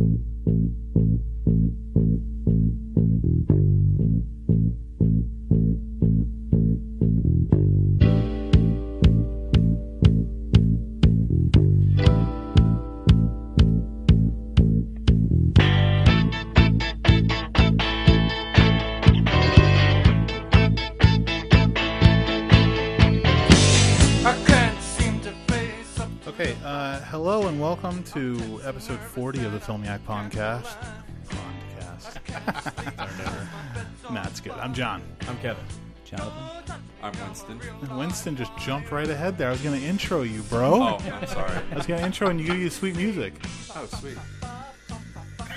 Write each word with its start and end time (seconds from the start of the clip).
Thank 0.00 0.18
you. 7.52 7.89
And 27.50 27.60
welcome 27.60 28.00
to 28.04 28.60
episode 28.64 29.00
40 29.00 29.44
of 29.44 29.50
the 29.50 29.58
Filmiac 29.58 29.98
Podcast. 30.06 30.76
Podcast. 31.26 32.14
Whatever. 32.96 33.48
nah, 34.14 34.22
it's 34.28 34.38
good. 34.38 34.52
I'm 34.52 34.72
John. 34.72 35.02
I'm 35.26 35.36
Kevin. 35.38 35.64
Jonathan. 36.04 36.80
I'm 37.02 37.12
Winston. 37.26 37.60
Winston 37.96 38.36
just 38.36 38.56
jumped 38.56 38.92
right 38.92 39.10
ahead 39.10 39.36
there. 39.36 39.48
I 39.48 39.50
was 39.50 39.62
going 39.62 39.80
to 39.80 39.84
intro 39.84 40.22
you, 40.22 40.42
bro. 40.42 40.74
Oh, 40.74 40.98
I'm 41.12 41.26
sorry. 41.26 41.50
I 41.72 41.74
was 41.74 41.88
going 41.88 41.98
to 41.98 42.06
intro 42.06 42.28
and 42.28 42.40
you 42.40 42.46
give 42.46 42.56
you 42.56 42.70
sweet 42.70 42.94
music. 42.94 43.34
Oh, 43.74 43.86
sweet. 43.98 44.16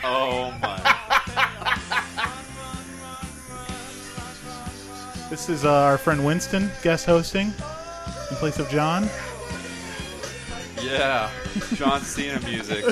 Oh 0.03 0.49
my. 0.63 0.79
This 5.29 5.48
is 5.48 5.63
uh, 5.63 5.71
our 5.71 5.99
friend 5.99 6.25
Winston 6.25 6.71
guest 6.81 7.05
hosting 7.05 7.48
in 7.49 8.35
place 8.37 8.57
of 8.57 8.67
John. 8.70 9.07
Yeah. 10.93 11.29
John 11.75 12.02
Cena 12.02 12.39
music. 12.41 12.85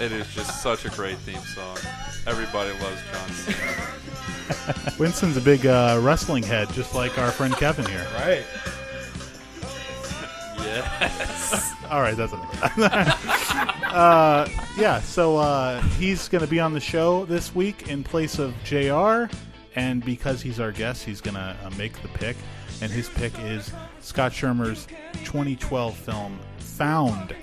It 0.00 0.12
is 0.12 0.32
just 0.34 0.62
such 0.62 0.84
a 0.84 0.90
great 0.90 1.18
theme 1.18 1.40
song. 1.40 1.76
Everybody 2.26 2.70
loves 2.80 3.00
John 3.12 3.30
Cena. 3.30 4.94
Winston's 4.98 5.36
a 5.36 5.40
big 5.40 5.66
uh, 5.66 5.98
wrestling 6.02 6.42
head, 6.42 6.72
just 6.72 6.94
like 6.94 7.18
our 7.18 7.30
friend 7.30 7.54
Kevin 7.56 7.86
here. 7.86 8.06
Right. 8.14 8.44
Yes. 10.56 11.72
All 11.88 12.00
right, 12.00 12.16
that's 12.16 12.32
enough. 12.32 12.78
uh, 13.84 14.48
yeah, 14.76 15.00
so 15.00 15.36
uh, 15.36 15.80
he's 15.98 16.26
going 16.26 16.42
to 16.42 16.50
be 16.50 16.58
on 16.58 16.72
the 16.72 16.80
show 16.80 17.24
this 17.26 17.54
week 17.54 17.88
in 17.88 18.02
place 18.02 18.40
of 18.40 18.54
JR, 18.64 19.26
and 19.76 20.04
because 20.04 20.42
he's 20.42 20.58
our 20.58 20.72
guest, 20.72 21.04
he's 21.04 21.20
going 21.20 21.36
to 21.36 21.56
uh, 21.64 21.70
make 21.78 22.00
the 22.02 22.08
pick, 22.08 22.36
and 22.80 22.90
his 22.90 23.08
pick 23.08 23.38
is 23.40 23.70
Scott 24.00 24.32
Schirmer's 24.32 24.86
2012 25.24 25.96
film 25.96 26.40
Found, 26.76 27.34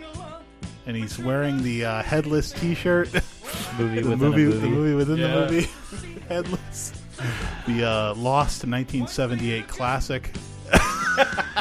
and 0.85 0.95
he's 0.97 1.17
wearing 1.19 1.61
the 1.63 1.85
uh, 1.85 2.03
headless 2.03 2.51
T-shirt, 2.51 3.13
Movie 3.77 4.01
the 4.01 4.09
within 4.09 4.19
movie, 4.19 4.43
a 4.43 4.47
the 4.49 4.67
movie. 4.67 4.69
movie 4.69 4.95
within 4.95 5.17
Yeah. 5.17 5.27
the 5.27 5.51
movie, 5.51 6.21
headless, 6.29 6.93
the 7.67 7.83
uh, 7.85 8.15
Lost 8.15 8.65
1978 8.65 9.67
classic. 9.67 10.31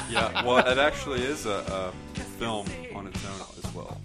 Yeah. 0.09 0.45
Well, 0.45 0.59
it 0.67 0.79
actually 0.79 1.23
is 1.23 1.47
a, 1.47 1.93
a 2.17 2.21
film 2.21 2.67
on 2.95 3.07
its 3.07 3.25
own 3.27 3.47
as 3.65 3.75
well. 3.75 4.01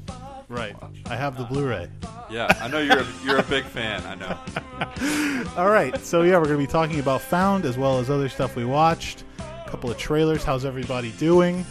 Right, 0.49 0.75
I 1.07 1.15
have 1.15 1.37
the 1.37 1.45
Blu-ray. 1.45 1.87
Yeah, 2.29 2.47
I 2.61 2.67
know 2.67 2.79
you're 2.79 2.99
a, 2.99 3.05
you're 3.23 3.37
a 3.39 3.43
big 3.43 3.63
fan. 3.65 4.03
I 4.05 4.15
know. 4.15 5.49
All 5.57 5.69
right, 5.69 5.99
so 6.05 6.21
yeah, 6.23 6.37
we're 6.37 6.45
going 6.45 6.59
to 6.59 6.63
be 6.63 6.71
talking 6.71 6.99
about 6.99 7.21
Found 7.21 7.65
as 7.65 7.77
well 7.77 7.97
as 7.99 8.09
other 8.11 8.29
stuff 8.29 8.55
we 8.55 8.65
watched. 8.65 9.23
A 9.39 9.69
couple 9.69 9.89
of 9.89 9.97
trailers. 9.97 10.43
How's 10.43 10.65
everybody 10.65 11.11
doing? 11.13 11.65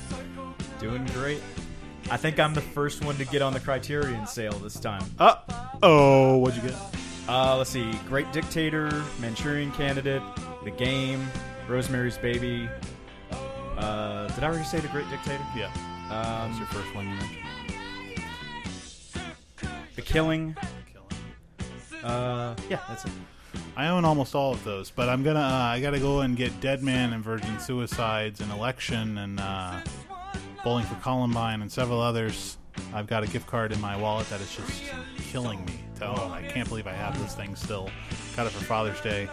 Doing 0.81 1.05
great. 1.06 1.41
I 2.10 2.16
think 2.16 2.38
I'm 2.38 2.55
the 2.55 2.60
first 2.60 3.05
one 3.05 3.16
to 3.16 3.24
get 3.24 3.42
on 3.42 3.52
the 3.52 3.60
Criterion 3.60 4.27
sale 4.27 4.52
this 4.58 4.78
time. 4.78 5.02
Uh 5.19 5.36
oh, 5.83 6.36
what'd 6.38 6.62
you 6.62 6.69
get? 6.70 6.78
Uh, 7.28 7.56
let's 7.56 7.70
see. 7.70 7.91
Great 8.08 8.30
Dictator, 8.33 9.02
Manchurian 9.20 9.72
Candidate, 9.72 10.22
The 10.64 10.70
Game, 10.70 11.27
Rosemary's 11.66 12.19
Baby. 12.19 12.69
Uh, 13.79 14.29
did 14.29 14.45
I 14.45 14.48
already 14.48 14.64
say 14.64 14.80
The 14.80 14.89
Great 14.89 15.08
Dictator? 15.08 15.42
Yeah, 15.56 15.70
that's 16.11 16.52
Um, 16.55 16.58
your 16.58 16.67
first 16.67 16.95
one 16.95 17.08
you 17.08 17.14
mentioned. 17.14 17.39
the 19.96 20.02
Killing. 20.02 20.55
Uh, 22.02 22.55
yeah, 22.68 22.80
that's 22.89 23.06
it. 23.06 23.12
I 23.77 23.89
own 23.89 24.05
almost 24.05 24.34
all 24.34 24.52
of 24.52 24.62
those, 24.64 24.90
but 24.90 25.08
I'm 25.08 25.23
gonna. 25.23 25.40
Uh, 25.40 25.42
I 25.74 25.80
gotta 25.80 25.98
go 25.98 26.20
and 26.20 26.36
get 26.36 26.61
Dead 26.61 26.83
Man 26.83 27.12
and 27.14 27.24
Virgin 27.24 27.58
Suicides 27.58 28.40
and 28.40 28.52
Election 28.52 29.17
and 29.18 29.40
uh, 29.40 29.80
Bowling 30.64 30.86
for 30.86 30.95
Columbine 30.97 31.61
and 31.61 31.70
several 31.70 32.01
others. 32.01 32.57
I've 32.95 33.07
got 33.07 33.23
a 33.23 33.27
gift 33.27 33.47
card 33.47 33.70
in 33.70 33.80
my 33.83 33.97
wallet 33.97 34.29
that 34.30 34.41
is 34.41 34.57
just 34.57 34.83
killing 35.19 35.63
me. 35.67 35.75
Oh, 36.01 36.30
I 36.30 36.42
can't 36.42 36.67
believe 36.67 36.86
I 36.86 36.92
have 36.92 37.19
this 37.20 37.35
thing 37.35 37.55
still. 37.55 37.91
Got 38.35 38.47
it 38.47 38.51
for 38.51 38.64
Father's 38.64 39.01
Day. 39.03 39.29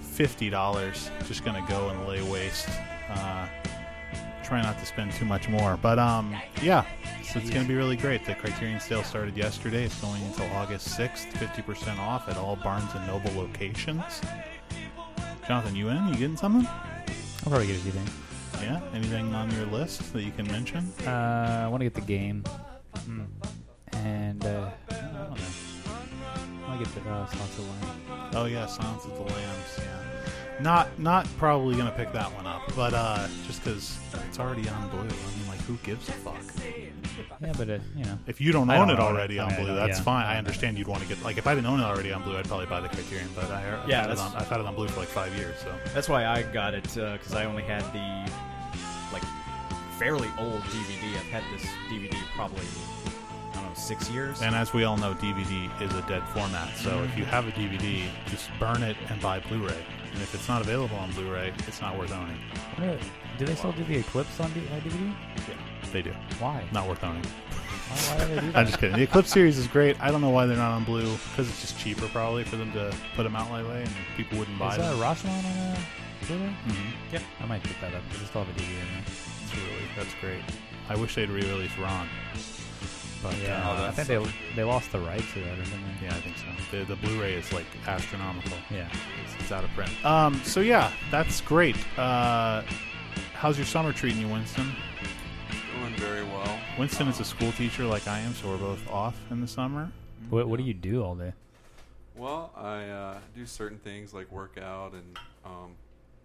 Fifty 0.00 0.48
dollars. 0.48 1.10
Just 1.26 1.44
gonna 1.44 1.64
go 1.68 1.90
and 1.90 2.08
lay 2.08 2.22
waste. 2.22 2.68
Uh, 3.10 3.46
try 4.42 4.62
not 4.62 4.78
to 4.78 4.86
spend 4.86 5.12
too 5.12 5.26
much 5.26 5.50
more, 5.50 5.76
but 5.76 5.98
um, 5.98 6.34
yeah. 6.62 6.86
So 7.24 7.38
it's 7.38 7.50
gonna 7.50 7.68
be 7.68 7.74
really 7.74 7.96
great. 7.96 8.24
The 8.24 8.34
Criterion 8.34 8.80
sale 8.80 9.04
started 9.04 9.36
yesterday. 9.36 9.84
It's 9.84 10.00
going 10.00 10.22
until 10.22 10.50
August 10.56 10.96
sixth. 10.96 11.26
Fifty 11.36 11.60
percent 11.60 12.00
off 12.00 12.26
at 12.28 12.38
all 12.38 12.56
Barnes 12.56 12.90
and 12.94 13.06
Noble 13.06 13.32
locations. 13.34 14.22
Jonathan, 15.46 15.76
you 15.76 15.90
in? 15.90 16.08
You 16.08 16.14
getting 16.14 16.36
something? 16.38 16.66
I'll 16.66 17.50
probably 17.50 17.66
get 17.66 17.76
a 17.76 17.80
few 17.80 17.92
things. 17.92 18.10
Yeah. 18.62 18.80
Anything 18.94 19.34
on 19.34 19.50
your 19.52 19.66
list 19.66 20.12
that 20.12 20.22
you 20.22 20.32
can 20.32 20.46
mention? 20.48 20.92
Uh, 21.06 21.62
I 21.64 21.68
want 21.68 21.80
to 21.80 21.84
get 21.86 21.94
the 21.94 22.00
game, 22.00 22.44
Hmm. 23.04 23.22
and 23.92 24.44
uh, 24.44 24.70
I 24.90 24.94
don't 24.94 25.12
know. 25.14 25.34
I 26.66 26.68
want 26.68 26.78
to 26.78 26.84
get 26.84 27.04
the 27.04 27.10
uh, 27.10 27.26
Silence 27.26 27.58
of 27.58 27.64
the 27.64 27.86
Lambs. 27.86 28.36
Oh 28.36 28.44
yeah, 28.44 28.66
Silence 28.66 29.04
of 29.04 29.14
the 29.16 29.22
Lambs. 29.22 29.78
Yeah. 29.78 29.84
Not 30.62 30.98
not 30.98 31.26
probably 31.38 31.76
gonna 31.76 31.90
pick 31.92 32.12
that 32.12 32.32
one 32.34 32.46
up, 32.46 32.62
but 32.76 32.92
uh, 32.94 33.26
just 33.46 33.64
because 33.64 33.98
it's 34.28 34.38
already 34.38 34.68
on 34.68 34.88
Blue. 34.90 35.00
I 35.00 35.02
mean, 35.04 35.48
like, 35.48 35.60
who 35.60 35.76
gives 35.82 36.08
a 36.08 36.12
fuck? 36.12 36.36
Yeah, 37.40 37.52
but 37.56 37.70
uh, 37.70 37.78
you 37.96 38.04
know, 38.04 38.18
If 38.26 38.40
you 38.40 38.52
don't 38.52 38.68
I 38.68 38.76
own 38.78 38.88
don't 38.88 38.98
it 38.98 39.00
own 39.02 39.14
it. 39.14 39.18
already 39.18 39.38
I 39.40 39.44
on 39.44 39.52
mean, 39.56 39.64
Blue, 39.64 39.74
that's 39.74 39.98
yeah. 39.98 40.04
fine. 40.04 40.26
I 40.26 40.36
understand 40.36 40.76
you'd 40.78 40.88
want 40.88 41.02
to 41.02 41.08
get 41.08 41.22
like 41.22 41.38
if 41.38 41.46
I 41.46 41.54
didn't 41.54 41.66
own 41.68 41.80
it 41.80 41.84
already 41.84 42.12
on 42.12 42.22
Blue, 42.22 42.36
I'd 42.36 42.46
probably 42.46 42.66
buy 42.66 42.80
the 42.80 42.88
Criterion. 42.88 43.28
But 43.34 43.50
I, 43.50 43.80
I've 43.82 43.88
Yeah, 43.88 44.06
had 44.08 44.18
on, 44.18 44.36
I've 44.36 44.48
had 44.48 44.60
it 44.60 44.66
on 44.66 44.74
Blue 44.74 44.88
for 44.88 45.00
like 45.00 45.08
five 45.08 45.34
years. 45.36 45.56
So 45.60 45.72
That's 45.94 46.08
why 46.08 46.26
I 46.26 46.42
got 46.42 46.74
it 46.74 46.82
because 46.84 47.34
I 47.34 47.44
only 47.46 47.62
had 47.62 47.82
the 47.94 48.30
like 49.12 49.22
fairly 49.98 50.28
old 50.38 50.60
DVD. 50.62 51.16
I've 51.16 51.30
had 51.30 51.42
this 51.52 51.66
DVD 51.88 52.14
probably 52.34 52.66
I 53.50 53.54
don't 53.54 53.64
know 53.64 53.74
six 53.74 54.10
years. 54.10 54.42
And 54.42 54.54
as 54.54 54.72
we 54.74 54.84
all 54.84 54.96
know, 54.98 55.14
DVD 55.14 55.80
is 55.80 55.94
a 55.94 56.02
dead 56.02 56.22
format. 56.28 56.76
So 56.76 57.02
if 57.04 57.16
you 57.16 57.24
have 57.24 57.46
a 57.48 57.52
DVD, 57.52 58.04
just 58.26 58.50
burn 58.58 58.82
it 58.82 58.96
and 59.08 59.20
buy 59.22 59.40
Blu-ray. 59.40 59.84
And 60.12 60.22
if 60.22 60.34
it's 60.34 60.48
not 60.48 60.60
available 60.60 60.96
on 60.96 61.10
Blu-ray, 61.12 61.52
it's 61.66 61.80
not 61.80 61.98
worth 61.98 62.12
owning. 62.12 62.36
Are- 62.78 62.98
do 63.38 63.46
they 63.46 63.54
still 63.54 63.72
do 63.72 63.84
the 63.84 63.96
Eclipse 63.96 64.38
on 64.40 64.50
uh, 64.50 64.80
DVD? 64.80 65.14
Yeah, 65.48 65.54
they 65.92 66.02
do. 66.02 66.12
Why? 66.38 66.62
Not 66.72 66.86
worth 66.88 67.02
owning. 67.02 67.22
Why, 67.24 67.96
why 67.96 68.24
do 68.26 68.34
they 68.34 68.40
do 68.40 68.52
I'm 68.54 68.66
just 68.66 68.78
kidding. 68.78 68.96
The 68.96 69.02
Eclipse 69.04 69.30
series 69.30 69.56
is 69.56 69.66
great. 69.66 69.98
I 70.00 70.10
don't 70.10 70.20
know 70.20 70.28
why 70.30 70.44
they're 70.46 70.56
not 70.58 70.72
on 70.72 70.84
Blue 70.84 71.16
because 71.30 71.48
it's 71.48 71.60
just 71.62 71.78
cheaper 71.78 72.06
probably 72.08 72.44
for 72.44 72.56
them 72.56 72.70
to 72.72 72.94
put 73.16 73.22
them 73.22 73.34
out 73.36 73.50
that 73.50 73.66
way, 73.66 73.82
and 73.82 73.90
people 74.16 74.38
wouldn't 74.38 74.58
buy 74.58 74.74
Is 74.74 74.78
uh, 74.82 74.90
them. 74.90 74.98
Rashomon 75.00 75.38
on 75.38 75.44
uh, 75.46 75.78
Blu-ray? 76.26 76.54
Mhm. 76.68 76.92
Yep. 77.12 77.22
I 77.40 77.46
might 77.46 77.62
pick 77.62 77.80
that 77.80 77.94
up. 77.94 78.02
I 78.10 78.12
just 78.18 78.26
still 78.26 78.44
have 78.44 78.54
a 78.54 78.60
DVD 78.60 78.68
in 78.70 78.86
there. 78.92 79.64
Really 79.72 79.84
that's 79.96 80.14
great. 80.20 80.42
I 80.90 80.96
wish 80.96 81.14
they'd 81.14 81.30
re-release 81.30 81.76
Ran. 81.78 82.06
But 83.22 83.36
Yeah, 83.42 83.68
uh, 83.68 83.82
Oh, 83.82 83.86
I 83.86 83.90
think 83.90 84.08
they 84.08 84.32
they 84.56 84.64
lost 84.64 84.90
the 84.92 84.98
rights 85.00 85.30
to 85.34 85.40
that, 85.40 85.58
or 85.58 85.64
something. 85.64 85.94
yeah, 86.02 86.14
I 86.14 86.20
think 86.20 86.36
so. 86.38 86.46
The, 86.78 86.84
the 86.84 86.96
Blu-ray 86.96 87.34
is 87.34 87.52
like 87.52 87.66
astronomical. 87.86 88.56
Yeah. 88.70 88.88
It's, 89.24 89.34
it's 89.42 89.52
out 89.52 89.64
of 89.64 89.70
print. 89.70 89.90
Um, 90.04 90.40
so 90.44 90.60
yeah, 90.60 90.90
that's 91.10 91.40
great. 91.42 91.76
Uh, 91.98 92.62
how's 93.34 93.58
your 93.58 93.66
summer 93.66 93.92
treating 93.92 94.20
you, 94.20 94.28
Winston? 94.28 94.72
Doing 95.78 95.94
very 95.96 96.22
well. 96.24 96.58
Winston 96.78 97.08
is 97.08 97.20
a 97.20 97.24
school 97.24 97.52
teacher 97.52 97.84
like 97.84 98.06
I 98.08 98.20
am, 98.20 98.32
so 98.34 98.48
we're 98.48 98.56
both 98.58 98.88
off 98.90 99.16
in 99.30 99.40
the 99.40 99.48
summer. 99.48 99.90
What 100.30 100.48
What 100.48 100.58
do 100.58 100.64
you 100.64 100.74
do 100.74 101.02
all 101.02 101.14
day? 101.14 101.32
Well, 102.16 102.52
I 102.56 102.84
uh, 102.84 103.18
do 103.34 103.46
certain 103.46 103.78
things 103.78 104.12
like 104.12 104.30
work 104.30 104.58
out 104.60 104.92
and, 104.92 105.18
um, 105.44 105.70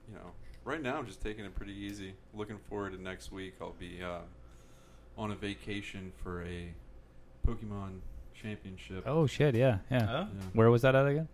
you 0.09 0.15
know, 0.15 0.31
right 0.65 0.81
now 0.81 0.97
I'm 0.97 1.05
just 1.05 1.21
taking 1.21 1.45
it 1.45 1.55
pretty 1.55 1.73
easy. 1.73 2.13
Looking 2.33 2.57
forward 2.69 2.91
to 2.93 3.01
next 3.01 3.31
week. 3.31 3.53
I'll 3.61 3.75
be 3.79 4.01
uh, 4.03 4.19
on 5.17 5.31
a 5.31 5.35
vacation 5.35 6.11
for 6.21 6.43
a 6.43 6.67
Pokemon 7.45 7.99
Championship. 8.33 9.03
Oh 9.05 9.27
shit! 9.27 9.55
Yeah, 9.55 9.79
yeah. 9.89 10.05
Huh? 10.05 10.25
Yeah. 10.33 10.41
Where 10.53 10.69
was 10.69 10.81
that 10.83 10.95
at 10.95 11.07
again? 11.07 11.27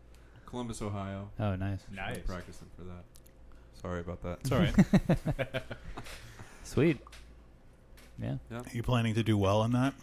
Columbus, 0.45 0.81
Ohio. 0.81 1.29
Oh, 1.39 1.55
nice. 1.55 1.79
Nice. 1.91 2.17
I'm 2.17 2.23
practicing 2.23 2.67
for 2.77 2.83
that. 2.83 3.03
Sorry 3.81 4.01
about 4.01 4.21
that. 4.23 4.39
It's 4.41 4.51
all 4.51 4.59
right. 4.59 5.63
Sweet. 6.63 6.97
Yeah. 8.21 8.35
Yeah. 8.51 8.57
Are 8.59 8.63
you 8.73 8.83
planning 8.83 9.15
to 9.15 9.23
do 9.23 9.37
well 9.37 9.63
in 9.63 9.71
that? 9.71 9.93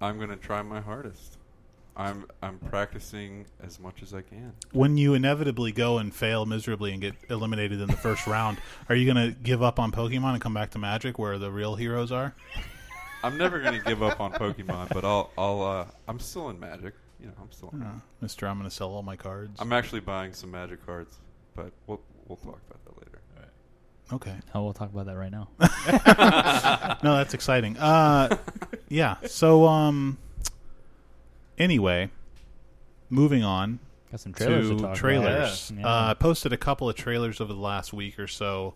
I'm 0.00 0.18
gonna 0.20 0.36
try 0.36 0.60
my 0.62 0.80
hardest. 0.80 1.38
I'm 1.96 2.26
I'm 2.42 2.58
practicing 2.58 3.46
as 3.62 3.78
much 3.78 4.02
as 4.02 4.12
I 4.14 4.22
can. 4.22 4.52
When 4.72 4.96
you 4.96 5.14
inevitably 5.14 5.72
go 5.72 5.98
and 5.98 6.14
fail 6.14 6.44
miserably 6.44 6.92
and 6.92 7.00
get 7.00 7.14
eliminated 7.30 7.80
in 7.80 7.86
the 7.86 7.96
first 7.96 8.26
round, 8.28 8.58
are 8.88 8.94
you 8.96 9.12
going 9.12 9.32
to 9.32 9.38
give 9.38 9.62
up 9.62 9.78
on 9.78 9.92
Pokemon 9.92 10.32
and 10.32 10.40
come 10.40 10.54
back 10.54 10.70
to 10.72 10.78
Magic, 10.78 11.18
where 11.18 11.38
the 11.38 11.50
real 11.52 11.76
heroes 11.76 12.10
are? 12.10 12.34
I'm 13.24 13.38
never 13.38 13.58
gonna 13.60 13.80
give 13.80 14.02
up 14.02 14.20
on 14.20 14.32
Pokemon, 14.32 14.90
but 14.90 15.04
I'll 15.04 15.30
I'll 15.38 15.62
uh, 15.62 15.86
I'm 16.06 16.18
still 16.20 16.50
in 16.50 16.60
Magic. 16.60 16.94
you 17.18 17.26
know, 17.26 17.32
I'm 17.40 17.50
still. 17.52 17.72
Uh, 17.74 17.86
Mister, 18.20 18.46
I'm 18.46 18.58
going 18.58 18.68
to 18.68 18.74
sell 18.74 18.90
all 18.90 19.02
my 19.02 19.16
cards. 19.16 19.58
I'm 19.58 19.72
actually 19.72 20.00
buying 20.00 20.32
some 20.32 20.50
Magic 20.50 20.84
cards, 20.84 21.18
but 21.56 21.72
we'll 21.86 22.00
we'll 22.28 22.36
talk 22.36 22.60
about 22.68 22.84
that 22.84 22.98
later. 22.98 23.20
okay. 24.12 24.36
Oh, 24.54 24.64
we'll 24.64 24.72
talk 24.74 24.92
about 24.92 25.06
that 25.06 25.16
right 25.16 25.32
now. 25.32 25.48
no, 27.02 27.16
that's 27.16 27.32
exciting. 27.34 27.76
Uh, 27.78 28.36
yeah. 28.88 29.16
So, 29.26 29.66
um, 29.66 30.18
anyway, 31.58 32.10
moving 33.10 33.42
on 33.42 33.78
Got 34.10 34.20
some 34.20 34.34
trailers 34.34 34.68
to, 34.68 34.76
to 34.76 34.82
talk 34.82 34.96
trailers. 34.96 35.70
about. 35.70 35.80
Yeah. 35.80 35.86
Uh, 35.88 36.10
I 36.10 36.14
posted 36.14 36.52
a 36.52 36.56
couple 36.58 36.88
of 36.88 36.96
trailers 36.96 37.40
over 37.40 37.52
the 37.52 37.58
last 37.60 37.92
week 37.92 38.18
or 38.18 38.26
so. 38.28 38.74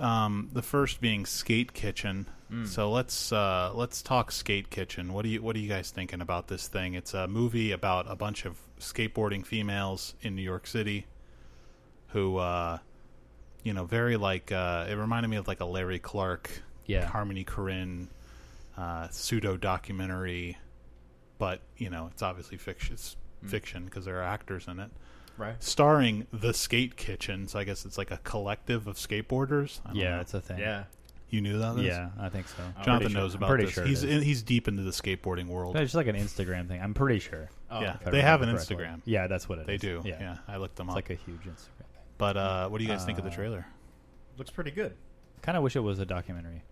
Um, 0.00 0.48
the 0.52 0.62
first 0.62 1.00
being 1.00 1.26
Skate 1.26 1.72
Kitchen. 1.74 2.26
Mm. 2.50 2.66
So 2.66 2.90
let's 2.90 3.32
uh, 3.32 3.70
let's 3.74 4.02
talk 4.02 4.32
Skate 4.32 4.70
Kitchen. 4.70 5.12
What 5.12 5.22
do 5.22 5.28
you 5.28 5.42
what 5.42 5.54
are 5.54 5.58
you 5.58 5.68
guys 5.68 5.90
thinking 5.90 6.20
about 6.20 6.48
this 6.48 6.66
thing? 6.68 6.94
It's 6.94 7.14
a 7.14 7.28
movie 7.28 7.70
about 7.72 8.06
a 8.10 8.16
bunch 8.16 8.44
of 8.44 8.58
skateboarding 8.80 9.44
females 9.46 10.14
in 10.22 10.34
New 10.34 10.42
York 10.42 10.66
City 10.66 11.06
who, 12.08 12.38
uh, 12.38 12.78
you 13.62 13.72
know, 13.72 13.84
very 13.84 14.16
like 14.16 14.50
uh, 14.50 14.86
it 14.88 14.94
reminded 14.94 15.28
me 15.28 15.36
of 15.36 15.46
like 15.46 15.60
a 15.60 15.64
Larry 15.66 15.98
Clark, 16.00 16.50
Yeah. 16.86 17.06
Harmony 17.06 17.44
Korine 17.44 18.08
uh, 18.76 19.08
pseudo 19.10 19.56
documentary, 19.56 20.56
but 21.38 21.60
you 21.76 21.90
know 21.90 22.08
it's 22.10 22.22
obviously 22.22 22.56
fiction. 22.56 22.94
It's 22.94 23.16
fiction 23.46 23.84
because 23.84 24.04
there 24.04 24.18
are 24.18 24.24
actors 24.24 24.66
in 24.66 24.80
it 24.80 24.90
Right. 25.40 25.62
starring 25.62 26.26
the 26.32 26.52
Skate 26.52 26.96
Kitchen. 26.96 27.48
So 27.48 27.58
I 27.58 27.64
guess 27.64 27.84
it's 27.84 27.96
like 27.98 28.10
a 28.10 28.18
collective 28.18 28.86
of 28.86 28.96
skateboarders. 28.96 29.80
I 29.84 29.88
don't 29.88 29.96
yeah, 29.96 30.14
know. 30.16 30.20
it's 30.20 30.34
a 30.34 30.40
thing. 30.40 30.58
Yeah. 30.58 30.84
you 31.30 31.40
knew 31.40 31.58
that. 31.58 31.78
Yeah, 31.78 32.10
I 32.18 32.28
think 32.28 32.46
so. 32.48 32.56
I'm 32.76 32.84
Jonathan 32.84 32.98
pretty 32.98 33.12
sure- 33.14 33.20
knows 33.22 33.34
I'm 33.34 33.38
about 33.38 33.48
pretty 33.48 33.64
this. 33.66 33.74
Sure 33.74 33.84
he's 33.86 34.04
in, 34.04 34.22
he's 34.22 34.42
deep 34.42 34.68
into 34.68 34.82
the 34.82 34.90
skateboarding 34.90 35.46
world. 35.46 35.76
It's 35.76 35.84
just 35.92 35.94
like 35.94 36.08
an 36.08 36.16
Instagram 36.16 36.68
thing. 36.68 36.80
I'm 36.82 36.92
pretty 36.94 37.20
sure. 37.20 37.48
Oh, 37.70 37.80
yeah, 37.80 37.96
they 38.04 38.20
have 38.20 38.42
an 38.42 38.50
correctly. 38.50 38.76
Instagram. 38.76 39.00
Yeah, 39.04 39.26
that's 39.28 39.48
what 39.48 39.58
it 39.58 39.62
is. 39.62 39.66
They 39.68 39.76
do. 39.78 40.02
Yeah, 40.04 40.16
Yeah, 40.20 40.36
I 40.48 40.56
looked 40.56 40.76
them 40.76 40.88
it's 40.88 40.92
up. 40.92 40.96
like 40.96 41.10
a 41.10 41.14
huge 41.14 41.40
Instagram 41.42 41.78
thing. 41.78 41.86
but 42.18 42.36
uh, 42.36 42.68
what 42.68 42.78
do 42.78 42.84
you 42.84 42.90
guys 42.90 43.04
think 43.04 43.18
of 43.18 43.24
the 43.24 43.30
Uh, 43.30 43.34
trailer 43.34 43.66
Looks 44.38 44.50
pretty 44.50 44.70
good. 44.72 44.94
Kind 45.42 45.56
of 45.56 45.62
wish 45.62 45.76
it 45.76 45.80
was 45.80 45.98
a 46.00 46.06
documentary, 46.06 46.62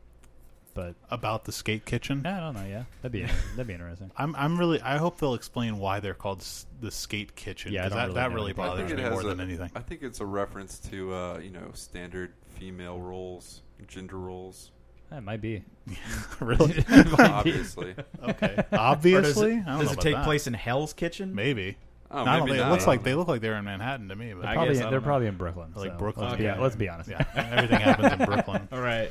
but 0.79 0.95
about 1.11 1.45
the 1.45 1.51
Skate 1.51 1.85
Kitchen? 1.85 2.25
I 2.25 2.39
don't 2.39 2.55
know. 2.55 2.65
Yeah, 2.65 2.85
that'd 3.03 3.11
be 3.13 3.23
that'd 3.57 3.67
be 3.67 3.73
interesting. 3.75 4.13
I'm 4.17 4.37
I'm 4.37 4.57
really 4.59 4.81
I 4.81 4.97
hope 4.97 5.19
they'll 5.19 5.35
explain 5.35 5.79
why 5.79 5.99
they're 5.99 6.15
called 6.15 6.39
s- 6.41 6.67
the 6.81 6.91
Skate 6.93 7.35
Kitchen. 7.35 7.73
Yeah, 7.73 7.81
I 7.81 7.89
'cause 7.89 7.93
don't 7.99 7.99
that 7.99 8.05
really 8.07 8.15
that 8.15 8.29
know 8.29 8.35
really 8.35 8.45
anything 8.53 8.65
about 8.65 8.77
bothers 8.77 8.91
me 8.97 9.03
more 9.03 9.13
has 9.13 9.25
than 9.25 9.41
anything. 9.41 9.71
I 9.75 9.81
think 9.81 10.03
it's 10.05 10.21
a 10.21 10.27
reference 10.27 10.79
to 10.91 11.13
uh, 11.13 11.39
you 11.43 11.51
know 11.51 11.71
standard 11.75 12.33
female 12.59 13.01
roles, 13.01 13.63
gender 13.89 14.17
roles. 14.19 14.71
That 15.11 15.25
might 15.25 15.41
be. 15.41 15.65
really? 16.41 16.85
Obviously, 17.19 17.95
okay. 18.23 18.53
Or 18.57 18.57
does 18.57 18.65
Obviously, 18.73 19.53
it, 19.55 19.63
I 19.67 19.71
don't 19.71 19.79
does 19.81 19.87
know 19.87 19.91
it 19.91 19.93
about 19.95 20.03
take 20.03 20.15
that. 20.15 20.25
place 20.25 20.47
in 20.47 20.55
Hell's 20.55 20.93
Kitchen? 20.93 21.35
Maybe. 21.35 21.77
oh, 22.11 22.19
I 22.23 22.25
don't 22.25 22.45
maybe 22.47 22.51
think- 22.53 22.61
it 22.61 22.65
not. 22.65 22.73
looks 22.73 22.87
like 22.87 23.03
they 23.03 23.15
look 23.15 23.27
like 23.27 23.41
they're 23.41 23.57
in 23.57 23.65
Manhattan 23.65 24.09
to 24.11 24.15
me. 24.17 24.35
But 24.35 24.45
I 24.47 24.55
Probably, 24.55 24.75
guess 24.75 24.85
I 24.85 24.91
they're 24.91 25.01
know. 25.01 25.05
probably 25.07 25.27
in 25.29 25.37
Brooklyn. 25.37 25.73
Like 25.75 25.93
so 25.93 25.97
Brooklyn. 25.99 26.27
Let's 26.29 26.39
be, 26.39 26.49
Okay. 26.49 26.61
let's 26.61 26.77
be 26.77 26.89
honest. 26.91 27.11
yeah, 27.11 27.25
everything 27.35 27.81
happens 27.81 28.13
in 28.21 28.27
Brooklyn. 28.27 28.69
All 28.71 28.81
right. 28.81 29.11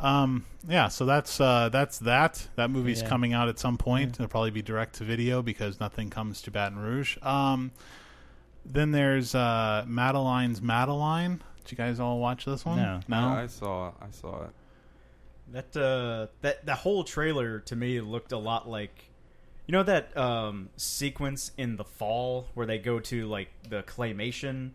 Um, 0.00 0.44
yeah, 0.68 0.88
so 0.88 1.04
that's 1.06 1.40
uh, 1.40 1.68
that's 1.70 1.98
that. 2.00 2.46
That 2.56 2.70
movie's 2.70 3.02
Yeah. 3.02 3.08
coming 3.08 3.32
out 3.32 3.48
at 3.48 3.58
some 3.58 3.76
point. 3.78 4.14
It'll 4.14 4.28
probably 4.28 4.50
be 4.50 4.62
direct 4.62 4.96
to 4.96 5.04
video 5.04 5.42
because 5.42 5.80
nothing 5.80 6.10
comes 6.10 6.42
to 6.42 6.50
Baton 6.50 6.78
Rouge. 6.78 7.16
Um, 7.22 7.72
then 8.64 8.90
there's 8.92 9.34
uh, 9.34 9.84
Madeline's 9.86 10.60
Madeline. 10.60 11.42
Did 11.64 11.72
you 11.72 11.76
guys 11.76 12.00
all 12.00 12.18
watch 12.18 12.44
this 12.44 12.64
one? 12.64 12.76
No. 12.78 13.00
no. 13.08 13.16
Yeah, 13.20 13.34
I 13.42 13.46
saw. 13.46 13.92
I 14.00 14.10
saw 14.10 14.44
it. 14.44 14.50
That 15.52 15.76
uh 15.76 16.26
that 16.40 16.66
the 16.66 16.74
whole 16.74 17.04
trailer 17.04 17.60
to 17.60 17.76
me 17.76 18.00
looked 18.00 18.32
a 18.32 18.38
lot 18.38 18.68
like 18.68 19.10
you 19.66 19.72
know 19.72 19.84
that 19.84 20.16
um 20.16 20.70
sequence 20.76 21.52
in 21.56 21.76
the 21.76 21.84
fall 21.84 22.48
where 22.54 22.66
they 22.66 22.78
go 22.78 22.98
to 22.98 23.26
like 23.28 23.50
the 23.68 23.84
claymation 23.84 24.70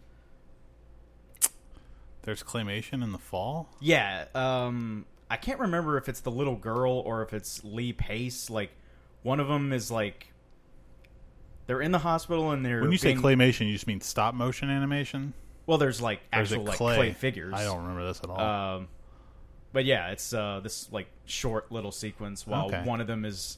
There's 2.24 2.44
claymation 2.44 3.04
in 3.04 3.12
the 3.12 3.18
fall. 3.18 3.70
Yeah, 3.80 4.26
um 4.36 5.06
I 5.30 5.38
can't 5.38 5.60
remember 5.60 5.98
if 5.98 6.10
it's 6.10 6.20
the 6.20 6.32
little 6.32 6.56
girl 6.56 6.92
or 6.94 7.22
if 7.24 7.34
it's 7.34 7.64
Lee 7.64 7.94
Pace 7.94 8.50
like 8.50 8.72
one 9.24 9.40
of 9.40 9.48
them 9.48 9.72
is 9.74 9.90
like 9.92 10.28
they're 11.68 11.82
in 11.82 11.92
the 11.92 12.00
hospital 12.00 12.52
and 12.52 12.66
they're 12.66 12.82
When 12.82 12.92
you 12.92 12.98
say 12.98 13.14
claymation, 13.16 13.68
you 13.68 13.74
just 13.74 13.88
mean 13.88 14.02
stop 14.02 14.34
motion 14.34 14.70
animation. 14.70 15.34
well 15.66 15.78
there's 15.78 16.02
like 16.02 16.20
Or 16.34 16.42
is 16.42 16.52
it 16.52 16.56
actual 16.56 16.66
like 16.66 16.78
clay? 16.78 16.96
clay 16.96 17.14
figures. 17.14 17.54
I 17.54 17.64
don't 17.64 17.82
remember 17.82 18.06
this 18.08 18.20
at 18.24 18.30
all. 18.30 18.40
Um, 18.40 18.88
but 19.74 19.86
yeah, 19.86 20.10
it's 20.12 20.34
uh, 20.34 20.60
this 20.62 20.92
like 20.92 21.08
short 21.26 21.72
little 21.72 21.92
sequence 21.94 22.46
while 22.46 22.66
Okay. 22.68 22.84
one 22.84 23.00
of 23.00 23.08
them 23.08 23.24
is 23.24 23.58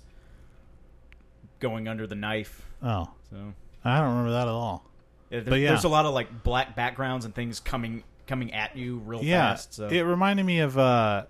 going 1.59 1.87
under 1.87 2.05
the 2.05 2.15
knife. 2.15 2.65
oh, 2.83 3.09
So 3.29 3.53
I 3.83 3.97
don't 3.99 4.09
remember 4.09 4.31
that 4.31 4.43
at 4.47 4.53
all. 4.53 4.85
yeah, 5.29 5.39
there- 5.39 5.49
But 5.49 5.55
yeah. 5.59 5.69
there's 5.69 5.85
a 5.85 5.89
lot 5.89 6.05
of 6.05 6.13
like 6.13 6.43
black 6.43 6.75
backgrounds 6.75 7.25
and 7.25 7.33
things 7.33 7.59
coming 7.59 8.03
coming 8.27 8.53
at 8.53 8.75
you 8.75 8.97
real 8.99 9.23
yeah, 9.23 9.51
fast. 9.51 9.73
So 9.75 9.87
it 9.87 10.01
reminded 10.01 10.45
me 10.45 10.59
of 10.59 10.77
uh, 10.77 11.25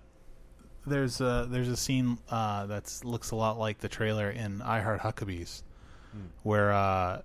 there's 0.86 1.20
a 1.20 1.46
there's 1.50 1.68
a 1.68 1.76
scene 1.76 2.18
uh, 2.30 2.66
that 2.66 2.92
looks 3.04 3.30
a 3.30 3.36
lot 3.36 3.58
like 3.58 3.78
the 3.78 3.88
trailer 3.88 4.30
in 4.30 4.62
I 4.62 4.80
Heart 4.80 5.00
Huckabees, 5.00 5.62
Hmm. 6.12 6.26
where 6.42 6.72
uh, 6.72 7.22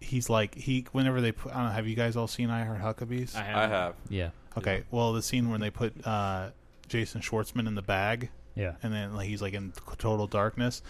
he's 0.00 0.28
like 0.28 0.54
he 0.54 0.86
whenever 0.92 1.20
they 1.20 1.32
put 1.32 1.52
I 1.52 1.56
don't 1.56 1.66
know 1.66 1.72
have 1.72 1.86
you 1.86 1.96
guys 1.96 2.16
all 2.16 2.28
seen 2.28 2.50
I 2.50 2.64
Heart 2.64 2.80
Huckabees? 2.80 3.34
I 3.34 3.42
have, 3.42 3.56
I 3.56 3.66
have. 3.66 3.94
Yeah, 4.08 4.30
okay, 4.56 4.84
well 4.90 5.12
the 5.12 5.22
scene 5.22 5.50
when 5.50 5.60
they 5.60 5.70
put 5.70 6.06
uh, 6.06 6.50
Jason 6.88 7.20
Schwartzman 7.20 7.66
in 7.66 7.74
the 7.74 7.82
bag 7.82 8.30
yeah. 8.54 8.74
and 8.82 8.92
then 8.92 9.14
like 9.14 9.28
he's 9.28 9.40
like 9.40 9.54
in 9.54 9.72
total 9.98 10.26
darkness 10.26 10.82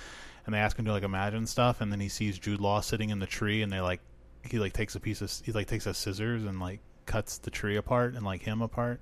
and 0.46 0.54
they 0.54 0.58
ask 0.58 0.78
him 0.78 0.84
to 0.86 0.92
like 0.92 1.02
imagine 1.02 1.46
stuff 1.46 1.80
and 1.80 1.92
then 1.92 2.00
he 2.00 2.08
sees 2.08 2.38
Jude 2.38 2.60
Law 2.60 2.80
sitting 2.80 3.10
in 3.10 3.18
the 3.18 3.26
tree 3.26 3.62
and 3.62 3.70
they 3.72 3.80
like 3.80 4.00
he 4.44 4.58
like 4.58 4.72
takes 4.72 4.94
a 4.94 5.00
piece 5.00 5.20
of 5.20 5.30
he 5.44 5.52
like 5.52 5.66
takes 5.66 5.86
a 5.86 5.94
scissors 5.94 6.44
and 6.44 6.58
like 6.60 6.80
cuts 7.06 7.38
the 7.38 7.50
tree 7.50 7.76
apart 7.76 8.14
and 8.14 8.25
like 8.25 8.43
him 8.43 8.62
apart 8.62 9.00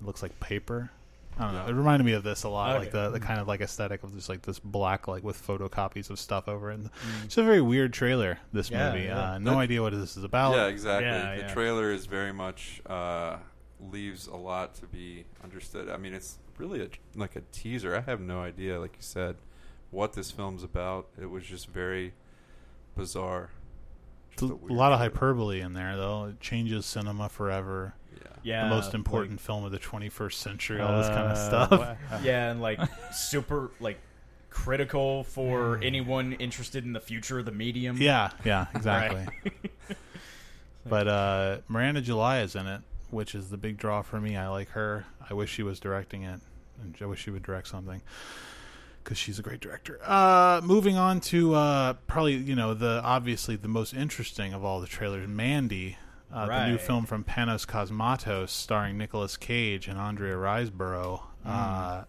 it 0.00 0.04
looks 0.06 0.22
like 0.22 0.38
paper 0.40 0.90
I 1.38 1.44
don't 1.44 1.54
know 1.54 1.64
Yeah. 1.64 1.70
it 1.70 1.74
reminded 1.74 2.04
me 2.04 2.12
of 2.12 2.22
this 2.22 2.44
a 2.44 2.48
lot 2.48 2.70
Okay. 2.76 2.78
like 2.84 2.92
the, 2.92 3.10
the 3.10 3.20
kind 3.20 3.40
of 3.40 3.48
like 3.48 3.60
aesthetic 3.60 4.02
of 4.02 4.14
just 4.14 4.28
like 4.28 4.42
this 4.42 4.58
black 4.58 5.06
like 5.08 5.22
with 5.24 5.44
photocopies 5.46 6.08
of 6.10 6.18
stuff 6.18 6.48
over 6.48 6.70
it 6.70 6.80
Mm. 6.80 6.90
it's 7.24 7.36
a 7.36 7.42
very 7.42 7.60
weird 7.60 7.92
trailer 7.92 8.38
this 8.52 8.70
Yeah, 8.70 8.92
movie 8.92 9.04
yeah. 9.06 9.32
uh, 9.32 9.38
no 9.38 9.52
That- 9.52 9.56
idea 9.58 9.82
what 9.82 9.92
this 9.92 10.16
is 10.16 10.24
about 10.24 10.54
Yeah, 10.54 10.66
exactly. 10.66 11.06
Yeah, 11.08 11.34
the 11.36 11.40
yeah. 11.42 11.52
trailer 11.54 11.90
is 11.92 12.06
very 12.06 12.32
much 12.32 12.80
uh, 12.86 13.36
leaves 13.80 14.26
a 14.26 14.36
lot 14.36 14.74
to 14.76 14.86
be 14.86 15.24
understood. 15.44 15.90
I 15.90 15.98
mean, 15.98 16.14
it's 16.14 16.38
really 16.56 16.80
a, 16.82 16.88
like 17.14 17.36
a 17.36 17.42
teaser. 17.52 17.94
I 17.94 18.00
have 18.00 18.20
no 18.20 18.40
idea, 18.40 18.80
like 18.80 18.92
you 18.96 19.02
said, 19.02 19.36
what 19.90 20.14
this 20.14 20.30
film's 20.30 20.62
about. 20.62 21.08
It 21.20 21.26
was 21.28 21.44
just 21.44 21.68
very 21.68 22.14
bizarre. 22.96 23.50
Just 24.38 24.42
a 24.52 24.72
lot 24.72 24.92
of 24.92 24.98
hyperbole 24.98 25.60
in 25.60 25.72
there 25.72 25.96
though 25.96 26.26
it 26.26 26.40
changes 26.40 26.84
cinema 26.86 27.28
forever 27.28 27.94
Yeah. 28.14 28.28
yeah, 28.42 28.68
the 28.68 28.74
most 28.74 28.94
important 28.94 29.32
like- 29.32 29.40
film 29.40 29.64
of 29.64 29.72
the 29.72 29.78
21st 29.78 30.32
century 30.34 30.80
all 30.80 30.98
this 30.98 31.08
kind 31.08 31.30
of 31.30 31.36
Uh, 31.38 31.66
stuff 31.66 31.70
wha- 31.70 32.18
yeah, 32.22 32.50
and 32.50 32.60
like 32.60 32.80
super 33.12 33.70
like 33.80 33.98
critical 34.50 35.24
for 35.24 35.78
anyone 35.82 36.32
interested 36.34 36.84
in 36.84 36.92
the 36.94 37.00
future 37.00 37.38
of 37.38 37.44
the 37.44 37.52
medium. 37.52 37.96
Yeah, 38.00 38.30
yeah, 38.44 38.66
exactly. 38.74 39.26
Right. 39.44 39.96
but 40.86 41.08
uh, 41.08 41.58
Miranda 41.68 42.00
July 42.00 42.40
is 42.40 42.54
in 42.56 42.66
it, 42.66 42.80
which 43.10 43.34
is 43.34 43.50
the 43.50 43.56
big 43.58 43.76
draw 43.76 44.00
for 44.02 44.18
me. 44.20 44.36
I 44.36 44.48
like 44.48 44.70
her. 44.70 45.04
I 45.28 45.34
wish 45.34 45.52
she 45.52 45.62
was 45.62 45.78
directing 45.80 46.22
it, 46.22 46.40
I 47.00 47.04
wish 47.06 47.22
she 47.22 47.30
would 47.30 47.42
direct 47.42 47.68
something 47.68 48.00
because 49.06 49.16
she's 49.18 49.38
a 49.38 49.42
great 49.42 49.60
director. 49.60 50.00
Uh, 50.02 50.60
moving 50.64 50.96
on 50.96 51.20
to 51.20 51.54
uh, 51.54 51.92
probably 52.08 52.34
you 52.34 52.56
know 52.56 52.74
the 52.74 53.00
obviously 53.04 53.54
the 53.54 53.68
most 53.68 53.94
interesting 53.94 54.52
of 54.52 54.64
all 54.64 54.80
the 54.80 54.86
trailers, 54.88 55.28
Mandy. 55.28 55.96
Uh, 56.32 56.46
The 56.46 56.68
new 56.70 56.78
film 56.78 57.06
from 57.06 57.22
Panos 57.22 57.64
Cosmatos, 57.64 58.48
starring 58.48 58.98
Nicolas 58.98 59.36
Cage 59.36 59.86
and 59.86 59.96
Andrea 59.96 60.34
Riseborough. 60.34 61.22
Uh, 61.44 62.02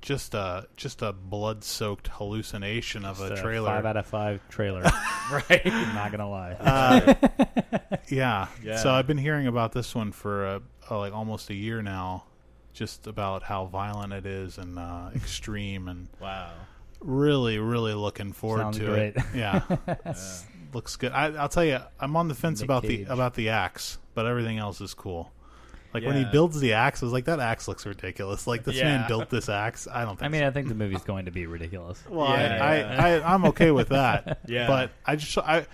just 0.00 0.32
a 0.34 0.68
just 0.76 1.02
a 1.02 1.12
blood-soaked 1.12 2.06
hallucination 2.06 3.04
of 3.04 3.18
Just 3.18 3.32
a 3.32 3.42
trailer. 3.42 3.70
Five 3.70 3.86
out 3.86 3.96
of 3.96 4.06
five 4.06 4.48
trailer. 4.48 4.82
right. 5.32 5.62
I'm 5.64 5.94
not 5.94 6.12
gonna 6.12 6.30
lie. 6.30 6.52
Uh, 6.52 7.14
yeah. 8.08 8.46
Yeah. 8.62 8.76
So 8.76 8.92
I've 8.92 9.08
been 9.08 9.18
hearing 9.18 9.48
about 9.48 9.72
this 9.72 9.92
one 9.92 10.12
for 10.12 10.46
uh, 10.46 10.60
uh, 10.88 10.98
like 10.98 11.12
almost 11.12 11.50
a 11.50 11.54
year 11.54 11.82
now, 11.82 12.24
just 12.74 13.06
about 13.06 13.42
how 13.42 13.64
violent 13.66 14.12
it 14.12 14.26
is 14.26 14.58
and 14.58 14.78
uh, 14.78 15.08
extreme, 15.14 15.88
and 15.88 16.08
Wow. 16.20 16.50
really, 17.00 17.58
really 17.58 17.94
looking 17.94 18.32
forward 18.32 18.60
Sounds 18.62 18.78
to 18.78 18.84
great. 18.84 19.16
it. 19.16 19.22
Yeah, 19.34 19.62
looks 20.74 20.96
good. 20.96 21.12
I, 21.12 21.26
I'll 21.34 21.48
tell 21.48 21.64
you, 21.64 21.78
I'm 22.00 22.16
on 22.16 22.28
the 22.28 22.34
fence 22.34 22.60
Nick 22.60 22.66
about 22.66 22.82
Cage. 22.82 23.06
the 23.06 23.12
about 23.12 23.34
the 23.34 23.48
axe, 23.50 23.98
but 24.14 24.26
everything 24.26 24.58
else 24.58 24.80
is 24.80 24.92
cool. 24.94 25.30
Like 25.92 26.02
when 26.04 26.16
he 26.16 26.24
builds 26.24 26.58
the 26.58 26.72
axe, 26.72 27.04
I 27.04 27.06
was 27.06 27.12
like, 27.12 27.26
that 27.26 27.38
axe 27.38 27.68
looks 27.68 27.86
ridiculous. 27.86 28.48
Like 28.48 28.64
this 28.64 28.82
man 28.82 29.06
built 29.06 29.30
this 29.30 29.48
axe. 29.48 29.86
I 29.88 30.04
don't 30.04 30.18
think. 30.18 30.24
I 30.24 30.28
mean, 30.28 30.40
so. 30.40 30.48
I 30.48 30.50
think 30.50 30.66
the 30.66 30.74
movie's 30.74 31.04
going 31.04 31.26
to 31.26 31.30
be 31.30 31.46
ridiculous. 31.46 32.02
Well, 32.10 32.26
Yeah, 32.30 32.34
I, 32.64 32.76
yeah. 32.78 33.04
I, 33.04 33.10
I, 33.20 33.32
I'm 33.34 33.44
okay 33.44 33.70
with 33.70 33.90
that. 33.90 34.40
Yeah. 34.48 34.66
But 34.66 34.90
I 35.06 35.14
just, 35.14 35.38
I, 35.38 35.66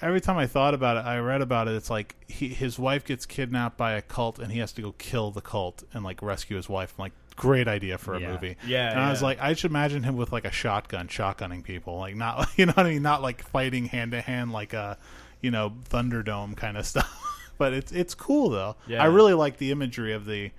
every 0.00 0.20
time 0.20 0.36
I 0.38 0.46
thought 0.46 0.74
about 0.74 0.96
it, 0.96 1.04
I 1.06 1.18
read 1.18 1.42
about 1.42 1.68
it. 1.68 1.74
It's 1.74 1.90
like 1.90 2.14
he, 2.28 2.48
his 2.48 2.78
wife 2.78 3.04
gets 3.04 3.26
kidnapped 3.26 3.76
by 3.76 3.92
a 3.92 4.02
cult, 4.02 4.38
and 4.38 4.52
he 4.52 4.58
has 4.60 4.72
to 4.72 4.82
go 4.82 4.92
kill 4.92 5.30
the 5.30 5.40
cult 5.40 5.82
and 5.92 6.04
like 6.04 6.22
rescue 6.22 6.56
his 6.56 6.68
wife 6.68 6.92
from 6.92 7.04
like 7.04 7.12
great 7.36 7.66
idea 7.68 7.98
for 7.98 8.14
a 8.14 8.20
Yeah. 8.20 8.32
movie. 8.32 8.56
Yeah, 8.66 8.90
and 8.90 9.00
I 9.00 9.10
was 9.10 9.22
like, 9.22 9.40
I 9.40 9.54
should 9.54 9.70
imagine 9.70 10.02
him 10.02 10.16
with 10.16 10.32
like 10.32 10.44
a 10.44 10.50
shotgun, 10.50 11.08
shotgunning 11.08 11.62
people, 11.64 11.98
like 11.98 12.14
not, 12.16 12.48
you 12.56 12.66
know 12.66 12.72
what 12.72 12.86
I 12.86 12.90
mean, 12.90 13.02
not 13.02 13.22
like 13.22 13.42
fighting 13.42 13.86
hand 13.86 14.12
to 14.12 14.20
hand 14.20 14.52
like 14.52 14.72
a, 14.72 14.98
you 15.40 15.50
know, 15.50 15.72
Thunderdome 15.90 16.56
kind 16.56 16.76
of 16.76 16.86
stuff. 16.92 17.10
but 17.58 17.72
it's 17.72 17.92
it's 17.92 18.14
cool 18.14 18.50
though. 18.50 18.76
Yeah. 18.86 19.02
I 19.02 19.06
really 19.06 19.34
like 19.34 19.58
the 19.58 19.70
imagery 19.72 20.12
of 20.12 20.24
the. 20.26 20.50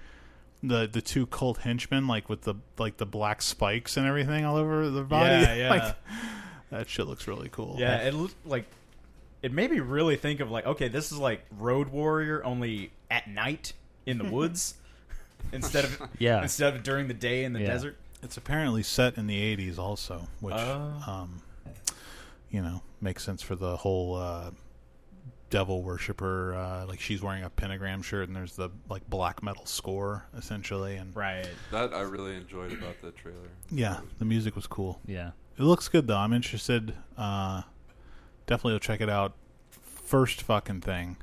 The, 0.65 0.87
the 0.89 1.01
two 1.01 1.25
cult 1.25 1.57
henchmen 1.57 2.07
like 2.07 2.29
with 2.29 2.43
the 2.43 2.55
like 2.77 2.95
the 2.95 3.05
black 3.05 3.41
spikes 3.41 3.97
and 3.97 4.07
everything 4.07 4.45
all 4.45 4.55
over 4.55 4.89
their 4.89 5.03
body 5.03 5.29
Yeah, 5.43 5.55
yeah. 5.57 5.69
Like, 5.69 5.95
that 6.71 6.87
shit 6.87 7.05
looks 7.05 7.27
really 7.27 7.49
cool 7.51 7.75
Yeah, 7.77 7.97
it 7.97 8.13
looked 8.13 8.35
like 8.47 8.65
it 9.43 9.51
made 9.51 9.69
me 9.69 9.79
really 9.79 10.15
think 10.15 10.39
of 10.39 10.49
like, 10.49 10.65
okay, 10.65 10.87
this 10.87 11.11
is 11.11 11.19
like 11.19 11.45
Road 11.59 11.89
Warrior 11.89 12.43
only 12.43 12.91
at 13.11 13.27
night 13.29 13.73
in 14.07 14.17
the 14.17 14.23
woods 14.25 14.73
instead 15.53 15.83
of 15.85 16.01
Yeah. 16.17 16.41
instead 16.41 16.75
of 16.75 16.81
during 16.83 17.07
the 17.07 17.13
day 17.13 17.43
in 17.43 17.53
the 17.53 17.59
Yeah. 17.61 17.67
desert. 17.67 17.97
It's 18.23 18.37
apparently 18.37 18.81
set 18.83 19.17
in 19.17 19.27
the 19.27 19.37
80s 19.37 19.77
also, 19.77 20.27
which 20.39 20.55
Oh. 20.55 21.03
um, 21.05 21.41
you 22.49 22.61
know, 22.61 22.81
makes 23.01 23.23
sense 23.23 23.41
for 23.41 23.55
the 23.55 23.77
whole 23.77 24.15
uh, 24.15 24.51
devil 25.49 25.83
worshiper 25.83 26.55
uh, 26.55 26.85
like 26.87 26.99
she's 26.99 27.21
wearing 27.21 27.43
a 27.43 27.49
pentagram 27.49 28.01
shirt 28.01 28.27
and 28.27 28.35
there's 28.35 28.55
the 28.55 28.69
like 28.89 29.07
black 29.07 29.43
metal 29.43 29.65
score 29.67 30.25
essentially 30.35 30.95
and 30.95 31.15
Right. 31.15 31.47
That 31.71 31.93
I 31.93 32.01
really 32.01 32.35
enjoyed 32.35 32.71
about 32.71 32.99
the 33.03 33.11
trailer. 33.11 33.49
yeah, 33.69 33.99
the 34.17 34.25
music 34.25 34.55
was 34.55 34.65
cool. 34.65 34.99
Yeah. 35.05 35.31
It 35.57 35.61
looks 35.63 35.87
good 35.89 36.07
though. 36.07 36.17
I'm 36.17 36.33
interested 36.33 36.95
uh, 37.17 37.61
definitely 38.47 38.73
will 38.73 38.79
check 38.79 39.01
it 39.01 39.09
out 39.09 39.33
first 39.69 40.41
fucking 40.41 40.81
thing. 40.81 41.17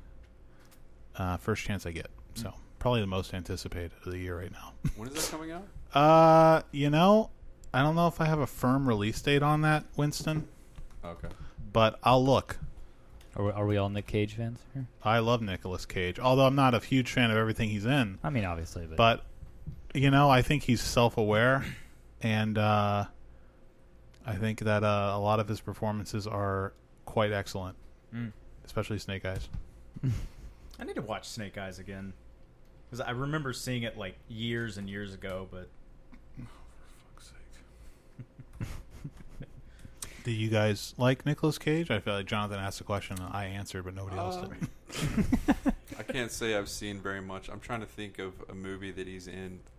Uh, 1.17 1.37
first 1.37 1.65
chance 1.65 1.87
I 1.87 1.91
get. 1.93 2.07
So, 2.35 2.55
probably 2.79 3.00
the 3.00 3.07
most 3.07 3.35
anticipated 3.35 3.93
of 4.05 4.12
the 4.12 4.19
year 4.19 4.39
right 4.39 4.53
now. 4.53 4.73
When 4.97 5.09
is 5.09 5.15
that 5.15 5.31
coming 5.31 5.50
out? 5.53 5.67
Uh, 5.95 6.62
you 6.73 6.89
know, 6.91 7.31
I 7.75 7.83
don't 7.83 7.95
know 7.95 8.07
if 8.07 8.21
I 8.21 8.27
have 8.27 8.39
a 8.39 8.47
firm 8.47 8.89
release 8.89 9.21
date 9.21 9.43
on 9.43 9.62
that, 9.62 9.85
Winston, 9.97 10.47
Okay. 11.05 11.29
but 11.73 11.99
I'll 12.03 12.25
look. 12.25 12.59
Are 13.37 13.45
we, 13.45 13.50
are 13.53 13.67
we 13.67 13.77
all 13.77 13.89
Nick 13.89 14.07
Cage 14.07 14.35
fans 14.35 14.61
here? 14.75 14.87
I 15.05 15.19
love 15.21 15.41
Nicolas 15.43 15.87
Cage, 15.87 16.19
although 16.19 16.47
I'm 16.47 16.55
not 16.57 16.75
a 16.75 16.81
huge 16.81 17.12
fan 17.12 17.31
of 17.31 17.37
everything 17.37 17.69
he's 17.71 17.85
in. 17.87 18.19
I 18.25 18.31
mean, 18.31 18.45
obviously, 18.45 18.87
but, 18.87 18.97
But 18.97 19.25
you 19.95 20.11
know, 20.11 20.31
I 20.31 20.43
think 20.43 20.62
he's 20.65 20.81
self-aware, 20.81 21.65
and 22.23 22.57
uh, 22.59 23.05
I 24.27 24.35
think 24.37 24.61
that 24.61 24.83
uh, 24.85 25.12
a 25.15 25.19
lot 25.21 25.39
of 25.41 25.49
his 25.49 25.61
performances 25.61 26.27
are 26.27 26.73
quite 27.11 27.33
excellent, 27.33 27.76
Mm. 28.14 28.33
especially 28.64 28.99
Snake 28.99 29.25
Eyes. 29.25 29.49
I 30.79 30.85
need 30.85 30.95
to 30.97 31.02
watch 31.02 31.29
Snake 31.29 31.59
Eyes 31.59 31.79
again 31.79 32.12
because 32.87 33.00
I 33.05 33.11
remember 33.11 33.52
seeing 33.52 33.83
it 33.83 33.99
like 33.99 34.17
years 34.29 34.79
and 34.79 34.88
years 34.88 35.12
ago, 35.14 35.47
but 35.50 35.69
fuck 36.38 37.21
sake. 38.61 38.69
Do 40.25 40.31
you 40.33 40.49
guys 40.50 40.95
like 40.99 41.25
Nicolas 41.26 41.59
Cage? 41.59 41.90
I 41.90 41.99
feel 41.99 42.14
like 42.14 42.26
Jonathan 42.26 42.59
asked 42.59 42.81
a 42.81 42.85
question 42.85 43.17
and 43.21 43.33
I 43.35 43.47
answered, 43.47 43.85
but 43.85 43.95
nobody 43.95 44.17
else 44.19 44.37
Um, 44.37 44.50
did. 44.50 45.75
I 45.99 46.02
can't 46.02 46.31
say 46.31 46.55
I've 46.57 46.69
seen 46.69 47.00
very 47.00 47.21
much. 47.23 47.49
I'm 47.49 47.61
trying 47.61 47.81
to 47.81 47.87
think 47.87 48.19
of 48.19 48.33
a 48.49 48.55
movie 48.55 48.90
that 48.93 49.07
he's 49.07 49.26
in 49.29 49.61
uh, 49.67 49.71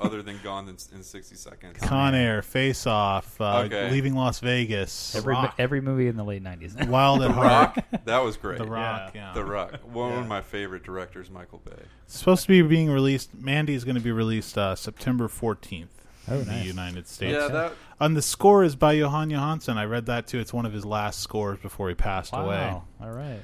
other 0.00 0.22
than 0.22 0.38
Gone 0.42 0.68
in, 0.68 0.76
in 0.94 1.02
60 1.02 1.34
Seconds. 1.36 1.78
Con 1.80 2.14
Air, 2.14 2.42
Face 2.42 2.86
Off, 2.86 3.40
uh, 3.40 3.60
Okay. 3.66 3.90
Leaving 3.90 4.14
Las 4.14 4.40
Vegas, 4.40 5.14
every 5.14 5.34
Rock. 5.34 5.54
every 5.58 5.80
movie 5.80 6.08
in 6.08 6.16
the 6.16 6.24
late 6.24 6.42
'90s. 6.42 6.86
Wild 6.88 7.22
at 7.22 7.30
Heart, 7.30 7.76
Rock. 7.76 8.04
That 8.04 8.18
was 8.22 8.36
great. 8.36 8.58
The 8.58 8.64
Rock, 8.66 9.12
yeah. 9.14 9.32
The 9.32 9.44
Rock. 9.44 9.74
One 9.92 10.12
Yeah. 10.12 10.20
of 10.20 10.26
my 10.26 10.40
favorite 10.40 10.82
directors, 10.84 11.30
Michael 11.30 11.60
Bay. 11.64 11.82
It's 12.04 12.18
supposed 12.18 12.42
to 12.42 12.48
be 12.48 12.62
being 12.62 12.90
released. 12.90 13.34
Mandy 13.34 13.74
is 13.74 13.84
going 13.84 13.94
to 13.96 14.00
be 14.00 14.12
released 14.12 14.56
uh, 14.58 14.74
September 14.74 15.28
14th 15.28 15.86
Oh, 16.28 16.34
in 16.34 16.44
the 16.46 16.52
nice. 16.52 16.66
United 16.66 17.08
States. 17.08 17.32
Yeah, 17.32 17.48
that. 17.48 17.72
And 17.98 18.16
the 18.16 18.22
score 18.22 18.62
is 18.64 18.76
by 18.76 18.94
Jóhann 18.94 19.32
Jóhannsson. 19.32 19.76
I 19.76 19.84
read 19.84 20.06
that 20.06 20.26
too. 20.26 20.38
It's 20.38 20.52
one 20.52 20.64
of 20.66 20.72
his 20.72 20.84
last 20.84 21.20
scores 21.20 21.58
before 21.58 21.88
he 21.88 21.94
passed 21.94 22.32
away. 22.34 22.46
Wow. 22.56 22.84
All 23.02 23.10
right. 23.10 23.40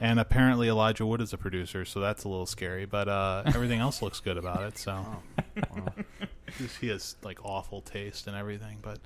And 0.00 0.20
apparently 0.20 0.68
Elijah 0.68 1.04
Wood 1.04 1.20
is 1.20 1.32
a 1.32 1.38
producer, 1.38 1.84
so 1.84 1.98
that's 1.98 2.22
a 2.24 2.28
little 2.28 2.46
scary. 2.46 2.84
But 2.86 3.08
uh, 3.08 3.42
everything 3.46 3.80
else 3.80 4.00
looks 4.02 4.20
good 4.20 4.36
about 4.36 4.62
it. 4.62 4.78
So 4.78 5.04
Oh, 5.06 5.62
wow. 5.76 5.92
He 6.80 6.88
has 6.88 7.16
like 7.22 7.44
awful 7.44 7.80
taste 7.80 8.26
and 8.26 8.36
everything. 8.36 8.78
But 8.80 8.98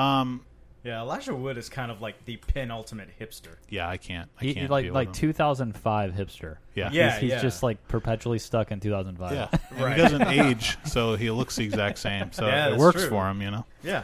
um, 0.00 0.44
yeah, 0.82 1.00
Elijah 1.00 1.34
Wood 1.34 1.56
is 1.58 1.68
kind 1.68 1.90
of 1.90 2.00
like 2.00 2.24
the 2.24 2.36
penultimate 2.38 3.08
hipster. 3.20 3.56
yeah, 3.68 3.88
I 3.88 3.96
can't. 3.96 4.28
I 4.40 4.44
He, 4.44 4.54
can't 4.54 4.70
like 4.70 4.86
deal 4.86 4.94
like 4.94 5.08
with 5.08 5.16
him. 5.18 5.28
2005 5.32 6.12
hipster. 6.12 6.56
Yeah, 6.74 6.90
Yeah. 6.92 7.18
he's, 7.18 7.32
he's 7.32 7.42
just 7.42 7.62
like 7.62 7.86
perpetually 7.88 8.38
stuck 8.38 8.70
in 8.72 8.80
2005. 8.80 9.32
yeah. 9.32 9.48
And 9.70 9.80
Right. 9.80 9.96
He 9.96 10.02
doesn't 10.02 10.26
age, 10.28 10.78
so 10.84 11.14
he 11.16 11.30
looks 11.30 11.56
the 11.56 11.64
exact 11.64 11.98
same. 11.98 12.32
So 12.32 12.46
Yeah, 12.46 12.66
it 12.66 12.70
that's 12.70 12.80
works 12.80 13.00
true. 13.02 13.10
for 13.10 13.28
him, 13.30 13.40
you 13.42 13.50
know. 13.50 13.66
Yeah, 13.82 14.02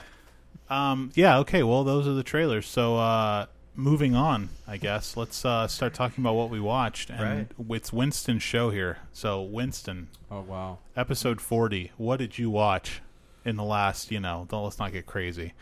Um, 0.70 1.10
yeah, 1.14 1.38
okay. 1.40 1.62
Well, 1.62 1.82
those 1.84 2.06
are 2.08 2.12
the 2.14 2.22
trailers. 2.22 2.66
So, 2.66 2.96
uh, 2.98 3.46
moving 3.76 4.14
on, 4.14 4.48
I 4.66 4.76
guess. 4.76 5.16
Let's 5.16 5.44
uh, 5.44 5.68
start 5.68 5.94
talking 5.94 6.22
about 6.24 6.34
what 6.34 6.50
we 6.50 6.60
watched. 6.60 7.10
And 7.10 7.48
it's 7.70 7.92
Winston's 7.92 8.42
show 8.42 8.70
here. 8.70 8.98
So, 9.12 9.42
Winston, 9.42 10.08
Oh, 10.30 10.40
wow. 10.40 10.78
episode 10.96 11.40
40. 11.40 11.92
What 11.96 12.16
did 12.18 12.38
you 12.38 12.50
watch 12.50 13.00
in 13.44 13.56
the 13.56 13.64
last, 13.64 14.10
you 14.10 14.20
know, 14.20 14.46
don't, 14.48 14.64
let's 14.64 14.78
not 14.78 14.92
get 14.92 15.06
crazy. 15.06 15.52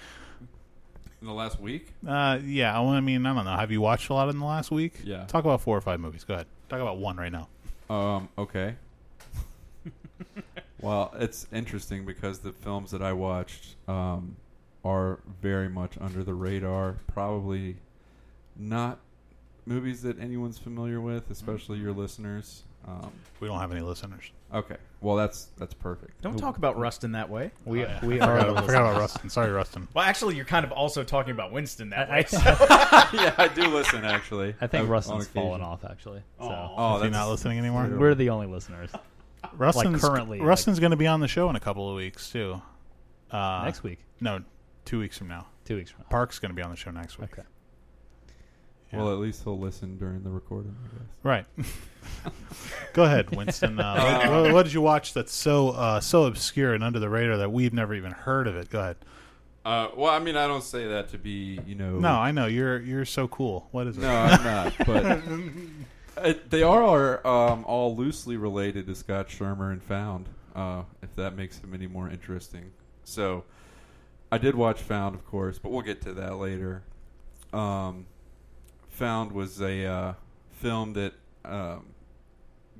In 1.20 1.26
the 1.26 1.32
last 1.34 1.58
week? 1.60 1.88
Uh, 2.06 2.38
yeah, 2.44 2.78
I 2.78 3.00
mean, 3.00 3.24
I 3.26 3.34
don't 3.34 3.44
know. 3.44 3.56
Have 3.56 3.70
you 3.70 3.80
watched 3.80 4.10
a 4.10 4.14
lot 4.14 4.28
in 4.28 4.38
the 4.38 4.44
last 4.44 4.70
week? 4.70 4.94
Yeah. 5.04 5.24
Talk 5.24 5.44
about 5.44 5.60
four 5.60 5.76
or 5.76 5.80
five 5.80 6.00
movies. 6.00 6.24
Go 6.24 6.34
ahead. 6.34 6.46
Talk 6.68 6.80
about 6.80 6.98
one 6.98 7.16
right 7.16 7.32
now. 7.32 7.48
Um, 7.88 8.28
okay. 8.38 8.76
well, 10.80 11.14
it's 11.18 11.46
interesting 11.52 12.04
because 12.04 12.40
the 12.40 12.52
films 12.52 12.90
that 12.90 13.02
I 13.02 13.12
watched 13.12 13.76
um, 13.88 14.36
are 14.84 15.20
very 15.40 15.68
much 15.68 15.92
under 16.00 16.22
the 16.22 16.34
radar. 16.34 16.96
Probably 17.12 17.76
not 18.56 18.98
movies 19.66 20.02
that 20.02 20.18
anyone's 20.20 20.58
familiar 20.58 21.00
with, 21.00 21.30
especially 21.30 21.78
your 21.78 21.92
listeners. 21.92 22.64
Um, 22.86 23.10
We 23.40 23.48
don't 23.48 23.58
have 23.60 23.72
any 23.72 23.80
listeners. 23.80 24.30
okay, 24.52 24.76
well 25.00 25.16
that's 25.16 25.46
that's 25.56 25.72
perfect. 25.72 26.20
don't 26.20 26.36
talk 26.36 26.58
about 26.58 26.76
Rustin 26.78 27.12
that 27.12 27.30
way. 27.30 27.50
We 27.64 27.82
Oh, 27.82 27.88
yeah. 27.88 28.04
we 28.04 28.20
I 28.20 28.26
are. 28.28 28.38
forgot, 28.40 28.54
the 28.56 28.60
I 28.62 28.66
forgot 28.66 28.80
about. 28.90 29.00
Rustin. 29.00 29.30
Sorry, 29.30 29.50
Rustin. 29.50 29.88
Well, 29.94 30.04
actually, 30.04 30.36
you're 30.36 30.44
kind 30.44 30.66
of 30.66 30.72
also 30.72 31.02
talking 31.02 31.30
about 31.32 31.50
Winston 31.50 31.88
that 31.90 32.10
way. 32.10 32.26
I, 32.30 33.08
yeah, 33.14 33.34
I 33.38 33.48
do 33.48 33.68
listen 33.68 34.04
actually. 34.04 34.54
I 34.60 34.66
think 34.66 34.82
On- 34.82 34.86
on 34.86 34.90
Rustin's 34.92 35.26
fallen 35.28 35.62
off 35.62 35.82
actually. 35.86 36.20
So 36.38 36.44
Aw. 36.44 36.74
Oh, 36.76 36.96
Is 36.96 37.02
he 37.04 37.08
that's 37.08 37.12
not 37.14 37.30
listening 37.30 37.58
anymore? 37.58 37.88
we're 37.98 38.14
the 38.14 38.28
only 38.28 38.48
listeners. 38.48 38.90
Rustin's, 39.56 40.02
currently, 40.02 40.38
like- 40.40 40.46
Rustin's 40.46 40.78
going 40.78 40.90
to 40.90 40.96
be 40.98 41.06
on 41.06 41.20
the 41.20 41.28
show 41.28 41.48
in 41.50 41.56
a 41.56 41.60
couple 41.60 41.88
of 41.88 41.96
weeks, 41.96 42.30
too. 42.30 42.60
Uh, 43.30 43.62
Next 43.64 43.82
week, 43.82 43.98
No, 44.20 44.42
two 44.84 44.98
weeks 45.00 45.16
from 45.18 45.28
now. 45.28 45.46
two 45.64 45.76
weeks 45.76 45.90
from 45.90 46.02
now. 46.02 46.08
Park's 46.10 46.38
going 46.38 46.50
to 46.50 46.54
be 46.54 46.62
on 46.62 46.70
the 46.70 46.76
show 46.76 46.90
next 46.90 47.18
week. 47.18 47.32
Okay. 47.32 47.42
Yeah. 48.94 49.02
Well, 49.02 49.12
at 49.12 49.18
least 49.18 49.44
he'll 49.44 49.58
listen 49.58 49.96
during 49.98 50.22
the 50.22 50.30
recording. 50.30 50.74
I 50.84 50.98
guess. 50.98 51.08
Right. 51.22 51.46
Go 52.92 53.04
ahead, 53.04 53.34
Winston. 53.34 53.78
Uh, 53.80 54.20
what, 54.28 54.30
what, 54.30 54.52
what 54.52 54.62
did 54.64 54.72
you 54.72 54.80
watch 54.80 55.14
that's 55.14 55.32
so 55.32 55.70
uh, 55.70 56.00
so 56.00 56.24
obscure 56.24 56.74
and 56.74 56.84
under 56.84 56.98
the 56.98 57.08
radar 57.08 57.36
that 57.38 57.50
we've 57.52 57.72
never 57.72 57.94
even 57.94 58.12
heard 58.12 58.46
of 58.46 58.56
it? 58.56 58.70
Go 58.70 58.80
ahead. 58.80 58.96
Uh, 59.64 59.88
well, 59.96 60.12
I 60.12 60.18
mean, 60.18 60.36
I 60.36 60.46
don't 60.46 60.62
say 60.62 60.86
that 60.88 61.08
to 61.10 61.18
be, 61.18 61.58
you 61.66 61.74
know. 61.74 61.98
No, 61.98 62.10
I 62.10 62.32
know 62.32 62.46
you're 62.46 62.80
you're 62.80 63.06
so 63.06 63.26
cool. 63.28 63.68
What 63.70 63.86
is 63.86 63.96
it? 63.96 64.02
No, 64.02 64.14
I'm 64.14 64.44
not. 64.44 64.74
But 64.86 65.22
uh, 66.18 66.34
they 66.50 66.62
are 66.62 67.26
um, 67.26 67.64
all 67.64 67.96
loosely 67.96 68.36
related 68.36 68.86
to 68.86 68.94
Scott 68.94 69.30
Schirmer 69.30 69.70
and 69.70 69.82
Found, 69.84 70.28
uh, 70.54 70.82
if 71.02 71.14
that 71.16 71.34
makes 71.34 71.58
him 71.58 71.72
any 71.72 71.86
more 71.86 72.10
interesting. 72.10 72.72
So, 73.04 73.44
I 74.30 74.36
did 74.36 74.54
watch 74.54 74.80
Found, 74.82 75.14
of 75.14 75.24
course, 75.24 75.58
but 75.58 75.72
we'll 75.72 75.82
get 75.82 76.02
to 76.02 76.12
that 76.12 76.36
later. 76.36 76.82
Um, 77.54 78.06
Found 78.94 79.32
was 79.32 79.60
a 79.60 79.84
uh, 79.84 80.14
film 80.52 80.92
that 80.92 81.14
um, 81.44 81.86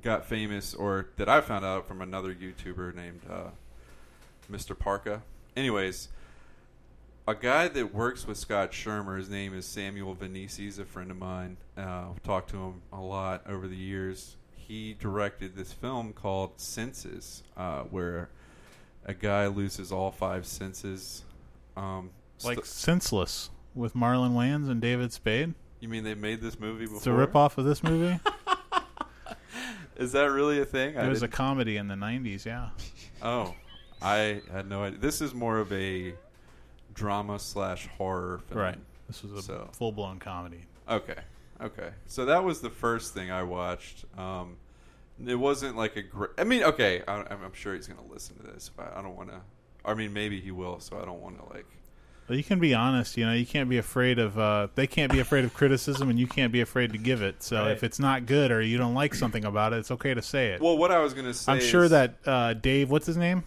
got 0.01 0.25
famous, 0.25 0.73
or 0.73 1.07
that 1.17 1.27
I 1.27 1.41
found 1.41 1.65
out 1.65 1.87
from 1.87 2.01
another 2.01 2.33
YouTuber 2.33 2.95
named 2.95 3.21
uh, 3.29 3.49
Mr. 4.49 4.77
Parka. 4.77 5.23
Anyways, 5.57 6.09
a 7.27 7.35
guy 7.35 7.67
that 7.67 7.93
works 7.93 8.27
with 8.27 8.37
Scott 8.37 8.73
Schirmer, 8.73 9.17
his 9.17 9.29
name 9.29 9.53
is 9.53 9.65
Samuel 9.65 10.15
Venisi, 10.15 10.59
he's 10.59 10.79
a 10.79 10.85
friend 10.85 11.11
of 11.11 11.17
mine. 11.17 11.57
Uh, 11.77 12.11
I've 12.11 12.23
talked 12.23 12.49
to 12.51 12.57
him 12.57 12.81
a 12.93 13.01
lot 13.01 13.43
over 13.47 13.67
the 13.67 13.75
years. 13.75 14.37
He 14.55 14.95
directed 14.99 15.55
this 15.55 15.73
film 15.73 16.13
called 16.13 16.59
Senses, 16.59 17.43
uh, 17.57 17.81
where 17.83 18.29
a 19.05 19.13
guy 19.13 19.47
loses 19.47 19.91
all 19.91 20.11
five 20.11 20.45
senses. 20.45 21.23
Um, 21.75 22.11
like 22.43 22.57
st- 22.57 22.67
Senseless 22.67 23.49
with 23.73 23.95
Marlon 23.95 24.33
Wayans 24.33 24.69
and 24.69 24.79
David 24.81 25.11
Spade. 25.11 25.53
You 25.85 25.89
mean 25.91 26.03
they 26.03 26.15
made 26.15 26.41
this 26.41 26.59
movie 26.59 26.85
before? 26.85 26.97
It's 26.97 27.07
a 27.07 27.11
ripoff 27.11 27.57
of 27.59 27.65
this 27.65 27.83
movie. 27.83 28.19
Is 29.97 30.11
that 30.13 30.25
really 30.25 30.59
a 30.59 30.65
thing? 30.65 30.95
It 30.95 31.07
was 31.07 31.21
a 31.23 31.27
comedy 31.27 31.77
in 31.77 31.87
the 31.87 31.95
'90s. 31.95 32.45
Yeah. 32.45 32.69
Oh, 33.21 33.55
I 34.01 34.41
had 34.51 34.69
no 34.69 34.83
idea. 34.83 34.99
This 34.99 35.21
is 35.21 35.33
more 35.33 35.57
of 35.57 35.71
a 35.71 36.13
drama 36.93 37.39
slash 37.39 37.87
horror 37.97 38.41
film. 38.49 38.59
Right. 38.59 38.77
This 39.07 39.23
was 39.23 39.31
a 39.31 39.41
So- 39.41 39.69
full 39.71 39.93
blown 39.93 40.19
comedy. 40.19 40.65
Okay. 40.87 41.15
Okay. 41.61 41.89
So 42.05 42.25
that 42.25 42.43
was 42.43 42.59
the 42.59 42.69
first 42.69 43.13
thing 43.13 43.31
I 43.31 43.41
watched. 43.43 44.03
Um, 44.17 44.57
it 45.25 45.35
wasn't 45.35 45.77
like 45.77 45.95
a 45.95 46.03
great. 46.03 46.31
I 46.37 46.43
mean, 46.43 46.63
okay, 46.63 47.03
I, 47.07 47.15
I'm 47.21 47.41
I'm 47.45 47.53
sure 47.53 47.73
he's 47.73 47.87
gonna 47.87 48.05
listen 48.11 48.35
to 48.35 48.43
this. 48.43 48.69
But 48.75 48.93
I 48.95 49.01
don't 49.01 49.15
want 49.15 49.29
to. 49.29 49.39
I 49.85 49.93
mean, 49.93 50.11
maybe 50.13 50.41
he 50.41 50.51
will. 50.51 50.79
So 50.81 50.99
I 51.01 51.05
don't 51.05 51.21
want 51.21 51.39
to 51.39 51.45
like. 51.55 51.65
Well, 52.27 52.37
you 52.37 52.43
can 52.43 52.59
be 52.59 52.73
honest. 52.73 53.17
You 53.17 53.25
know, 53.25 53.33
you 53.33 53.45
can't 53.45 53.69
be 53.69 53.77
afraid 53.77 54.17
of. 54.17 54.37
Uh, 54.39 54.67
they 54.75 54.87
can't 54.87 55.11
be 55.11 55.19
afraid 55.19 55.45
of 55.45 55.53
criticism, 55.53 56.09
and 56.09 56.17
you 56.19 56.25
can't 56.27 56.51
be 56.51 56.61
afraid 56.61 56.91
to 56.93 56.97
give 56.97 57.21
it. 57.21 57.43
So 57.43 57.57
Right. 57.63 57.71
if 57.71 57.83
it's 57.83 57.99
not 57.99 58.25
good 58.25 58.51
or 58.51 58.61
you 58.61 58.77
don't 58.77 58.95
like 58.95 59.13
something 59.13 59.45
about 59.45 59.73
it, 59.73 59.77
it's 59.77 59.91
okay 59.91 60.13
to 60.13 60.21
say 60.23 60.47
it. 60.53 60.61
Well, 60.61 60.77
what 60.77 60.91
I 60.91 60.99
was 60.99 61.13
gonna 61.13 61.33
say. 61.35 61.51
I'm 61.51 61.59
sure 61.61 61.83
is- 61.85 61.91
that 61.91 62.15
uh, 62.25 62.53
Dave, 62.53 62.89
what's 62.89 63.05
his 63.05 63.17
name, 63.17 63.43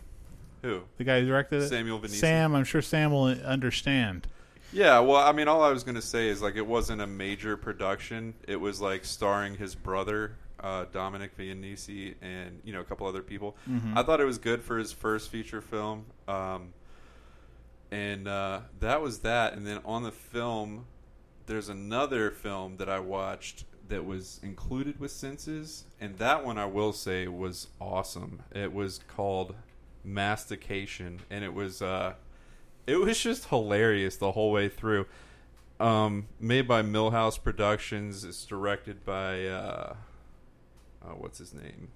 who 0.62 0.82
the 0.97 1.04
guy 1.04 1.20
who 1.20 1.26
directed 1.26 1.62
it, 1.62 1.68
Samuel. 1.68 2.00
Sam. 2.06 2.54
I'm 2.54 2.64
sure 2.64 2.82
Sam 2.82 3.11
will 3.11 3.26
understand. 3.26 4.26
Yeah, 4.73 5.00
well, 5.00 5.16
I 5.26 5.32
mean, 5.32 5.49
all 5.49 5.62
I 5.62 5.70
was 5.70 5.82
gonna 5.82 6.02
say 6.02 6.28
is 6.28 6.40
like 6.42 6.54
it 6.56 6.66
wasn't 6.66 7.00
a 7.00 7.06
major 7.06 7.56
production. 7.56 8.35
It 8.47 8.56
was 8.61 8.80
like 8.80 9.04
starring 9.04 9.56
his 9.56 9.75
brother, 9.75 10.37
uh, 10.61 10.85
Dominic 10.92 11.37
Vianisi, 11.38 12.14
and 12.23 12.61
you 12.64 12.73
know 12.73 12.80
a 12.80 12.85
couple 12.85 13.06
other 13.06 13.23
people. 13.23 13.56
I 13.97 14.02
thought 14.04 14.20
it 14.20 14.25
was 14.26 14.38
good 14.38 14.62
for 14.62 14.78
his 14.78 14.92
first 14.92 15.30
feature 15.30 15.61
film, 15.62 16.04
um, 16.28 16.75
and 17.90 18.28
uh, 18.28 18.61
that 18.80 19.00
was 19.00 19.21
that. 19.21 19.54
And 19.54 19.66
then 19.66 19.80
on 19.85 20.02
the 20.02 20.12
film, 20.12 20.87
there's 21.47 21.68
another 21.68 22.30
film 22.30 22.76
that 22.76 22.88
I 22.88 23.00
watched 23.00 23.64
that 23.88 24.04
was 24.04 24.38
included 24.42 25.00
with 25.00 25.11
Senses, 25.11 25.85
and 26.00 26.18
that 26.18 26.45
one 26.45 26.59
I 26.59 26.66
will 26.66 26.92
say 26.92 27.26
was 27.26 27.68
awesome. 27.80 28.42
It 28.54 28.73
was 28.73 29.00
called 29.09 29.54
Mastication, 30.04 31.21
and 31.30 31.45
it 31.45 31.54
was. 31.54 31.83
Uh, 31.83 32.14
it 32.87 32.97
was 32.97 33.21
just 33.21 33.49
hilarious 33.49 34.16
the 34.16 34.33
whole 34.33 34.50
way 34.50 34.68
through. 34.68 35.07
Um, 35.78 36.28
made 36.40 36.66
by 36.66 36.83
Millhouse 36.83 37.42
Productions. 37.42 38.25
It's 38.25 38.45
directed 38.45 39.04
by 39.04 39.47
uh, 39.47 39.95
uh, 41.02 41.14
what's 41.14 41.38
his 41.38 41.54
name? 41.54 41.88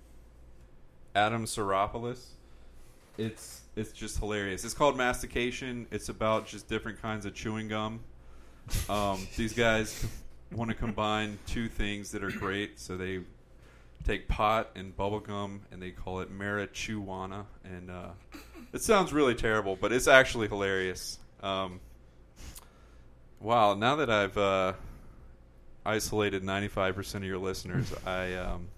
Adam 1.14 1.44
Saropoulos. 1.44 2.26
It's 3.18 3.61
it's 3.76 3.92
just 3.92 4.18
hilarious. 4.18 4.64
It's 4.64 4.74
called 4.74 4.96
Mastication. 4.96 5.86
It's 5.90 6.08
about 6.08 6.46
just 6.46 6.68
different 6.68 7.00
kinds 7.00 7.24
of 7.26 7.34
chewing 7.34 7.68
gum. 7.68 8.00
Um, 8.88 9.26
these 9.36 9.54
guys 9.54 10.06
want 10.50 10.70
to 10.70 10.76
combine 10.76 11.38
two 11.46 11.68
things 11.68 12.10
that 12.12 12.22
are 12.22 12.30
great, 12.30 12.78
so 12.78 12.96
they 12.96 13.20
take 14.04 14.28
pot 14.28 14.70
and 14.74 14.96
bubble 14.96 15.20
gum 15.20 15.62
and 15.70 15.80
they 15.80 15.90
call 15.90 16.20
it 16.20 16.30
marijuana. 16.30 17.44
And 17.64 17.90
uh, 17.90 18.10
it 18.72 18.82
sounds 18.82 19.12
really 19.12 19.34
terrible, 19.34 19.76
but 19.76 19.92
it's 19.92 20.08
actually 20.08 20.48
hilarious. 20.48 21.18
Um, 21.42 21.80
wow! 23.40 23.74
Now 23.74 23.96
that 23.96 24.10
I've 24.10 24.36
uh, 24.36 24.74
isolated 25.84 26.44
ninety 26.44 26.68
five 26.68 26.94
percent 26.94 27.24
of 27.24 27.28
your 27.28 27.38
listeners, 27.38 27.92
I 28.06 28.34
um, 28.34 28.68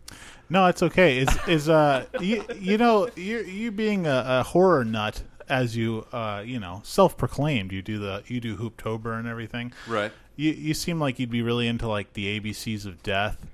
No, 0.49 0.67
it's 0.67 0.83
okay. 0.83 1.19
Is 1.19 1.29
is 1.49 1.69
uh 1.69 2.07
you 2.21 2.45
you 2.59 2.79
know 2.79 3.09
you 3.17 3.39
you 3.41 3.71
being 3.71 4.07
a, 4.07 4.25
a 4.27 4.43
horror 4.43 4.85
nut 4.85 5.23
as 5.49 5.77
you 5.77 6.07
uh 6.13 6.43
you 6.45 6.59
know 6.59 6.81
self 6.85 7.17
proclaimed 7.17 7.71
you 7.73 7.83
do 7.83 7.99
the 7.99 8.23
you 8.27 8.41
do 8.41 8.57
Hooptober 8.57 9.19
and 9.19 9.27
everything. 9.29 9.73
right. 9.89 10.13
You 10.37 10.53
you 10.53 10.75
seem 10.75 11.01
like 11.01 11.19
you'd 11.19 11.31
be 11.31 11.43
really 11.43 11.67
into 11.69 11.89
like 11.89 12.13
the 12.15 12.39
ABCs 12.41 12.87
of 12.87 13.03
death 13.03 13.47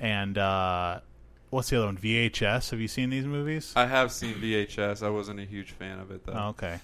and 0.00 0.36
uh 0.36 1.00
what's 1.50 1.70
the 1.70 1.76
other 1.76 1.86
one 1.86 1.96
VHS. 1.96 2.70
Have 2.70 2.80
you 2.80 2.88
seen 2.88 3.10
these 3.10 3.24
movies? 3.24 3.72
I 3.76 3.86
have 3.86 4.10
seen 4.10 4.34
VHS. 4.34 5.02
I 5.02 5.10
wasn't 5.10 5.40
a 5.40 5.44
huge 5.44 5.70
fan 5.70 5.98
of 6.00 6.10
it 6.10 6.26
though. 6.26 6.32
Oh, 6.32 6.48
okay. 6.48 6.80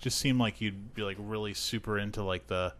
Just 0.00 0.18
seemed 0.18 0.38
like 0.40 0.60
you'd 0.60 0.94
be 0.94 1.02
like 1.02 1.16
really 1.18 1.54
super 1.54 1.98
into 1.98 2.22
like 2.22 2.46
the 2.48 2.72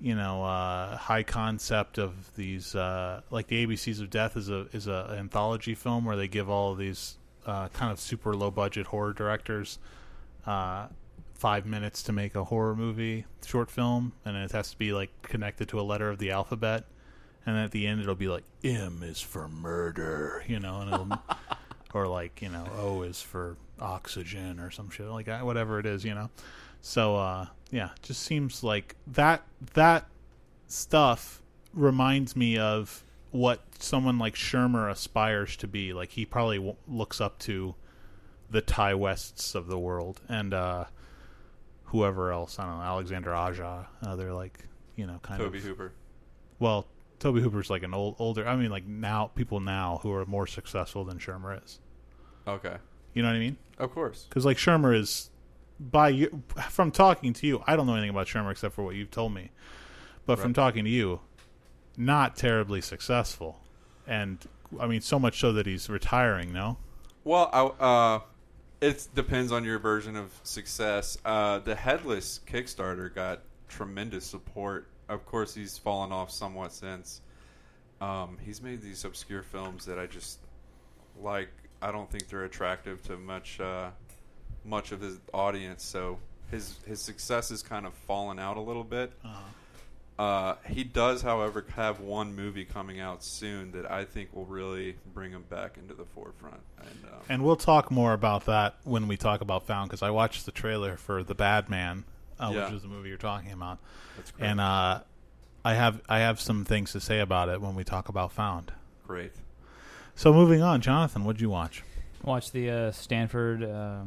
you 0.00 0.14
know 0.14 0.42
uh 0.44 0.96
high 0.96 1.22
concept 1.22 1.98
of 1.98 2.34
these 2.36 2.74
uh 2.74 3.20
like 3.30 3.48
the 3.48 3.66
ABCs 3.66 4.00
of 4.00 4.10
Death 4.10 4.36
is 4.36 4.48
a 4.48 4.66
is 4.72 4.86
a 4.86 5.14
anthology 5.18 5.74
film 5.74 6.04
where 6.04 6.16
they 6.16 6.28
give 6.28 6.48
all 6.48 6.72
of 6.72 6.78
these 6.78 7.18
uh 7.46 7.68
kind 7.68 7.92
of 7.92 8.00
super 8.00 8.34
low 8.34 8.50
budget 8.50 8.86
horror 8.86 9.12
directors 9.12 9.78
uh 10.46 10.86
5 11.34 11.64
minutes 11.66 12.02
to 12.02 12.12
make 12.12 12.34
a 12.34 12.44
horror 12.44 12.76
movie 12.76 13.24
short 13.44 13.70
film 13.70 14.12
and 14.24 14.36
it 14.36 14.52
has 14.52 14.70
to 14.70 14.78
be 14.78 14.92
like 14.92 15.10
connected 15.22 15.68
to 15.68 15.80
a 15.80 15.82
letter 15.82 16.10
of 16.10 16.18
the 16.18 16.30
alphabet 16.30 16.84
and 17.46 17.56
at 17.56 17.70
the 17.70 17.86
end 17.86 18.00
it'll 18.00 18.14
be 18.14 18.28
like 18.28 18.44
M 18.62 19.02
is 19.02 19.20
for 19.20 19.48
murder, 19.48 20.44
you 20.46 20.60
know, 20.60 20.80
and 20.80 20.92
it'll 20.92 21.18
or 21.94 22.06
like 22.06 22.42
you 22.42 22.48
know 22.48 22.66
O 22.78 23.02
is 23.02 23.20
for 23.20 23.56
oxygen 23.80 24.60
or 24.60 24.70
some 24.70 24.90
shit 24.90 25.06
like 25.06 25.26
that, 25.26 25.44
whatever 25.44 25.78
it 25.78 25.86
is, 25.86 26.04
you 26.04 26.14
know. 26.14 26.30
So 26.80 27.16
uh, 27.16 27.46
yeah, 27.70 27.90
just 28.02 28.22
seems 28.22 28.62
like 28.64 28.96
that 29.06 29.42
that 29.74 30.06
stuff 30.66 31.42
reminds 31.74 32.34
me 32.36 32.58
of 32.58 33.02
what 33.30 33.60
someone 33.78 34.18
like 34.18 34.34
Schirmer 34.34 34.88
aspires 34.88 35.56
to 35.58 35.66
be. 35.68 35.92
Like 35.92 36.10
he 36.10 36.24
probably 36.24 36.56
w- 36.56 36.76
looks 36.88 37.20
up 37.20 37.38
to 37.40 37.74
the 38.50 38.60
Ti 38.60 38.94
Wests 38.94 39.54
of 39.54 39.66
the 39.68 39.78
world 39.78 40.20
and 40.28 40.52
uh, 40.54 40.84
whoever 41.84 42.32
else. 42.32 42.58
I 42.58 42.64
don't 42.66 42.78
know, 42.78 42.84
Alexander 42.84 43.34
Aja. 43.34 43.86
Uh, 44.04 44.16
they're 44.16 44.32
like 44.32 44.64
you 44.96 45.06
know 45.06 45.18
kind 45.22 45.38
Toby 45.40 45.58
of 45.58 45.64
Tobe 45.64 45.70
Hooper. 45.70 45.92
well. 46.58 46.86
Tobe 47.18 47.36
Hooper's 47.36 47.68
like 47.68 47.82
an 47.82 47.92
old, 47.92 48.16
older. 48.18 48.48
I 48.48 48.56
mean, 48.56 48.70
like 48.70 48.86
now 48.86 49.26
people 49.34 49.60
now 49.60 50.00
who 50.02 50.10
are 50.10 50.24
more 50.24 50.46
successful 50.46 51.04
than 51.04 51.18
Schirmer 51.18 51.60
is. 51.62 51.78
Okay. 52.48 52.76
You 53.12 53.20
know 53.20 53.28
what 53.28 53.36
I 53.36 53.40
mean? 53.40 53.58
Of 53.76 53.92
course. 53.92 54.24
because 54.26 54.46
like 54.46 54.56
Schirmer 54.56 54.94
is 54.94 55.28
by 55.80 56.10
you 56.10 56.42
from 56.68 56.90
talking 56.90 57.32
to 57.32 57.46
you, 57.46 57.64
I 57.66 57.74
don't 57.74 57.86
know 57.86 57.94
anything 57.94 58.10
about 58.10 58.28
Schirmer 58.28 58.50
except 58.50 58.74
for 58.74 58.82
what 58.82 58.94
you've 58.94 59.10
told 59.10 59.32
me. 59.32 59.50
But 60.26 60.38
from 60.38 60.52
talking 60.52 60.84
to 60.84 60.90
you, 60.90 61.20
not 61.96 62.36
terribly 62.36 62.80
successful, 62.80 63.60
and 64.06 64.38
I 64.78 64.86
mean 64.86 65.00
so 65.00 65.18
much 65.18 65.40
so 65.40 65.52
that 65.54 65.66
he's 65.66 65.88
retiring. 65.88 66.52
No, 66.52 66.76
Well, 67.24 67.50
I, 67.52 67.84
uh, 67.84 68.20
it 68.80 69.08
depends 69.14 69.50
on 69.50 69.64
your 69.64 69.78
version 69.78 70.14
of 70.14 70.30
success. 70.44 71.18
Uh, 71.24 71.58
the 71.58 71.74
Headless 71.74 72.40
Kickstarter 72.46 73.12
got 73.12 73.40
tremendous 73.68 74.24
support. 74.24 74.86
Of 75.08 75.26
course, 75.26 75.54
he's 75.54 75.78
fallen 75.78 76.12
off 76.12 76.30
somewhat 76.30 76.72
since. 76.72 77.22
Um, 78.00 78.38
he's 78.40 78.62
made 78.62 78.82
these 78.82 79.04
obscure 79.04 79.42
films 79.42 79.86
that 79.86 79.98
I 79.98 80.06
just 80.06 80.38
like. 81.20 81.50
I 81.82 81.90
don't 81.90 82.10
think 82.10 82.28
they're 82.28 82.44
attractive 82.44 83.02
to 83.04 83.16
much 83.16 83.58
uh, 83.58 83.90
much 84.64 84.92
of 84.92 85.00
his 85.00 85.18
audience. 85.32 85.84
So 85.84 86.18
his 86.50 86.76
his 86.86 87.00
success 87.00 87.48
has 87.50 87.62
kind 87.62 87.86
of 87.86 87.94
fallen 87.94 88.38
out 88.38 88.56
a 88.56 88.60
little 88.60 88.84
bit. 88.84 89.12
Uh, 90.18 90.56
he 90.68 90.84
does, 90.84 91.22
however, 91.22 91.64
have 91.76 92.00
one 92.00 92.36
movie 92.36 92.66
coming 92.66 93.00
out 93.00 93.24
soon 93.24 93.72
that 93.72 93.90
I 93.90 94.04
think 94.04 94.34
will 94.36 94.44
really 94.44 94.96
bring 95.14 95.30
him 95.32 95.44
back 95.48 95.78
into 95.78 95.94
the 95.94 96.04
forefront. 96.04 96.60
And, 96.78 97.04
um, 97.10 97.20
and 97.30 97.42
we'll 97.42 97.56
talk 97.56 97.90
more 97.90 98.12
about 98.12 98.44
that 98.44 98.74
when 98.84 99.08
we 99.08 99.16
talk 99.16 99.40
about 99.40 99.66
Found 99.68 99.88
because 99.88 100.02
I 100.02 100.10
watched 100.10 100.44
the 100.44 100.52
trailer 100.52 100.98
for 100.98 101.22
The 101.22 101.34
Bad 101.34 101.70
Man, 101.70 102.04
uh, 102.38 102.50
Yeah. 102.54 102.64
which 102.66 102.74
is 102.74 102.82
the 102.82 102.88
movie 102.88 103.08
you're 103.08 103.16
talking 103.16 103.50
about, 103.52 103.78
that's 104.16 104.30
great. 104.30 104.46
and 104.46 104.60
uh, 104.60 105.00
I 105.64 105.72
have 105.74 106.02
I 106.06 106.18
have 106.18 106.38
some 106.38 106.66
things 106.66 106.92
to 106.92 107.00
say 107.00 107.20
about 107.20 107.48
it 107.48 107.62
when 107.62 107.74
we 107.74 107.82
talk 107.84 108.10
about 108.10 108.30
Found. 108.32 108.72
great. 109.06 109.32
So 110.16 110.34
moving 110.34 110.60
on, 110.60 110.82
Jonathan, 110.82 111.24
what'd 111.24 111.40
you 111.40 111.48
watch? 111.48 111.82
Watch 112.24 112.50
the 112.52 112.68
uh, 112.68 112.92
Stanford 112.92 113.62
uh, 113.64 114.02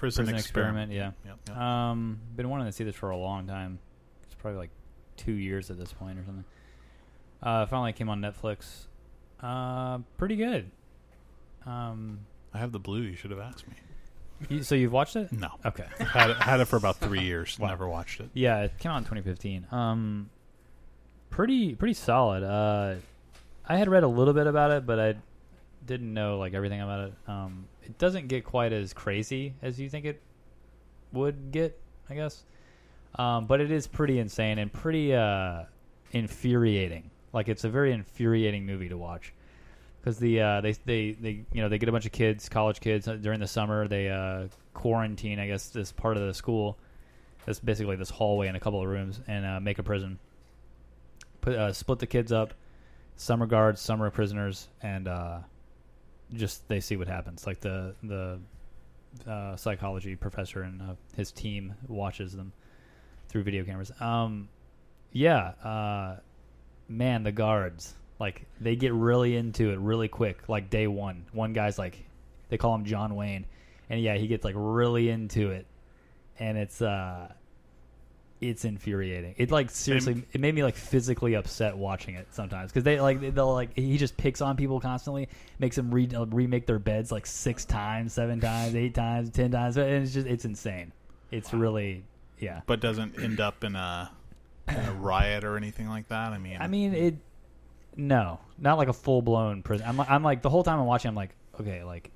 Prison, 0.00 0.24
Prison 0.24 0.38
Experiment. 0.38 0.90
Yeah. 0.92 1.10
Yep, 1.26 1.38
yep. 1.48 1.56
Um, 1.58 2.20
been 2.34 2.48
wanting 2.48 2.66
to 2.66 2.72
see 2.72 2.84
this 2.84 2.94
for 2.94 3.10
a 3.10 3.16
long 3.18 3.46
time. 3.46 3.78
It's 4.22 4.34
probably 4.34 4.58
like 4.58 4.70
two 5.18 5.32
years 5.32 5.70
at 5.70 5.78
this 5.78 5.92
point 5.92 6.18
or 6.18 6.24
something. 6.24 6.44
Uh, 7.42 7.66
finally 7.66 7.92
came 7.92 8.08
on 8.08 8.18
Netflix. 8.22 8.86
Uh, 9.42 9.98
pretty 10.16 10.36
good. 10.36 10.70
Um, 11.66 12.20
I 12.54 12.58
have 12.58 12.72
the 12.72 12.78
blue. 12.78 13.02
You 13.02 13.14
should 13.14 13.30
have 13.30 13.40
asked 13.40 13.66
me. 13.68 13.74
you, 14.48 14.62
so 14.62 14.74
you've 14.74 14.90
watched 14.92 15.16
it? 15.16 15.30
No, 15.32 15.50
Okay. 15.66 15.84
had 16.00 16.30
it, 16.30 16.36
had 16.38 16.60
it 16.60 16.64
for 16.64 16.76
about 16.76 16.96
three 16.96 17.20
years. 17.24 17.58
Wow. 17.58 17.68
Never 17.68 17.86
watched 17.86 18.20
it. 18.20 18.30
Yeah, 18.32 18.62
it 18.62 18.78
came 18.78 18.92
out 18.92 18.96
in 18.98 19.04
2015. 19.04 19.66
Um, 19.70 20.30
pretty 21.28 21.74
pretty 21.74 21.92
solid. 21.94 22.42
Uh, 22.42 22.94
I 23.68 23.76
had 23.76 23.88
read 23.90 24.02
a 24.02 24.08
little 24.08 24.32
bit 24.32 24.46
about 24.46 24.70
it, 24.70 24.86
but 24.86 24.98
I 24.98 25.14
didn't 25.84 26.14
know 26.14 26.38
like 26.38 26.54
everything 26.54 26.80
about 26.80 27.08
it. 27.08 27.12
Um, 27.28 27.66
it 27.90 27.98
doesn't 27.98 28.28
get 28.28 28.44
quite 28.44 28.72
as 28.72 28.92
crazy 28.92 29.54
as 29.62 29.80
you 29.80 29.90
think 29.90 30.04
it 30.04 30.22
would 31.12 31.50
get, 31.50 31.76
I 32.08 32.14
guess. 32.14 32.44
Um, 33.16 33.46
but 33.46 33.60
it 33.60 33.72
is 33.72 33.88
pretty 33.88 34.20
insane 34.20 34.58
and 34.58 34.72
pretty 34.72 35.12
uh, 35.12 35.64
infuriating. 36.12 37.10
Like 37.32 37.48
it's 37.48 37.64
a 37.64 37.68
very 37.68 37.92
infuriating 37.92 38.64
movie 38.64 38.88
to 38.88 38.96
watch 38.96 39.32
because 40.00 40.18
the 40.18 40.40
uh, 40.40 40.60
they 40.60 40.72
they 40.84 41.12
they 41.12 41.44
you 41.52 41.62
know 41.62 41.68
they 41.68 41.78
get 41.78 41.88
a 41.88 41.92
bunch 41.92 42.06
of 42.06 42.12
kids, 42.12 42.48
college 42.48 42.80
kids 42.80 43.08
uh, 43.08 43.14
during 43.14 43.40
the 43.40 43.48
summer. 43.48 43.88
They 43.88 44.08
uh, 44.08 44.46
quarantine, 44.72 45.40
I 45.40 45.48
guess, 45.48 45.68
this 45.68 45.90
part 45.90 46.16
of 46.16 46.24
the 46.24 46.34
school. 46.34 46.78
That's 47.46 47.58
basically 47.58 47.96
this 47.96 48.10
hallway 48.10 48.46
and 48.46 48.56
a 48.56 48.60
couple 48.60 48.80
of 48.80 48.88
rooms, 48.88 49.20
and 49.26 49.44
uh, 49.44 49.58
make 49.58 49.80
a 49.80 49.82
prison. 49.82 50.20
Put 51.40 51.54
uh, 51.54 51.72
split 51.72 51.98
the 51.98 52.06
kids 52.06 52.30
up. 52.30 52.54
Some 53.16 53.42
are 53.42 53.46
guards, 53.46 53.80
some 53.80 54.00
are 54.00 54.10
prisoners, 54.10 54.68
and 54.80 55.08
just 56.34 56.68
they 56.68 56.80
see 56.80 56.96
what 56.96 57.08
happens. 57.08 57.46
Like 57.46 57.60
the 57.60 57.94
the 58.02 58.40
uh, 59.26 59.56
psychology 59.56 60.16
professor 60.16 60.62
and 60.62 60.80
uh, 60.80 60.94
his 61.16 61.32
team 61.32 61.74
watches 61.88 62.32
them 62.32 62.52
through 63.28 63.42
video 63.42 63.64
cameras. 63.64 63.92
Um, 64.00 64.48
yeah, 65.12 65.52
uh, 65.64 66.16
man, 66.88 67.22
the 67.24 67.32
guards 67.32 67.94
Like 68.20 68.46
they 68.60 68.76
get 68.76 68.92
really 68.92 69.34
into 69.34 69.70
it 69.70 69.78
really 69.78 70.06
quick. 70.06 70.48
Like 70.48 70.68
day 70.68 70.86
one, 70.86 71.24
one 71.32 71.54
guy's 71.54 71.78
like, 71.78 72.04
they 72.50 72.58
call 72.58 72.74
him 72.74 72.84
John 72.84 73.16
Wayne, 73.16 73.46
and 73.88 74.00
yeah, 74.00 74.16
he 74.16 74.26
gets 74.26 74.44
like 74.44 74.54
really 74.56 75.08
into 75.08 75.50
it, 75.50 75.66
and 76.38 76.58
it's 76.58 76.82
uh, 76.82 77.32
it's 78.40 78.64
infuriating. 78.64 79.34
It 79.36 79.50
like 79.50 79.70
seriously, 79.70 80.22
it 80.32 80.40
made 80.40 80.54
me 80.54 80.62
like 80.62 80.76
physically 80.76 81.34
upset 81.34 81.76
watching 81.76 82.14
it 82.14 82.28
sometimes 82.30 82.70
because 82.70 82.84
they 82.84 83.00
like 83.00 83.34
they'll 83.34 83.52
like 83.52 83.76
he 83.76 83.98
just 83.98 84.16
picks 84.16 84.40
on 84.40 84.56
people 84.56 84.80
constantly, 84.80 85.28
makes 85.58 85.76
them 85.76 85.90
re- 85.92 86.08
uh, 86.14 86.24
remake 86.26 86.66
their 86.66 86.78
beds 86.78 87.12
like 87.12 87.26
six 87.26 87.64
times, 87.64 88.12
seven 88.12 88.40
times, 88.40 88.74
eight 88.74 88.94
times, 88.94 89.30
ten 89.30 89.50
times, 89.50 89.76
and 89.76 90.02
it's 90.02 90.14
just 90.14 90.26
it's 90.26 90.44
insane. 90.44 90.92
It's 91.30 91.52
really 91.52 92.04
yeah. 92.40 92.62
but 92.66 92.80
doesn't 92.80 93.20
end 93.20 93.40
up 93.40 93.62
in 93.62 93.76
a, 93.76 94.10
in 94.68 94.76
a 94.76 94.92
riot 94.94 95.44
or 95.44 95.56
anything 95.56 95.88
like 95.88 96.08
that. 96.08 96.32
I 96.32 96.38
mean, 96.38 96.56
I 96.60 96.66
mean 96.66 96.94
it. 96.94 97.16
No, 97.96 98.40
not 98.58 98.78
like 98.78 98.88
a 98.88 98.92
full 98.92 99.20
blown 99.20 99.62
prison. 99.62 99.86
I'm, 99.86 100.00
I'm 100.00 100.22
like 100.22 100.42
the 100.42 100.48
whole 100.48 100.62
time 100.62 100.78
I'm 100.78 100.86
watching. 100.86 101.08
I'm 101.10 101.14
like, 101.14 101.34
okay, 101.60 101.84
like, 101.84 102.10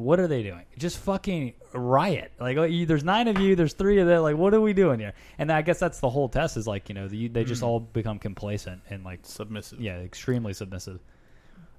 what 0.00 0.18
are 0.20 0.26
they 0.26 0.42
doing? 0.42 0.64
Just 0.78 0.98
fucking 0.98 1.54
riot. 1.72 2.32
Like, 2.40 2.56
oh, 2.56 2.64
you, 2.64 2.86
there's 2.86 3.04
nine 3.04 3.28
of 3.28 3.38
you. 3.38 3.54
There's 3.56 3.74
three 3.74 3.98
of 3.98 4.06
them. 4.08 4.22
Like, 4.22 4.36
what 4.36 4.54
are 4.54 4.60
we 4.60 4.72
doing 4.72 4.98
here? 5.00 5.12
And 5.38 5.50
I 5.52 5.62
guess 5.62 5.78
that's 5.78 6.00
the 6.00 6.10
whole 6.10 6.28
test. 6.28 6.56
Is 6.56 6.66
like, 6.66 6.88
you 6.88 6.94
know, 6.94 7.08
the, 7.08 7.28
they 7.28 7.44
just 7.44 7.62
all 7.62 7.80
become 7.80 8.18
complacent 8.18 8.82
and 8.90 9.04
like, 9.04 9.20
submissive. 9.22 9.80
yeah, 9.80 9.98
extremely 9.98 10.52
submissive. 10.52 11.00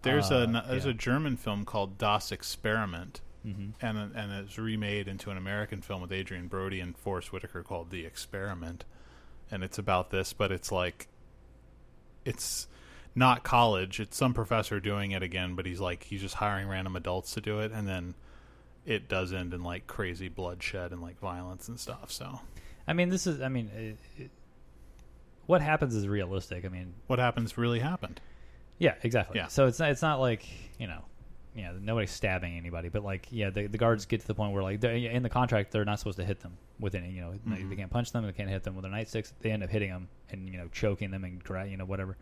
There's 0.04 0.32
Uh, 0.32 0.48
a 0.50 0.68
there's 0.70 0.86
yeah. 0.86 0.92
a 0.92 0.94
German 0.96 1.38
film 1.38 1.64
called 1.66 1.98
Das 1.98 2.32
Experiment, 2.32 3.22
hmm 3.44 3.70
and 3.82 3.98
and 4.16 4.32
it's 4.32 4.58
remade 4.58 5.08
into 5.08 5.30
an 5.30 5.38
American 5.38 5.82
film 5.82 6.02
with 6.02 6.12
Adrien 6.12 6.48
Brody 6.48 6.80
and 6.80 6.98
Forest 6.98 7.32
Whitaker 7.32 7.62
called 7.64 7.92
The 7.92 8.06
Experiment, 8.06 8.84
and 9.52 9.64
it's 9.64 9.78
about 9.78 10.10
this, 10.10 10.34
but 10.34 10.52
it's 10.52 10.72
like, 10.72 11.08
it's 12.26 12.68
not 13.16 13.44
college. 13.44 14.00
It's 14.00 14.16
some 14.18 14.34
professor 14.34 14.80
doing 14.80 15.12
it 15.12 15.22
again, 15.24 15.56
but 15.56 15.66
he's 15.66 15.80
like 15.80 16.04
he's 16.04 16.22
just 16.22 16.36
hiring 16.36 16.68
random 16.68 16.96
adults 16.96 17.34
to 17.34 17.42
do 17.42 17.60
it, 17.60 17.72
and 17.72 17.88
then 17.88 18.16
it 18.86 19.08
does 19.10 19.32
end 19.34 19.54
in 19.54 19.64
like 19.64 19.86
crazy 19.88 20.28
bloodshed 20.30 20.92
and 20.92 21.02
like 21.02 21.20
violence 21.20 21.68
and 21.68 21.80
stuff. 21.80 22.12
So 22.12 22.40
I 22.88 22.94
mean, 22.94 23.10
this 23.10 23.28
is. 23.28 23.42
I 23.42 23.48
mean, 23.50 23.70
it, 23.76 23.98
it, 24.24 24.32
what 25.46 25.62
happens 25.62 25.96
is 25.96 26.08
realistic. 26.08 26.66
I 26.66 26.70
mean, 26.70 26.94
what 27.08 27.20
happens 27.20 27.58
really 27.58 27.80
happened. 27.80 28.22
Yeah, 28.80 28.96
exactly. 29.04 29.38
Yeah. 29.38 29.48
So 29.48 29.68
it's 29.68 29.80
not, 29.80 29.90
it's 29.92 30.02
not 30.02 30.20
like 30.20 30.46
you 30.80 30.88
know, 30.88 31.04
yeah, 31.56 31.74
nobody's 31.80 32.12
stabbing 32.12 32.58
anybody, 32.58 32.90
but 32.90 33.04
like 33.04 33.28
yeah, 33.30 33.50
the, 33.50 33.68
the 33.68 33.78
guards 33.78 34.06
get 34.06 34.22
to 34.22 34.28
the 34.28 34.34
point 34.36 34.54
where 34.54 34.64
like 34.64 34.80
they're- 34.82 34.96
in 34.96 35.22
the 35.24 35.30
contract 35.30 35.72
they're 35.72 35.86
not 35.86 36.00
supposed 36.00 36.18
to 36.18 36.24
hit 36.26 36.40
them 36.40 36.58
with 36.80 36.96
any 36.96 37.12
you 37.12 37.22
know 37.22 37.32
they, 37.34 37.38
Mhm. 37.58 37.70
they 37.70 37.76
can't 37.76 37.92
punch 37.92 38.12
them, 38.12 38.26
they 38.26 38.32
can't 38.32 38.50
hit 38.50 38.64
them 38.64 38.76
with 38.76 38.84
their 38.84 38.92
nightsticks. 38.92 39.34
They 39.42 39.52
end 39.52 39.62
up 39.64 39.70
hitting 39.70 39.90
them 39.92 40.08
and 40.32 40.50
you 40.50 40.58
know 40.58 40.68
choking 40.72 41.12
them 41.12 41.24
and 41.24 41.42
you 41.70 41.78
know 41.78 41.86
whatever. 41.86 42.18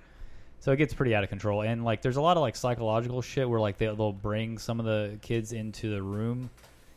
So 0.61 0.71
it 0.73 0.77
gets 0.77 0.93
pretty 0.93 1.15
out 1.15 1.23
of 1.23 1.29
control, 1.29 1.61
and 1.61 1.85
like 1.85 2.01
there's 2.01 2.17
a 2.17 2.21
lot 2.21 2.35
of 2.37 2.41
like 2.41 2.55
psychological 2.55 3.21
shit 3.21 3.49
where 3.49 3.59
like 3.61 3.77
they, 3.77 3.85
they'll 3.87 4.11
bring 4.11 4.57
some 4.57 4.79
of 4.79 4.85
the 4.85 5.17
kids 5.21 5.53
into 5.53 5.89
the 5.89 6.01
room, 6.03 6.49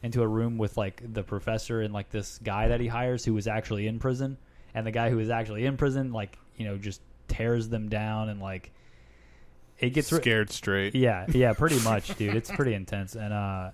into 0.02 0.20
a 0.22 0.26
room 0.26 0.58
with 0.58 0.76
like 0.76 1.00
the 1.14 1.22
professor 1.22 1.80
and 1.80 1.94
like 1.94 2.10
this 2.10 2.38
guy 2.42 2.68
that 2.68 2.80
he 2.80 2.88
hires 2.88 3.24
who 3.24 3.34
was 3.34 3.46
actually 3.46 3.86
in 3.86 3.98
prison, 4.00 4.36
and 4.74 4.84
the 4.86 4.90
guy 4.90 5.10
who 5.10 5.16
was 5.16 5.30
actually 5.30 5.64
in 5.64 5.76
prison 5.76 6.12
like 6.12 6.38
you 6.56 6.64
know 6.66 6.76
just 6.76 7.00
tears 7.28 7.68
them 7.68 7.88
down 7.88 8.28
and 8.28 8.40
like 8.40 8.72
it 9.78 9.90
gets 9.90 10.10
re- 10.12 10.20
scared 10.20 10.50
straight. 10.50 10.94
yeah, 10.94 11.26
yeah, 11.28 11.52
pretty 11.56 11.78
much, 11.80 12.16
dude. 12.16 12.34
It's 12.34 12.50
pretty 12.50 12.74
intense, 12.74 13.14
and 13.14 13.32
uh, 13.32 13.70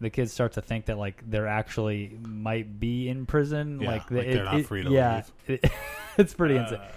the 0.00 0.08
kids 0.10 0.32
start 0.32 0.52
to 0.52 0.62
think 0.62 0.86
that 0.86 0.98
like 0.98 1.20
they're 1.28 1.48
actually 1.48 2.16
might 2.22 2.78
be 2.78 3.08
in 3.08 3.26
prison, 3.26 3.80
Yeah, 3.80 3.90
like, 3.90 4.10
like 4.10 4.26
they're 4.30 4.44
not 4.44 4.62
free 4.66 4.84
to 4.84 4.90
yeah, 4.90 5.22
it- 5.48 5.64
it's 6.16 6.32
pretty 6.34 6.56
insane. 6.56 6.78
Uh, 6.78 6.88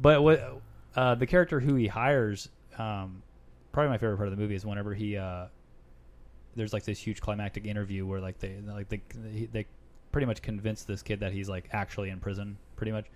But 0.00 0.22
what 0.22 0.60
uh, 0.96 1.14
the 1.14 1.26
character 1.26 1.60
who 1.60 1.74
he 1.74 1.86
hires, 1.86 2.48
um, 2.78 3.22
probably 3.72 3.90
my 3.90 3.98
favorite 3.98 4.16
part 4.16 4.28
of 4.28 4.36
the 4.36 4.40
movie 4.40 4.54
is 4.54 4.64
whenever 4.64 4.94
he 4.94 5.16
uh, 5.16 5.46
there's 6.56 6.72
like 6.72 6.84
this 6.84 6.98
huge 6.98 7.20
climactic 7.20 7.64
interview 7.66 8.06
where 8.06 8.20
like 8.20 8.38
they 8.38 8.56
like 8.66 8.88
they 8.88 9.48
they 9.52 9.66
pretty 10.12 10.26
much 10.26 10.42
convince 10.42 10.84
this 10.84 11.02
kid 11.02 11.20
that 11.20 11.32
he's 11.32 11.48
like 11.48 11.68
actually 11.72 12.10
in 12.10 12.20
prison, 12.20 12.58
pretty 12.76 12.92
much. 12.92 13.06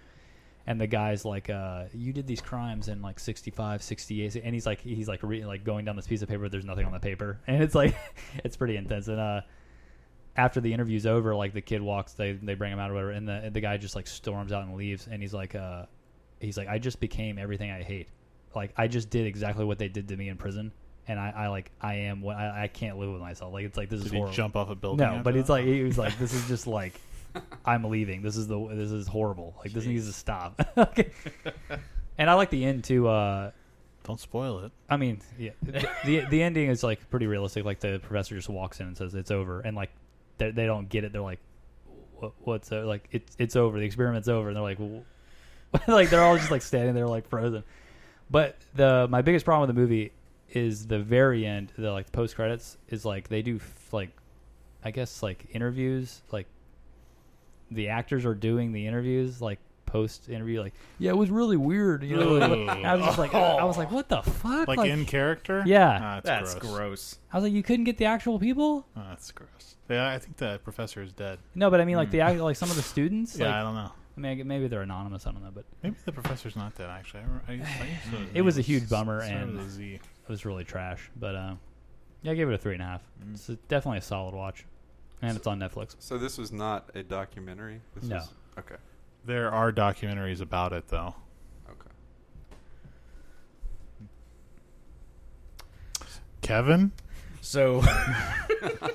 And 0.65 0.81
the 0.81 0.87
guy's 0.87 1.25
like, 1.25 1.51
uh, 1.51 1.87
"You 1.93 2.13
did 2.13 2.27
these 2.27 2.41
crimes 2.41 2.87
in 2.87 3.03
like 3.03 3.19
65, 3.19 3.83
68," 3.83 4.37
and 4.37 4.55
he's 4.55 4.65
like, 4.65 4.81
he's 4.81 5.09
like, 5.09 5.21
re- 5.25 5.45
like 5.45 5.65
going 5.65 5.85
down 5.85 5.97
this 5.97 6.07
piece 6.07 6.23
of 6.23 6.29
paper. 6.29 6.49
There's 6.49 6.65
nothing 6.65 6.87
on 6.87 6.93
the 6.93 7.01
paper, 7.01 7.41
and 7.49 7.63
it's 7.63 7.75
like, 7.75 7.97
it's 8.45 8.57
pretty 8.57 8.77
intense. 8.77 9.09
And 9.09 9.19
uh, 9.19 9.41
after 10.37 10.61
the 10.61 10.73
interview's 10.73 11.05
over, 11.05 11.35
like 11.35 11.53
the 11.53 11.61
kid 11.61 11.83
walks, 11.83 12.13
they 12.13 12.33
they 12.33 12.55
bring 12.55 12.73
him 12.73 12.79
out 12.79 12.91
or 12.91 12.95
whatever, 12.95 13.11
and 13.11 13.27
the 13.27 13.51
the 13.53 13.61
guy 13.61 13.77
just 13.77 13.97
like 13.97 14.07
storms 14.07 14.53
out 14.53 14.63
and 14.65 14.77
leaves, 14.77 15.09
and 15.11 15.21
he's 15.21 15.35
like, 15.35 15.57
uh, 15.57 15.87
he's 16.43 16.57
like, 16.57 16.69
I 16.69 16.79
just 16.79 17.01
became 17.01 17.39
everything 17.39 17.71
I 17.71 17.83
hate. 17.83 18.09
Like 18.55 18.73
I 18.77 18.89
just 18.89 19.11
did 19.11 19.27
exactly 19.27 19.65
what 19.65 19.79
they 19.79 19.89
did 19.89 20.09
to 20.09 20.17
me 20.17 20.29
in 20.29 20.37
prison, 20.37 20.73
and 21.09 21.19
I, 21.19 21.33
I 21.35 21.49
like 21.49 21.71
I 21.81 21.95
am 21.95 22.21
what 22.21 22.37
I, 22.37 22.65
I 22.65 22.69
can't 22.69 22.99
live 22.99 23.11
with 23.11 23.21
myself. 23.21 23.53
Like 23.53 23.65
it's 23.65 23.77
like 23.77 23.89
this 23.89 23.99
is 23.99 24.05
did 24.05 24.13
he 24.13 24.19
horrible. 24.19 24.35
jump 24.35 24.57
off 24.57 24.69
a 24.69 24.75
building? 24.75 25.07
no, 25.07 25.13
after 25.15 25.23
but 25.23 25.37
it's 25.37 25.49
like 25.49 25.65
he 25.65 25.83
was 25.83 25.97
like 25.97 26.19
this 26.19 26.35
is 26.35 26.47
just 26.49 26.67
like 26.67 26.93
I'm 27.65 27.85
leaving. 27.85 28.23
This 28.23 28.37
is 28.37 28.47
the 28.47 28.59
this 28.69 28.91
is 28.91 29.07
horrible. 29.07 29.55
Like 29.59 29.73
this 29.73 29.87
needs 29.87 30.07
to 30.07 30.13
stop. 30.13 30.61
okay. 30.77 31.11
And 32.19 32.29
I 32.29 32.35
like 32.35 32.51
the 32.51 32.65
end 32.65 32.85
too. 32.85 33.09
Uh, 33.09 33.53
don't 34.05 34.21
spoil 34.21 34.61
it. 34.61 34.73
I 34.91 34.97
mean, 34.97 35.21
yeah, 35.39 35.53
the, 35.63 35.89
the 36.05 36.21
the 36.31 36.43
ending 36.43 36.69
is 36.69 36.83
like 36.83 37.09
pretty 37.11 37.27
realistic. 37.27 37.65
Like 37.65 37.81
the 37.81 38.01
professor 38.03 38.35
just 38.35 38.49
walks 38.49 38.81
in 38.81 38.87
and 38.87 38.97
says 38.97 39.15
it's 39.15 39.31
over, 39.31 39.61
and 39.61 39.77
like 39.77 39.91
they, 40.39 40.51
they 40.51 40.67
don't 40.67 40.89
get 40.89 41.05
it. 41.05 41.13
They're 41.13 41.23
like, 41.23 41.41
what, 42.17 42.33
"What's 42.41 42.73
uh, 42.73 42.85
like 42.85 43.09
it's 43.13 43.35
it's 43.39 43.57
over. 43.57 43.79
The 43.79 43.87
experiment's 43.87 44.29
over." 44.29 44.49
And 44.49 44.57
they're 44.57 44.63
like, 44.63 44.79
well, 44.79 45.05
like 45.89 46.11
they're 46.11 46.23
all 46.23 46.37
just 46.37 46.51
like 46.51 46.63
standing 46.63 46.95
there 46.95 47.07
like 47.07 47.29
frozen. 47.29 47.65
But 48.31 48.57
the 48.75 49.07
my 49.11 49.23
biggest 49.23 49.45
problem 49.45 49.67
with 49.67 49.75
the 49.75 49.81
movie 49.81 50.13
is 50.51 50.87
the 50.87 50.99
very 50.99 51.47
end. 51.47 51.73
The 51.77 51.93
like 51.93 52.13
post 52.13 52.37
credits 52.37 52.77
is 52.89 53.05
like 53.05 53.29
they 53.29 53.43
do 53.43 53.57
f- 53.57 53.93
like 53.93 54.11
I 54.85 54.91
guess 54.91 55.23
like 55.23 55.47
interviews. 55.53 56.23
Like 56.31 56.47
the 57.71 57.89
actors 57.89 58.25
are 58.25 58.35
doing 58.35 58.73
the 58.73 58.87
interviews 58.87 59.41
like 59.41 59.59
post 59.87 60.29
interview. 60.29 60.61
Like 60.61 60.75
yeah, 60.99 61.11
it 61.11 61.17
was 61.17 61.31
really 61.31 61.57
weird. 61.57 62.03
You 62.03 62.17
know, 62.17 62.37
Ooh. 62.37 62.69
I 62.69 62.97
was 62.97 63.05
just 63.05 63.19
like 63.19 63.35
I 63.35 63.65
was 63.65 63.77
like, 63.77 63.91
what 63.91 64.09
the 64.09 64.23
fuck? 64.23 64.69
Like, 64.69 64.89
in 64.89 65.05
character? 65.05 65.63
Yeah. 65.67 65.99
Ah, 66.03 66.21
that's, 66.23 66.55
That's 66.55 66.67
gross. 66.67 66.77
gross. 66.77 67.19
I 67.33 67.37
was 67.37 67.45
like, 67.45 67.53
you 67.53 67.63
couldn't 67.63 67.85
get 67.85 67.99
the 67.99 68.07
actual 68.07 68.39
people? 68.39 68.87
Oh, 68.97 69.03
that's 69.09 69.31
gross. 69.31 69.77
Yeah, 69.91 70.09
I 70.11 70.19
think 70.19 70.37
the 70.39 70.61
professor 70.65 71.03
is 71.03 71.13
dead. 71.13 71.39
No, 71.55 71.71
but 71.71 71.81
I 71.81 71.85
mean, 71.85 71.97
like 71.97 72.11
the 72.11 72.21
like 72.21 72.57
some 72.57 72.71
of 72.71 72.77
the 72.77 72.83
students. 72.83 73.37
yeah, 73.39 73.47
like, 73.47 73.55
I 73.57 73.63
don't 73.63 73.75
know. 73.75 73.93
I 74.17 74.21
mean, 74.21 74.47
maybe 74.47 74.69
they're 74.69 74.83
anonymous. 74.83 75.27
I 75.27 75.33
don't 75.33 75.43
know, 75.43 75.51
but 75.55 75.65
Maybe 75.83 75.97
the 76.05 76.13
professor's 76.13 76.55
not 76.57 76.75
dead. 76.77 76.91
Actually, 76.91 77.23
I, 77.49 77.53
I, 77.53 77.55
I 77.55 77.57
used 77.57 78.31
It 78.35 78.43
was 78.43 78.59
a 78.59 78.63
huge 78.63 78.89
bummer, 78.89 79.21
started 79.23 79.49
and- 79.49 79.57
with 79.59 79.81
it 79.81 80.01
was 80.29 80.45
really 80.45 80.65
trash. 80.65 81.11
But 81.19 81.35
uh, 81.35 81.55
yeah, 82.23 82.33
I 82.33 82.35
gave 82.35 82.49
it 82.49 82.55
a 82.55 82.59
three 82.59 82.75
and 82.75 82.83
a 82.83 82.87
half. 82.87 83.03
It's 83.33 83.49
a- 83.49 83.57
definitely 83.69 83.99
a 83.99 84.03
solid 84.03 84.35
watch, 84.35 84.65
and 85.23 85.37
it's 85.37 85.47
on 85.47 85.59
Netflix. 85.59 85.97
So 85.99 86.19
this 86.19 86.37
was 86.39 86.53
not 86.53 86.91
a 86.95 87.03
documentary. 87.03 87.81
This 87.95 88.05
No. 88.05 88.17
Was, 88.17 88.29
okay. 88.59 88.77
There 89.25 89.51
are 89.51 89.73
documentaries 89.73 90.41
about 90.41 90.73
it, 90.73 90.89
though. 90.89 91.15
Okay. 91.71 91.91
Kevin, 96.43 96.93
So, 97.41 97.83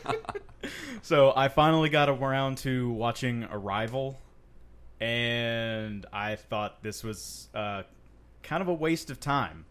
so 1.01 1.33
I 1.35 1.47
finally 1.47 1.89
got 1.89 2.09
around 2.09 2.57
to 2.59 2.89
watching 2.91 3.45
Arrival, 3.45 4.19
and 4.99 6.05
I 6.11 6.35
thought 6.35 6.81
this 6.83 7.03
was 7.03 7.49
uh, 7.53 7.83
kind 8.43 8.61
of 8.61 8.67
a 8.67 8.73
waste 8.73 9.09
of 9.09 9.19
time 9.19 9.65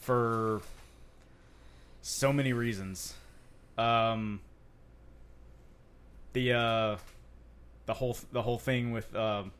for 0.00 0.60
so 2.02 2.32
many 2.32 2.52
reasons. 2.52 3.14
Um, 3.76 4.40
the 6.32 6.52
uh, 6.52 6.96
the 7.86 7.94
whole 7.94 8.16
the 8.32 8.42
whole 8.42 8.58
thing 8.58 8.92
with 8.92 9.14
um, 9.14 9.52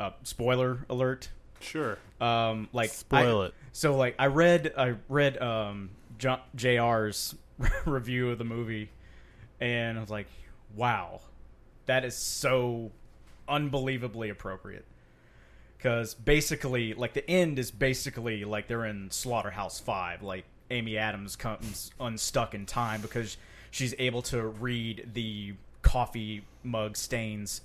uh, 0.00 0.10
spoiler 0.22 0.84
alert. 0.88 1.28
sure. 1.60 1.98
Um, 2.20 2.68
like 2.72 2.90
Spoil 2.90 3.42
I- 3.42 3.46
it. 3.46 3.54
So 3.72 3.96
like 3.96 4.14
I 4.18 4.26
read 4.26 4.72
I 4.76 4.94
read 5.08 5.40
um 5.40 5.90
Jo- 6.18 6.40
JR's 6.56 7.34
review 7.84 8.30
of 8.30 8.38
the 8.38 8.44
movie 8.44 8.90
and 9.60 9.98
I 9.98 10.00
was 10.00 10.10
like, 10.10 10.26
wow. 10.74 11.20
That 11.86 12.04
is 12.04 12.16
so 12.16 12.90
unbelievably 13.48 14.28
appropriate. 14.28 14.84
Cuz 15.78 16.14
basically 16.14 16.94
like 16.94 17.14
the 17.14 17.28
end 17.30 17.58
is 17.58 17.70
basically 17.70 18.44
like 18.44 18.66
they're 18.66 18.84
in 18.84 19.10
Slaughterhouse 19.10 19.80
5 19.80 20.22
like 20.22 20.44
Amy 20.70 20.98
Adams 20.98 21.36
comes 21.36 21.92
unstuck 21.98 22.54
in 22.54 22.66
time 22.66 23.00
because 23.00 23.36
she's 23.70 23.94
able 23.98 24.22
to 24.22 24.42
read 24.42 25.10
the 25.14 25.54
coffee 25.82 26.44
mug 26.62 26.96
stains 26.96 27.62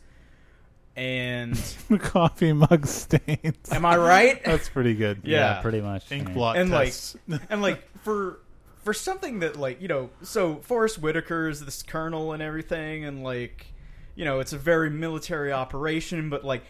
and 0.95 1.59
coffee 1.99 2.53
mug 2.53 2.85
stains. 2.85 3.71
am 3.71 3.85
I 3.85 3.97
right? 3.97 4.43
That's 4.45 4.69
pretty 4.69 4.93
good. 4.93 5.21
Yeah. 5.23 5.61
pretty 5.61 5.81
much. 5.81 6.11
Ink 6.11 6.29
yeah. 6.29 6.33
blot 6.33 6.57
And, 6.57 6.69
like, 6.69 6.93
and 7.49 7.61
like 7.61 7.83
for 7.99 8.39
for 8.83 8.93
something 8.93 9.39
that 9.39 9.57
like 9.57 9.81
you 9.81 9.87
know 9.87 10.09
so 10.21 10.57
Forest 10.57 10.99
Whitaker 10.99 11.47
is 11.47 11.63
this 11.63 11.81
colonel 11.83 12.33
and 12.33 12.43
everything 12.43 13.05
and 13.05 13.23
like 13.23 13.72
you 14.15 14.25
know 14.25 14.39
it's 14.39 14.53
a 14.53 14.57
very 14.57 14.89
military 14.89 15.51
operation 15.51 16.29
but 16.29 16.43
like 16.43 16.63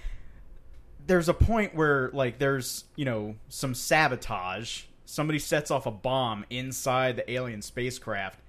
there's 1.05 1.29
a 1.29 1.33
point 1.33 1.75
where 1.75 2.09
like 2.13 2.39
there's 2.39 2.85
you 2.95 3.05
know 3.05 3.35
some 3.49 3.73
sabotage. 3.73 4.83
Somebody 5.05 5.39
sets 5.39 5.69
off 5.69 5.85
a 5.85 5.91
bomb 5.91 6.45
inside 6.49 7.17
the 7.17 7.31
alien 7.31 7.61
spacecraft, 7.61 8.39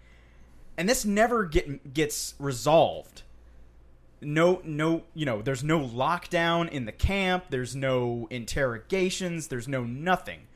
and 0.76 0.88
this 0.88 1.04
never 1.04 1.44
get 1.44 1.92
gets 1.92 2.34
resolved. 2.38 3.22
No, 4.20 4.62
no, 4.64 5.02
you 5.12 5.26
know, 5.26 5.42
there's 5.42 5.62
no 5.62 5.80
lockdown 5.80 6.70
in 6.70 6.86
the 6.86 6.92
camp. 6.92 7.46
There's 7.50 7.76
no 7.76 8.26
interrogations. 8.30 9.48
There's 9.48 9.68
no 9.68 9.84
nothing. 9.84 10.46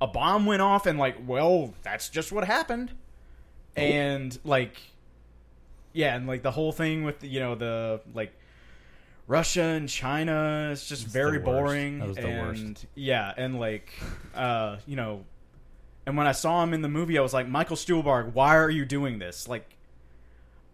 A 0.00 0.06
bomb 0.06 0.46
went 0.46 0.62
off, 0.62 0.86
and 0.86 0.98
like, 0.98 1.16
well, 1.26 1.74
that's 1.82 2.08
just 2.08 2.32
what 2.32 2.44
happened. 2.44 2.92
And 3.76 4.38
like, 4.44 4.80
yeah, 5.92 6.14
and 6.16 6.26
like 6.26 6.42
the 6.42 6.50
whole 6.50 6.72
thing 6.72 7.04
with 7.04 7.22
you 7.24 7.40
know 7.40 7.54
the 7.54 8.00
like 8.14 8.32
Russia 9.26 9.62
and 9.62 9.88
China 9.88 10.70
is 10.72 10.86
just 10.86 11.04
It's 11.04 11.12
very 11.12 11.38
boring. 11.38 12.00
That 12.00 12.08
was 12.08 12.16
the 12.16 12.26
and 12.26 12.68
worst. 12.70 12.86
yeah, 12.94 13.32
and 13.36 13.58
like 13.60 13.92
uh, 14.34 14.76
you 14.86 14.96
know, 14.96 15.24
and 16.06 16.16
when 16.16 16.26
I 16.26 16.32
saw 16.32 16.62
him 16.62 16.74
in 16.74 16.82
the 16.82 16.88
movie, 16.88 17.18
I 17.18 17.22
was 17.22 17.32
like, 17.32 17.48
Michael 17.48 17.76
Stuhlbarg, 17.76 18.32
why 18.32 18.56
are 18.56 18.70
you 18.70 18.84
doing 18.84 19.18
this? 19.18 19.46
Like, 19.46 19.76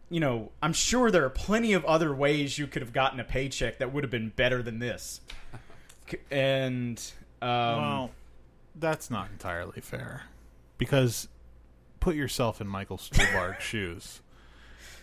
you 0.09 0.21
know, 0.21 0.53
I'm 0.63 0.73
sure 0.73 1.11
there 1.11 1.25
are 1.25 1.31
plenty 1.31 1.73
of 1.75 1.85
other 1.85 2.15
ways 2.15 2.59
you 2.59 2.67
could 2.67 2.81
have 2.83 2.93
gotten 2.93 3.21
a 3.21 3.25
paycheck 3.25 3.79
that 3.79 3.93
would 3.93 4.05
have 4.05 4.11
been 4.11 4.31
better 4.31 4.63
than 4.63 4.79
this. 4.79 5.21
And 6.31 7.03
um, 7.43 7.49
well, 7.51 8.11
that's 8.77 9.11
not 9.11 9.29
entirely 9.33 9.81
fair 9.81 10.23
because 10.79 11.29
put 12.01 12.15
yourself 12.15 12.61
in 12.61 12.69
Michael 12.69 12.97
Stuhlbarg's 12.97 13.63
shoes. 13.63 14.21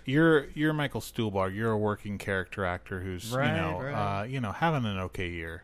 You're 0.05 0.47
you're 0.53 0.73
Michael 0.73 1.01
Stuhlbarg. 1.01 1.55
You're 1.55 1.71
a 1.71 1.77
working 1.77 2.17
character 2.17 2.65
actor 2.65 2.99
who's 3.01 3.31
Right, 3.31 3.47
you 3.55 3.61
know 3.61 3.81
right. 3.81 4.19
uh, 4.21 4.23
you 4.23 4.39
know 4.41 4.51
having 4.51 4.85
an 4.85 4.97
okay 4.99 5.29
year, 5.29 5.63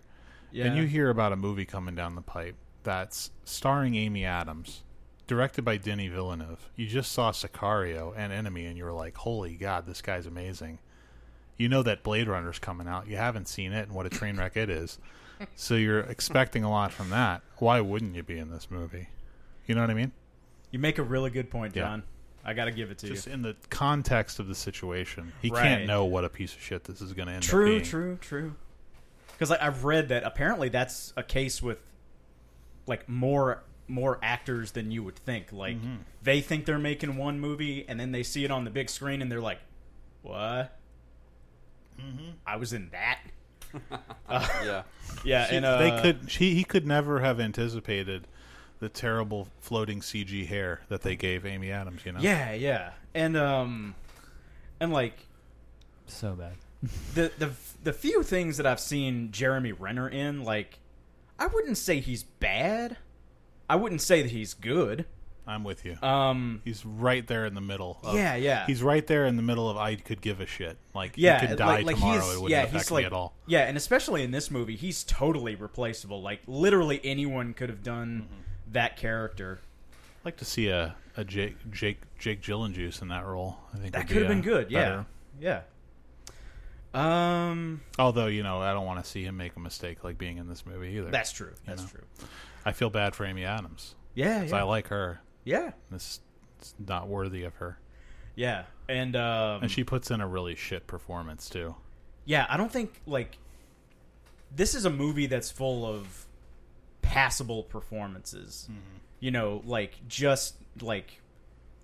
yeah, 0.51 0.65
and 0.65 0.77
you 0.77 0.83
hear 0.83 1.09
about 1.09 1.33
a 1.33 1.35
movie 1.35 1.65
coming 1.65 1.95
down 1.95 2.15
the 2.15 2.21
pipe 2.21 2.55
that's 2.83 3.31
starring 3.43 3.95
Amy 3.95 4.23
Adams, 4.25 4.83
directed 5.27 5.63
by 5.65 5.77
Denny 5.77 6.07
Villeneuve. 6.07 6.69
You 6.75 6.87
just 6.87 7.11
saw 7.11 7.31
Sicario 7.31 8.13
and 8.15 8.31
Enemy, 8.31 8.65
and 8.65 8.77
you 8.77 8.85
were 8.85 8.93
like, 8.93 9.17
"Holy 9.17 9.55
God, 9.55 9.85
this 9.85 10.01
guy's 10.01 10.25
amazing." 10.25 10.79
You 11.57 11.67
know 11.67 11.83
that 11.83 12.03
Blade 12.03 12.29
Runner's 12.29 12.59
coming 12.59 12.87
out. 12.87 13.07
You 13.07 13.17
haven't 13.17 13.49
seen 13.49 13.73
it, 13.73 13.87
and 13.87 13.91
what 13.91 14.05
a 14.05 14.09
train 14.09 14.37
wreck 14.37 14.55
it 14.55 14.69
is. 14.69 14.97
So 15.55 15.75
you're 15.75 16.01
expecting 16.01 16.65
a 16.65 16.69
lot 16.69 16.91
from 16.91 17.11
that. 17.11 17.43
Why 17.59 17.79
wouldn't 17.79 18.13
you 18.13 18.23
be 18.23 18.37
in 18.37 18.51
this 18.51 18.69
movie? 18.69 19.07
You 19.65 19.73
know 19.73 19.79
what 19.79 19.89
I 19.89 19.93
mean? 19.93 20.11
you 20.69 20.79
make 20.79 20.97
a 20.97 21.01
really 21.03 21.29
good 21.29 21.49
point, 21.49 21.73
Yeah. 21.77 21.99
John. 22.43 22.51
I 22.51 22.53
got 22.53 22.65
to 22.65 22.71
give 22.71 22.91
it 22.91 22.97
to 22.99 23.07
you. 23.07 23.13
Just 23.13 23.27
you. 23.27 23.33
in 23.33 23.41
the 23.41 23.55
context 23.69 24.39
of 24.39 24.47
the 24.47 24.55
situation, 24.55 25.31
he 25.41 25.49
Right. 25.49 25.61
can't 25.63 25.85
know 25.87 26.05
what 26.05 26.25
a 26.25 26.29
piece 26.29 26.53
of 26.53 26.61
shit 26.61 26.83
this 26.85 27.01
is 27.01 27.13
going 27.13 27.27
to 27.27 27.33
end 27.33 27.43
up 27.43 27.49
True, 27.49 27.65
being. 27.73 27.83
true, 27.83 28.17
true. 28.21 28.55
Because 29.33 29.49
like, 29.49 29.61
I've 29.61 29.83
read 29.85 30.09
that 30.09 30.23
apparently 30.23 30.69
that's 30.69 31.13
a 31.15 31.23
case 31.23 31.61
with 31.61 31.79
like 32.87 33.07
more 33.07 33.63
more 33.87 34.19
actors 34.21 34.73
than 34.73 34.91
you 34.91 35.03
would 35.03 35.15
think. 35.15 35.51
Like 35.51 35.77
Mm-hmm. 35.77 35.95
they 36.21 36.41
think 36.41 36.65
they're 36.65 36.77
making 36.77 37.17
one 37.17 37.39
movie, 37.39 37.85
and 37.87 37.99
then 37.99 38.11
they 38.11 38.21
see 38.23 38.43
it 38.45 38.51
on 38.51 38.63
the 38.63 38.69
big 38.69 38.89
screen, 38.89 39.21
and 39.21 39.31
they're 39.31 39.41
like, 39.41 39.59
"What? 40.21 40.77
Mm-hmm. 41.99 42.31
I 42.45 42.55
was 42.57 42.73
in 42.73 42.89
that." 42.91 43.19
yeah. 44.29 44.83
Yeah, 45.25 45.47
She- 45.47 45.55
and 45.57 45.65
uh, 45.65 45.77
they 45.79 46.01
could. 46.01 46.29
He, 46.29 46.53
he 46.55 46.63
could 46.63 46.85
never 46.85 47.19
have 47.19 47.39
anticipated 47.39 48.27
the 48.79 48.89
terrible 48.89 49.47
floating 49.59 49.99
CG 50.01 50.47
hair 50.47 50.81
that 50.89 51.01
they 51.01 51.15
gave 51.15 51.45
Amy 51.45 51.71
Adams. 51.71 52.05
You 52.05 52.13
know. 52.13 52.19
Yeah, 52.21 52.53
yeah, 52.53 52.91
and 53.13 53.35
um, 53.37 53.95
and 54.79 54.91
like 54.93 55.17
So 56.07 56.33
bad. 56.33 56.53
the 57.13 57.31
the 57.37 57.51
the 57.83 57.93
few 57.93 58.23
things 58.23 58.57
that 58.57 58.65
I've 58.65 58.79
seen 58.79 59.31
Jeremy 59.31 59.71
Renner 59.73 60.07
in, 60.09 60.43
like, 60.43 60.79
I 61.37 61.47
wouldn't 61.47 61.77
say 61.77 61.99
he's 61.99 62.23
bad. 62.23 62.97
I 63.69 63.75
wouldn't 63.75 64.01
say 64.01 64.21
that 64.21 64.31
he's 64.31 64.53
good. 64.53 65.05
I'm 65.47 65.63
with 65.63 65.83
you. 65.83 65.97
Um, 66.03 66.61
He's 66.63 66.85
right 66.85 67.25
there 67.25 67.43
in 67.47 67.55
the 67.55 67.61
middle. 67.61 67.99
Of, 68.03 68.13
yeah, 68.13 68.35
yeah. 68.35 68.67
He's 68.67 68.83
right 68.83 69.05
there 69.07 69.25
in 69.25 69.35
the 69.35 69.41
middle 69.41 69.67
of 69.67 69.77
I 69.77 69.95
could 69.95 70.21
give 70.21 70.41
a 70.41 70.45
shit. 70.45 70.77
Like 70.93 71.13
yeah, 71.15 71.41
he 71.41 71.47
could 71.47 71.57
die 71.57 71.81
like 71.81 71.95
tomorrow. 71.95 72.21
he's 72.21 72.23
it 72.23 72.33
wouldn't 72.35 72.49
yeah, 72.51 72.59
affect 72.63 72.73
he's 72.83 72.91
me 72.91 72.95
like 72.97 73.05
at 73.07 73.13
all. 73.13 73.33
yeah, 73.47 73.61
and 73.61 73.75
especially 73.75 74.21
in 74.21 74.29
this 74.29 74.51
movie, 74.51 74.75
he's 74.75 75.03
totally 75.03 75.55
replaceable. 75.55 76.21
Like 76.21 76.41
literally 76.45 77.01
anyone 77.03 77.53
could 77.55 77.69
have 77.69 77.81
done 77.83 78.27
Mm-hmm. 78.31 78.41
That 78.71 78.97
character. 78.97 79.59
I'd 80.21 80.25
like 80.25 80.37
to 80.37 80.45
see 80.45 80.67
a, 80.69 80.95
a 81.17 81.23
Jake 81.23 81.55
Jake 81.71 82.01
Jake 82.17 82.41
Gyllenjuice 82.41 83.01
in 83.01 83.07
that 83.09 83.25
role. 83.25 83.57
I 83.73 83.77
think 83.77 83.93
That 83.93 84.07
could 84.07 84.15
be, 84.15 84.19
have 84.19 84.27
been 84.27 84.41
good. 84.41 84.69
Yeah, 84.71 84.79
better. 84.83 85.05
yeah. 85.39 85.61
Um, 86.93 87.81
Although 87.99 88.27
you 88.27 88.41
know, 88.43 88.61
I 88.61 88.73
don't 88.73 88.85
want 88.85 89.03
to 89.03 89.09
see 89.09 89.23
him 89.23 89.37
make 89.37 89.55
a 89.55 89.59
mistake 89.59 90.03
like 90.03 90.17
being 90.17 90.37
in 90.37 90.47
this 90.47 90.65
movie 90.65 90.97
either. 90.97 91.11
that's 91.11 91.31
true. 91.31 91.53
That's 91.65 91.83
know. 91.83 91.89
true. 91.89 92.27
I 92.65 92.71
feel 92.71 92.89
bad 92.89 93.15
for 93.15 93.25
Amy 93.25 93.45
Adams. 93.45 93.95
Yeah, 94.15 94.43
yeah, 94.43 94.55
I 94.55 94.63
like 94.63 94.87
her. 94.87 95.21
yeah, 95.45 95.71
This 95.91 96.19
is 96.61 96.73
not 96.85 97.07
worthy 97.07 97.43
of 97.43 97.55
her, 97.55 97.77
yeah. 98.35 98.63
And 98.89 99.15
um, 99.15 99.61
and 99.61 99.71
she 99.71 99.83
puts 99.83 100.09
in 100.09 100.19
a 100.19 100.27
really 100.27 100.55
shit 100.55 100.87
performance 100.87 101.47
too. 101.47 101.75
Yeah, 102.25 102.45
I 102.49 102.57
don't 102.57 102.71
think 102.71 103.01
like 103.05 103.37
this 104.53 104.73
is 104.73 104.85
a 104.85 104.89
movie 104.89 105.27
that's 105.27 105.51
full 105.51 105.85
of 105.85 106.25
passable 107.09 107.63
performances. 107.63 108.67
Mm-hmm. 108.71 108.79
You 109.19 109.31
know, 109.31 109.61
like 109.65 109.99
just 110.07 110.55
like 110.81 111.19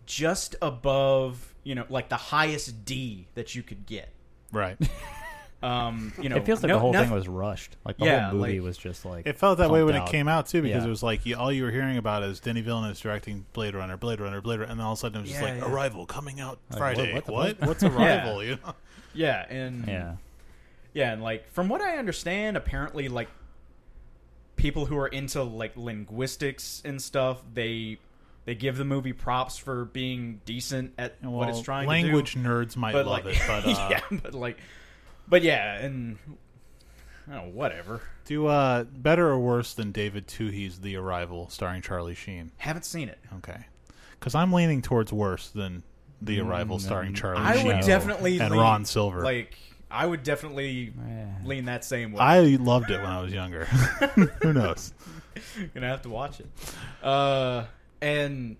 just 0.06 0.56
above, 0.62 1.54
you 1.64 1.74
know, 1.76 1.86
like 1.90 2.10
the 2.10 2.16
highest 2.16 2.86
D 2.86 3.28
that 3.36 3.56
you 3.56 3.64
could 3.64 3.86
get. 3.86 4.10
Right. 4.52 4.78
Um, 5.64 6.14
you 6.22 6.30
know, 6.30 6.36
it 6.36 6.46
feels 6.46 6.62
like 6.62 6.68
no- 6.68 6.76
the 6.76 6.80
whole 6.80 6.94
noth- 6.94 7.06
thing 7.08 7.16
was 7.16 7.28
rushed. 7.28 7.76
Like 7.84 7.98
the 7.98 8.06
Yeah, 8.06 8.30
whole 8.30 8.38
movie 8.40 8.60
like- 8.60 8.66
was 8.68 8.78
just 8.78 9.04
like 9.04 9.26
It 9.26 9.36
felt 9.40 9.58
that 9.58 9.72
way 9.72 9.84
when 9.84 9.96
out. 9.96 10.08
it 10.08 10.12
came 10.12 10.28
out 10.28 10.46
too, 10.46 10.62
because 10.62 10.84
Yeah. 10.84 10.88
it 10.88 10.90
was 10.90 11.02
like 11.02 11.26
you, 11.26 11.36
all 11.38 11.52
you 11.52 11.64
were 11.64 11.72
hearing 11.72 11.98
about 11.98 12.22
is 12.22 12.40
Denny 12.40 12.62
Villeneuve's 12.62 13.00
directing 13.00 13.46
Blade 13.54 13.74
Runner, 13.74 13.98
Blade 13.98 14.20
Runner, 14.20 14.42
Blade 14.42 14.60
Runner, 14.60 14.70
and 14.70 14.80
then 14.80 14.86
all 14.86 14.94
of 14.94 15.00
a 15.00 15.02
sudden 15.02 15.20
it 15.20 15.22
was 15.22 15.32
just 15.32 15.42
like 15.42 15.56
yeah. 15.58 15.66
Arrival 15.68 16.06
coming 16.06 16.40
out 16.40 16.60
Like, 16.70 16.78
Friday. 16.78 17.14
what- 17.16 17.28
What? 17.28 17.60
what? 17.62 17.68
What's 17.68 17.84
Arrival? 17.84 18.44
You 18.44 18.58
know? 18.64 18.76
Yeah, 19.16 19.44
and 19.50 19.88
Yeah. 19.88 20.16
Yeah, 20.94 21.14
and 21.14 21.24
like 21.24 21.50
from 21.52 21.68
what 21.68 21.82
I 21.82 21.98
understand, 21.98 22.58
apparently 22.58 23.08
like 23.10 23.30
people 24.66 24.88
who 24.88 24.98
are 24.98 25.08
into 25.08 25.44
like 25.44 25.78
linguistics 25.78 26.82
and 26.84 27.00
stuff, 27.00 27.44
they 27.54 28.00
they 28.46 28.56
give 28.56 28.78
the 28.78 28.84
movie 28.84 29.14
props 29.14 29.58
for 29.58 29.86
being 29.86 30.42
decent 30.44 30.94
at 30.98 31.18
Well, 31.22 31.34
what 31.34 31.50
it's 31.50 31.62
trying 31.62 31.88
language 31.88 32.32
to 32.34 32.40
do. 32.40 32.50
Language 32.50 32.74
nerds 32.74 32.76
might 32.76 32.94
but 32.94 33.06
love 33.06 33.26
like, 33.26 33.36
it, 33.36 33.42
but 33.46 33.66
uh, 33.68 33.88
yeah, 33.92 34.02
but 34.24 34.34
like, 34.34 34.58
but 35.28 35.44
yeah, 35.44 35.78
and 35.78 36.18
oh, 37.32 37.42
whatever. 37.42 38.02
do 38.26 38.48
uh, 38.48 38.86
better 38.86 39.28
or 39.28 39.38
worse 39.38 39.76
than 39.76 39.92
David 39.92 40.26
Twohy's 40.26 40.80
The 40.80 40.96
Arrival, 40.96 41.48
starring 41.50 41.84
Charlie 41.84 42.16
Sheen? 42.16 42.52
Haven't 42.58 42.86
seen 42.86 43.08
it. 43.08 43.20
Okay, 43.38 43.66
because 44.20 44.34
I'm 44.34 44.52
leaning 44.52 44.82
towards 44.82 45.14
worse 45.14 45.50
than 45.50 45.84
The 46.24 46.40
Arrival, 46.40 46.80
Mm, 46.80 46.82
starring 46.82 47.10
um, 47.10 47.14
Charlie 47.14 47.44
I 47.44 47.58
Sheen 47.58 47.68
would 47.68 47.82
definitely 47.86 48.40
and 48.40 48.50
lean, 48.50 48.60
Ron 48.60 48.86
Silver. 48.86 49.22
Like, 49.22 49.60
I 49.90 50.06
would 50.06 50.24
definitely 50.24 50.94
lean 51.44 51.66
that 51.66 51.86
same 51.86 52.12
way. 52.12 52.20
I 52.20 52.40
loved 52.60 52.92
it 52.92 53.02
when 53.02 53.10
I 53.10 53.22
was 53.22 53.32
younger. 53.34 53.66
Who 54.42 54.54
knows? 54.54 54.94
gonna 55.74 55.88
have 55.88 56.02
to 56.04 56.10
watch 56.10 56.40
it. 56.40 56.48
Uh, 57.04 57.66
and 58.02 58.58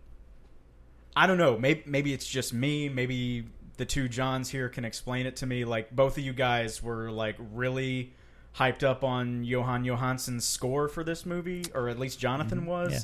I 1.16 1.28
don't 1.28 1.38
know. 1.38 1.58
Maybe 1.58 1.84
maybe 1.86 2.14
it's 2.14 2.28
just 2.28 2.54
me. 2.54 2.90
Maybe 2.90 3.46
the 3.78 3.86
two 3.86 4.08
Johns 4.08 4.50
here 4.50 4.70
can 4.70 4.86
explain 4.86 5.26
it 5.26 5.38
to 5.38 5.46
me. 5.46 5.66
Like 5.66 5.96
both 5.96 6.18
of 6.18 6.24
you 6.24 6.34
guys 6.34 6.82
were 6.82 7.12
like 7.12 7.36
really 7.54 8.14
hyped 8.58 8.84
up 8.84 9.04
on 9.04 9.44
Jóhann 9.44 9.86
Jóhannsson's 9.86 10.46
score 10.46 10.88
for 10.88 11.04
this 11.04 11.26
movie, 11.26 11.66
or 11.74 11.90
at 11.90 12.00
least 12.00 12.20
Jonathan 12.20 12.66
was. 12.66 12.92
Yeah. 12.92 13.00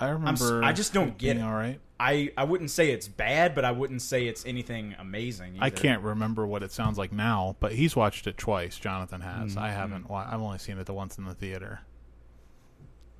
I 0.00 0.08
remember. 0.10 0.62
I 0.62 0.72
just 0.72 0.92
don't 0.92 1.08
it 1.08 1.18
get 1.18 1.34
being 1.34 1.44
it. 1.44 1.48
All 1.48 1.54
right. 1.54 1.80
I 2.00 2.32
I 2.36 2.44
wouldn't 2.44 2.70
say 2.70 2.90
it's 2.90 3.06
bad, 3.06 3.54
but 3.54 3.64
I 3.64 3.70
wouldn't 3.70 4.02
say 4.02 4.26
it's 4.26 4.44
anything 4.44 4.96
amazing. 4.98 5.58
I 5.60 5.70
can't 5.70 6.02
remember 6.02 6.46
what 6.46 6.62
it 6.62 6.72
sounds 6.72 6.98
like 6.98 7.12
now, 7.12 7.56
but 7.60 7.72
he's 7.72 7.94
watched 7.94 8.26
it 8.26 8.36
twice. 8.36 8.76
Jonathan 8.76 9.20
has. 9.20 9.50
Mm-hmm. 9.50 9.58
I 9.58 9.70
haven't. 9.70 10.06
I've 10.10 10.40
only 10.40 10.58
seen 10.58 10.78
it 10.78 10.86
the 10.86 10.94
once 10.94 11.18
in 11.18 11.24
the 11.24 11.34
theater. 11.34 11.80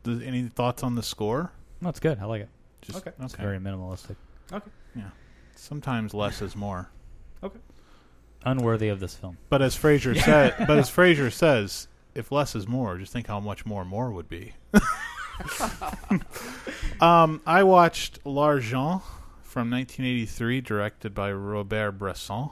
Does, 0.02 0.20
any 0.22 0.42
thoughts 0.48 0.82
on 0.82 0.96
the 0.96 1.02
score? 1.02 1.52
That's 1.80 2.00
good. 2.00 2.18
I 2.18 2.24
like 2.24 2.42
it. 2.42 2.48
Just, 2.80 2.98
Okay. 2.98 3.12
It's 3.20 3.36
very 3.36 3.58
minimalistic. 3.58 4.16
Okay. 4.52 4.70
Yeah. 4.96 5.10
Sometimes 5.54 6.12
less 6.12 6.42
is 6.42 6.56
more. 6.56 6.88
Okay. 7.42 7.60
Unworthy 8.44 8.88
of 8.88 8.98
this 8.98 9.14
film. 9.14 9.38
But 9.48 9.62
as 9.62 9.76
Frasier 9.76 10.20
said, 10.24 10.56
but 10.66 10.76
as 10.78 10.90
Frasier 10.90 11.32
says, 11.32 11.86
if 12.14 12.32
less 12.32 12.56
is 12.56 12.66
more, 12.66 12.98
just 12.98 13.12
think 13.12 13.28
how 13.28 13.38
much 13.38 13.64
more 13.64 13.84
more 13.84 14.10
would 14.10 14.28
be. 14.28 14.54
um, 17.00 17.40
I 17.46 17.62
watched 17.62 18.18
L'Argent 18.24 19.02
from 19.42 19.70
1983, 19.70 20.60
directed 20.60 21.14
by 21.14 21.32
Robert 21.32 21.92
Bresson, 21.92 22.50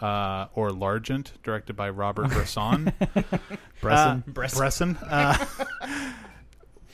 uh, 0.00 0.46
or 0.54 0.70
L'Argent, 0.70 1.32
directed 1.42 1.74
by 1.74 1.90
Robert 1.90 2.28
Bresson. 2.30 2.92
Bresson. 3.80 4.24
Uh, 4.26 4.30
Bresson. 4.30 4.58
Bresson, 4.58 4.96
uh, 5.08 5.44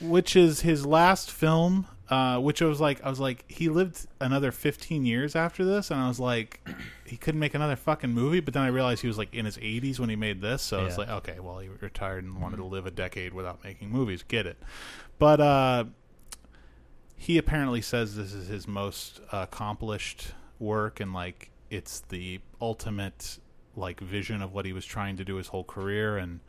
which 0.01 0.35
is 0.35 0.63
his 0.63 0.87
last 0.87 1.31
film 1.31 1.87
uh, 2.11 2.39
which 2.39 2.63
I 2.63 2.65
was 2.65 2.81
like, 2.81 3.05
I 3.05 3.11
was 3.11 3.21
like, 3.21 3.45
he 3.49 3.69
lived 3.69 4.07
another 4.21 4.51
15 4.51 5.05
years 5.05 5.37
after 5.37 5.65
this, 5.65 5.91
and 5.91 6.01
I 6.01 6.09
was 6.09 6.19
like, 6.19 6.67
he 7.05 7.17
couldn't 7.17 7.41
make 7.41 7.55
another 7.55 7.77
fucking 7.77 8.11
movie. 8.11 8.41
But 8.41 8.55
then 8.55 8.63
I 8.63 8.69
realized 8.69 9.03
he 9.03 9.09
was 9.09 9.19
like 9.19 9.35
in 9.35 9.45
his 9.45 9.59
80s 9.59 9.99
when 9.99 10.09
he 10.09 10.17
made 10.17 10.41
this, 10.41 10.63
so 10.63 10.87
it's 10.87 10.97
like, 10.97 11.09
okay, 11.09 11.39
well, 11.39 11.59
he 11.59 11.69
retired 11.69 12.25
and 12.25 12.41
wanted 12.41 12.57
to 12.57 12.65
live 12.65 12.87
a 12.87 12.91
decade 12.91 13.35
without 13.35 13.63
making 13.63 13.91
movies. 13.91 14.23
Get 14.23 14.47
it? 14.47 14.57
But 15.19 15.41
uh, 15.41 15.85
he 17.17 17.37
apparently 17.37 17.83
says 17.83 18.17
this 18.17 18.33
is 18.33 18.49
his 18.49 18.67
most 18.67 19.21
accomplished 19.31 20.33
work, 20.59 21.01
and 21.01 21.13
like 21.13 21.51
it's 21.69 22.01
the 22.01 22.41
ultimate 22.61 23.39
like 23.77 24.01
vision 24.01 24.41
of 24.41 24.53
what 24.53 24.65
he 24.65 24.73
was 24.73 24.87
trying 24.87 25.17
to 25.19 25.25
do 25.25 25.37
his 25.37 25.49
whole 25.49 25.65
career, 25.65 26.17
and 26.17 26.41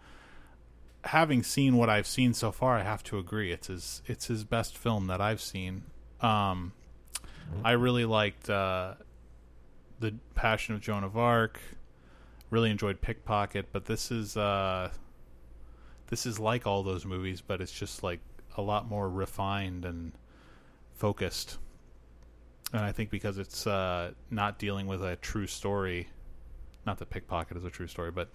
having 1.06 1.44
seen 1.44 1.78
what 1.78 1.90
I've 1.90 2.08
seen 2.08 2.34
so 2.34 2.52
far, 2.52 2.78
I 2.78 2.84
have 2.84 3.04
to 3.06 3.18
agree 3.18 3.52
it's 3.52 3.68
his 3.68 4.02
it's 4.06 4.28
his 4.28 4.44
best 4.44 4.78
film 4.78 5.08
that 5.08 5.22
I've 5.22 5.42
seen. 5.42 5.84
Um, 6.22 6.74
I 7.64 7.72
really 7.72 8.06
liked 8.06 8.50
uh, 8.50 8.96
the 10.00 10.16
Passion 10.36 10.76
of 10.76 10.82
Joan 10.82 11.04
of 11.04 11.18
Arc. 11.18 11.60
Really 12.50 12.72
enjoyed 12.72 13.00
Pickpocket, 13.00 13.68
but 13.72 13.86
this 13.86 14.12
is 14.12 14.36
uh, 14.36 14.92
this 16.08 16.26
is 16.26 16.40
like 16.40 16.66
all 16.66 16.84
those 16.84 17.06
movies, 17.06 17.42
but 17.42 17.62
it's 17.62 17.72
just 17.72 18.04
like 18.04 18.20
a 18.58 18.62
lot 18.62 18.90
more 18.90 19.10
refined 19.10 19.86
and 19.86 20.12
focused. 20.96 21.58
And 22.74 22.82
I 22.82 22.92
think 22.92 23.10
because 23.10 23.38
it's 23.38 23.66
uh, 23.66 24.12
not 24.30 24.60
dealing 24.60 24.88
with 24.88 25.04
a 25.04 25.16
true 25.16 25.48
story, 25.48 26.10
not 26.86 26.98
that 27.00 27.10
Pickpocket 27.10 27.58
is 27.58 27.64
a 27.64 27.70
true 27.70 27.88
story, 27.88 28.12
but 28.12 28.30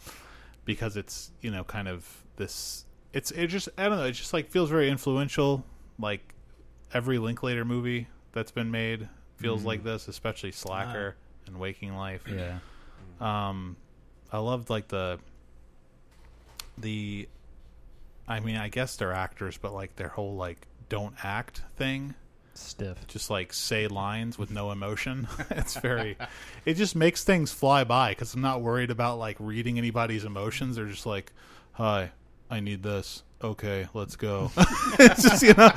because 0.64 0.96
it's 0.96 1.31
you 1.40 1.50
know 1.50 1.64
kind 1.64 1.88
of 1.88 2.23
this 2.36 2.84
it's 3.12 3.30
it 3.30 3.46
just 3.48 3.68
I 3.78 3.88
don't 3.88 3.98
know 3.98 4.04
it 4.04 4.12
just 4.12 4.32
like 4.32 4.50
feels 4.50 4.70
very 4.70 4.88
influential 4.90 5.64
like 5.98 6.34
every 6.92 7.18
Linklater 7.18 7.64
movie 7.64 8.08
that's 8.32 8.50
been 8.50 8.70
made 8.70 9.08
feels 9.36 9.64
like 9.64 9.84
this 9.84 10.08
especially 10.08 10.52
Slacker 10.52 11.16
and 11.46 11.58
Waking 11.58 11.94
Life 11.96 12.24
Yeah. 12.28 12.58
um 13.20 13.76
I 14.32 14.38
loved 14.38 14.70
like 14.70 14.88
the 14.88 15.18
the 16.78 17.28
I 18.26 18.40
mean 18.40 18.56
I 18.56 18.68
guess 18.68 18.96
they're 18.96 19.12
actors 19.12 19.58
but 19.58 19.72
like 19.72 19.96
their 19.96 20.08
whole 20.08 20.34
like 20.36 20.66
don't 20.88 21.14
act 21.24 21.62
thing 21.76 22.14
Stiff. 22.54 23.04
just 23.08 23.30
like 23.30 23.52
say 23.52 23.88
lines 23.88 24.38
with 24.38 24.50
no 24.52 24.70
emotion. 24.70 25.26
it's 25.50 25.74
very, 25.76 26.16
it 26.64 26.74
just 26.74 26.94
makes 26.94 27.24
things 27.24 27.52
fly 27.52 27.82
by 27.82 28.10
because 28.10 28.32
I'm 28.32 28.42
not 28.42 28.60
worried 28.62 28.92
about 28.92 29.18
like 29.18 29.36
reading 29.40 29.76
anybody's 29.76 30.24
emotions. 30.24 30.76
They're 30.76 30.86
just 30.86 31.04
like, 31.04 31.32
"Hi, 31.72 32.12
I 32.50 32.61
need 32.61 32.83
this. 32.83 33.22
Okay, 33.42 33.88
let's 33.94 34.16
go." 34.16 34.50
it's 34.98 35.22
just 35.22 35.42
you 35.42 35.54
know, 35.54 35.70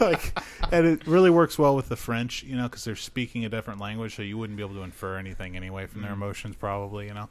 like, 0.00 0.38
and 0.72 0.86
it 0.86 1.06
really 1.06 1.30
works 1.30 1.58
well 1.58 1.76
with 1.76 1.88
the 1.88 1.96
French, 1.96 2.42
you 2.42 2.56
know, 2.56 2.64
because 2.64 2.84
they're 2.84 2.96
speaking 2.96 3.44
a 3.44 3.48
different 3.48 3.80
language, 3.80 4.16
so 4.16 4.22
you 4.22 4.38
wouldn't 4.38 4.56
be 4.56 4.62
able 4.62 4.74
to 4.74 4.82
infer 4.82 5.18
anything 5.18 5.56
anyway 5.56 5.86
from 5.86 6.02
their 6.02 6.12
emotions, 6.12 6.56
probably, 6.56 7.06
you 7.06 7.14
know. 7.14 7.28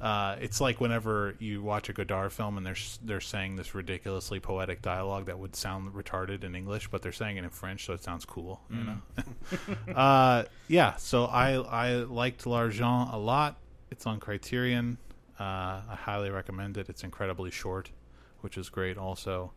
Uh, 0.00 0.36
it's 0.40 0.60
like 0.60 0.82
whenever 0.82 1.34
you 1.38 1.62
watch 1.62 1.88
a 1.88 1.92
Godard 1.94 2.30
film 2.30 2.58
and 2.58 2.66
they're 2.66 2.76
they're 3.02 3.22
saying 3.22 3.56
this 3.56 3.74
ridiculously 3.74 4.38
poetic 4.38 4.82
dialogue 4.82 5.24
that 5.26 5.38
would 5.38 5.56
sound 5.56 5.94
retarded 5.94 6.44
in 6.44 6.54
English, 6.54 6.88
but 6.88 7.00
they're 7.00 7.10
saying 7.12 7.38
it 7.38 7.44
in 7.44 7.48
French, 7.48 7.86
so 7.86 7.94
it 7.94 8.02
sounds 8.02 8.26
cool. 8.26 8.60
You 8.70 8.84
know. 8.84 9.94
uh, 9.96 10.44
yeah. 10.68 10.96
So 10.96 11.24
I 11.24 11.54
I 11.54 11.94
liked 11.94 12.46
L'Argent 12.46 13.12
a 13.12 13.16
lot. 13.16 13.56
It's 13.90 14.06
on 14.06 14.20
Criterion. 14.20 14.98
Uh, 15.38 15.80
I 15.88 15.96
highly 15.96 16.28
recommend 16.30 16.76
it. 16.76 16.88
It's 16.90 17.02
incredibly 17.02 17.50
short, 17.50 17.90
which 18.44 18.58
is 18.58 18.68
great 18.68 18.98
also, 18.98 19.52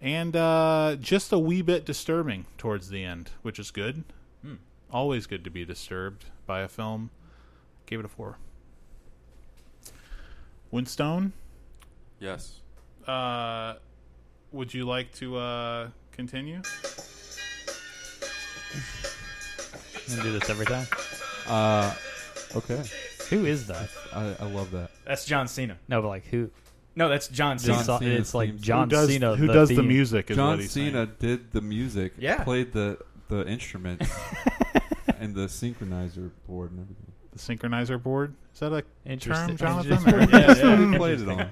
and 0.00 0.36
uh, 0.36 0.94
just 1.00 1.32
a 1.32 1.38
wee 1.38 1.62
bit 1.62 1.84
disturbing 1.86 2.44
towards 2.58 2.90
the 2.90 3.02
end, 3.02 3.30
which 3.42 3.58
is 3.58 3.70
good. 3.70 4.04
Always 4.90 5.26
good 5.26 5.42
to 5.44 5.50
be 5.50 5.64
disturbed 5.66 6.26
by 6.46 6.60
a 6.60 6.68
film. 6.68 7.10
Gave 7.86 7.98
it 8.00 8.04
a 8.06 8.08
four. 8.08 8.38
Winston, 10.70 11.32
Yes. 12.20 12.60
uh, 13.06 13.74
would 14.52 14.72
you 14.72 14.84
like 14.86 15.12
to 15.16 15.36
uh, 15.36 15.88
continue? 16.12 16.62
You 20.06 20.16
gonna 20.16 20.22
do 20.22 20.38
this 20.38 20.48
every 20.50 20.66
time? 20.66 20.86
Uh, 21.46 21.94
okay. 22.56 22.82
Who 23.30 23.44
is 23.44 23.66
that? 23.66 23.88
I, 24.14 24.36
I 24.40 24.44
love 24.50 24.70
that. 24.70 24.90
That's 25.06 25.24
John 25.26 25.48
Cena. 25.48 25.76
No, 25.88 26.00
but 26.02 26.08
like 26.08 26.26
who? 26.26 26.50
No, 26.98 27.08
that's 27.08 27.28
John 27.28 27.58
John 27.58 27.76
Cena. 27.76 27.84
So- 27.84 27.98
Cena's 28.00 28.20
it's 28.20 28.34
like 28.34 28.50
theme. 28.50 28.58
John 28.60 28.90
who 28.90 28.96
does, 28.96 29.08
Cena. 29.08 29.36
who 29.36 29.46
the 29.46 29.52
does 29.52 29.68
the 29.68 29.76
theme. 29.76 29.88
music? 29.88 30.30
Is 30.30 30.36
John 30.36 30.48
what 30.50 30.58
he's 30.58 30.70
Cena 30.72 31.06
saying. 31.06 31.12
did 31.20 31.52
the 31.52 31.60
music. 31.60 32.12
Yeah. 32.18 32.42
Played 32.44 32.72
the 32.72 32.98
the 33.28 33.46
instrument 33.46 34.02
and 35.20 35.34
the 35.34 35.42
synchronizer 35.46 36.30
board 36.48 36.72
and 36.72 36.80
everything. 36.80 37.12
The 37.32 37.38
synchronizer 37.38 38.02
board. 38.02 38.34
Is 38.52 38.60
that 38.60 38.72
a 38.72 38.82
Interesting. 39.06 39.56
term, 39.56 39.84
Jonathan? 39.84 39.92
Interesting. 39.92 40.14
or- 40.14 40.20
Yeah, 40.40 40.46
That's 40.46 40.60
yeah. 40.60 40.70
what 40.70 40.92
he 40.92 40.96
played 40.98 41.20
it 41.20 41.28
on. 41.28 41.50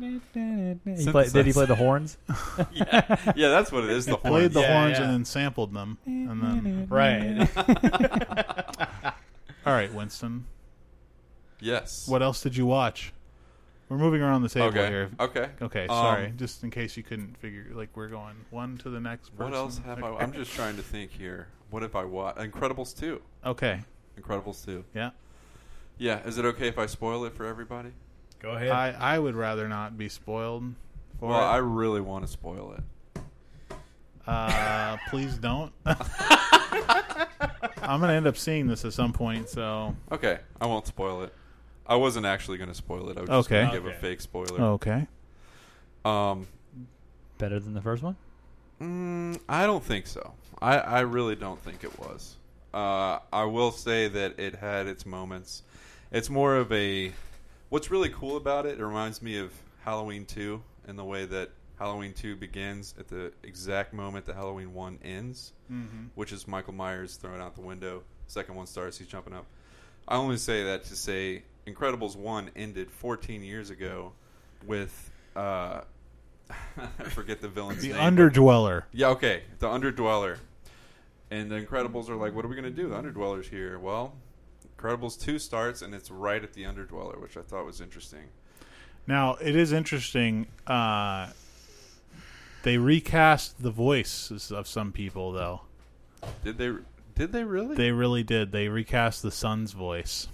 He 0.00 1.10
play, 1.10 1.28
did 1.28 1.44
he 1.46 1.52
play 1.52 1.66
the 1.66 1.74
horns? 1.74 2.16
yeah, 2.72 3.32
yeah, 3.34 3.48
that's 3.48 3.72
what 3.72 3.82
it 3.84 3.90
is. 3.90 4.06
The 4.06 4.14
horn. 4.16 4.32
Played 4.32 4.52
the 4.52 4.60
Yeah, 4.60 4.80
horns 4.80 4.96
yeah. 4.98 5.04
and 5.04 5.12
then 5.12 5.24
sampled 5.24 5.74
them, 5.74 5.98
and 6.06 6.40
then 6.40 6.86
Right. 6.88 7.48
all 9.66 9.72
right, 9.74 9.92
Winston. 9.92 10.46
Yes. 11.60 12.06
What 12.08 12.22
else 12.22 12.40
did 12.40 12.56
you 12.56 12.64
watch? 12.64 13.12
We're 13.88 13.96
moving 13.98 14.20
around 14.20 14.42
the 14.42 14.48
table 14.50 14.66
Okay. 14.68 14.88
here. 14.88 15.10
Okay. 15.18 15.48
Okay, 15.62 15.82
Um, 15.86 15.96
sorry. 15.96 16.32
Just 16.36 16.62
in 16.62 16.70
case 16.70 16.96
you 16.96 17.02
couldn't 17.02 17.36
figure, 17.38 17.68
like 17.72 17.88
we're 17.94 18.08
going 18.08 18.34
one 18.50 18.76
to 18.78 18.90
the 18.90 19.00
next. 19.00 19.30
Person. 19.30 19.52
What 19.52 19.56
else 19.56 19.78
have 19.78 20.02
I? 20.04 20.16
I'm 20.16 20.32
just 20.32 20.52
trying 20.52 20.76
to 20.76 20.82
think 20.82 21.10
here. 21.10 21.48
What 21.70 21.82
have 21.82 21.96
I 21.96 22.04
watched? 22.04 22.38
Incredibles 22.38 22.98
2. 22.98 23.20
okay. 23.46 23.80
Incredibles 24.20 24.64
2. 24.64 24.84
Yeah, 24.94 25.10
Yeah. 25.96 26.18
Is 26.26 26.38
it 26.38 26.44
okay 26.44 26.66
if 26.68 26.78
I 26.78 26.86
spoil 26.86 27.24
it 27.24 27.32
for 27.34 27.46
everybody? 27.46 27.90
Go 28.40 28.50
ahead. 28.50 28.68
I 28.70 29.14
I 29.14 29.18
would 29.18 29.34
rather 29.36 29.68
not 29.68 29.96
be 29.96 30.08
spoiled. 30.08 30.74
For 31.20 31.28
Well, 31.28 31.38
it. 31.40 31.52
I 31.52 31.56
really 31.58 32.00
want 32.00 32.26
to 32.26 32.30
spoil 32.30 32.74
it. 32.76 33.22
Uh, 34.26 34.96
please 35.10 35.38
don't. 35.38 35.72
I'm 35.86 38.00
gonna 38.00 38.12
end 38.12 38.26
up 38.26 38.36
seeing 38.36 38.66
this 38.66 38.84
at 38.84 38.92
some 38.92 39.12
point, 39.12 39.48
so 39.48 39.94
Okay, 40.12 40.38
I 40.60 40.66
won't 40.66 40.86
spoil 40.86 41.22
it. 41.22 41.32
I 41.88 41.96
wasn't 41.96 42.26
actually 42.26 42.58
going 42.58 42.68
to 42.70 42.74
spoil 42.74 43.08
it. 43.10 43.16
I 43.16 43.20
was 43.22 43.30
just 43.30 43.46
Okay. 43.50 43.60
going 43.62 43.70
to 43.70 43.76
give 43.76 43.86
a 43.86 43.88
Okay. 43.90 43.98
fake 43.98 44.20
spoiler. 44.20 44.60
okay. 44.60 45.06
Um, 46.04 46.46
Better 47.38 47.58
than 47.60 47.74
the 47.74 47.80
first 47.82 48.02
one? 48.02 48.16
Mm, 48.80 49.40
I 49.48 49.66
don't 49.66 49.82
think 49.82 50.06
so. 50.06 50.34
I, 50.60 50.78
I 50.78 51.00
really 51.00 51.34
don't 51.36 51.60
think 51.62 51.84
it 51.84 51.98
was. 51.98 52.36
Uh, 52.74 53.18
I 53.32 53.44
will 53.44 53.70
say 53.72 54.08
that 54.08 54.38
it 54.38 54.56
had 54.56 54.86
its 54.86 55.06
moments. 55.06 55.62
It's 56.12 56.28
more 56.30 56.56
of 56.56 56.70
a. 56.72 57.12
What's 57.70 57.90
really 57.90 58.08
cool 58.10 58.36
about 58.36 58.66
it, 58.66 58.78
it 58.80 58.84
reminds 58.84 59.20
me 59.22 59.38
of 59.38 59.52
Halloween 59.84 60.24
2 60.24 60.62
in 60.88 60.96
the 60.96 61.04
way 61.04 61.26
that 61.26 61.50
Halloween 61.78 62.12
2 62.14 62.36
begins 62.36 62.94
at 62.98 63.08
the 63.08 63.32
exact 63.42 63.92
moment 63.92 64.26
that 64.26 64.34
Halloween 64.36 64.72
1 64.74 64.98
ends, 65.04 65.52
Mm-hmm. 65.70 66.06
which 66.14 66.32
is 66.32 66.48
Michael 66.48 66.72
Myers 66.74 67.16
throwing 67.16 67.40
out 67.40 67.54
the 67.54 67.60
window. 67.60 68.02
Second 68.26 68.54
one 68.56 68.66
starts, 68.66 68.98
he's 68.98 69.06
jumping 69.08 69.34
up. 69.34 69.44
I 70.06 70.16
only 70.16 70.38
say 70.38 70.64
that 70.64 70.84
to 70.84 70.96
say 70.96 71.42
Incredibles 71.72 72.16
1 72.16 72.50
ended 72.56 72.90
14 72.90 73.42
years 73.42 73.70
ago 73.70 74.12
with. 74.66 75.10
Uh, 75.36 75.82
I 76.50 77.04
forget 77.10 77.40
the 77.42 77.48
villain's 77.48 77.82
The 77.82 77.90
name. 77.92 77.98
Underdweller. 77.98 78.84
Yeah, 78.92 79.08
okay. 79.08 79.42
The 79.58 79.66
Underdweller. 79.66 80.38
And 81.30 81.50
the 81.50 81.60
Incredibles 81.60 82.08
are 82.08 82.16
like, 82.16 82.34
what 82.34 82.44
are 82.44 82.48
we 82.48 82.54
going 82.56 82.64
to 82.64 82.82
do? 82.82 82.88
The 82.88 82.94
Underdweller's 82.96 83.48
here. 83.48 83.78
Well, 83.78 84.14
Incredibles 84.78 85.20
2 85.20 85.38
starts, 85.38 85.82
and 85.82 85.94
it's 85.94 86.10
right 86.10 86.42
at 86.42 86.54
the 86.54 86.62
Underdweller, 86.62 87.20
which 87.20 87.36
I 87.36 87.42
thought 87.42 87.66
was 87.66 87.80
interesting. 87.82 88.24
Now 89.06 89.36
it 89.40 89.56
is 89.56 89.72
interesting. 89.72 90.46
Uh, 90.66 91.28
they 92.62 92.78
recast 92.78 93.62
the 93.62 93.70
voices 93.70 94.50
of 94.50 94.66
some 94.66 94.92
people, 94.92 95.32
though. 95.32 95.62
Did 96.44 96.58
they 96.58 96.72
Did 97.14 97.32
they 97.32 97.44
really? 97.44 97.74
They 97.76 97.90
really 97.92 98.22
did. 98.22 98.52
They 98.52 98.68
recast 98.68 99.22
the 99.22 99.30
son's 99.30 99.72
voice. 99.72 100.28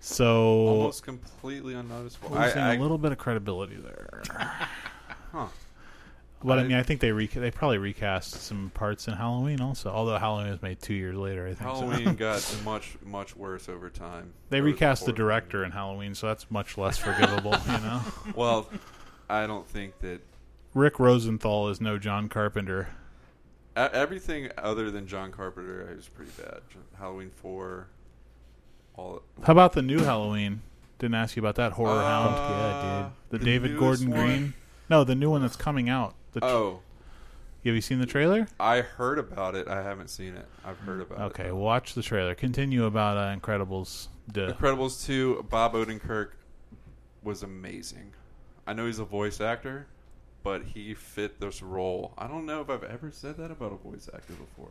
So 0.00 0.66
Almost 0.66 1.02
completely 1.02 1.74
unnoticeable. 1.74 2.34
I, 2.36 2.46
losing 2.46 2.62
I, 2.62 2.74
a 2.74 2.80
little 2.80 2.98
bit 2.98 3.12
of 3.12 3.18
credibility 3.18 3.76
there. 3.76 4.22
huh. 5.32 5.46
But 6.42 6.58
I, 6.58 6.62
I- 6.62 6.64
mean, 6.64 6.76
I 6.78 6.82
think 6.82 7.00
they 7.00 7.12
rec- 7.12 7.32
they 7.32 7.50
probably 7.50 7.76
recast 7.76 8.32
some 8.32 8.70
parts 8.72 9.08
in 9.08 9.14
Halloween 9.14 9.60
also. 9.60 9.90
Although 9.90 10.16
Halloween 10.16 10.50
was 10.52 10.62
made 10.62 10.80
two 10.80 10.94
years 10.94 11.14
later, 11.16 11.44
I 11.46 11.48
think. 11.54 11.58
so. 11.58 11.66
Halloween 11.86 12.14
got 12.16 12.56
much, 12.64 12.96
much 13.04 13.36
worse 13.36 13.68
over 13.68 13.90
time. 13.90 14.32
they 14.48 14.62
recast 14.62 15.04
the 15.04 15.12
before. 15.12 15.26
director 15.26 15.64
in 15.64 15.70
Halloween, 15.72 16.14
so 16.14 16.28
that's 16.28 16.50
much 16.50 16.78
less 16.78 16.96
forgivable. 16.96 17.54
you 17.66 17.72
know, 17.80 18.00
Well, 18.34 18.70
I 19.28 19.46
don't 19.46 19.66
think 19.68 19.98
that 19.98 20.22
Rick 20.72 20.98
Rosenthal 20.98 21.68
is 21.68 21.78
no 21.80 21.98
John 21.98 22.28
Carpenter. 22.30 22.88
everything 23.76 24.48
other 24.56 24.90
than 24.90 25.06
John 25.06 25.32
Carpenter 25.32 25.94
is 25.96 26.08
pretty 26.08 26.32
bad. 26.40 26.60
Halloween 26.98 27.30
4, 27.36 27.86
all. 29.00 29.22
How 29.42 29.52
about 29.52 29.72
the 29.72 29.82
new 29.82 29.98
Halloween? 30.00 30.62
Didn't 30.98 31.14
ask 31.14 31.34
you 31.36 31.40
about 31.40 31.54
that 31.56 31.72
horror 31.72 32.00
hound. 32.02 32.34
Yeah, 32.36 33.10
The, 33.30 33.38
the 33.38 33.44
David 33.44 33.70
newest 33.72 33.80
Gordon 33.80 34.10
one? 34.10 34.20
Green. 34.26 34.54
No, 34.88 35.04
the 35.04 35.14
new 35.14 35.30
one 35.30 35.40
that's 35.42 35.56
coming 35.56 35.88
out. 35.88 36.14
The 36.32 36.40
tr- 36.40 36.46
Oh, 36.46 36.80
Have 37.64 37.74
you 37.74 37.80
seen 37.80 37.98
the 38.00 38.06
trailer? 38.06 38.48
I 38.58 38.80
heard 38.82 39.18
about 39.18 39.54
it. 39.54 39.66
I 39.68 39.82
haven't 39.82 40.08
seen 40.08 40.34
it. 40.34 40.46
I've 40.64 40.78
heard 40.80 41.00
about 41.00 41.18
it. 41.18 41.22
Okay, 41.40 41.52
watch 41.52 41.94
the 41.94 42.02
trailer. 42.02 42.34
Continue 42.34 42.84
about 42.84 43.16
uh, 43.16 43.34
Incredibles. 43.38 44.08
Duh. 44.30 44.52
Incredibles 44.52 45.04
2, 45.06 45.46
Bob 45.48 45.72
Odenkirk 45.74 46.30
was 47.22 47.42
amazing. 47.42 48.12
I 48.66 48.72
know 48.74 48.86
he's 48.86 48.98
a 48.98 49.04
voice 49.04 49.40
actor, 49.40 49.86
but 50.42 50.62
he 50.64 50.94
fit 50.94 51.40
this 51.40 51.62
role. 51.62 52.12
I 52.18 52.26
don't 52.28 52.46
know 52.46 52.60
if 52.60 52.68
I've 52.70 52.84
ever 52.84 53.10
said 53.10 53.36
that 53.38 53.50
about 53.50 53.72
a 53.72 53.76
voice 53.88 54.08
actor 54.12 54.34
before. 54.34 54.70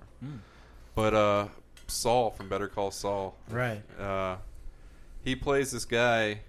But 0.95 1.13
uh, 1.13 1.47
Saul 1.89 2.31
from 2.31 2.47
Better 2.49 2.67
Call 2.67 2.91
Saul, 2.91 3.35
Right. 3.49 3.81
uh, 3.99 4.37
he 5.21 5.35
plays 5.35 5.71
this 5.71 5.85
guy 5.85 6.41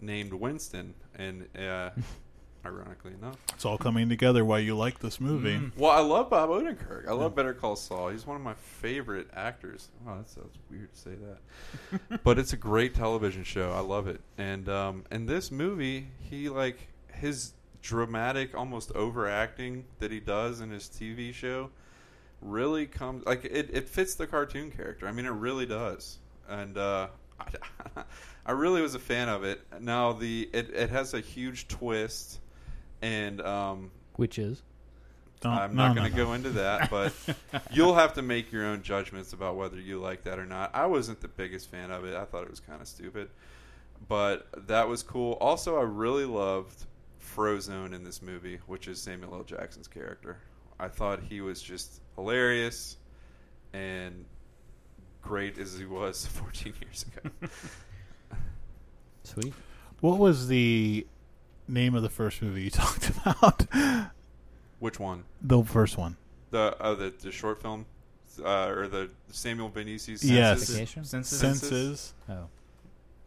named 0.00 0.32
Winston, 0.32 0.94
and 1.16 1.46
uh, 1.58 1.90
ironically 2.64 3.12
enough, 3.14 3.36
It's 3.54 3.64
all 3.64 3.78
coming 3.78 4.08
together 4.08 4.44
why 4.44 4.58
you 4.60 4.76
like 4.76 5.00
this 5.00 5.20
movie. 5.20 5.60
well, 5.76 5.90
I 5.90 6.00
love 6.00 6.30
Bob 6.30 6.50
Odenkirk. 6.50 7.08
I 7.08 7.12
love 7.12 7.34
Better 7.34 7.52
Call 7.54 7.74
Saul. 7.76 8.10
He's 8.10 8.26
one 8.26 8.36
of 8.36 8.42
my 8.42 8.54
favorite 8.54 9.28
actors. 9.34 9.88
Oh, 10.06 10.16
that 10.16 10.28
sounds 10.28 10.56
weird 10.70 10.92
to 10.92 10.98
say 10.98 11.10
that, 11.16 12.22
but 12.24 12.38
it's 12.38 12.52
a 12.52 12.56
great 12.56 12.94
television 12.94 13.42
show. 13.44 13.72
I 13.72 13.80
love 13.80 14.06
it. 14.06 14.20
And 14.38 14.68
um, 14.68 15.04
in 15.10 15.26
this 15.26 15.50
movie, 15.50 16.08
he 16.20 16.48
like 16.48 16.88
his 17.12 17.54
dramatic, 17.82 18.56
almost 18.56 18.92
overacting 18.92 19.84
that 19.98 20.12
he 20.12 20.20
does 20.20 20.60
in 20.60 20.70
his 20.70 20.84
TV 20.84 21.34
show 21.34 21.70
really 22.42 22.86
comes 22.86 23.24
like 23.26 23.44
it, 23.44 23.70
it 23.72 23.88
fits 23.88 24.14
the 24.14 24.26
cartoon 24.26 24.70
character. 24.70 25.06
I 25.06 25.12
mean, 25.12 25.26
it 25.26 25.30
really 25.30 25.66
does. 25.66 26.18
And 26.48 26.76
uh, 26.76 27.08
I, 27.96 28.02
I 28.46 28.52
really 28.52 28.82
was 28.82 28.94
a 28.94 28.98
fan 28.98 29.28
of 29.28 29.44
it. 29.44 29.60
Now 29.80 30.12
the 30.12 30.48
it, 30.52 30.70
it 30.70 30.90
has 30.90 31.14
a 31.14 31.20
huge 31.20 31.68
twist, 31.68 32.40
and 33.00 33.40
um, 33.40 33.90
Which 34.16 34.38
is 34.38 34.62
Don't- 35.40 35.52
I'm 35.52 35.74
no, 35.74 35.88
not 35.88 35.94
no, 35.94 36.00
going 36.02 36.12
to 36.12 36.18
no. 36.18 36.24
go 36.26 36.32
into 36.34 36.50
that, 36.50 36.90
but 36.90 37.12
you'll 37.72 37.94
have 37.94 38.14
to 38.14 38.22
make 38.22 38.52
your 38.52 38.64
own 38.66 38.82
judgments 38.82 39.32
about 39.32 39.56
whether 39.56 39.78
you 39.80 39.98
like 40.00 40.24
that 40.24 40.38
or 40.38 40.46
not. 40.46 40.74
I 40.74 40.86
wasn't 40.86 41.20
the 41.20 41.28
biggest 41.28 41.70
fan 41.70 41.90
of 41.90 42.04
it. 42.04 42.14
I 42.14 42.24
thought 42.24 42.42
it 42.44 42.50
was 42.50 42.60
kind 42.60 42.80
of 42.80 42.88
stupid, 42.88 43.28
but 44.08 44.46
that 44.68 44.88
was 44.88 45.02
cool. 45.02 45.32
Also, 45.40 45.78
I 45.78 45.82
really 45.82 46.24
loved 46.26 46.84
Frozone 47.34 47.92
in 47.94 48.04
this 48.04 48.20
movie, 48.22 48.58
which 48.66 48.88
is 48.88 49.00
Samuel 49.00 49.34
L. 49.34 49.44
Jackson's 49.44 49.88
character. 49.88 50.38
I 50.82 50.88
thought 50.88 51.20
he 51.22 51.40
was 51.40 51.62
just 51.62 52.00
hilarious 52.16 52.96
and 53.72 54.24
great 55.22 55.56
as 55.56 55.78
he 55.78 55.86
was 55.86 56.26
14 56.32 56.74
years 56.82 57.06
ago. 57.06 57.30
sweet. 59.22 59.54
What 60.00 60.18
was 60.18 60.48
the 60.48 61.06
name 61.68 61.94
of 61.94 62.02
the 62.02 62.10
first 62.10 62.42
movie 62.42 62.62
you 62.62 62.70
talked 62.84 63.10
about? 63.10 63.64
Which 64.80 64.98
one? 64.98 65.22
the 65.40 65.62
first 65.62 65.96
one. 65.96 66.16
The 66.50 66.76
uh, 66.80 66.94
the, 66.94 67.14
the 67.16 67.30
short 67.30 67.62
film, 67.62 67.86
uh, 68.44 68.66
or 68.66 68.88
the 68.88 69.08
Samuel 69.30 69.70
Benicis? 69.70 70.24
Yes. 70.24 70.58
Senses? 70.58 70.74
Vacation? 70.74 71.04
Senses. 71.04 71.38
Senses? 71.38 71.68
Senses. 71.68 72.14
Oh, 72.28 72.48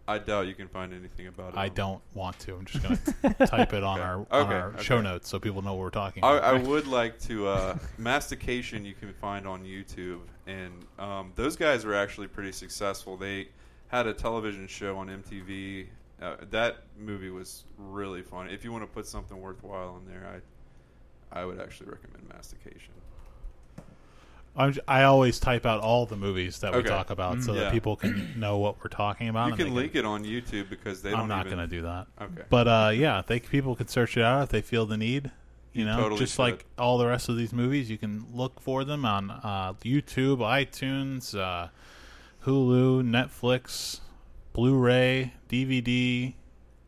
I 0.07 0.19
doubt 0.19 0.45
you 0.47 0.53
can 0.53 0.67
find 0.67 0.93
anything 0.93 1.27
about 1.27 1.53
it. 1.53 1.57
I 1.57 1.67
on- 1.67 1.73
don't 1.73 2.01
want 2.13 2.37
to. 2.39 2.55
I'm 2.55 2.65
just 2.65 2.83
going 2.83 2.97
to 3.37 3.47
type 3.47 3.73
it 3.73 3.83
on 3.83 3.99
Okay. 3.99 4.07
our 4.07 4.15
on 4.31 4.45
Okay, 4.47 4.53
our 4.55 4.67
okay. 4.69 4.83
show 4.83 5.01
notes 5.01 5.27
so 5.27 5.39
people 5.39 5.61
know 5.63 5.73
what 5.73 5.81
we're 5.81 5.89
talking 5.89 6.23
I, 6.23 6.37
about. 6.37 6.43
I 6.55 6.57
would 6.57 6.85
like 6.87 7.19
to 7.21 7.47
uh, 7.47 7.77
mastication. 7.97 8.85
You 8.85 8.93
can 8.93 9.13
find 9.13 9.47
on 9.47 9.63
YouTube, 9.63 10.19
and 10.45 10.73
um, 10.99 11.31
those 11.35 11.55
guys 11.55 11.85
were 11.85 11.95
actually 11.95 12.27
pretty 12.27 12.51
successful. 12.51 13.17
They 13.17 13.47
had 13.87 14.05
a 14.07 14.13
television 14.13 14.67
show 14.67 14.97
on 14.97 15.07
MTV. 15.07 15.87
Uh, 16.21 16.35
that 16.51 16.77
movie 16.99 17.29
was 17.29 17.65
really 17.77 18.21
fun. 18.21 18.47
If 18.49 18.63
you 18.63 18.71
want 18.71 18.83
to 18.83 18.87
put 18.87 19.05
something 19.07 19.39
worthwhile 19.41 19.97
in 19.97 20.11
there, 20.11 20.27
I 21.33 21.39
I 21.41 21.45
would 21.45 21.59
actually 21.59 21.89
recommend 21.89 22.29
mastication. 22.29 22.93
I'm 24.57 24.73
I 24.87 25.03
always 25.03 25.39
type 25.39 25.65
out 25.65 25.81
all 25.81 26.05
the 26.05 26.15
movies 26.15 26.59
that 26.59 26.73
we 26.73 26.81
talk 26.83 27.09
about 27.09 27.43
so 27.43 27.51
Mm, 27.53 27.55
that 27.55 27.71
people 27.73 27.95
can 27.97 28.33
know 28.39 28.57
what 28.57 28.77
we're 28.83 28.89
talking 28.89 29.27
about. 29.27 29.49
You 29.49 29.55
can 29.57 29.73
link 29.75 29.95
it 29.95 30.05
on 30.05 30.23
YouTube 30.23 30.69
because 30.69 31.01
they. 31.01 31.13
I'm 31.13 31.27
not 31.27 31.45
even, 31.45 31.57
going 31.57 31.69
to 31.69 31.75
do 31.75 31.81
that. 31.83 32.07
Okay. 32.21 32.43
But 32.49 32.67
uh, 32.67 32.91
yeah, 32.93 33.21
they 33.25 33.39
people 33.39 33.75
can 33.75 33.87
search 33.87 34.15
it 34.17 34.23
out 34.23 34.43
if 34.43 34.49
they 34.49 34.61
feel 34.61 34.85
the 34.85 34.97
need. 34.97 35.31
You, 35.73 35.81
You 35.81 35.85
know, 35.87 35.97
totally 35.97 36.19
just 36.19 36.35
should. 36.35 36.41
like 36.41 36.65
all 36.77 36.97
the 36.97 37.05
rest 37.07 37.27
of 37.27 37.35
these 37.35 37.51
movies, 37.51 37.89
you 37.89 37.97
can 37.97 38.25
look 38.33 38.61
for 38.61 38.85
them 38.85 39.03
on 39.05 39.29
uh, 39.29 39.73
YouTube, 39.83 40.37
iTunes, 40.37 41.37
uh, 41.37 41.67
Hulu, 42.45 43.03
Netflix, 43.03 43.99
Blu-ray, 44.53 45.33
DVD, 45.49 46.33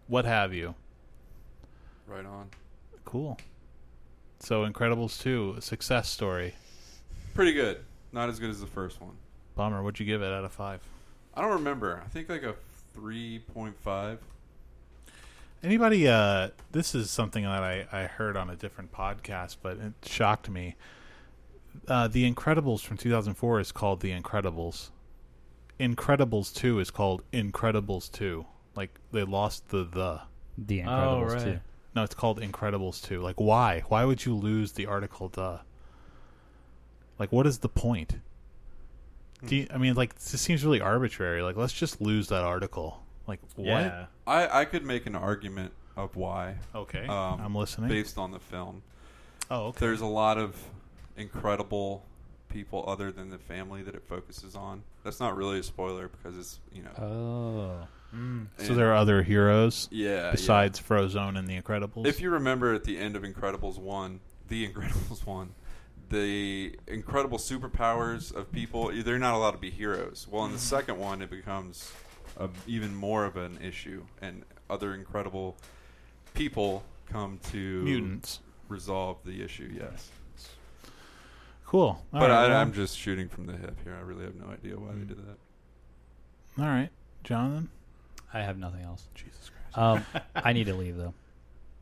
what 0.08 0.24
have 0.24 0.54
you. 0.54 0.76
right 2.06 2.26
on. 2.26 2.50
Cool. 3.04 3.38
So, 4.40 4.66
Incredibles 4.66 5.20
2, 5.22 5.56
a 5.58 5.62
success 5.62 6.08
story. 6.10 6.54
Pretty 7.38 7.54
good. 7.54 7.82
Not 8.12 8.30
as 8.30 8.40
good 8.40 8.50
as 8.50 8.60
the 8.60 8.66
first 8.66 9.00
one. 9.00 9.12
Bummer. 9.54 9.84
What'd 9.84 10.00
you 10.00 10.08
give 10.08 10.24
it 10.24 10.34
out 10.34 10.44
of 10.44 10.52
five? 10.52 10.82
I 11.36 11.42
don't 11.42 11.52
remember. 11.52 12.02
I 12.04 12.08
think 12.10 12.30
like 12.30 12.42
a 12.42 12.56
three 12.96 13.44
point 13.54 13.78
five. 13.80 14.18
Anybody? 15.62 16.08
Uh, 16.08 16.50
this 16.72 16.96
is 16.96 17.12
something 17.12 17.44
that 17.44 17.62
I, 17.62 17.86
I 17.92 18.04
heard 18.08 18.38
on 18.38 18.50
a 18.50 18.56
different 18.56 18.92
podcast, 18.92 19.58
but 19.62 19.78
it 19.78 19.94
shocked 20.04 20.50
me. 20.50 20.78
Uh, 21.88 22.08
the 22.08 22.28
Incredibles 22.28 22.82
from 22.82 22.98
2004 22.98 23.60
is 23.60 23.72
called 23.72 24.00
The 24.00 24.20
Incredibles. 24.20 24.90
Incredibles 25.80 26.52
2 26.56 26.80
is 26.80 26.90
called 26.90 27.22
Incredibles 27.32 28.12
2. 28.12 28.48
Like 28.76 29.00
they 29.12 29.22
lost 29.24 29.70
the 29.70 29.84
the. 29.84 30.22
The 30.58 30.82
Oh, 30.82 30.86
Incredibles 30.88 31.34
right. 31.36 31.44
too. 31.44 31.60
No, 31.96 32.02
it's 32.02 32.16
called 32.16 32.42
Incredibles 32.42 33.04
2. 33.04 33.22
Like 33.22 33.40
why? 33.40 33.84
Why 33.90 34.06
would 34.06 34.26
you 34.26 34.34
lose 34.34 34.72
the 34.72 34.88
article 34.88 35.30
the? 35.30 35.60
Like 37.20 37.32
what 37.32 37.48
is 37.48 37.60
the 37.60 37.70
point? 37.70 38.18
Do 39.46 39.56
you, 39.56 39.68
I 39.72 39.78
mean 39.78 39.94
like 39.94 40.16
this 40.16 40.42
seems 40.42 40.64
really 40.64 40.82
arbitrary. 40.82 41.42
Like 41.42 41.56
let's 41.56 41.74
just 41.74 42.02
lose 42.02 42.28
that 42.30 42.44
article. 42.44 43.04
Like 43.28 43.40
what? 43.56 43.66
Yeah. 43.68 44.06
I 44.26 44.62
I 44.62 44.66
could 44.66 44.86
make 44.86 45.06
an 45.06 45.16
argument 45.16 45.74
of 45.96 46.16
why 46.16 46.56
Okay. 46.76 47.06
Um, 47.08 47.42
I'm 47.42 47.56
listening. 47.56 47.90
based 47.90 48.18
on 48.18 48.32
the 48.32 48.40
film. 48.40 48.84
oh, 49.52 49.68
okay. 49.68 49.80
There's 49.80 50.02
a 50.02 50.06
lot 50.06 50.38
of 50.38 50.56
incredible 51.18 52.04
people 52.50 52.84
other 52.88 53.12
than 53.12 53.30
the 53.30 53.38
family 53.38 53.82
that 53.84 53.96
it 53.96 54.04
focuses 54.08 54.56
on. 54.56 54.84
That's 55.04 55.20
not 55.20 55.36
really 55.36 55.60
a 55.60 55.64
spoiler 55.64 56.08
because 56.08 56.38
it's 56.38 56.60
you 56.74 56.84
know. 56.84 57.04
Oh, 57.04 57.88
Mm. 58.16 58.48
So 58.58 58.74
there 58.74 58.90
are 58.90 58.96
other 58.96 59.22
heroes 59.22 59.90
yeah 59.92 60.32
besides 60.32 60.80
Frozone 60.80 61.38
and 61.38 61.46
the 61.46 61.62
Incredibles. 61.62 62.06
If 62.08 62.22
you 62.22 62.30
remember 62.30 62.74
at 62.74 62.86
the 62.86 62.98
end 62.98 63.18
of 63.18 63.24
Incredibles 63.24 63.78
one, 63.78 64.22
the 64.48 64.66
Incredibles 64.66 65.26
one, 65.26 65.50
the 66.10 66.76
incredible 66.88 67.38
superpowers 67.38 68.34
of 68.34 68.52
people 68.52 68.92
they're 69.04 69.20
not 69.20 69.36
allowed 69.36 69.52
to 69.52 69.58
be 69.58 69.70
heroes. 69.70 70.28
Well, 70.30 70.46
in 70.46 70.52
the 70.54 70.60
second 70.60 70.98
one, 70.98 71.22
it 71.22 71.30
becomes 71.30 71.92
a, 72.38 72.50
even 72.66 72.96
more 72.96 73.26
of 73.26 73.38
an 73.38 73.60
issue, 73.62 74.04
and 74.22 74.44
other 74.70 74.94
incredible 74.94 75.58
people 76.34 76.84
come 77.10 77.40
to 77.52 77.82
mutants. 77.84 78.40
resolve 78.70 79.18
the 79.26 79.42
issue. 79.44 79.72
Yes. 79.76 80.10
Cool. 81.66 81.82
All 81.82 82.06
but 82.14 82.30
right, 82.30 82.46
I, 82.46 82.48
well, 82.48 82.58
I'm 82.62 82.72
just 82.72 82.98
shooting 82.98 83.28
from 83.28 83.46
the 83.46 83.54
hip 83.58 83.78
here. 83.84 83.94
I 83.94 84.02
really 84.02 84.24
have 84.24 84.36
no 84.36 84.48
idea 84.48 84.80
why 84.80 84.94
they 84.94 85.04
did 85.06 85.18
that. 85.18 85.38
all 86.62 86.68
right, 86.70 86.90
Jonathan. 87.26 87.70
I 88.34 88.40
have 88.42 88.58
nothing 88.58 88.84
else. 88.84 89.08
Jesus 89.16 89.52
Christ. 89.74 89.78
Um, 89.78 90.22
I 90.36 90.54
need 90.54 90.66
to 90.68 90.74
leave 90.76 90.96
though. 90.96 91.14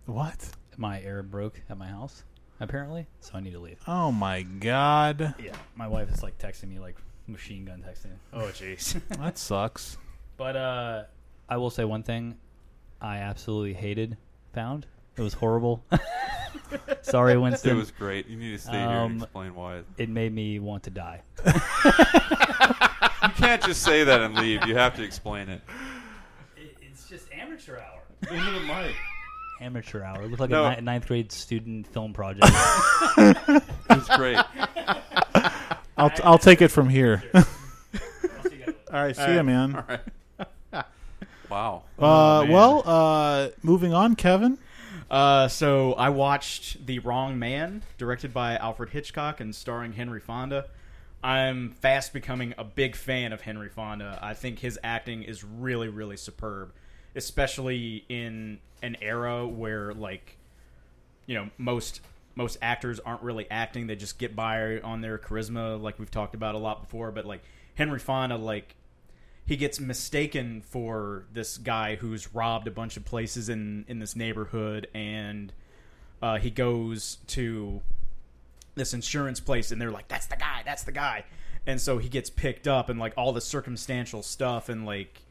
what? 0.08 0.50
My 0.78 1.02
air 1.02 1.22
broke 1.24 1.62
at 1.70 1.78
my 1.78 1.88
house, 1.88 2.24
apparently, 2.66 3.08
so 3.22 3.32
I 3.36 3.40
need 3.40 3.54
to 3.54 3.60
leave. 3.60 3.80
Oh 3.88 4.12
my 4.12 4.42
God. 4.42 5.36
Yeah, 5.42 5.54
my 5.76 5.88
wife 5.88 6.12
is 6.12 6.22
like 6.24 6.38
texting 6.38 6.68
me, 6.68 6.80
like 6.80 6.98
machine 7.28 7.64
gun 7.66 7.82
texting. 7.88 8.12
Oh, 8.34 8.48
jeez. 8.54 9.00
That 9.20 9.38
sucks. 9.38 9.98
But 10.38 10.56
uh, 10.58 11.04
I 11.48 11.58
will 11.58 11.70
say 11.70 11.86
one 11.86 12.04
thing: 12.04 12.38
I 13.02 13.18
absolutely 13.18 13.74
hated 13.74 14.18
Found. 14.54 14.86
It 15.18 15.22
was 15.22 15.34
horrible. 15.34 15.84
Sorry, 17.02 17.38
Winston. 17.38 17.72
It 17.72 17.74
was 17.80 17.92
great. 17.92 18.28
You 18.28 18.38
need 18.38 18.52
to 18.52 18.58
stay 18.58 18.72
here 18.74 18.82
and 18.82 19.12
Um, 19.14 19.18
explain 19.24 19.56
why. 19.56 19.82
it 19.98 20.10
made 20.10 20.34
me 20.34 20.60
want 20.60 20.84
to 20.84 20.90
die. 20.90 21.22
You 23.24 23.32
can't 23.32 23.62
just 23.64 23.82
say 23.82 24.04
that 24.04 24.22
and 24.22 24.36
leave. 24.36 24.64
You 24.68 24.76
have 24.76 24.96
to 24.98 25.04
explain 25.04 25.50
it. 25.50 25.62
it's 26.82 27.10
just 27.10 27.26
amateur 27.34 27.78
hour. 27.80 28.02
Into 28.30 28.52
the 28.52 28.60
mic. 28.62 28.94
Amateur 29.62 30.04
hour. 30.04 30.22
It 30.24 30.28
looked 30.30 30.40
like 30.42 30.50
No. 30.50 30.66
a 30.66 30.76
ni- 30.76 30.82
ninth 30.82 31.08
grade 31.08 31.32
student 31.32 31.88
film 31.88 32.14
project. 32.14 32.46
It's 33.90 34.18
great. 34.18 34.38
I'll 35.98 36.12
I'll 36.24 36.38
take 36.38 36.62
it 36.62 36.68
from 36.70 36.90
here. 36.90 37.24
I'll 37.34 37.44
see 38.44 38.56
you 38.58 38.76
all 38.92 39.04
right. 39.04 39.16
See 39.16 39.34
ya, 39.36 39.42
man. 39.44 39.76
All 39.76 39.86
right. 39.88 40.86
Wow. 41.50 41.84
Uh, 41.98 42.44
man. 42.44 42.52
well, 42.52 42.84
uh, 42.86 43.50
moving 43.64 43.94
on, 43.94 44.16
Kevin. 44.16 44.58
Uh, 45.10 45.48
so 45.48 45.94
I 45.94 46.10
watched 46.10 46.86
The 46.86 47.00
Wrong 47.00 47.38
Man, 47.40 47.84
directed 47.98 48.34
by 48.34 48.58
Alfred 48.58 48.90
Hitchcock 48.90 49.40
and 49.40 49.56
starring 49.56 49.94
Henry 49.94 50.20
Fonda. 50.20 50.66
I'm 51.24 51.72
fast 51.72 52.12
becoming 52.14 52.54
a 52.58 52.64
big 52.64 52.96
fan 52.96 53.32
of 53.32 53.42
Henry 53.42 53.70
Fonda. 53.70 54.20
I 54.22 54.34
think 54.34 54.60
his 54.60 54.78
acting 54.84 55.24
is 55.24 55.44
really, 55.44 55.88
really 55.88 56.18
superb, 56.18 56.74
especially 57.16 58.06
in 58.10 58.60
an 58.82 58.98
era 59.02 59.48
where, 59.48 59.94
like, 59.94 60.38
you 61.26 61.36
know, 61.36 61.50
most 61.58 62.02
most 62.36 62.58
actors 62.62 63.00
aren't 63.00 63.22
really 63.22 63.50
acting; 63.50 63.88
they 63.88 63.96
just 63.96 64.20
get 64.20 64.36
by 64.36 64.80
on 64.82 65.02
their 65.02 65.18
charisma, 65.18 65.82
like 65.82 65.98
we've 66.00 66.12
talked 66.12 66.36
about 66.36 66.56
a 66.56 66.58
lot 66.58 66.82
before. 66.82 67.12
But 67.12 67.26
like 67.26 67.44
Henry 67.76 68.00
Fonda, 68.00 68.36
like 68.38 68.76
he 69.46 69.56
gets 69.56 69.80
mistaken 69.80 70.62
for 70.62 71.26
this 71.32 71.58
guy 71.58 71.96
who's 71.96 72.34
robbed 72.34 72.68
a 72.68 72.72
bunch 72.72 72.98
of 72.98 73.06
places 73.06 73.48
in 73.50 73.86
in 73.88 74.00
this 74.00 74.16
neighborhood, 74.16 74.88
and 74.94 75.54
uh, 76.22 76.38
he 76.38 76.50
goes 76.50 77.18
to 77.28 77.82
this 78.76 78.94
insurance 78.94 79.40
place, 79.40 79.72
and 79.72 79.82
they're 79.82 79.92
like, 79.92 80.08
"That's 80.08 80.28
the 80.28 80.36
guy, 80.36 80.62
that's 80.66 80.84
the 80.84 80.92
guy," 80.92 81.26
and 81.66 81.80
so 81.80 81.98
he 81.98 82.10
gets 82.10 82.30
picked 82.30 82.68
up, 82.68 82.90
and 82.90 83.00
like 83.00 83.14
all 83.16 83.32
the 83.34 83.42
circumstantial 83.42 84.24
stuff, 84.24 84.68
and 84.68 84.86
like 84.86 85.22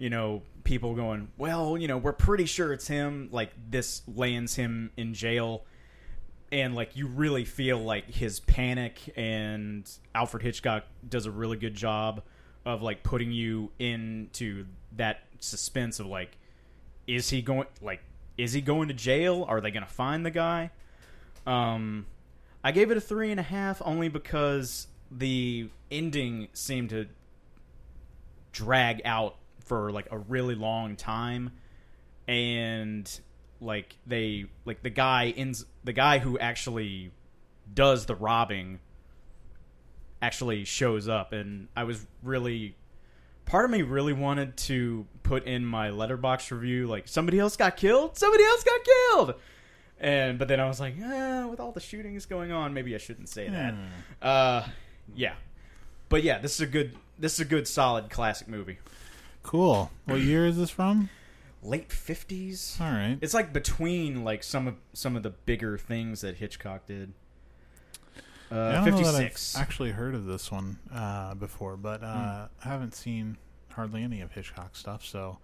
you 0.00 0.08
know 0.08 0.42
people 0.64 0.94
going, 0.94 1.28
"Well, 1.36 1.76
you 1.76 1.86
know, 1.86 1.98
we're 1.98 2.14
pretty 2.14 2.46
sure 2.46 2.72
it's 2.72 2.88
him." 2.88 3.28
Like 3.30 3.52
this 3.70 4.02
lands 4.08 4.54
him 4.56 4.90
in 4.96 5.14
jail. 5.14 5.64
And 6.50 6.74
like 6.74 6.96
you 6.96 7.06
really 7.06 7.44
feel 7.44 7.78
like 7.78 8.06
his 8.06 8.40
panic, 8.40 8.98
and 9.14 9.88
Alfred 10.14 10.42
Hitchcock 10.42 10.84
does 11.06 11.26
a 11.26 11.30
really 11.30 11.58
good 11.58 11.74
job 11.74 12.22
of 12.64 12.82
like 12.82 13.02
putting 13.02 13.30
you 13.30 13.70
into 13.78 14.66
that 14.96 15.24
suspense 15.38 16.00
of 16.00 16.06
like 16.06 16.36
is 17.06 17.30
he 17.30 17.42
going 17.42 17.66
like 17.80 18.00
is 18.36 18.52
he 18.52 18.60
going 18.60 18.88
to 18.88 18.94
jail 18.94 19.44
are 19.48 19.60
they 19.60 19.70
going 19.70 19.84
to 19.84 19.90
find 19.90 20.26
the 20.26 20.30
guy 20.30 20.70
um 21.46 22.06
i 22.62 22.70
gave 22.70 22.90
it 22.90 22.96
a 22.96 23.00
three 23.00 23.30
and 23.30 23.40
a 23.40 23.44
half 23.44 23.80
only 23.84 24.08
because 24.08 24.86
the 25.10 25.68
ending 25.90 26.48
seemed 26.52 26.90
to 26.90 27.06
drag 28.52 29.00
out 29.04 29.36
for 29.70 29.92
like 29.92 30.08
a 30.10 30.18
really 30.18 30.56
long 30.56 30.96
time. 30.96 31.52
And 32.26 33.08
like 33.60 33.96
they 34.04 34.46
like 34.64 34.82
the 34.82 34.90
guy 34.90 35.32
ends 35.36 35.64
the 35.84 35.92
guy 35.92 36.18
who 36.18 36.36
actually 36.40 37.12
does 37.72 38.06
the 38.06 38.16
robbing 38.16 38.80
actually 40.20 40.64
shows 40.64 41.08
up. 41.08 41.32
And 41.32 41.68
i 41.76 41.84
was 41.84 42.04
really 42.24 42.74
part 43.46 43.64
of 43.64 43.70
me 43.70 43.82
really 43.82 44.12
wanted 44.12 44.56
to 44.56 45.06
put 45.22 45.44
in 45.44 45.64
my 45.64 45.90
Letterboxd 45.90 46.50
review 46.50 46.88
like 46.88 47.06
somebody 47.06 47.38
else 47.38 47.56
got 47.56 47.76
killed? 47.76 48.18
Somebody 48.18 48.42
else 48.42 48.64
got 48.64 48.80
killed! 48.84 49.34
And 50.00 50.36
but 50.36 50.48
then 50.48 50.58
i 50.58 50.66
was 50.66 50.80
like 50.80 50.94
eh, 51.00 51.44
with 51.44 51.60
all 51.60 51.70
the 51.70 51.80
shootings 51.80 52.26
going 52.26 52.50
on 52.50 52.74
maybe 52.74 52.92
i 52.96 52.98
shouldn't 52.98 53.28
say 53.28 53.48
that. 53.48 53.74
Uh 54.20 54.66
yeah. 55.14 55.34
But 56.08 56.24
yeah 56.24 56.38
this 56.40 56.54
is 56.54 56.60
a 56.60 56.66
good 56.66 56.96
this 57.20 57.34
is 57.34 57.40
a 57.40 57.44
good 57.44 57.68
solid 57.68 58.10
classic 58.10 58.48
movie 58.48 58.78
Cool. 59.42 59.90
What 60.04 60.20
year 60.20 60.46
is 60.46 60.56
this 60.56 60.70
from? 60.70 61.08
late 61.62 61.90
50s 61.90 62.80
All 62.80 62.90
right. 62.90 63.18
it's 63.20 63.34
like 63.34 63.52
between 63.52 64.24
like 64.24 64.42
some 64.42 64.66
of 64.66 64.76
some 64.94 65.14
of 65.14 65.22
the 65.22 65.28
bigger 65.30 65.76
things 65.76 66.22
that 66.22 66.36
hitchcock 66.36 66.86
did 66.86 67.12
I 68.50 68.54
uh, 68.54 68.72
don't 68.84 69.02
know 69.02 69.12
that 69.12 69.12
56 69.12 69.56
I've 69.56 69.62
actually 69.62 69.90
heard 69.92 70.14
of 70.14 70.26
this 70.26 70.50
one 70.50 70.78
uh, 70.92 71.34
before, 71.34 71.76
but 71.76 72.02
uh, 72.02 72.48
I 72.64 72.68
haven't 72.68 72.94
seen 72.96 73.36
hardly 73.72 74.02
any 74.02 74.20
of 74.22 74.32
Hitchcock 74.32 74.74
stuff, 74.74 75.04
so 75.04 75.38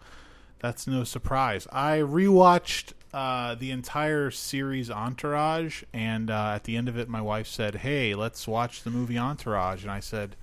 that's 0.59 0.89
no 0.89 1.05
surprise. 1.05 1.69
I 1.73 1.99
rewatched 1.99 2.95
uh, 3.15 3.55
the 3.55 3.71
entire 3.71 4.33
series 4.33 4.91
Entourage, 4.91 5.85
and 5.93 6.33
uh, 6.33 6.55
at 6.57 6.65
the 6.65 6.77
end 6.77 6.89
of 6.89 6.99
it, 6.99 7.09
my 7.09 7.21
wife 7.21 7.47
said, 7.47 7.77
"Hey, 7.77 8.17
let's 8.17 8.49
watch 8.49 8.83
the 8.83 8.91
movie 8.91 9.19
Entourage," 9.19 9.83
and 9.83 9.93
I 9.93 10.01
said, 10.01 10.35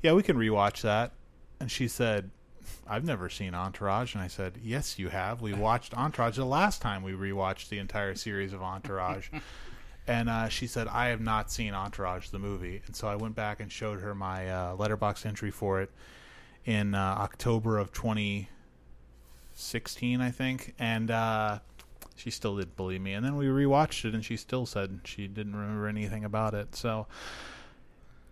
"Yeah, 0.00 0.12
we 0.12 0.22
can 0.22 0.36
rewatch 0.36 0.82
that." 0.82 1.12
And 1.58 1.72
she 1.72 1.88
said, 1.88 2.30
"I've 2.86 3.04
never 3.04 3.28
seen 3.28 3.54
Entourage," 3.54 4.14
and 4.14 4.22
I 4.22 4.28
said, 4.28 4.58
"Yes, 4.62 4.98
you 4.98 5.08
have. 5.08 5.40
We 5.40 5.52
watched 5.52 5.94
Entourage 5.94 6.36
the 6.36 6.44
last 6.44 6.82
time 6.82 7.02
we 7.02 7.12
rewatched 7.12 7.68
the 7.68 7.78
entire 7.78 8.14
series 8.14 8.52
of 8.52 8.62
Entourage." 8.62 9.28
And 10.08 10.28
uh, 10.28 10.48
she 10.48 10.68
said, 10.68 10.86
I 10.88 11.08
have 11.08 11.20
not 11.20 11.50
seen 11.50 11.74
Entourage, 11.74 12.28
the 12.28 12.38
movie. 12.38 12.80
And 12.86 12.94
so 12.94 13.08
I 13.08 13.16
went 13.16 13.34
back 13.34 13.58
and 13.60 13.72
showed 13.72 14.00
her 14.00 14.14
my 14.14 14.48
uh, 14.48 14.76
Letterboxd 14.76 15.26
entry 15.26 15.50
for 15.50 15.80
it 15.80 15.90
in 16.64 16.94
uh, 16.94 17.16
October 17.18 17.76
of 17.78 17.92
2016, 17.92 20.20
I 20.20 20.30
think. 20.30 20.74
And 20.78 21.10
uh, 21.10 21.58
she 22.14 22.30
still 22.30 22.56
didn't 22.56 22.76
believe 22.76 23.00
me. 23.00 23.14
And 23.14 23.26
then 23.26 23.36
we 23.36 23.46
rewatched 23.46 24.04
it, 24.04 24.14
and 24.14 24.24
she 24.24 24.36
still 24.36 24.64
said 24.64 25.00
she 25.04 25.26
didn't 25.26 25.56
remember 25.56 25.88
anything 25.88 26.24
about 26.24 26.54
it. 26.54 26.76
So. 26.76 27.08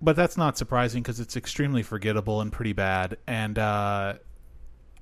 But 0.05 0.17
that's 0.17 0.37
not 0.37 0.59
surprising 0.59 1.03
because 1.03 1.19
it's 1.19 1.35
extremely 1.35 1.83
forgettable 1.83 2.43
and 2.43 2.53
pretty 2.53 2.75
bad. 2.75 3.17
And 3.27 3.59
uh, 3.59 4.15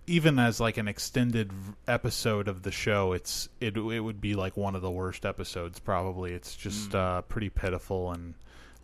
even 0.06 0.38
as 0.38 0.60
like 0.60 0.76
an 0.76 0.86
extended 0.86 1.50
episode 1.88 2.46
of 2.46 2.62
the 2.62 2.70
show, 2.70 3.12
it's 3.12 3.48
it 3.60 3.76
it 3.76 3.98
would 3.98 4.20
be 4.20 4.34
like 4.34 4.56
one 4.56 4.76
of 4.76 4.80
the 4.80 4.92
worst 4.92 5.26
episodes 5.26 5.80
probably. 5.80 6.32
It's 6.32 6.54
just 6.54 6.94
uh, 6.94 7.22
pretty 7.22 7.48
pitiful 7.48 8.12
and 8.12 8.34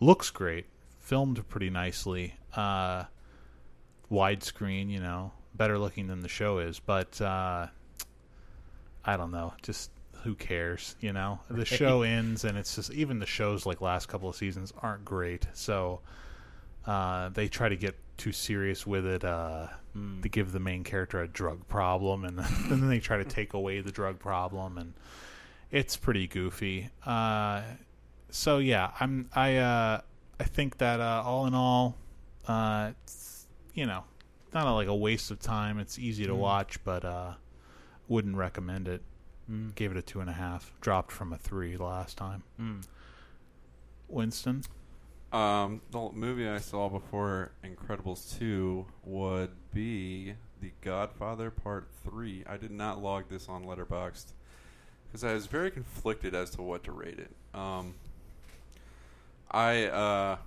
looks 0.01 0.29
great, 0.29 0.65
filmed 0.99 1.47
pretty 1.47 1.69
nicely, 1.69 2.35
uh, 2.53 3.05
widescreen, 4.11 4.89
you 4.89 4.99
know, 4.99 5.31
better 5.55 5.79
looking 5.79 6.07
than 6.07 6.19
the 6.19 6.27
show 6.27 6.59
is. 6.59 6.79
But 6.79 7.21
uh, 7.21 7.67
I 9.05 9.15
don't 9.15 9.31
know, 9.31 9.53
just 9.61 9.89
who 10.23 10.35
cares, 10.35 10.95
you 10.99 11.13
know? 11.13 11.39
The 11.49 11.65
show 11.65 12.01
ends 12.01 12.43
and 12.43 12.57
it's 12.57 12.75
just 12.75 12.91
even 12.91 13.19
the 13.19 13.25
shows 13.25 13.65
like 13.65 13.81
last 13.81 14.07
couple 14.07 14.29
of 14.29 14.35
seasons 14.35 14.73
aren't 14.81 15.05
great, 15.05 15.47
so 15.53 16.01
uh, 16.85 17.29
they 17.29 17.47
try 17.47 17.69
to 17.69 17.75
get 17.77 17.95
too 18.17 18.31
serious 18.31 18.85
with 18.87 19.05
it. 19.05 19.23
Uh, 19.23 19.67
Hmm. 19.93 20.21
to 20.21 20.29
give 20.29 20.51
the 20.51 20.59
main 20.59 20.83
character 20.83 21.19
a 21.19 21.27
drug 21.27 21.67
problem, 21.67 22.23
and, 22.23 22.39
and 22.39 22.47
then 22.69 22.87
they 22.89 22.99
try 22.99 23.17
to 23.17 23.25
take 23.25 23.53
away 23.55 23.81
the 23.81 23.91
drug 23.91 24.19
problem, 24.19 24.77
and 24.77 24.93
it's 25.71 25.97
pretty 25.97 26.27
goofy. 26.27 26.89
Uh, 27.03 27.63
so 28.29 28.59
yeah, 28.59 28.91
I'm 28.99 29.31
I 29.35 29.57
uh, 29.57 30.01
I 30.39 30.43
think 30.43 30.77
that 30.77 30.99
uh, 30.99 31.23
all 31.25 31.47
in 31.47 31.55
all, 31.55 31.97
uh, 32.47 32.91
it's, 33.03 33.47
you 33.73 33.87
know, 33.87 34.03
not 34.53 34.67
a, 34.67 34.71
like 34.73 34.87
a 34.87 34.95
waste 34.95 35.31
of 35.31 35.39
time. 35.39 35.79
It's 35.79 35.97
easy 35.97 36.27
to 36.27 36.35
watch, 36.35 36.83
but 36.83 37.03
uh, 37.03 37.33
wouldn't 38.07 38.35
recommend 38.35 38.87
it. 38.87 39.01
Gave 39.75 39.91
it 39.91 39.97
a 39.97 40.01
two 40.01 40.19
and 40.21 40.29
a 40.29 40.33
half. 40.33 40.71
Dropped 40.81 41.11
from 41.11 41.33
a 41.33 41.37
three 41.37 41.75
last 41.77 42.17
time. 42.17 42.43
Winston, 44.07 44.63
Um, 45.31 45.81
the 45.91 46.09
movie 46.13 46.47
I 46.47 46.57
saw 46.59 46.89
before 46.89 47.51
Incredibles 47.63 48.37
2 48.39 48.85
would 49.05 49.51
be 49.73 50.33
The 50.61 50.71
Godfather 50.81 51.51
Part 51.51 51.89
3. 52.03 52.43
I 52.47 52.57
did 52.57 52.71
not 52.71 53.01
log 53.01 53.29
this 53.29 53.47
on 53.47 53.63
Letterboxd 53.65 54.33
because 55.07 55.23
I 55.23 55.33
was 55.33 55.45
very 55.45 55.69
conflicted 55.71 56.33
as 56.35 56.49
to 56.51 56.61
what 56.63 56.83
to 56.85 56.91
rate 56.91 57.19
it. 57.19 57.31
Um, 57.53 57.95
I 59.51 59.85
uh, 59.85 60.37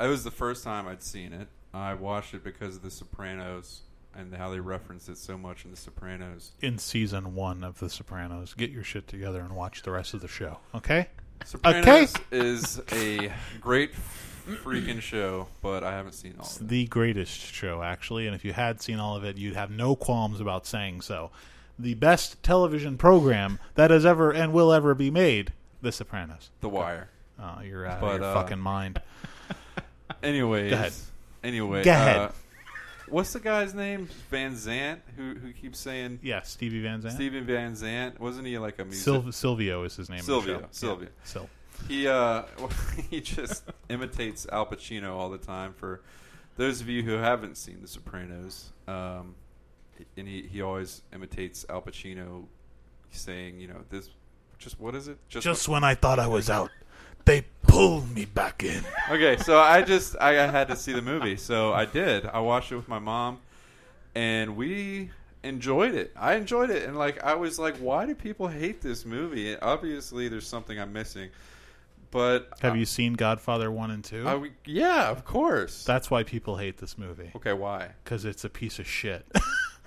it 0.00 0.08
was 0.08 0.24
the 0.24 0.30
first 0.30 0.64
time 0.64 0.86
I'd 0.88 1.02
seen 1.02 1.32
it. 1.32 1.48
I 1.72 1.94
watched 1.94 2.34
it 2.34 2.42
because 2.44 2.76
of 2.76 2.82
The 2.82 2.90
Sopranos 2.90 3.82
and 4.16 4.34
how 4.34 4.50
they 4.50 4.60
reference 4.60 5.08
it 5.08 5.18
so 5.18 5.36
much 5.38 5.64
in 5.64 5.70
The 5.70 5.76
Sopranos. 5.76 6.52
in 6.60 6.78
season 6.78 7.34
one 7.34 7.64
of 7.64 7.78
The 7.80 7.88
Sopranos, 7.90 8.54
get 8.54 8.70
your 8.70 8.84
shit 8.84 9.06
together 9.08 9.40
and 9.40 9.54
watch 9.56 9.82
the 9.82 9.90
rest 9.90 10.14
of 10.14 10.20
the 10.20 10.28
show. 10.28 10.58
Okay. 10.74 11.08
Sopranos 11.44 12.14
is 12.30 12.80
a 12.92 13.32
great 13.60 13.92
freaking 14.46 15.00
show, 15.00 15.48
but 15.62 15.82
I 15.82 15.92
haven't 15.92 16.12
seen 16.12 16.34
all 16.38 16.44
It's 16.44 16.56
of 16.56 16.62
it. 16.62 16.68
the 16.68 16.86
greatest 16.86 17.38
show, 17.40 17.82
actually, 17.82 18.26
and 18.26 18.34
if 18.34 18.44
you 18.44 18.52
had 18.52 18.80
seen 18.80 18.98
all 18.98 19.16
of 19.16 19.24
it, 19.24 19.36
you'd 19.36 19.56
have 19.56 19.70
no 19.70 19.96
qualms 19.96 20.40
about 20.40 20.66
saying 20.66 21.00
so. 21.00 21.30
The 21.78 21.94
best 21.94 22.40
television 22.42 22.96
program 22.96 23.58
that 23.74 23.90
has 23.90 24.06
ever 24.06 24.30
and 24.32 24.52
will 24.52 24.72
ever 24.72 24.94
be 24.94 25.10
made, 25.10 25.52
The 25.82 25.90
Sopranos. 25.92 26.50
The 26.60 26.68
Wire. 26.68 27.08
Oh, 27.40 27.60
you're 27.62 27.84
out 27.84 28.00
But, 28.00 28.14
of 28.16 28.20
your 28.20 28.30
uh, 28.30 28.34
fucking 28.34 28.60
mind. 28.60 29.02
Anyways, 30.22 30.70
Go 30.70 30.76
ahead. 30.76 30.92
Anyway, 31.42 31.82
Go 31.84 31.90
ahead. 31.90 32.16
Uh, 32.16 32.28
what's 33.08 33.32
the 33.32 33.40
guy's 33.40 33.74
name? 33.74 34.08
Van 34.30 34.56
Zandt, 34.56 35.00
who 35.16 35.34
who 35.34 35.52
keeps 35.52 35.78
saying 35.78 36.20
Yeah, 36.22 36.42
Stevie 36.42 36.82
Van 36.82 37.00
Zandt. 37.02 37.14
Steven 37.16 37.44
Van 37.44 37.74
Zandt. 37.76 38.20
Wasn't 38.20 38.46
he 38.46 38.58
like 38.58 38.78
a 38.78 38.84
music? 38.84 39.02
Sil- 39.04 39.32
Silvio 39.32 39.84
is 39.84 39.96
his 39.96 40.08
name. 40.08 40.18
the 40.18 40.24
Silvio, 40.24 40.60
show. 40.60 40.66
Silvio. 40.70 41.08
Yeah, 41.08 41.24
Sil. 41.28 41.48
He 41.88 42.08
uh 42.08 42.42
he 43.10 43.20
just 43.20 43.64
imitates 43.88 44.46
Al 44.50 44.66
Pacino 44.66 45.14
all 45.14 45.30
the 45.30 45.38
time. 45.38 45.74
For 45.74 46.02
those 46.56 46.80
of 46.80 46.88
you 46.88 47.02
who 47.02 47.12
haven't 47.12 47.56
seen 47.56 47.80
The 47.82 47.88
Sopranos, 47.88 48.72
um, 48.86 49.34
and 50.16 50.28
he 50.28 50.42
he 50.42 50.62
always 50.62 51.02
imitates 51.12 51.66
Al 51.68 51.82
Pacino, 51.82 52.46
saying, 53.10 53.60
you 53.60 53.68
know, 53.68 53.80
this 53.90 54.08
just 54.58 54.80
what 54.80 54.94
is 54.94 55.08
it? 55.08 55.18
Just 55.28 55.68
when 55.68 55.84
I 55.84 55.94
thought 55.94 56.18
I 56.18 56.26
was 56.26 56.48
out, 56.48 56.70
they 57.24 57.44
pulled 57.62 58.10
me 58.14 58.24
back 58.24 58.62
in. 58.62 58.82
okay, 59.10 59.36
so 59.38 59.58
I 59.58 59.82
just 59.82 60.16
I 60.20 60.32
had 60.32 60.68
to 60.68 60.76
see 60.76 60.92
the 60.92 61.02
movie, 61.02 61.36
so 61.36 61.72
I 61.72 61.84
did. 61.86 62.26
I 62.26 62.40
watched 62.40 62.72
it 62.72 62.76
with 62.76 62.88
my 62.88 62.98
mom, 62.98 63.40
and 64.14 64.56
we 64.56 65.10
enjoyed 65.42 65.94
it. 65.94 66.12
I 66.16 66.34
enjoyed 66.34 66.70
it, 66.70 66.82
and 66.84 66.96
like 66.98 67.22
I 67.22 67.34
was 67.34 67.58
like, 67.58 67.76
why 67.76 68.06
do 68.06 68.14
people 68.14 68.48
hate 68.48 68.80
this 68.80 69.04
movie? 69.04 69.56
Obviously, 69.58 70.28
there's 70.28 70.46
something 70.46 70.78
I'm 70.78 70.92
missing. 70.92 71.30
But 72.10 72.50
Have 72.60 72.76
you 72.76 72.84
seen 72.84 73.14
Godfather 73.14 73.72
1 73.72 73.90
and 73.90 74.04
2? 74.04 74.28
I, 74.28 74.50
yeah, 74.66 75.10
of 75.10 75.24
course. 75.24 75.82
That's 75.84 76.12
why 76.12 76.22
people 76.22 76.56
hate 76.58 76.78
this 76.78 76.96
movie. 76.96 77.32
okay, 77.34 77.52
why? 77.52 77.90
Because 78.04 78.24
it's 78.24 78.44
a 78.44 78.48
piece 78.50 78.78
of 78.78 78.86
shit. 78.86 79.26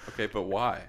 Okay, 0.09 0.27
but 0.27 0.43
why? 0.43 0.83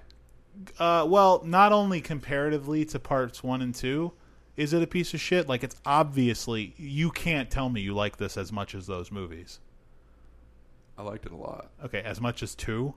uh, 0.79 1.05
well, 1.07 1.41
not 1.45 1.73
only 1.73 1.99
comparatively 1.99 2.85
to 2.85 2.99
parts 2.99 3.43
1 3.43 3.61
and 3.61 3.75
2, 3.75 4.11
Is 4.59 4.73
it 4.73 4.83
a 4.83 4.87
piece 4.87 5.13
of 5.13 5.21
shit? 5.21 5.47
Like 5.47 5.63
it's 5.63 5.77
obviously 5.85 6.73
you 6.77 7.11
can't 7.11 7.49
tell 7.49 7.69
me 7.69 7.79
you 7.79 7.93
like 7.93 8.17
this 8.17 8.35
as 8.35 8.51
much 8.51 8.75
as 8.75 8.87
those 8.87 9.09
movies. 9.09 9.59
I 10.97 11.03
liked 11.03 11.25
it 11.25 11.31
a 11.31 11.37
lot. 11.37 11.69
Okay, 11.85 12.01
as 12.01 12.19
much 12.19 12.43
as 12.43 12.55
two. 12.55 12.93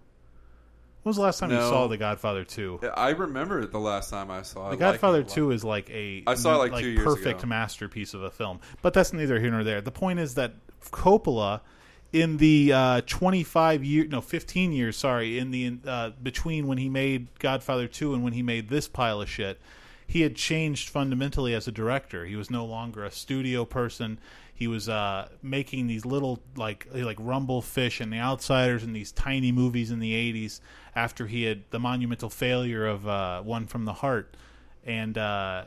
When 1.02 1.10
was 1.10 1.16
the 1.16 1.22
last 1.22 1.38
time 1.38 1.50
you 1.50 1.58
saw 1.58 1.86
The 1.86 1.96
Godfather 1.96 2.44
Two? 2.44 2.80
I 2.96 3.10
remember 3.10 3.64
the 3.66 3.78
last 3.78 4.10
time 4.10 4.28
I 4.28 4.42
saw 4.42 4.68
it. 4.68 4.70
The 4.72 4.76
Godfather 4.76 5.22
Two 5.22 5.52
is 5.52 5.62
like 5.62 5.88
a 5.90 6.24
I 6.26 6.34
saw 6.34 6.62
it 6.62 6.72
like 6.72 6.82
two 6.82 6.90
years 6.90 7.04
perfect 7.04 7.40
ago. 7.40 7.48
masterpiece 7.48 8.12
of 8.12 8.24
a 8.24 8.30
film. 8.30 8.58
But 8.82 8.92
that's 8.92 9.12
neither 9.12 9.38
here 9.38 9.50
nor 9.52 9.62
there. 9.62 9.80
The 9.80 9.92
point 9.92 10.18
is 10.18 10.34
that 10.34 10.54
Coppola, 10.90 11.60
in 12.12 12.38
the 12.38 12.72
uh, 12.72 13.00
twenty 13.06 13.44
five 13.44 13.84
year 13.84 14.06
no 14.06 14.20
fifteen 14.20 14.72
years 14.72 14.96
sorry 14.96 15.38
in 15.38 15.52
the 15.52 15.78
uh, 15.86 16.10
between 16.22 16.66
when 16.66 16.78
he 16.78 16.88
made 16.88 17.28
Godfather 17.38 17.86
Two 17.86 18.14
and 18.14 18.24
when 18.24 18.32
he 18.32 18.42
made 18.42 18.68
this 18.68 18.88
pile 18.88 19.20
of 19.20 19.28
shit, 19.28 19.60
he 20.12 20.20
had 20.20 20.36
changed 20.36 20.90
fundamentally 20.90 21.54
as 21.54 21.66
a 21.66 21.72
director. 21.72 22.26
He 22.26 22.36
was 22.36 22.50
no 22.50 22.66
longer 22.66 23.02
a 23.02 23.10
studio 23.10 23.64
person. 23.64 24.18
He 24.52 24.68
was 24.68 24.86
uh, 24.86 25.28
making 25.40 25.86
these 25.86 26.04
little 26.04 26.42
like 26.54 26.86
like 26.92 27.16
Rumble 27.18 27.62
Fish 27.62 27.98
and 27.98 28.12
The 28.12 28.18
Outsiders 28.18 28.82
and 28.82 28.94
these 28.94 29.10
tiny 29.10 29.52
movies 29.52 29.90
in 29.90 30.00
the 30.00 30.12
'80s 30.12 30.60
after 30.94 31.28
he 31.28 31.44
had 31.44 31.62
the 31.70 31.78
monumental 31.78 32.28
failure 32.28 32.86
of 32.86 33.08
uh, 33.08 33.40
One 33.40 33.66
from 33.66 33.86
the 33.86 33.94
Heart, 33.94 34.36
and 34.84 35.16
uh, 35.16 35.64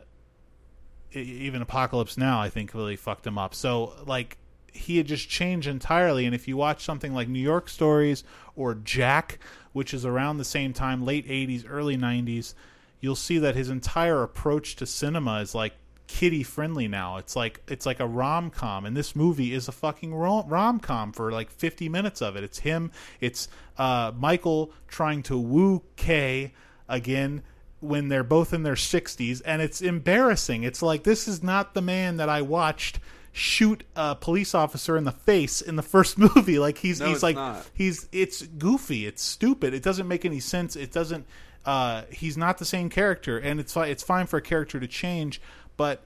even 1.12 1.64
Apocalypse 1.64 2.16
Now 2.16 2.40
I 2.40 2.50
think 2.50 2.76
really 2.76 2.96
fucked 2.96 3.26
him 3.26 3.40
up. 3.40 3.56
So 3.56 3.94
like 4.06 4.38
he 4.72 4.98
had 4.98 5.08
just 5.08 5.28
changed 5.28 5.68
entirely. 5.68 6.24
And 6.28 6.36
if 6.36 6.48
you 6.48 6.56
watch 6.56 6.84
something 6.84 7.16
like 7.16 7.28
New 7.28 7.40
York 7.40 7.68
Stories 7.68 8.24
or 8.56 8.76
Jack, 8.76 9.40
which 9.74 9.92
is 9.92 10.06
around 10.06 10.38
the 10.38 10.46
same 10.46 10.72
time, 10.72 11.04
late 11.04 11.28
'80s, 11.28 11.66
early 11.68 11.98
'90s, 11.98 12.54
you'll 13.00 13.16
see 13.16 13.38
that 13.40 13.56
his 13.56 13.70
entire 13.70 14.24
approach 14.24 14.76
to 14.78 14.86
cinema 14.86 15.40
is 15.42 15.54
like 15.56 15.74
kiddie 16.08 16.44
friendly 16.44 16.88
now. 16.88 17.18
It's 17.18 17.36
like 17.36 17.62
it's 17.68 17.86
like 17.86 18.00
a 18.00 18.08
rom 18.08 18.50
com, 18.50 18.86
and 18.86 18.96
this 18.96 19.16
movie 19.16 19.54
is 19.54 19.68
a 19.68 19.72
fucking 19.72 20.14
rom 20.14 20.80
com 20.80 21.12
for 21.12 21.32
like 21.32 21.50
50 21.50 21.90
minutes 21.90 22.22
of 22.22 22.36
it. 22.36 22.44
It's 22.44 22.60
him. 22.60 22.92
It's 23.20 23.48
uh, 23.78 24.12
Michael 24.16 24.72
trying 24.88 25.24
to 25.24 25.38
woo 25.38 25.84
Kay 25.96 26.54
again 26.88 27.44
when 27.82 28.08
they're 28.08 28.24
both 28.24 28.54
in 28.54 28.64
their 28.64 28.76
60s, 28.76 29.42
and 29.46 29.62
it's 29.62 29.82
embarrassing. 29.82 30.64
It's 30.64 30.82
like 30.82 31.04
this 31.04 31.28
is 31.28 31.44
not 31.44 31.74
the 31.74 31.82
man 31.82 32.18
that 32.18 32.30
I 32.30 32.42
watched 32.42 33.00
shoot 33.32 33.84
a 33.98 34.16
police 34.16 34.56
officer 34.56 34.96
in 34.96 35.04
the 35.04 35.12
face 35.12 35.60
in 35.62 35.76
the 35.76 35.84
first 35.84 36.18
movie. 36.36 36.58
Like 36.58 36.78
he's 36.78 37.00
No, 37.02 37.08
he's 37.08 37.22
like 37.24 37.36
not. 37.36 37.68
he's 37.74 38.08
it's 38.12 38.44
goofy. 38.44 39.06
It's 39.06 39.22
stupid. 39.22 39.74
It 39.74 39.84
doesn't 39.84 40.08
make 40.08 40.24
any 40.24 40.40
sense. 40.40 40.76
It 40.76 40.92
doesn't. 40.92 41.26
Uh, 41.66 42.04
he's 42.12 42.38
not 42.38 42.58
the 42.58 42.66
same 42.66 42.90
character, 42.90 43.38
and 43.38 43.60
it's 43.60 43.76
it's 43.76 44.04
fine 44.04 44.28
for 44.28 44.38
a 44.38 44.42
character 44.42 44.80
to 44.80 44.88
change, 44.88 45.42
but 45.78 46.04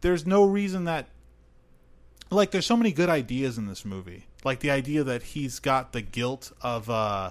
there's 0.00 0.26
no 0.26 0.44
reason 0.44 0.84
that 0.84 1.08
like 2.30 2.50
there's 2.50 2.66
so 2.66 2.76
many 2.76 2.92
good 2.92 3.08
ideas 3.08 3.56
in 3.56 3.66
this 3.66 3.84
movie. 3.84 4.26
Like 4.44 4.60
the 4.60 4.70
idea 4.70 5.04
that 5.04 5.22
he's 5.22 5.58
got 5.58 5.92
the 5.92 6.02
guilt 6.02 6.52
of 6.60 6.90
uh 6.90 7.30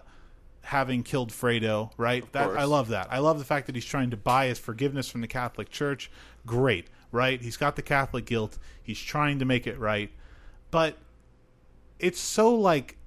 having 0.66 1.04
killed 1.04 1.32
Fredo, 1.32 1.92
right? 1.98 2.30
That. 2.32 2.50
I 2.52 2.64
love 2.64 2.90
that. 2.90 3.08
I 3.12 3.20
love 3.20 3.38
the 3.40 3.46
fact 3.46 3.68
that 3.68 3.76
he's 3.76 3.86
trying 3.86 4.10
to 4.12 4.18
buy 4.18 4.48
his 4.48 4.58
forgiveness 4.60 5.10
from 5.10 5.22
the 5.22 5.28
Catholic 5.28 5.70
Church. 5.70 6.10
Great, 6.46 6.88
right? 7.12 7.42
He's 7.42 7.58
got 7.58 7.76
the 7.76 7.82
Catholic 7.82 8.26
guilt. 8.26 8.58
He's 8.82 9.00
trying 9.00 9.40
to 9.40 9.46
make 9.46 9.68
it 9.68 9.78
right. 9.78 10.12
But 10.72 10.98
it's 12.00 12.20
so 12.20 12.54
like 12.56 12.98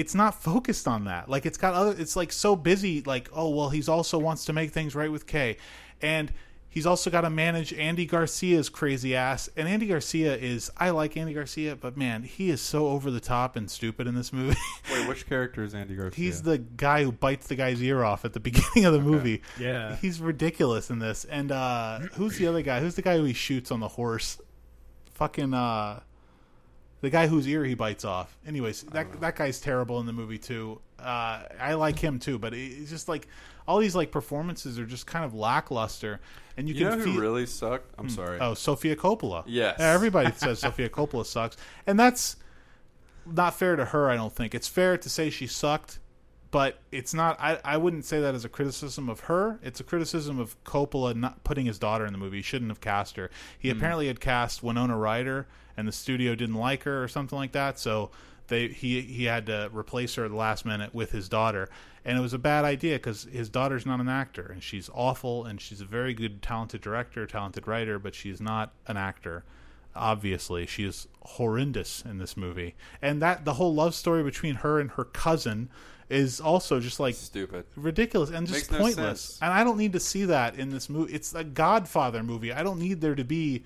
it's 0.00 0.14
not 0.14 0.34
focused 0.34 0.88
on 0.88 1.04
that. 1.04 1.28
Like 1.28 1.44
it's 1.44 1.58
got 1.58 1.74
other 1.74 1.94
it's 1.96 2.16
like 2.16 2.32
so 2.32 2.56
busy 2.56 3.02
like 3.02 3.28
oh 3.34 3.50
well 3.50 3.68
he's 3.68 3.88
also 3.88 4.18
wants 4.18 4.46
to 4.46 4.52
make 4.54 4.70
things 4.70 4.94
right 4.94 5.12
with 5.12 5.26
Kay. 5.26 5.58
And 6.00 6.32
he's 6.70 6.86
also 6.86 7.10
got 7.10 7.20
to 7.20 7.30
manage 7.30 7.74
Andy 7.74 8.06
Garcia's 8.06 8.70
crazy 8.70 9.14
ass. 9.14 9.50
And 9.58 9.68
Andy 9.68 9.86
Garcia 9.86 10.34
is 10.34 10.70
I 10.78 10.88
like 10.88 11.18
Andy 11.18 11.34
Garcia, 11.34 11.76
but 11.76 11.98
man, 11.98 12.22
he 12.22 12.48
is 12.48 12.62
so 12.62 12.88
over 12.88 13.10
the 13.10 13.20
top 13.20 13.56
and 13.56 13.70
stupid 13.70 14.06
in 14.06 14.14
this 14.14 14.32
movie. 14.32 14.56
Wait, 14.90 15.06
which 15.06 15.28
character 15.28 15.62
is 15.62 15.74
Andy 15.74 15.94
Garcia? 15.94 16.24
He's 16.24 16.40
the 16.40 16.56
guy 16.56 17.04
who 17.04 17.12
bites 17.12 17.48
the 17.48 17.56
guy's 17.56 17.82
ear 17.82 18.02
off 18.02 18.24
at 18.24 18.32
the 18.32 18.40
beginning 18.48 18.86
of 18.86 18.94
the 18.94 19.00
movie. 19.00 19.42
Yeah. 19.58 19.96
He's 19.96 20.18
ridiculous 20.18 20.88
in 20.88 20.98
this. 20.98 21.26
And 21.26 21.52
uh 21.52 21.98
who's 22.14 22.38
the 22.38 22.46
other 22.46 22.62
guy? 22.62 22.80
Who's 22.80 22.94
the 22.94 23.02
guy 23.02 23.18
who 23.18 23.24
he 23.24 23.34
shoots 23.34 23.70
on 23.70 23.80
the 23.80 23.88
horse? 23.88 24.40
Fucking 25.12 25.52
uh 25.52 26.00
the 27.00 27.10
guy 27.10 27.26
whose 27.26 27.46
ear 27.48 27.64
he 27.64 27.74
bites 27.74 28.04
off. 28.04 28.36
Anyways, 28.46 28.82
that 28.84 29.20
that 29.20 29.36
guy's 29.36 29.60
terrible 29.60 30.00
in 30.00 30.06
the 30.06 30.12
movie 30.12 30.38
too. 30.38 30.80
Uh 30.98 31.42
I 31.60 31.74
like 31.74 31.98
him 31.98 32.18
too, 32.18 32.38
but 32.38 32.52
it's 32.54 32.90
just 32.90 33.08
like 33.08 33.26
all 33.66 33.78
these 33.78 33.94
like 33.94 34.10
performances 34.10 34.78
are 34.78 34.86
just 34.86 35.06
kind 35.06 35.24
of 35.24 35.34
lackluster 35.34 36.20
and 36.56 36.68
you, 36.68 36.74
You 36.74 36.84
know 36.84 36.90
can 36.90 36.98
who 37.00 37.12
feel 37.12 37.20
really 37.20 37.46
sucked? 37.46 37.94
I'm 37.98 38.08
sorry. 38.10 38.38
Oh, 38.40 38.54
Sofia 38.54 38.96
Coppola. 38.96 39.44
Yes. 39.46 39.76
Yeah, 39.78 39.92
everybody 39.92 40.32
says 40.36 40.58
Sofia 40.58 40.88
Coppola 40.88 41.24
sucks. 41.24 41.56
And 41.86 41.98
that's 41.98 42.36
not 43.24 43.54
fair 43.54 43.76
to 43.76 43.84
her, 43.86 44.10
I 44.10 44.16
don't 44.16 44.34
think. 44.34 44.54
It's 44.54 44.68
fair 44.68 44.98
to 44.98 45.08
say 45.08 45.30
she 45.30 45.46
sucked, 45.46 46.00
but 46.50 46.78
it's 46.90 47.14
not 47.14 47.38
I, 47.40 47.58
I 47.64 47.76
wouldn't 47.76 48.04
say 48.04 48.20
that 48.20 48.34
as 48.34 48.44
a 48.44 48.48
criticism 48.48 49.08
of 49.08 49.20
her. 49.20 49.58
It's 49.62 49.80
a 49.80 49.84
criticism 49.84 50.38
of 50.38 50.62
Coppola 50.64 51.14
not 51.14 51.44
putting 51.44 51.64
his 51.66 51.78
daughter 51.78 52.04
in 52.04 52.12
the 52.12 52.18
movie. 52.18 52.38
He 52.38 52.42
shouldn't 52.42 52.70
have 52.70 52.80
cast 52.80 53.16
her. 53.16 53.30
He 53.58 53.70
apparently 53.70 54.08
had 54.08 54.20
cast 54.20 54.62
Winona 54.62 54.96
Ryder 54.98 55.46
and 55.80 55.88
the 55.88 55.92
studio 55.92 56.36
didn't 56.36 56.54
like 56.54 56.84
her 56.84 57.02
or 57.02 57.08
something 57.08 57.36
like 57.36 57.52
that, 57.52 57.78
so 57.80 58.10
they 58.46 58.68
he 58.68 59.00
he 59.00 59.24
had 59.24 59.46
to 59.46 59.68
replace 59.72 60.14
her 60.14 60.24
at 60.26 60.30
the 60.30 60.36
last 60.36 60.64
minute 60.64 60.94
with 60.94 61.10
his 61.10 61.28
daughter. 61.28 61.68
And 62.04 62.16
it 62.16 62.20
was 62.20 62.32
a 62.32 62.38
bad 62.38 62.64
idea 62.64 62.94
because 62.96 63.24
his 63.24 63.48
daughter's 63.50 63.84
not 63.84 64.00
an 64.00 64.08
actor, 64.08 64.46
and 64.52 64.62
she's 64.62 64.88
awful, 64.94 65.44
and 65.44 65.60
she's 65.60 65.80
a 65.82 65.84
very 65.84 66.14
good, 66.14 66.40
talented 66.40 66.80
director, 66.80 67.26
talented 67.26 67.66
writer, 67.66 67.98
but 67.98 68.14
she's 68.14 68.40
not 68.40 68.72
an 68.86 68.96
actor 68.96 69.44
obviously 69.94 70.66
she 70.66 70.84
is 70.84 71.08
horrendous 71.22 72.02
in 72.08 72.18
this 72.18 72.36
movie 72.36 72.74
and 73.02 73.20
that 73.20 73.44
the 73.44 73.54
whole 73.54 73.74
love 73.74 73.92
story 73.94 74.22
between 74.22 74.54
her 74.54 74.78
and 74.78 74.92
her 74.92 75.04
cousin 75.04 75.68
is 76.08 76.40
also 76.40 76.78
just 76.80 77.00
like 77.00 77.14
Stupid. 77.14 77.64
ridiculous 77.76 78.30
and 78.30 78.46
just 78.46 78.70
Makes 78.70 78.80
pointless 78.82 79.20
sense. 79.20 79.38
and 79.42 79.52
i 79.52 79.64
don't 79.64 79.78
need 79.78 79.92
to 79.92 80.00
see 80.00 80.24
that 80.26 80.54
in 80.56 80.70
this 80.70 80.88
movie 80.88 81.12
it's 81.12 81.34
a 81.34 81.42
godfather 81.42 82.22
movie 82.22 82.52
i 82.52 82.62
don't 82.62 82.78
need 82.78 83.00
there 83.00 83.16
to 83.16 83.24
be 83.24 83.64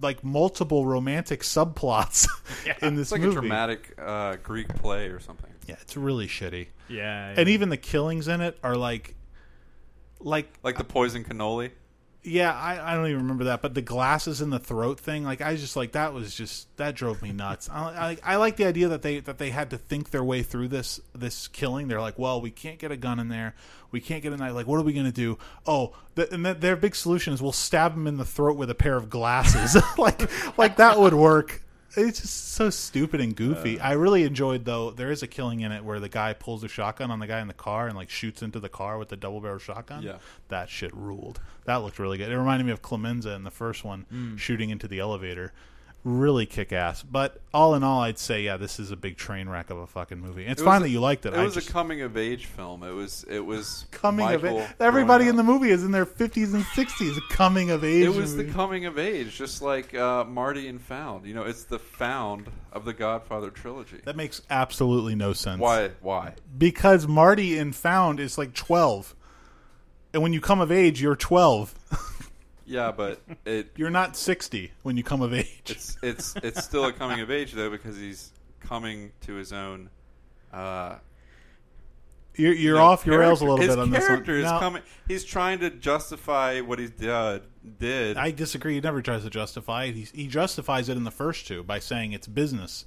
like 0.00 0.22
multiple 0.24 0.86
romantic 0.86 1.40
subplots 1.42 2.26
in 2.82 2.94
this 2.96 3.02
It's 3.08 3.12
like 3.12 3.20
movie 3.22 3.36
a 3.36 3.40
dramatic 3.40 3.94
uh, 3.98 4.36
Greek 4.42 4.68
play 4.76 5.08
or 5.08 5.20
something. 5.20 5.50
yeah 5.66 5.76
it's 5.80 5.96
really 5.96 6.26
shitty 6.26 6.66
Yeah. 6.88 7.34
and 7.36 7.48
even 7.48 7.68
the 7.68 7.76
killings 7.76 8.28
in 8.28 8.40
it 8.40 8.58
are 8.62 8.76
like 8.76 9.14
like 10.20 10.52
Like 10.62 10.78
the 10.78 10.84
poison 10.84 11.24
cannoli. 11.24 11.70
Yeah, 12.26 12.52
I, 12.52 12.92
I 12.92 12.96
don't 12.96 13.06
even 13.06 13.18
remember 13.18 13.44
that, 13.44 13.62
but 13.62 13.74
the 13.74 13.82
glasses 13.82 14.40
in 14.40 14.50
the 14.50 14.58
throat 14.58 14.98
thing, 14.98 15.22
like 15.22 15.40
I 15.40 15.54
just 15.54 15.76
like 15.76 15.92
that 15.92 16.12
was 16.12 16.34
just 16.34 16.76
that 16.76 16.96
drove 16.96 17.22
me 17.22 17.30
nuts. 17.30 17.70
I, 17.70 18.18
I, 18.24 18.32
I 18.32 18.36
like 18.36 18.56
the 18.56 18.64
idea 18.64 18.88
that 18.88 19.02
they 19.02 19.20
that 19.20 19.38
they 19.38 19.50
had 19.50 19.70
to 19.70 19.78
think 19.78 20.10
their 20.10 20.24
way 20.24 20.42
through 20.42 20.66
this 20.68 21.00
this 21.14 21.46
killing. 21.46 21.86
They're 21.86 22.00
like, 22.00 22.18
well, 22.18 22.40
we 22.40 22.50
can't 22.50 22.80
get 22.80 22.90
a 22.90 22.96
gun 22.96 23.20
in 23.20 23.28
there, 23.28 23.54
we 23.92 24.00
can't 24.00 24.24
get 24.24 24.32
a 24.32 24.36
knife. 24.36 24.54
Like, 24.54 24.66
what 24.66 24.80
are 24.80 24.82
we 24.82 24.92
gonna 24.92 25.12
do? 25.12 25.38
Oh, 25.66 25.94
the, 26.16 26.32
and 26.34 26.44
th- 26.44 26.58
their 26.58 26.74
big 26.74 26.96
solution 26.96 27.32
is 27.32 27.40
we'll 27.40 27.52
stab 27.52 27.94
him 27.94 28.08
in 28.08 28.16
the 28.16 28.24
throat 28.24 28.56
with 28.56 28.70
a 28.70 28.74
pair 28.74 28.96
of 28.96 29.08
glasses. 29.08 29.80
like 29.98 30.28
like 30.58 30.78
that 30.78 30.98
would 30.98 31.14
work. 31.14 31.62
It's 31.96 32.20
just 32.20 32.52
so 32.52 32.70
stupid 32.70 33.20
and 33.20 33.34
goofy. 33.34 33.80
I 33.80 33.92
really 33.92 34.24
enjoyed 34.24 34.64
though. 34.64 34.90
There 34.90 35.10
is 35.10 35.22
a 35.22 35.26
killing 35.26 35.60
in 35.60 35.72
it 35.72 35.84
where 35.84 35.98
the 36.00 36.08
guy 36.08 36.32
pulls 36.34 36.62
a 36.64 36.68
shotgun 36.68 37.10
on 37.10 37.18
the 37.20 37.26
guy 37.26 37.40
in 37.40 37.48
the 37.48 37.54
car 37.54 37.86
and 37.88 37.96
like 37.96 38.10
shoots 38.10 38.42
into 38.42 38.60
the 38.60 38.68
car 38.68 38.98
with 38.98 39.08
the 39.08 39.16
double 39.16 39.40
barrel 39.40 39.58
shotgun. 39.58 40.02
Yeah. 40.02 40.18
that 40.48 40.68
shit 40.68 40.94
ruled. 40.94 41.40
That 41.64 41.76
looked 41.76 41.98
really 41.98 42.18
good. 42.18 42.30
It 42.30 42.36
reminded 42.38 42.64
me 42.66 42.72
of 42.72 42.82
Clemenza 42.82 43.30
in 43.32 43.44
the 43.44 43.50
first 43.50 43.82
one, 43.84 44.06
Mm. 44.12 44.38
shooting 44.38 44.70
into 44.70 44.86
the 44.86 44.98
elevator. 45.00 45.52
Really 46.08 46.46
kick 46.46 46.72
ass. 46.72 47.02
But 47.02 47.40
all 47.52 47.74
in 47.74 47.82
all, 47.82 48.02
I'd 48.02 48.16
say 48.16 48.42
yeah, 48.42 48.56
this 48.56 48.78
is 48.78 48.92
a 48.92 48.96
big 48.96 49.16
train 49.16 49.48
wreck 49.48 49.70
of 49.70 49.78
a 49.78 49.88
fucking 49.88 50.20
movie. 50.20 50.46
It's 50.46 50.62
It 50.62 50.64
fine 50.64 50.74
was 50.74 50.82
that 50.88 50.90
you 50.90 51.00
liked 51.00 51.26
it. 51.26 51.34
It 51.34 51.36
I 51.40 51.42
was 51.42 51.54
just, 51.54 51.68
a 51.68 51.72
coming 51.72 52.00
of 52.02 52.16
age 52.16 52.46
film. 52.46 52.84
It 52.84 52.92
was. 52.92 53.24
It 53.28 53.40
was 53.44 53.86
coming 53.90 54.32
of 54.32 54.44
age. 54.44 54.68
Everybody 54.78 55.26
in 55.26 55.34
the 55.34 55.42
movie 55.42 55.70
is 55.70 55.82
in 55.82 55.90
their 55.90 56.06
fifties 56.06 56.54
and 56.54 56.62
sixties. 56.76 57.18
Coming 57.30 57.70
of 57.70 57.82
age. 57.82 58.04
It 58.04 58.14
was 58.14 58.36
the 58.36 58.44
coming 58.44 58.86
of 58.86 59.00
age, 59.00 59.36
just 59.36 59.62
like 59.62 59.96
uh, 59.96 60.22
Marty 60.22 60.68
and 60.68 60.80
Found. 60.82 61.26
You 61.26 61.34
know, 61.34 61.42
it's 61.42 61.64
the 61.64 61.80
Found 61.80 62.46
of 62.72 62.84
the 62.84 62.92
Godfather 62.92 63.50
trilogy. 63.50 64.00
that 64.04 64.14
makes 64.14 64.42
absolutely 64.48 65.16
no 65.16 65.32
sense. 65.32 65.60
Why? 65.60 65.90
Why? 66.02 66.34
Because 66.56 67.08
Marty 67.08 67.58
and 67.58 67.74
Found 67.74 68.20
is 68.20 68.38
like 68.38 68.54
twelve, 68.54 69.16
and 70.14 70.22
when 70.22 70.32
you 70.32 70.40
come 70.40 70.60
of 70.60 70.70
age, 70.70 71.02
you're 71.02 71.16
twelve. 71.16 71.74
Yeah, 72.66 72.92
but 72.92 73.20
it 73.44 73.70
You're 73.76 73.90
not 73.90 74.16
sixty 74.16 74.72
when 74.82 74.96
you 74.96 75.02
come 75.04 75.22
of 75.22 75.32
age. 75.32 75.46
it's 75.66 75.96
it's 76.02 76.34
it's 76.42 76.64
still 76.64 76.84
a 76.86 76.92
coming 76.92 77.20
of 77.20 77.30
age 77.30 77.52
though 77.52 77.70
because 77.70 77.96
he's 77.96 78.32
coming 78.60 79.12
to 79.22 79.34
his 79.34 79.52
own. 79.52 79.88
Uh, 80.52 80.96
You're, 82.34 82.52
you're 82.54 82.80
off 82.80 83.06
your 83.06 83.18
rails 83.18 83.40
a 83.40 83.44
little 83.44 83.58
his 83.58 83.68
bit 83.68 83.78
on 83.78 83.90
this 83.90 84.08
one. 84.08 84.22
is 84.28 84.44
Now- 84.44 84.58
coming. 84.58 84.82
He's 85.08 85.24
trying 85.24 85.60
to 85.60 85.70
justify 85.70 86.60
what 86.60 86.78
he 86.78 86.88
did. 86.88 87.42
Did 87.78 88.16
I 88.16 88.30
disagree. 88.30 88.74
He 88.74 88.80
never 88.80 89.00
tries 89.02 89.24
to 89.24 89.30
justify 89.30 89.84
it. 89.84 89.94
He, 89.94 90.02
he 90.14 90.26
justifies 90.28 90.88
it 90.88 90.96
in 90.96 91.04
the 91.04 91.10
first 91.10 91.46
two 91.46 91.62
by 91.62 91.78
saying 91.78 92.12
it's 92.12 92.26
business, 92.26 92.84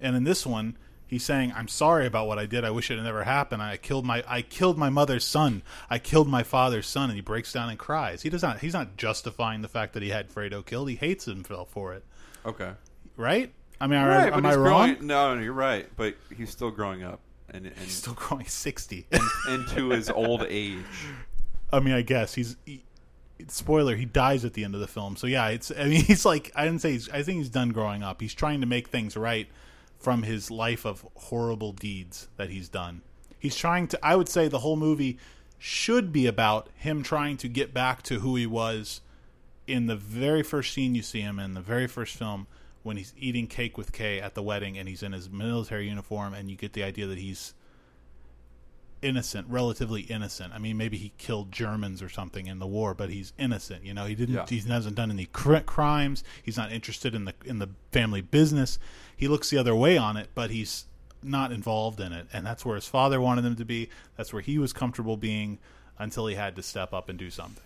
and 0.00 0.14
in 0.16 0.24
this 0.24 0.44
one, 0.46 0.76
He's 1.08 1.24
saying, 1.24 1.52
"I'm 1.56 1.68
sorry 1.68 2.06
about 2.06 2.28
what 2.28 2.38
I 2.38 2.46
did. 2.46 2.64
I 2.64 2.70
wish 2.70 2.90
it 2.90 2.96
had 2.96 3.04
never 3.04 3.24
happened. 3.24 3.62
I 3.62 3.76
killed 3.78 4.04
my 4.04 4.22
I 4.28 4.42
killed 4.42 4.76
my 4.78 4.90
mother's 4.90 5.24
son. 5.24 5.62
I 5.90 5.98
killed 5.98 6.28
my 6.28 6.42
father's 6.42 6.86
son." 6.86 7.08
And 7.10 7.16
he 7.16 7.22
breaks 7.22 7.52
down 7.52 7.70
and 7.70 7.78
cries. 7.78 8.22
He 8.22 8.28
does 8.30 8.42
not. 8.42 8.60
He's 8.60 8.74
not 8.74 8.96
justifying 8.96 9.62
the 9.62 9.68
fact 9.68 9.94
that 9.94 10.02
he 10.02 10.10
had 10.10 10.28
Fredo 10.30 10.64
killed. 10.64 10.88
He 10.90 10.96
hates 10.96 11.24
himself 11.24 11.70
for 11.70 11.94
it. 11.94 12.04
Okay. 12.46 12.72
Right? 13.16 13.52
I 13.80 13.86
mean, 13.86 14.00
Right, 14.02 14.32
am 14.32 14.44
I 14.44 14.54
wrong? 14.54 14.94
growing- 14.94 15.06
No, 15.06 15.34
no, 15.34 15.40
you're 15.40 15.52
right. 15.52 15.88
But 15.96 16.16
he's 16.36 16.50
still 16.50 16.70
growing 16.70 17.02
up, 17.04 17.20
and, 17.48 17.64
and 17.66 17.76
He's 17.78 17.94
still 17.94 18.14
growing 18.14 18.46
sixty. 18.46 19.06
into 19.48 19.88
his 19.90 20.10
old 20.10 20.44
age. 20.48 20.84
I 21.72 21.80
mean, 21.80 21.94
I 21.94 22.02
guess 22.02 22.34
he's. 22.34 22.56
He, 22.66 22.84
spoiler: 23.48 23.94
he 23.96 24.04
dies 24.04 24.44
at 24.44 24.52
the 24.54 24.64
end 24.64 24.74
of 24.74 24.80
the 24.80 24.86
film. 24.88 25.16
So 25.16 25.26
yeah, 25.26 25.48
it's. 25.48 25.70
I 25.70 25.84
mean, 25.84 26.02
he's 26.04 26.24
like. 26.26 26.52
I 26.54 26.64
didn't 26.64 26.80
say. 26.82 26.92
He's, 26.92 27.08
I 27.08 27.22
think 27.22 27.38
he's 27.38 27.48
done 27.50 27.70
growing 27.70 28.02
up. 28.02 28.20
He's 28.20 28.34
trying 28.34 28.60
to 28.60 28.66
make 28.66 28.88
things 28.88 29.16
right 29.16 29.48
from 29.98 30.22
his 30.22 30.50
life 30.50 30.84
of 30.84 31.06
horrible 31.14 31.72
deeds 31.72 32.28
that 32.36 32.50
he's 32.50 32.68
done. 32.68 33.02
He's 33.38 33.56
trying 33.56 33.88
to. 33.88 33.98
I 34.02 34.16
would 34.16 34.28
say 34.28 34.48
the 34.48 34.60
whole 34.60 34.76
movie 34.76 35.18
should 35.58 36.12
be 36.12 36.26
about 36.26 36.68
him 36.76 37.02
trying 37.02 37.36
to 37.38 37.48
get 37.48 37.74
back 37.74 38.02
to 38.04 38.20
who 38.20 38.36
he 38.36 38.46
was 38.46 39.00
in 39.66 39.86
the 39.86 39.96
very 39.96 40.42
first 40.42 40.72
scene 40.72 40.94
you 40.94 41.02
see 41.02 41.20
him 41.20 41.38
in 41.38 41.54
the 41.54 41.60
very 41.60 41.86
first 41.86 42.16
film 42.16 42.46
when 42.82 42.96
he's 42.96 43.12
eating 43.18 43.46
cake 43.46 43.76
with 43.76 43.92
Kay 43.92 44.20
at 44.20 44.34
the 44.34 44.42
wedding 44.42 44.78
and 44.78 44.88
he's 44.88 45.02
in 45.02 45.12
his 45.12 45.28
military 45.28 45.88
uniform 45.88 46.32
and 46.32 46.48
you 46.48 46.56
get 46.56 46.72
the 46.72 46.82
idea 46.82 47.06
that 47.06 47.18
he's 47.18 47.54
innocent, 49.02 49.46
relatively 49.48 50.02
innocent. 50.02 50.52
I 50.52 50.58
mean, 50.58 50.76
maybe 50.76 50.96
he 50.96 51.12
killed 51.18 51.52
Germans 51.52 52.02
or 52.02 52.08
something 52.08 52.46
in 52.46 52.58
the 52.58 52.66
war, 52.66 52.94
but 52.94 53.10
he's 53.10 53.32
innocent. 53.38 53.84
You 53.84 53.94
know, 53.94 54.04
he 54.06 54.14
didn't. 54.14 54.34
Yeah. 54.34 54.46
He 54.48 54.60
hasn't 54.60 54.96
done 54.96 55.10
any 55.10 55.26
cr- 55.26 55.58
crimes. 55.58 56.24
He's 56.42 56.56
not 56.56 56.72
interested 56.72 57.14
in 57.14 57.24
the 57.24 57.34
in 57.44 57.58
the 57.58 57.70
family 57.92 58.20
business. 58.20 58.78
He 59.16 59.28
looks 59.28 59.50
the 59.50 59.58
other 59.58 59.74
way 59.74 59.96
on 59.96 60.16
it, 60.16 60.30
but 60.34 60.50
he's 60.50 60.84
not 61.22 61.50
involved 61.52 62.00
in 62.00 62.12
it, 62.12 62.26
and 62.32 62.46
that's 62.46 62.64
where 62.64 62.76
his 62.76 62.86
father 62.86 63.20
wanted 63.20 63.44
him 63.44 63.56
to 63.56 63.64
be. 63.64 63.88
That's 64.16 64.32
where 64.32 64.42
he 64.42 64.58
was 64.58 64.72
comfortable 64.72 65.16
being 65.16 65.58
until 65.98 66.26
he 66.28 66.36
had 66.36 66.54
to 66.56 66.62
step 66.62 66.92
up 66.92 67.08
and 67.08 67.18
do 67.18 67.30
something. 67.30 67.64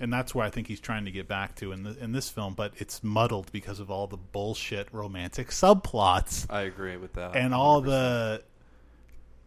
And 0.00 0.12
that's 0.12 0.34
where 0.34 0.44
I 0.44 0.50
think 0.50 0.66
he's 0.66 0.80
trying 0.80 1.04
to 1.04 1.12
get 1.12 1.28
back 1.28 1.54
to 1.56 1.70
in 1.70 1.84
the, 1.84 1.96
in 2.02 2.10
this 2.12 2.28
film, 2.28 2.54
but 2.54 2.72
it's 2.78 3.04
muddled 3.04 3.52
because 3.52 3.78
of 3.78 3.90
all 3.92 4.08
the 4.08 4.16
bullshit 4.16 4.88
romantic 4.92 5.48
subplots 5.50 6.46
I 6.50 6.62
agree 6.62 6.96
with 6.96 7.12
that. 7.14 7.36
and 7.36 7.54
all 7.54 7.80
100%. 7.80 7.84
the 7.86 8.42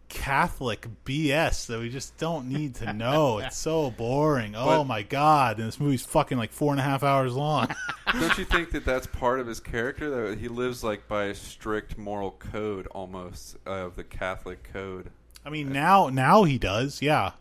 Catholic 0.09 0.87
BS 1.05 1.67
that 1.67 1.79
we 1.79 1.89
just 1.89 2.17
don't 2.17 2.47
need 2.49 2.75
to 2.75 2.93
know. 2.93 3.39
it's 3.39 3.57
so 3.57 3.91
boring. 3.91 4.55
Oh 4.55 4.65
But- 4.65 4.83
my 4.85 5.01
god! 5.03 5.59
And 5.59 5.67
this 5.67 5.79
movie's 5.79 6.05
fucking 6.05 6.37
like 6.37 6.51
four 6.51 6.71
and 6.73 6.79
a 6.79 6.83
half 6.83 7.03
hours 7.03 7.33
long. 7.33 7.67
Don't 8.13 8.37
you 8.37 8.45
think 8.45 8.71
that 8.71 8.85
that's 8.85 9.05
part 9.05 9.39
of 9.41 9.47
his 9.47 9.59
character? 9.59 10.09
That 10.29 10.39
he 10.39 10.47
lives 10.47 10.83
like 10.83 11.07
by 11.09 11.25
a 11.25 11.35
strict 11.35 11.97
moral 11.97 12.31
code, 12.31 12.87
almost 12.87 13.57
uh, 13.67 13.71
of 13.71 13.95
the 13.97 14.03
Catholic 14.03 14.63
code. 14.71 15.11
I 15.45 15.49
mean, 15.49 15.71
now 15.73 16.07
now 16.09 16.43
he 16.45 16.57
does. 16.57 17.01
Yeah. 17.01 17.31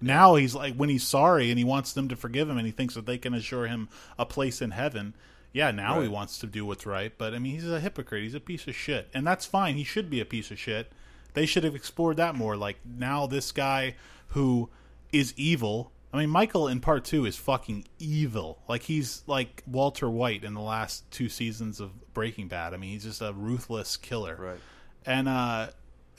Now 0.00 0.34
he's 0.34 0.54
like 0.54 0.74
when 0.74 0.88
he's 0.88 1.06
sorry 1.06 1.48
and 1.50 1.58
he 1.58 1.64
wants 1.64 1.92
them 1.92 2.08
to 2.08 2.16
forgive 2.16 2.48
him 2.50 2.58
and 2.58 2.66
he 2.66 2.72
thinks 2.72 2.94
that 2.94 3.06
they 3.06 3.18
can 3.18 3.34
assure 3.34 3.66
him 3.68 3.88
a 4.18 4.26
place 4.26 4.60
in 4.60 4.72
heaven. 4.72 5.14
Yeah, 5.54 5.70
now 5.70 6.00
he 6.00 6.08
wants 6.08 6.38
to 6.38 6.46
do 6.46 6.64
what's 6.64 6.86
right, 6.86 7.12
but 7.18 7.34
I 7.34 7.38
mean, 7.38 7.52
he's 7.54 7.68
a 7.68 7.78
hypocrite. 7.78 8.22
He's 8.22 8.34
a 8.34 8.40
piece 8.40 8.66
of 8.66 8.74
shit. 8.74 9.08
And 9.12 9.26
that's 9.26 9.44
fine. 9.44 9.76
He 9.76 9.84
should 9.84 10.08
be 10.08 10.18
a 10.18 10.24
piece 10.24 10.50
of 10.50 10.58
shit. 10.58 10.90
They 11.34 11.46
should 11.46 11.64
have 11.64 11.74
explored 11.74 12.16
that 12.18 12.34
more. 12.34 12.56
Like 12.56 12.78
now 12.84 13.26
this 13.26 13.52
guy 13.52 13.94
who 14.28 14.68
is 15.12 15.32
evil. 15.36 15.92
I 16.12 16.18
mean, 16.18 16.30
Michael 16.30 16.68
in 16.68 16.80
part 16.80 17.04
2 17.04 17.24
is 17.24 17.36
fucking 17.36 17.86
evil. 17.98 18.58
Like 18.68 18.82
he's 18.82 19.22
like 19.26 19.62
Walter 19.66 20.10
White 20.10 20.44
in 20.44 20.54
the 20.54 20.60
last 20.60 21.10
two 21.10 21.28
seasons 21.28 21.80
of 21.80 22.12
Breaking 22.12 22.48
Bad. 22.48 22.74
I 22.74 22.76
mean, 22.76 22.90
he's 22.90 23.04
just 23.04 23.22
a 23.22 23.32
ruthless 23.32 23.96
killer 23.96 24.36
Right. 24.38 24.60
and 25.06 25.26
uh, 25.28 25.68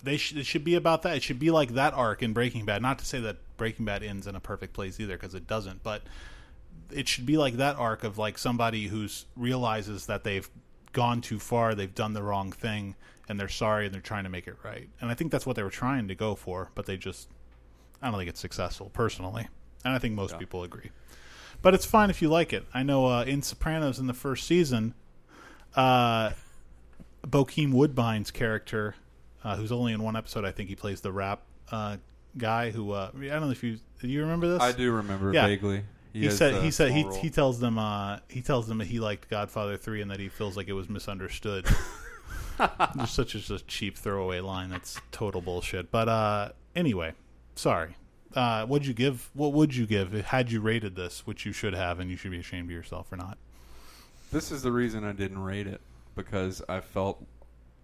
they 0.03 0.17
sh- 0.17 0.33
it 0.35 0.45
should 0.45 0.63
be 0.63 0.75
about 0.75 1.03
that. 1.03 1.15
It 1.17 1.23
should 1.23 1.39
be 1.39 1.51
like 1.51 1.73
that 1.75 1.93
arc 1.93 2.23
in 2.23 2.33
Breaking 2.33 2.65
Bad. 2.65 2.81
Not 2.81 2.97
to 2.99 3.05
say 3.05 3.19
that 3.21 3.37
Breaking 3.55 3.85
Bad 3.85 4.01
ends 4.03 4.25
in 4.27 4.35
a 4.35 4.39
perfect 4.39 4.73
place 4.73 4.99
either, 4.99 5.15
because 5.15 5.35
it 5.35 5.45
doesn't. 5.47 5.83
But 5.83 6.01
it 6.91 7.07
should 7.07 7.25
be 7.25 7.37
like 7.37 7.53
that 7.57 7.77
arc 7.77 8.03
of 8.03 8.17
like 8.17 8.37
somebody 8.37 8.87
who's 8.87 9.25
realizes 9.37 10.07
that 10.07 10.23
they've 10.23 10.49
gone 10.91 11.21
too 11.21 11.39
far, 11.39 11.73
they've 11.75 11.93
done 11.95 12.13
the 12.13 12.21
wrong 12.23 12.51
thing, 12.51 12.95
and 13.29 13.39
they're 13.39 13.47
sorry 13.47 13.85
and 13.85 13.93
they're 13.93 14.01
trying 14.01 14.23
to 14.23 14.29
make 14.29 14.47
it 14.47 14.55
right. 14.63 14.89
And 15.01 15.09
I 15.09 15.13
think 15.13 15.31
that's 15.31 15.45
what 15.45 15.55
they 15.55 15.63
were 15.63 15.69
trying 15.69 16.07
to 16.07 16.15
go 16.15 16.35
for, 16.35 16.69
but 16.75 16.85
they 16.85 16.97
just 16.97 17.29
I 18.01 18.09
don't 18.09 18.17
think 18.19 18.29
it's 18.29 18.39
successful 18.39 18.89
personally, 18.93 19.47
and 19.85 19.93
I 19.93 19.99
think 19.99 20.13
most 20.15 20.33
Yeah. 20.33 20.37
people 20.39 20.63
agree. 20.63 20.91
But 21.61 21.73
it's 21.73 21.85
fine 21.85 22.09
if 22.09 22.21
you 22.21 22.27
like 22.29 22.51
it. 22.51 22.65
I 22.73 22.83
know 22.83 23.05
uh, 23.05 23.23
in 23.23 23.41
Sopranos 23.41 23.97
in 23.97 24.07
the 24.07 24.13
first 24.13 24.45
season, 24.45 24.93
uh, 25.75 26.31
Bokeem 27.25 27.71
Woodbine's 27.71 28.31
character, 28.31 28.95
uh, 29.43 29.55
who's 29.55 29.71
only 29.71 29.93
in 29.93 30.03
one 30.03 30.17
episode, 30.17 30.43
I 30.43 30.51
think 30.51 30.67
he 30.67 30.75
plays 30.75 30.99
the 30.99 31.11
rap 31.13 31.41
uh, 31.71 31.97
guy. 32.37 32.71
Who 32.71 32.91
uh, 32.91 33.11
I 33.15 33.25
don't 33.27 33.41
know 33.41 33.51
if 33.51 33.63
you 33.63 33.79
do 34.01 34.07
you 34.09 34.21
remember 34.21 34.47
this? 34.47 34.61
I 34.61 34.73
do 34.73 34.91
remember 34.91 35.31
Yeah. 35.33 35.47
vaguely. 35.47 35.85
He, 36.11 36.25
has 36.25 36.37
said 36.37 36.61
he 36.61 36.69
said 36.69 36.91
he, 36.91 37.03
role. 37.03 37.13
he 37.13 37.29
tells 37.31 37.59
them 37.59 37.79
uh, 37.79 38.19
he 38.27 38.41
tells 38.41 38.67
them 38.67 38.77
that 38.79 38.87
he 38.87 38.99
liked 38.99 39.29
Godfather 39.29 39.77
three 39.77 40.01
and 40.01 40.11
that 40.11 40.19
he 40.19 40.29
feels 40.29 40.55
like 40.57 40.67
it 40.67 40.73
was 40.73 40.89
misunderstood. 40.89 41.65
Just 42.97 43.15
such 43.15 43.35
a 43.35 43.39
just 43.39 43.67
cheap 43.67 43.97
throwaway 43.97 44.39
line. 44.39 44.69
That's 44.69 44.99
total 45.11 45.41
bullshit. 45.41 45.91
But 45.91 46.07
uh, 46.07 46.49
anyway, 46.75 47.13
sorry. 47.55 47.95
Uh, 48.35 48.65
what'd 48.65 48.87
you 48.87 48.93
give? 48.93 49.29
What 49.33 49.53
would 49.53 49.75
you 49.75 49.85
give 49.85 50.11
had 50.13 50.51
you 50.51 50.61
rated 50.61 50.95
this, 50.95 51.25
which 51.25 51.45
you 51.45 51.51
should 51.51 51.73
have, 51.73 51.99
and 51.99 52.09
you 52.09 52.15
should 52.17 52.31
be 52.31 52.39
ashamed 52.39 52.67
of 52.67 52.71
yourself 52.71 53.09
for 53.09 53.15
not? 53.15 53.37
This 54.31 54.51
is 54.51 54.61
the 54.63 54.71
reason 54.71 55.03
I 55.03 55.11
didn't 55.13 55.39
rate 55.39 55.67
it 55.67 55.81
because 56.15 56.61
I 56.69 56.79
felt 56.79 57.23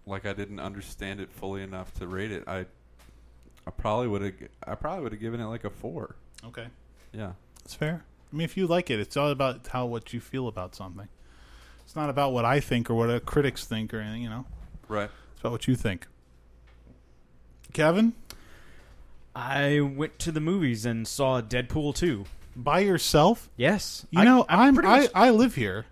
like 0.06 0.26
I 0.26 0.32
didn't 0.32 0.60
understand 0.60 1.20
it 1.20 1.30
fully 1.32 1.62
enough 1.62 1.92
to 1.94 2.06
rate 2.06 2.32
it. 2.32 2.44
I 2.46 2.66
I 3.66 3.70
probably 3.70 4.08
would 4.08 4.22
have 4.22 4.34
I 4.66 4.74
probably 4.74 5.02
would 5.04 5.12
have 5.12 5.20
given 5.20 5.40
it 5.40 5.46
like 5.46 5.64
a 5.64 5.70
4. 5.70 6.16
Okay, 6.46 6.66
Yeah. 7.12 7.32
that's 7.62 7.74
fair. 7.74 8.04
I 8.32 8.36
mean, 8.36 8.44
if 8.44 8.56
you 8.56 8.66
like 8.66 8.90
it, 8.90 8.98
it's 9.00 9.16
all 9.16 9.30
about 9.30 9.66
how 9.68 9.86
what 9.86 10.12
you 10.12 10.20
feel 10.20 10.48
about 10.48 10.74
something. 10.74 11.08
It's 11.90 11.96
not 11.96 12.08
about 12.08 12.32
what 12.32 12.44
I 12.44 12.60
think 12.60 12.88
or 12.88 12.94
what 12.94 13.10
uh, 13.10 13.18
critics 13.18 13.64
think 13.64 13.92
or 13.92 13.98
anything. 13.98 14.22
You 14.22 14.28
know, 14.30 14.44
Right. 14.86 15.10
it's 15.32 15.40
about 15.40 15.50
what 15.50 15.66
you 15.66 15.74
think. 15.74 16.06
Kevin, 17.72 18.12
I 19.34 19.80
went 19.80 20.20
to 20.20 20.30
the 20.30 20.38
movies 20.38 20.86
and 20.86 21.08
saw 21.08 21.40
Deadpool 21.42 21.96
2. 21.96 22.26
by 22.54 22.78
yourself? 22.78 23.50
Yes. 23.56 24.06
You 24.12 24.20
I- 24.20 24.24
know, 24.24 24.46
I 24.48 24.68
I'm, 24.68 24.74
pretty 24.74 24.88
I, 24.88 25.00
much- 25.00 25.10
I 25.16 25.30
live 25.30 25.56
here. 25.56 25.86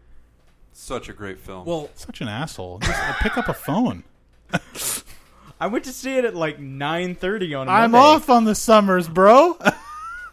Such 0.72 1.08
a 1.08 1.12
great 1.12 1.40
film. 1.40 1.64
well, 1.66 1.90
Such 1.96 2.20
an 2.20 2.28
asshole. 2.28 2.78
Just 2.78 2.96
uh, 3.02 3.14
pick 3.18 3.36
up 3.36 3.48
a 3.48 3.52
phone. 3.54 4.04
I 5.60 5.66
went 5.66 5.84
to 5.86 5.92
see 5.92 6.16
it 6.16 6.24
at 6.24 6.36
like 6.36 6.60
9:30 6.60 7.58
on 7.58 7.68
I'm 7.68 7.90
Monday. 7.90 7.98
off 8.06 8.30
on 8.30 8.44
the 8.44 8.54
summers, 8.54 9.08
bro. 9.08 9.58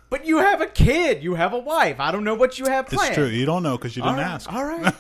But 0.08 0.28
you 0.28 0.38
have 0.38 0.62
a 0.62 0.68
kid, 0.68 1.24
you 1.24 1.34
have 1.34 1.52
a 1.54 1.58
wife. 1.58 2.00
I 2.00 2.12
don't 2.12 2.24
know 2.24 2.36
what 2.36 2.60
you 2.60 2.66
have 2.68 2.86
it's 2.86 2.94
planned. 2.94 3.16
true. 3.16 3.26
You 3.26 3.46
don't 3.48 3.64
know 3.64 3.76
because 3.76 3.98
you 3.98 4.04
All 4.04 4.10
didn't 4.12 4.24
right, 4.26 4.32
ask. 4.36 4.54
All 4.54 4.64
right. 4.64 4.94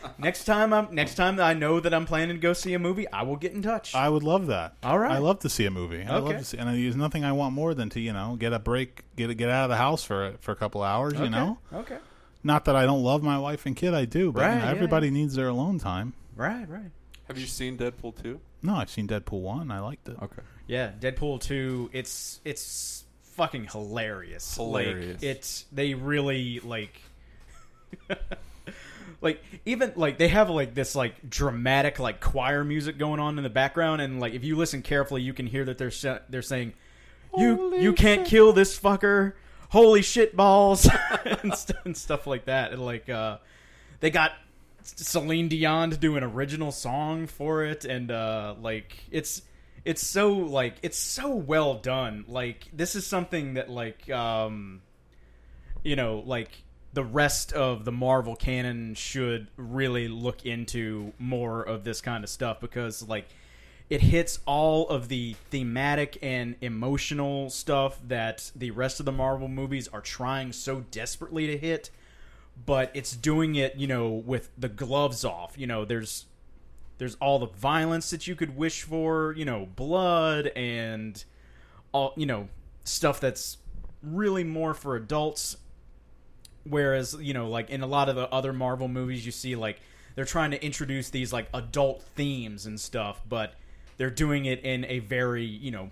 next 0.18 0.44
time 0.44 0.72
I'm 0.72 0.94
next 0.94 1.14
time 1.16 1.40
I 1.40 1.54
know 1.54 1.80
that 1.80 1.92
I'm 1.94 2.06
planning 2.06 2.36
to 2.36 2.40
go 2.40 2.52
see 2.52 2.74
a 2.74 2.78
movie, 2.78 3.10
I 3.12 3.22
will 3.22 3.36
get 3.36 3.52
in 3.52 3.62
touch. 3.62 3.94
I 3.94 4.08
would 4.08 4.22
love 4.22 4.46
that. 4.48 4.74
All 4.82 4.98
right. 4.98 5.10
I 5.12 5.18
love 5.18 5.40
to 5.40 5.48
see 5.48 5.64
a 5.66 5.70
movie. 5.70 6.02
I 6.04 6.10
love 6.18 6.26
Okay. 6.28 6.38
to 6.38 6.44
see, 6.44 6.58
and 6.58 6.68
there's 6.68 6.96
nothing 6.96 7.24
I 7.24 7.32
want 7.32 7.54
more 7.54 7.74
than 7.74 7.88
to 7.90 8.00
you 8.00 8.12
know 8.12 8.36
get 8.38 8.52
a 8.52 8.58
break, 8.58 9.02
get 9.16 9.34
get 9.36 9.48
out 9.48 9.64
of 9.64 9.70
the 9.70 9.76
house 9.76 10.04
for 10.04 10.34
for 10.40 10.52
a 10.52 10.56
couple 10.56 10.82
hours. 10.82 11.18
You 11.18 11.30
know, 11.30 11.58
Okay. 11.72 11.98
not 12.44 12.64
that 12.66 12.76
I 12.76 12.86
don't 12.86 13.02
love 13.02 13.22
my 13.22 13.38
wife 13.38 13.66
and 13.66 13.74
kid. 13.76 13.94
I 13.94 14.04
do, 14.04 14.32
but 14.32 14.40
you 14.40 14.46
Right, 14.46 14.58
know, 14.58 14.64
yeah, 14.64 14.70
everybody 14.70 15.10
needs 15.10 15.34
their 15.34 15.48
alone 15.48 15.78
time. 15.78 16.14
Right, 16.36 16.68
right. 16.68 16.90
have 17.26 17.36
you 17.38 17.46
seen 17.46 17.76
Deadpool 17.76 18.22
2? 18.22 18.40
No, 18.62 18.74
I've 18.76 18.90
seen 18.90 19.06
Deadpool 19.08 19.40
one. 19.42 19.70
I 19.70 19.80
liked 19.80 20.08
it. 20.08 20.16
Okay. 20.22 20.42
Yeah, 20.66 20.90
Deadpool 21.00 21.40
2, 21.40 21.90
it's 21.92 22.40
it's 22.44 23.04
fucking 23.22 23.64
hilarious. 23.66 24.54
Hilarious. 24.56 25.22
Like 25.22 25.22
it's 25.22 25.64
they 25.72 25.94
really 25.94 26.60
like 26.60 27.00
like 29.20 29.42
even 29.64 29.92
like 29.96 30.18
they 30.18 30.28
have 30.28 30.50
like 30.50 30.74
this 30.74 30.94
like 30.94 31.28
dramatic 31.28 31.98
like 31.98 32.20
choir 32.20 32.64
music 32.64 32.98
going 32.98 33.20
on 33.20 33.36
in 33.38 33.44
the 33.44 33.50
background 33.50 34.00
and 34.00 34.20
like 34.20 34.32
if 34.32 34.44
you 34.44 34.56
listen 34.56 34.82
carefully 34.82 35.22
you 35.22 35.32
can 35.32 35.46
hear 35.46 35.64
that 35.64 35.78
they're 35.78 35.90
sa- 35.90 36.20
they're 36.28 36.42
saying 36.42 36.72
you 37.36 37.76
you 37.76 37.92
can't 37.92 38.26
kill 38.26 38.52
this 38.52 38.78
fucker. 38.78 39.34
Holy 39.70 40.00
shit 40.00 40.34
balls 40.34 40.88
and, 41.42 41.54
st- 41.54 41.78
and 41.84 41.96
stuff 41.96 42.26
like 42.26 42.46
that. 42.46 42.72
And 42.72 42.84
like 42.84 43.08
uh 43.08 43.38
they 44.00 44.10
got 44.10 44.32
Celine 44.96 45.48
Dion 45.48 45.90
to 45.90 45.96
do 45.96 46.16
an 46.16 46.24
original 46.24 46.72
song 46.72 47.26
for 47.26 47.64
it, 47.64 47.84
and 47.84 48.10
uh, 48.10 48.54
like 48.60 48.96
it's 49.10 49.42
it's 49.84 50.04
so 50.06 50.32
like 50.32 50.76
it's 50.82 50.98
so 50.98 51.34
well 51.34 51.74
done. 51.74 52.24
Like 52.28 52.68
this 52.72 52.94
is 52.94 53.06
something 53.06 53.54
that 53.54 53.68
like 53.68 54.08
um, 54.10 54.80
you 55.82 55.96
know 55.96 56.22
like 56.24 56.50
the 56.92 57.04
rest 57.04 57.52
of 57.52 57.84
the 57.84 57.92
Marvel 57.92 58.34
canon 58.34 58.94
should 58.94 59.48
really 59.56 60.08
look 60.08 60.44
into 60.44 61.12
more 61.18 61.62
of 61.62 61.84
this 61.84 62.00
kind 62.00 62.24
of 62.24 62.30
stuff 62.30 62.60
because 62.60 63.06
like 63.06 63.26
it 63.90 64.02
hits 64.02 64.40
all 64.46 64.88
of 64.88 65.08
the 65.08 65.34
thematic 65.50 66.18
and 66.22 66.56
emotional 66.60 67.50
stuff 67.50 67.98
that 68.06 68.50
the 68.54 68.70
rest 68.70 69.00
of 69.00 69.06
the 69.06 69.12
Marvel 69.12 69.48
movies 69.48 69.88
are 69.88 70.00
trying 70.00 70.52
so 70.52 70.84
desperately 70.90 71.46
to 71.46 71.58
hit 71.58 71.90
but 72.66 72.90
it's 72.94 73.14
doing 73.14 73.54
it, 73.54 73.76
you 73.76 73.86
know, 73.86 74.08
with 74.08 74.50
the 74.58 74.68
gloves 74.68 75.24
off. 75.24 75.54
You 75.56 75.66
know, 75.66 75.84
there's 75.84 76.26
there's 76.98 77.16
all 77.16 77.38
the 77.38 77.46
violence 77.46 78.10
that 78.10 78.26
you 78.26 78.34
could 78.34 78.56
wish 78.56 78.82
for, 78.82 79.32
you 79.36 79.44
know, 79.44 79.66
blood 79.76 80.48
and 80.56 81.22
all, 81.92 82.12
you 82.16 82.26
know, 82.26 82.48
stuff 82.84 83.20
that's 83.20 83.58
really 84.02 84.44
more 84.44 84.74
for 84.74 84.96
adults. 84.96 85.56
Whereas, 86.68 87.16
you 87.20 87.34
know, 87.34 87.48
like 87.48 87.70
in 87.70 87.82
a 87.82 87.86
lot 87.86 88.08
of 88.08 88.16
the 88.16 88.28
other 88.28 88.52
Marvel 88.52 88.88
movies, 88.88 89.24
you 89.24 89.32
see 89.32 89.56
like 89.56 89.80
they're 90.14 90.24
trying 90.24 90.50
to 90.50 90.64
introduce 90.64 91.10
these 91.10 91.32
like 91.32 91.48
adult 91.54 92.02
themes 92.16 92.66
and 92.66 92.80
stuff, 92.80 93.20
but 93.28 93.54
they're 93.96 94.10
doing 94.10 94.46
it 94.46 94.64
in 94.64 94.84
a 94.86 94.98
very, 95.00 95.44
you 95.44 95.70
know, 95.70 95.90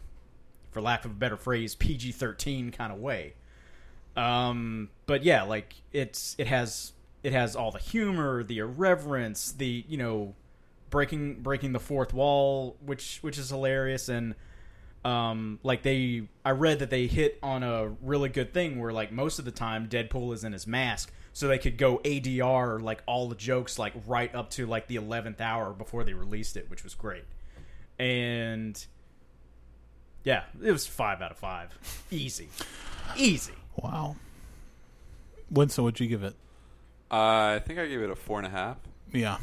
for 0.70 0.80
lack 0.80 1.04
of 1.04 1.12
a 1.12 1.14
better 1.14 1.36
phrase, 1.36 1.74
PG 1.74 2.12
13 2.12 2.70
kind 2.70 2.92
of 2.92 2.98
way. 2.98 3.34
Um, 4.16 4.88
but 5.06 5.22
yeah, 5.22 5.42
like 5.42 5.74
it's 5.92 6.34
it 6.38 6.46
has 6.46 6.92
it 7.22 7.32
has 7.32 7.54
all 7.54 7.70
the 7.70 7.78
humor, 7.78 8.42
the 8.42 8.58
irreverence, 8.58 9.52
the 9.52 9.84
you 9.88 9.96
know 9.96 10.34
breaking 10.90 11.42
breaking 11.42 11.72
the 11.72 11.80
fourth 11.80 12.14
wall, 12.14 12.76
which 12.84 13.18
which 13.20 13.38
is 13.38 13.50
hilarious, 13.50 14.08
and 14.08 14.34
um, 15.06 15.60
like 15.62 15.82
they 15.82 16.22
I 16.44 16.50
read 16.50 16.80
that 16.80 16.90
they 16.90 17.06
hit 17.06 17.38
on 17.40 17.62
a 17.62 17.90
really 18.02 18.28
good 18.28 18.52
thing 18.52 18.80
where 18.80 18.92
like 18.92 19.12
most 19.12 19.38
of 19.38 19.44
the 19.44 19.52
time 19.52 19.88
Deadpool 19.88 20.34
is 20.34 20.42
in 20.42 20.52
his 20.52 20.66
mask, 20.66 21.12
so 21.32 21.46
they 21.46 21.58
could 21.58 21.78
go 21.78 21.98
ADR 21.98 22.82
like 22.82 23.04
all 23.06 23.28
the 23.28 23.36
jokes 23.36 23.78
like 23.78 23.92
right 24.06 24.34
up 24.34 24.50
to 24.50 24.66
like 24.66 24.88
the 24.88 24.96
eleventh 24.96 25.40
hour 25.40 25.72
before 25.72 26.02
they 26.02 26.12
released 26.12 26.56
it, 26.56 26.68
which 26.68 26.82
was 26.82 26.94
great, 26.94 27.22
and 28.00 28.84
yeah, 30.24 30.42
it 30.60 30.72
was 30.72 30.88
five 30.88 31.22
out 31.22 31.30
of 31.30 31.38
five, 31.38 31.78
easy, 32.10 32.48
easy. 33.16 33.54
Wow. 33.76 34.16
Winston, 35.48 35.84
what'd 35.84 36.00
you 36.00 36.08
give 36.08 36.24
it? 36.24 36.34
Uh, 37.12 37.54
I 37.54 37.62
think 37.64 37.78
I 37.78 37.86
gave 37.86 38.00
it 38.00 38.10
a 38.10 38.16
four 38.16 38.38
and 38.38 38.46
a 38.48 38.50
half. 38.50 38.78
Yeah. 39.12 39.36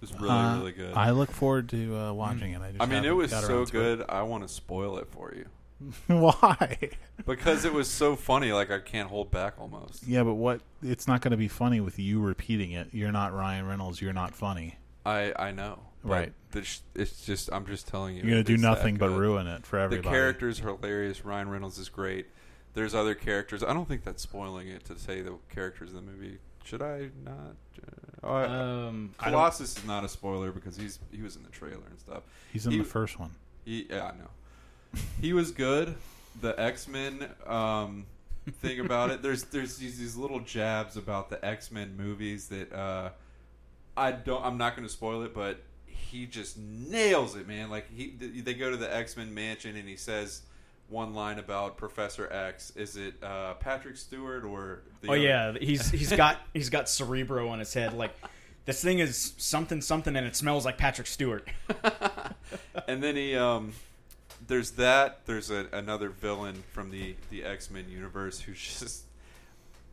It 0.00 0.02
was 0.02 0.12
really, 0.14 0.28
Uh, 0.30 0.58
really 0.58 0.72
good. 0.72 0.94
I 0.94 1.10
look 1.10 1.30
forward 1.30 1.68
to 1.70 1.96
uh, 1.96 2.12
watching 2.12 2.52
it. 2.52 2.62
I, 2.62 2.70
just 2.70 2.82
I 2.82 2.86
mean, 2.86 3.04
it 3.04 3.14
was 3.16 3.30
so 3.30 3.64
good. 3.66 4.04
I 4.08 4.22
want 4.22 4.46
to 4.46 4.48
spoil 4.48 4.98
it 4.98 5.08
for 5.10 5.34
you. 5.34 5.46
Why? 6.06 6.90
because 7.26 7.64
it 7.64 7.72
was 7.72 7.88
so 7.88 8.16
funny. 8.16 8.52
Like 8.52 8.70
I 8.70 8.78
can't 8.80 9.08
hold 9.08 9.30
back 9.30 9.54
almost. 9.60 10.06
Yeah, 10.06 10.24
but 10.24 10.34
what? 10.34 10.60
It's 10.82 11.06
not 11.06 11.20
going 11.20 11.30
to 11.32 11.36
be 11.36 11.48
funny 11.48 11.80
with 11.80 11.98
you 11.98 12.20
repeating 12.20 12.72
it. 12.72 12.88
You're 12.92 13.12
not 13.12 13.32
Ryan 13.32 13.66
Reynolds. 13.66 14.00
You're 14.00 14.12
not 14.12 14.34
funny. 14.34 14.78
I 15.06 15.32
I 15.38 15.50
know. 15.52 15.80
Right. 16.04 16.32
there's- 16.52 16.82
It's 16.94 17.24
just 17.26 17.50
I'm 17.52 17.66
just 17.66 17.86
telling 17.88 18.16
you. 18.16 18.22
You're 18.22 18.30
going 18.32 18.44
to 18.44 18.56
do 18.56 18.60
nothing 18.60 18.96
but 18.96 19.10
ruin 19.10 19.46
it 19.46 19.66
for 19.66 19.78
everybody. 19.78 20.08
The 20.08 20.10
characters 20.10 20.60
are 20.60 20.68
hilarious. 20.76 21.24
Ryan 21.24 21.48
Reynolds 21.48 21.78
is 21.78 21.88
great. 21.88 22.26
There's 22.74 22.94
other 22.94 23.14
characters. 23.14 23.62
I 23.64 23.72
don't 23.72 23.88
think 23.88 24.04
that's 24.04 24.22
spoiling 24.22 24.68
it 24.68 24.84
to 24.86 24.98
say 24.98 25.20
the 25.20 25.34
characters 25.52 25.90
in 25.90 25.96
the 25.96 26.02
movie. 26.02 26.38
Should 26.68 26.82
I 26.82 27.08
not? 27.24 27.56
Uh, 28.22 28.26
I- 28.26 28.44
Um, 28.44 29.14
I 29.18 29.30
Colossus 29.30 29.78
is 29.78 29.84
not 29.86 30.04
a 30.04 30.08
spoiler 30.08 30.50
because 30.52 30.76
he's 30.76 30.98
he 31.10 31.22
was 31.22 31.34
in 31.36 31.42
the 31.42 31.48
trailer 31.48 31.86
and 31.88 31.98
stuff. 31.98 32.22
He's 32.52 32.66
in 32.66 32.72
he- 32.72 32.78
the 32.78 32.84
first 32.84 33.18
one. 33.18 33.30
He, 33.64 33.86
yeah, 33.88 34.04
I 34.12 34.16
know. 34.18 35.00
He 35.20 35.32
was 35.32 35.50
good. 35.50 35.94
The 36.40 36.58
X 36.60 36.86
Men 36.88 37.26
um, 37.46 38.04
thing 38.60 38.80
about 38.80 39.10
it. 39.10 39.22
There's 39.22 39.44
there's 39.44 39.76
these, 39.78 39.98
these 39.98 40.16
little 40.16 40.40
jabs 40.40 40.96
about 40.98 41.30
the 41.30 41.42
X 41.44 41.70
Men 41.70 41.96
movies 41.96 42.48
that 42.48 42.70
uh, 42.72 43.10
I 43.96 44.12
don't. 44.12 44.44
I'm 44.44 44.58
not 44.58 44.76
going 44.76 44.86
to 44.86 44.92
spoil 44.92 45.22
it, 45.22 45.32
but 45.34 45.62
he 45.86 46.26
just 46.26 46.58
nails 46.58 47.34
it, 47.36 47.46
man. 47.48 47.70
Like 47.70 47.90
he 47.90 48.10
they 48.10 48.54
go 48.54 48.70
to 48.70 48.76
the 48.76 48.94
X 48.94 49.16
Men 49.16 49.32
mansion 49.32 49.74
and 49.76 49.88
he 49.88 49.96
says 49.96 50.42
one 50.88 51.14
line 51.14 51.38
about 51.38 51.76
Professor 51.76 52.32
X. 52.32 52.72
Is 52.76 52.96
it 52.96 53.14
uh, 53.22 53.54
Patrick 53.54 53.96
Stewart 53.96 54.44
or? 54.44 54.82
The 55.02 55.08
oh 55.08 55.12
other- 55.12 55.20
yeah, 55.20 55.52
he's 55.60 55.90
he's 55.90 56.12
got 56.12 56.38
he's 56.54 56.70
got 56.70 56.88
Cerebro 56.88 57.48
on 57.48 57.58
his 57.58 57.72
head. 57.74 57.92
Like 57.94 58.14
this 58.64 58.82
thing 58.82 58.98
is 58.98 59.34
something 59.36 59.80
something, 59.80 60.16
and 60.16 60.26
it 60.26 60.36
smells 60.36 60.64
like 60.64 60.78
Patrick 60.78 61.06
Stewart. 61.06 61.48
and 62.88 63.02
then 63.02 63.16
he 63.16 63.36
um 63.36 63.72
there's 64.46 64.72
that 64.72 65.26
there's 65.26 65.50
a, 65.50 65.66
another 65.72 66.08
villain 66.08 66.62
from 66.72 66.90
the 66.90 67.14
the 67.30 67.44
x-men 67.44 67.84
universe 67.88 68.40
who's 68.40 68.58
just 68.58 69.04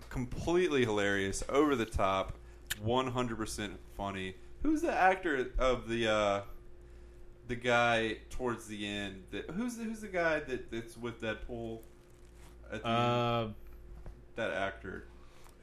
completely 0.09 0.85
hilarious 0.85 1.43
over 1.49 1.75
the 1.75 1.85
top 1.85 2.33
100% 2.83 3.71
funny 3.97 4.35
who's 4.63 4.81
the 4.81 4.91
actor 4.91 5.51
of 5.57 5.89
the 5.89 6.07
uh 6.07 6.41
the 7.47 7.55
guy 7.55 8.17
towards 8.29 8.67
the 8.67 8.85
end 8.87 9.23
that 9.31 9.49
who's 9.51 9.77
the, 9.77 9.83
who's 9.83 10.01
the 10.01 10.07
guy 10.07 10.39
that 10.39 10.71
that's 10.71 10.97
with 10.97 11.21
Deadpool 11.21 11.79
at 12.71 12.81
the 12.81 12.89
end? 12.89 12.97
Uh, 12.97 13.47
that 14.35 14.51
actor 14.51 15.05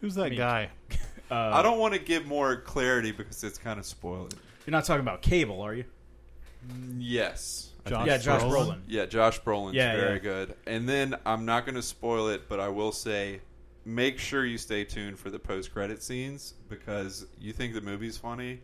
Who's 0.00 0.14
that 0.16 0.30
Me. 0.30 0.36
guy? 0.36 0.70
uh, 1.30 1.34
I 1.34 1.62
don't 1.62 1.78
want 1.78 1.94
to 1.94 2.00
give 2.00 2.26
more 2.26 2.56
clarity 2.56 3.12
because 3.12 3.44
it's 3.44 3.58
kind 3.58 3.78
of 3.78 3.86
spoiling 3.86 4.32
You're 4.66 4.72
not 4.72 4.84
talking 4.84 5.00
about 5.02 5.22
Cable, 5.22 5.60
are 5.60 5.74
you? 5.74 5.84
yes 6.98 7.70
Josh 7.86 8.06
yeah, 8.06 8.18
Josh 8.18 8.42
Brolin? 8.42 8.50
Brolin. 8.52 8.78
Yeah, 8.86 9.06
Josh 9.06 9.40
Brolin's 9.40 9.74
Yeah, 9.74 9.96
very 9.96 10.12
yeah. 10.14 10.18
good. 10.18 10.54
And 10.66 10.88
then 10.88 11.16
I'm 11.26 11.44
not 11.44 11.66
going 11.66 11.74
to 11.74 11.82
spoil 11.82 12.28
it, 12.28 12.48
but 12.48 12.60
I 12.60 12.68
will 12.68 12.92
say 12.92 13.40
make 13.84 14.18
sure 14.20 14.44
you 14.46 14.58
stay 14.58 14.84
tuned 14.84 15.18
for 15.18 15.30
the 15.30 15.38
post 15.40 15.72
credit 15.72 16.00
scenes 16.02 16.54
because 16.68 17.26
you 17.40 17.52
think 17.52 17.74
the 17.74 17.80
movie's 17.80 18.16
funny, 18.16 18.60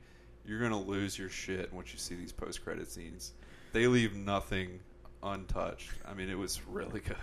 you're 0.49 0.59
going 0.59 0.71
to 0.73 0.77
lose 0.79 1.19
your 1.19 1.29
shit 1.29 1.73
once 1.73 1.93
you 1.93 1.99
see 1.99 2.15
these 2.15 2.33
post 2.33 2.65
credit 2.65 2.91
scenes. 2.91 3.33
They 3.73 3.87
leave 3.87 4.15
nothing 4.17 4.81
untouched. 5.23 5.91
I 6.09 6.15
mean, 6.15 6.31
it 6.31 6.39
was 6.39 6.61
really 6.67 7.01
good. 7.01 7.17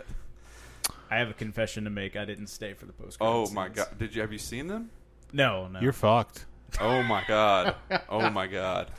I 1.09 1.17
have 1.17 1.29
a 1.29 1.33
confession 1.33 1.83
to 1.85 1.89
make. 1.89 2.15
I 2.15 2.25
didn't 2.25 2.47
stay 2.47 2.73
for 2.73 2.85
the 2.85 2.93
post. 2.93 3.17
Oh 3.21 3.49
my 3.51 3.69
god, 3.69 3.97
did 3.97 4.13
you 4.15 4.21
have 4.21 4.31
you 4.31 4.37
seen 4.37 4.67
them? 4.67 4.89
No, 5.33 5.67
no. 5.67 5.79
You're 5.79 5.91
fucked. 5.93 6.45
Oh 6.79 7.01
my 7.03 7.23
god. 7.27 7.75
Oh 8.09 8.29
my 8.29 8.47
god. 8.47 8.91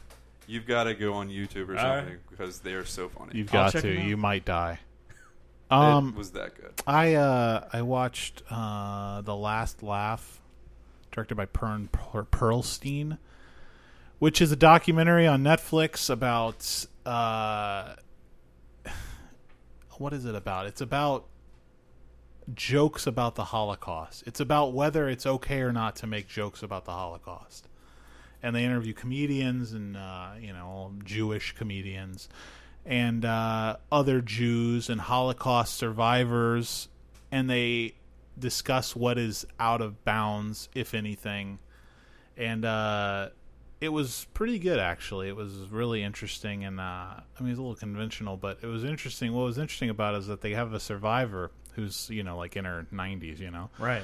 You've 0.48 0.66
got 0.66 0.84
to 0.84 0.94
go 0.94 1.14
on 1.14 1.28
YouTube 1.28 1.68
or 1.68 1.76
All 1.78 1.84
right. 1.84 1.98
something 2.00 2.18
because 2.30 2.60
they 2.60 2.74
are 2.74 2.84
so 2.84 3.08
funny. 3.08 3.32
You've 3.34 3.50
got 3.50 3.72
to. 3.72 3.92
You 3.92 4.16
might 4.16 4.44
die. 4.44 4.78
it 5.70 5.74
Um, 5.74 6.14
was 6.14 6.30
that 6.32 6.54
good. 6.54 6.72
I 6.86 7.14
uh, 7.14 7.68
I 7.72 7.82
watched 7.82 8.42
uh, 8.50 9.20
the 9.22 9.34
Last 9.36 9.82
Laugh, 9.82 10.40
directed 11.10 11.34
by 11.36 11.46
Pern 11.46 11.90
Per- 11.90 12.24
Pearlstein, 12.24 13.18
which 14.18 14.40
is 14.40 14.50
a 14.52 14.56
documentary 14.56 15.26
on 15.26 15.42
Netflix 15.42 16.08
about 16.08 16.86
uh, 17.04 17.94
what 19.98 20.12
is 20.12 20.24
it 20.24 20.34
about? 20.34 20.66
It's 20.66 20.80
about 20.80 21.26
jokes 22.54 23.06
about 23.06 23.34
the 23.34 23.44
Holocaust. 23.44 24.22
It's 24.26 24.40
about 24.40 24.72
whether 24.72 25.08
it's 25.08 25.26
okay 25.26 25.60
or 25.60 25.72
not 25.72 25.96
to 25.96 26.06
make 26.06 26.28
jokes 26.28 26.62
about 26.62 26.84
the 26.84 26.92
Holocaust. 26.92 27.68
And 28.42 28.54
they 28.54 28.64
interview 28.64 28.92
comedians 28.92 29.72
and 29.72 29.96
uh, 29.96 30.32
you 30.40 30.52
know 30.52 30.92
Jewish 31.04 31.52
comedians 31.52 32.28
and 32.84 33.24
uh, 33.24 33.76
other 33.90 34.20
Jews 34.20 34.88
and 34.88 35.00
Holocaust 35.00 35.74
survivors, 35.74 36.88
and 37.32 37.50
they 37.50 37.94
discuss 38.38 38.94
what 38.94 39.18
is 39.18 39.44
out 39.58 39.80
of 39.80 40.04
bounds, 40.04 40.68
if 40.74 40.94
anything. 40.94 41.58
And 42.36 42.64
uh, 42.64 43.30
it 43.80 43.90
was 43.90 44.26
pretty 44.32 44.58
good, 44.58 44.78
actually. 44.78 45.28
It 45.28 45.36
was 45.36 45.52
really 45.70 46.02
interesting, 46.02 46.64
and 46.64 46.80
uh, 46.80 46.82
I 46.82 47.40
mean, 47.40 47.50
it's 47.50 47.58
a 47.58 47.62
little 47.62 47.74
conventional, 47.74 48.36
but 48.36 48.58
it 48.62 48.66
was 48.66 48.84
interesting. 48.84 49.32
What 49.32 49.44
was 49.44 49.58
interesting 49.58 49.90
about 49.90 50.14
it 50.14 50.18
is 50.18 50.26
that 50.28 50.40
they 50.40 50.52
have 50.52 50.72
a 50.72 50.80
survivor 50.80 51.50
who's 51.74 52.08
you 52.08 52.22
know 52.22 52.38
like 52.38 52.56
in 52.56 52.64
her 52.64 52.86
90s, 52.92 53.38
you 53.38 53.50
know, 53.50 53.68
right. 53.78 54.02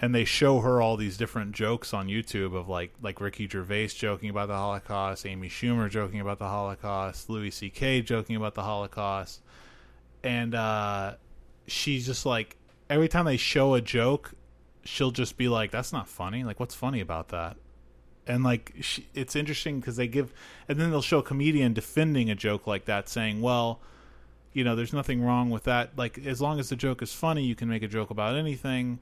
and 0.00 0.14
they 0.14 0.26
show 0.26 0.60
her 0.60 0.82
all 0.82 0.98
these 0.98 1.16
different 1.16 1.52
jokes 1.52 1.94
on 1.94 2.08
YouTube 2.08 2.54
of 2.54 2.68
like 2.68 2.92
like 3.00 3.20
Ricky 3.22 3.48
Gervais 3.48 3.88
joking 3.88 4.28
about 4.28 4.48
the 4.48 4.56
Holocaust, 4.56 5.24
Amy 5.24 5.48
Schumer 5.48 5.88
joking 5.88 6.20
about 6.20 6.38
the 6.38 6.48
Holocaust, 6.48 7.30
Louis 7.30 7.50
C.K. 7.50 8.02
joking 8.02 8.36
about 8.36 8.54
the 8.54 8.62
Holocaust, 8.62 9.40
and 10.22 10.54
uh, 10.54 11.14
she's 11.66 12.04
just 12.04 12.26
like 12.26 12.58
every 12.90 13.08
time 13.08 13.24
they 13.24 13.38
show 13.38 13.72
a 13.72 13.80
joke, 13.80 14.34
she'll 14.84 15.10
just 15.10 15.38
be 15.38 15.48
like, 15.48 15.70
"That's 15.70 15.90
not 15.92 16.06
funny. 16.06 16.44
Like, 16.44 16.60
what's 16.60 16.74
funny 16.74 17.00
about 17.00 17.28
that?" 17.28 17.56
And 18.30 18.44
like, 18.44 18.74
she, 18.80 19.06
it's 19.14 19.34
interesting 19.34 19.80
because 19.80 19.96
they 19.96 20.06
give, 20.06 20.32
and 20.68 20.78
then 20.78 20.90
they'll 20.90 21.02
show 21.02 21.18
a 21.18 21.22
comedian 21.22 21.72
defending 21.72 22.30
a 22.30 22.34
joke 22.34 22.66
like 22.66 22.86
that, 22.86 23.08
saying, 23.08 23.40
"Well." 23.40 23.80
You 24.52 24.64
know, 24.64 24.74
there's 24.74 24.92
nothing 24.92 25.22
wrong 25.22 25.50
with 25.50 25.62
that. 25.62 25.96
Like, 25.96 26.26
as 26.26 26.40
long 26.40 26.58
as 26.58 26.70
the 26.70 26.74
joke 26.74 27.02
is 27.02 27.12
funny, 27.12 27.44
you 27.44 27.54
can 27.54 27.68
make 27.68 27.84
a 27.84 27.86
joke 27.86 28.10
about 28.10 28.34
anything 28.34 28.98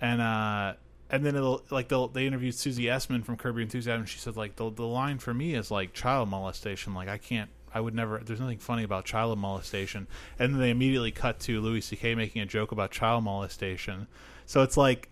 and 0.00 0.20
uh 0.20 0.74
and 1.10 1.24
then 1.24 1.34
it'll 1.36 1.62
like 1.70 1.88
they'll 1.88 2.08
they 2.08 2.26
interviewed 2.26 2.54
Susie 2.54 2.84
Essman 2.84 3.24
from 3.24 3.36
Curb 3.36 3.56
Your 3.56 3.62
Enthusiasm. 3.62 4.00
And 4.00 4.08
she 4.08 4.18
said 4.18 4.36
like 4.36 4.56
the 4.56 4.70
the 4.70 4.86
line 4.86 5.18
for 5.18 5.32
me 5.32 5.54
is 5.54 5.70
like 5.70 5.94
child 5.94 6.28
molestation. 6.28 6.92
Like 6.92 7.08
I 7.08 7.16
can't, 7.16 7.48
I 7.72 7.80
would 7.80 7.94
never. 7.94 8.18
There's 8.18 8.40
nothing 8.40 8.58
funny 8.58 8.82
about 8.82 9.06
child 9.06 9.38
molestation. 9.38 10.06
And 10.38 10.52
then 10.52 10.60
they 10.60 10.68
immediately 10.70 11.10
cut 11.10 11.40
to 11.40 11.62
Louis 11.62 11.80
C.K. 11.80 12.14
making 12.14 12.42
a 12.42 12.46
joke 12.46 12.72
about 12.72 12.90
child 12.90 13.24
molestation. 13.24 14.06
So 14.44 14.62
it's 14.62 14.76
like, 14.76 15.08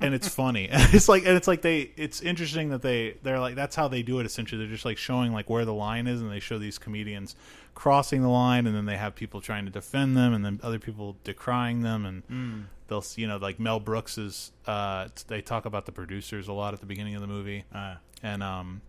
and 0.00 0.14
it's 0.14 0.28
funny. 0.28 0.68
it's 0.72 1.08
like 1.08 1.24
and 1.26 1.36
it's 1.36 1.48
like 1.48 1.62
they. 1.62 1.90
It's 1.96 2.20
interesting 2.20 2.70
that 2.70 2.82
they 2.82 3.16
they're 3.22 3.40
like 3.40 3.54
that's 3.54 3.76
how 3.76 3.88
they 3.88 4.02
do 4.02 4.18
it. 4.20 4.26
Essentially, 4.26 4.58
they're 4.58 4.72
just 4.72 4.84
like 4.84 4.98
showing 4.98 5.32
like 5.32 5.48
where 5.50 5.64
the 5.64 5.74
line 5.74 6.06
is, 6.06 6.20
and 6.20 6.30
they 6.30 6.40
show 6.40 6.58
these 6.58 6.78
comedians 6.78 7.36
crossing 7.74 8.22
the 8.22 8.28
line, 8.28 8.66
and 8.66 8.74
then 8.76 8.86
they 8.86 8.96
have 8.96 9.14
people 9.14 9.40
trying 9.40 9.64
to 9.64 9.70
defend 9.70 10.16
them, 10.16 10.32
and 10.34 10.44
then 10.44 10.60
other 10.62 10.78
people 10.78 11.16
decrying 11.24 11.82
them, 11.82 12.04
and 12.04 12.26
Mm. 12.28 12.64
they'll 12.88 13.00
see 13.02 13.22
you 13.22 13.28
know 13.28 13.36
like 13.38 13.58
Mel 13.60 13.80
Brooks 13.80 14.18
is 14.18 14.52
uh 14.66 15.08
they 15.28 15.40
talk 15.40 15.64
about 15.64 15.86
the 15.86 15.92
producers 15.92 16.48
a 16.48 16.52
lot 16.52 16.74
at 16.74 16.80
the 16.80 16.86
beginning 16.86 17.14
of 17.14 17.20
the 17.20 17.26
movie 17.28 17.64
Uh, 17.74 17.94
and 18.22 18.42
um 18.42 18.82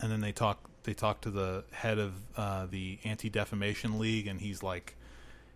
and 0.00 0.10
then 0.10 0.20
they 0.20 0.32
talk 0.32 0.68
they 0.84 0.94
talk 0.94 1.20
to 1.20 1.30
the 1.30 1.62
head 1.70 1.98
of 1.98 2.12
uh, 2.36 2.66
the 2.66 2.98
Anti 3.04 3.30
Defamation 3.30 3.98
League, 4.00 4.26
and 4.26 4.40
he's 4.40 4.62
like 4.64 4.96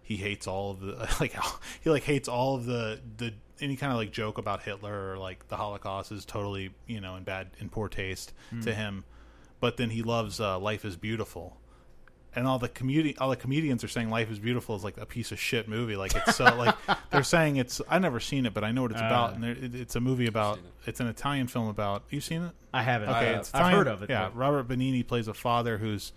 he 0.03 0.17
hates 0.17 0.47
all 0.47 0.71
of 0.71 0.81
the 0.81 0.93
like 1.21 1.35
he 1.83 1.91
like 1.91 2.05
hates 2.05 2.29
all 2.29 2.55
of 2.55 2.65
the 2.65 3.01
the 3.17 3.35
any 3.61 3.77
kind 3.77 3.93
of 3.93 3.99
like 3.99 4.13
joke 4.13 4.39
about 4.39 4.63
Hitler 4.63 5.13
or 5.13 5.19
like 5.19 5.49
the 5.49 5.57
Holocaust 5.57 6.13
is 6.13 6.25
totally 6.25 6.71
you 6.87 7.01
know 7.01 7.17
in 7.17 7.25
bad 7.25 7.49
in 7.59 7.69
poor 7.69 7.89
taste 7.89 8.33
to 8.63 8.75
him, 8.75 9.05
but 9.61 9.77
then 9.77 9.91
he 9.91 10.03
loves 10.03 10.41
uh, 10.41 10.59
Life 10.59 10.85
is 10.85 10.97
Beautiful. 10.97 11.57
And 12.35 12.47
all 12.47 12.59
the 12.59 12.69
comedi- 12.69 13.17
all 13.19 13.31
the 13.31 13.37
comedians 13.37 13.83
are 13.83 13.89
saying 13.89 14.11
"Life 14.11 14.31
is 14.31 14.39
Beautiful" 14.39 14.77
is 14.77 14.85
like 14.85 14.99
a 14.99 15.07
piece 15.07 15.33
of 15.33 15.41
shit 15.41 15.69
movie. 15.69 15.97
Like 15.97 16.15
it's 16.15 16.37
so 16.37 16.45
like 16.45 16.75
they're 17.11 17.23
saying 17.23 17.57
it's. 17.57 17.81
I 17.89 17.99
never 17.99 18.21
seen 18.21 18.45
it, 18.45 18.53
but 18.53 18.63
I 18.63 18.73
know 18.73 18.83
what 18.83 18.91
it's 18.91 19.01
about. 19.01 19.35
And 19.37 19.45
it, 19.45 19.75
it's 19.75 19.97
a 19.97 20.01
movie 20.01 20.27
about. 20.27 20.59
it. 20.59 20.65
It's 20.87 21.01
an 21.01 21.07
Italian 21.07 21.47
film 21.47 21.69
about. 21.69 22.03
You've 22.11 22.25
seen 22.25 22.43
it? 22.43 22.53
I 22.75 22.83
haven't. 22.83 23.09
Okay, 23.09 23.35
Uh, 23.35 23.39
it's 23.39 23.55
I've 23.55 23.73
heard 23.73 23.87
of 23.89 24.03
it. 24.03 24.11
Yeah, 24.11 24.25
but- 24.29 24.37
Robert 24.37 24.69
Benigni 24.69 25.07
plays 25.07 25.29
a 25.29 25.35
father 25.35 25.79
who's 25.79 26.13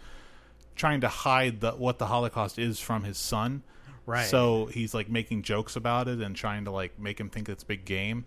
trying 0.76 1.00
to 1.02 1.08
hide 1.08 1.62
the, 1.62 1.72
what 1.72 2.00
the 2.00 2.08
Holocaust 2.08 2.60
is 2.60 2.82
from 2.82 3.04
his 3.06 3.18
son. 3.18 3.64
Right. 4.10 4.26
So 4.26 4.66
he's 4.66 4.94
like 4.94 5.10
making 5.10 5.44
jokes 5.44 5.76
about 5.76 6.08
it 6.08 6.20
and 6.20 6.36
trying 6.36 6.66
to 6.66 6.72
like 6.72 6.98
make 7.00 7.20
him 7.20 7.30
think 7.30 7.48
it's 7.48 7.64
big 7.64 7.86
game. 7.86 8.26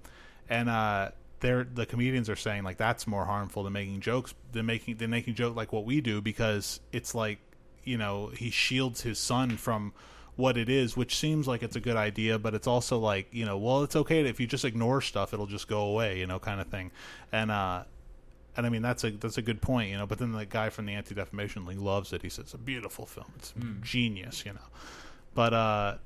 And 0.48 0.68
uh, 0.68 1.10
they're 1.40 1.64
the 1.64 1.86
comedians 1.86 2.30
are 2.30 2.36
saying 2.36 2.62
like 2.62 2.76
that's 2.76 3.06
more 3.06 3.24
harmful 3.24 3.64
than 3.64 3.72
making 3.72 4.00
jokes 4.00 4.34
than 4.52 4.66
making 4.66 4.96
than 4.96 5.10
making 5.10 5.34
joke 5.34 5.56
like 5.56 5.72
what 5.72 5.84
we 5.84 6.00
do 6.00 6.20
because 6.20 6.80
it's 6.92 7.14
like 7.14 7.38
you 7.84 7.98
know 7.98 8.28
he 8.28 8.50
shields 8.50 9.02
his 9.02 9.18
son 9.18 9.56
from 9.56 9.92
what 10.36 10.56
it 10.56 10.68
is 10.68 10.96
which 10.96 11.16
seems 11.16 11.48
like 11.48 11.62
it's 11.62 11.74
a 11.74 11.80
good 11.80 11.96
idea 11.96 12.38
but 12.38 12.54
it's 12.54 12.68
also 12.68 12.96
like 12.96 13.26
you 13.32 13.44
know 13.44 13.58
well 13.58 13.82
it's 13.82 13.96
okay 13.96 14.20
if 14.20 14.38
you 14.38 14.46
just 14.46 14.64
ignore 14.64 15.00
stuff 15.00 15.34
it'll 15.34 15.46
just 15.46 15.66
go 15.66 15.82
away 15.82 16.18
you 16.18 16.26
know 16.26 16.38
kind 16.38 16.60
of 16.60 16.68
thing 16.68 16.92
and 17.32 17.50
uh 17.50 17.82
and 18.56 18.66
I 18.66 18.68
mean 18.68 18.82
that's 18.82 19.04
a 19.04 19.10
that's 19.10 19.38
a 19.38 19.42
good 19.42 19.62
point, 19.62 19.90
you 19.90 19.96
know. 19.96 20.06
But 20.06 20.18
then 20.18 20.32
the 20.32 20.44
guy 20.44 20.68
from 20.68 20.86
the 20.86 20.92
Anti 20.92 21.14
Defamation 21.14 21.64
League 21.64 21.78
loves 21.78 22.12
it. 22.12 22.22
He 22.22 22.28
says 22.28 22.46
it's 22.46 22.54
a 22.54 22.58
beautiful 22.58 23.06
film. 23.06 23.32
It's 23.36 23.54
genius, 23.80 24.44
you 24.44 24.52
know. 24.52 24.60
But 25.34 25.54
uh, 25.54 25.96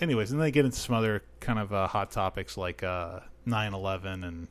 anyways, 0.00 0.30
and 0.30 0.40
then 0.40 0.46
they 0.46 0.50
get 0.50 0.64
into 0.64 0.78
some 0.78 0.94
other 0.94 1.22
kind 1.40 1.58
of 1.58 1.72
uh, 1.72 1.86
hot 1.86 2.10
topics 2.10 2.56
like 2.56 2.82
uh, 2.82 3.20
9/11 3.46 4.26
and 4.26 4.48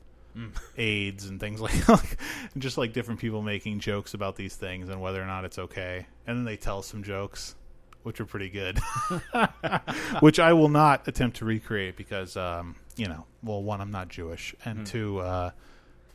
AIDS 0.78 1.26
and 1.26 1.40
things 1.40 1.60
like, 1.62 1.88
like 1.90 2.18
just 2.58 2.78
like 2.78 2.94
different 2.94 3.20
people 3.20 3.42
making 3.42 3.80
jokes 3.80 4.14
about 4.14 4.36
these 4.36 4.56
things 4.56 4.90
and 4.90 5.02
whether 5.02 5.22
or 5.22 5.26
not 5.26 5.46
it's 5.46 5.60
okay. 5.60 6.06
And 6.28 6.38
then 6.38 6.46
they 6.46 6.58
tell 6.58 6.82
some 6.82 7.04
jokes, 7.04 7.56
which 8.04 8.20
are 8.20 8.26
pretty 8.26 8.50
good, 8.50 8.80
which 10.20 10.40
I 10.40 10.54
will 10.54 10.70
not 10.70 11.08
attempt 11.08 11.38
to 11.38 11.46
recreate 11.46 11.98
because 11.98 12.38
um, 12.38 12.76
you 12.96 13.08
know, 13.08 13.26
well, 13.44 13.62
one, 13.64 13.82
I'm 13.82 13.92
not 13.92 14.10
Jewish, 14.10 14.56
and 14.66 14.86
two. 14.86 15.20
Uh, 15.20 15.52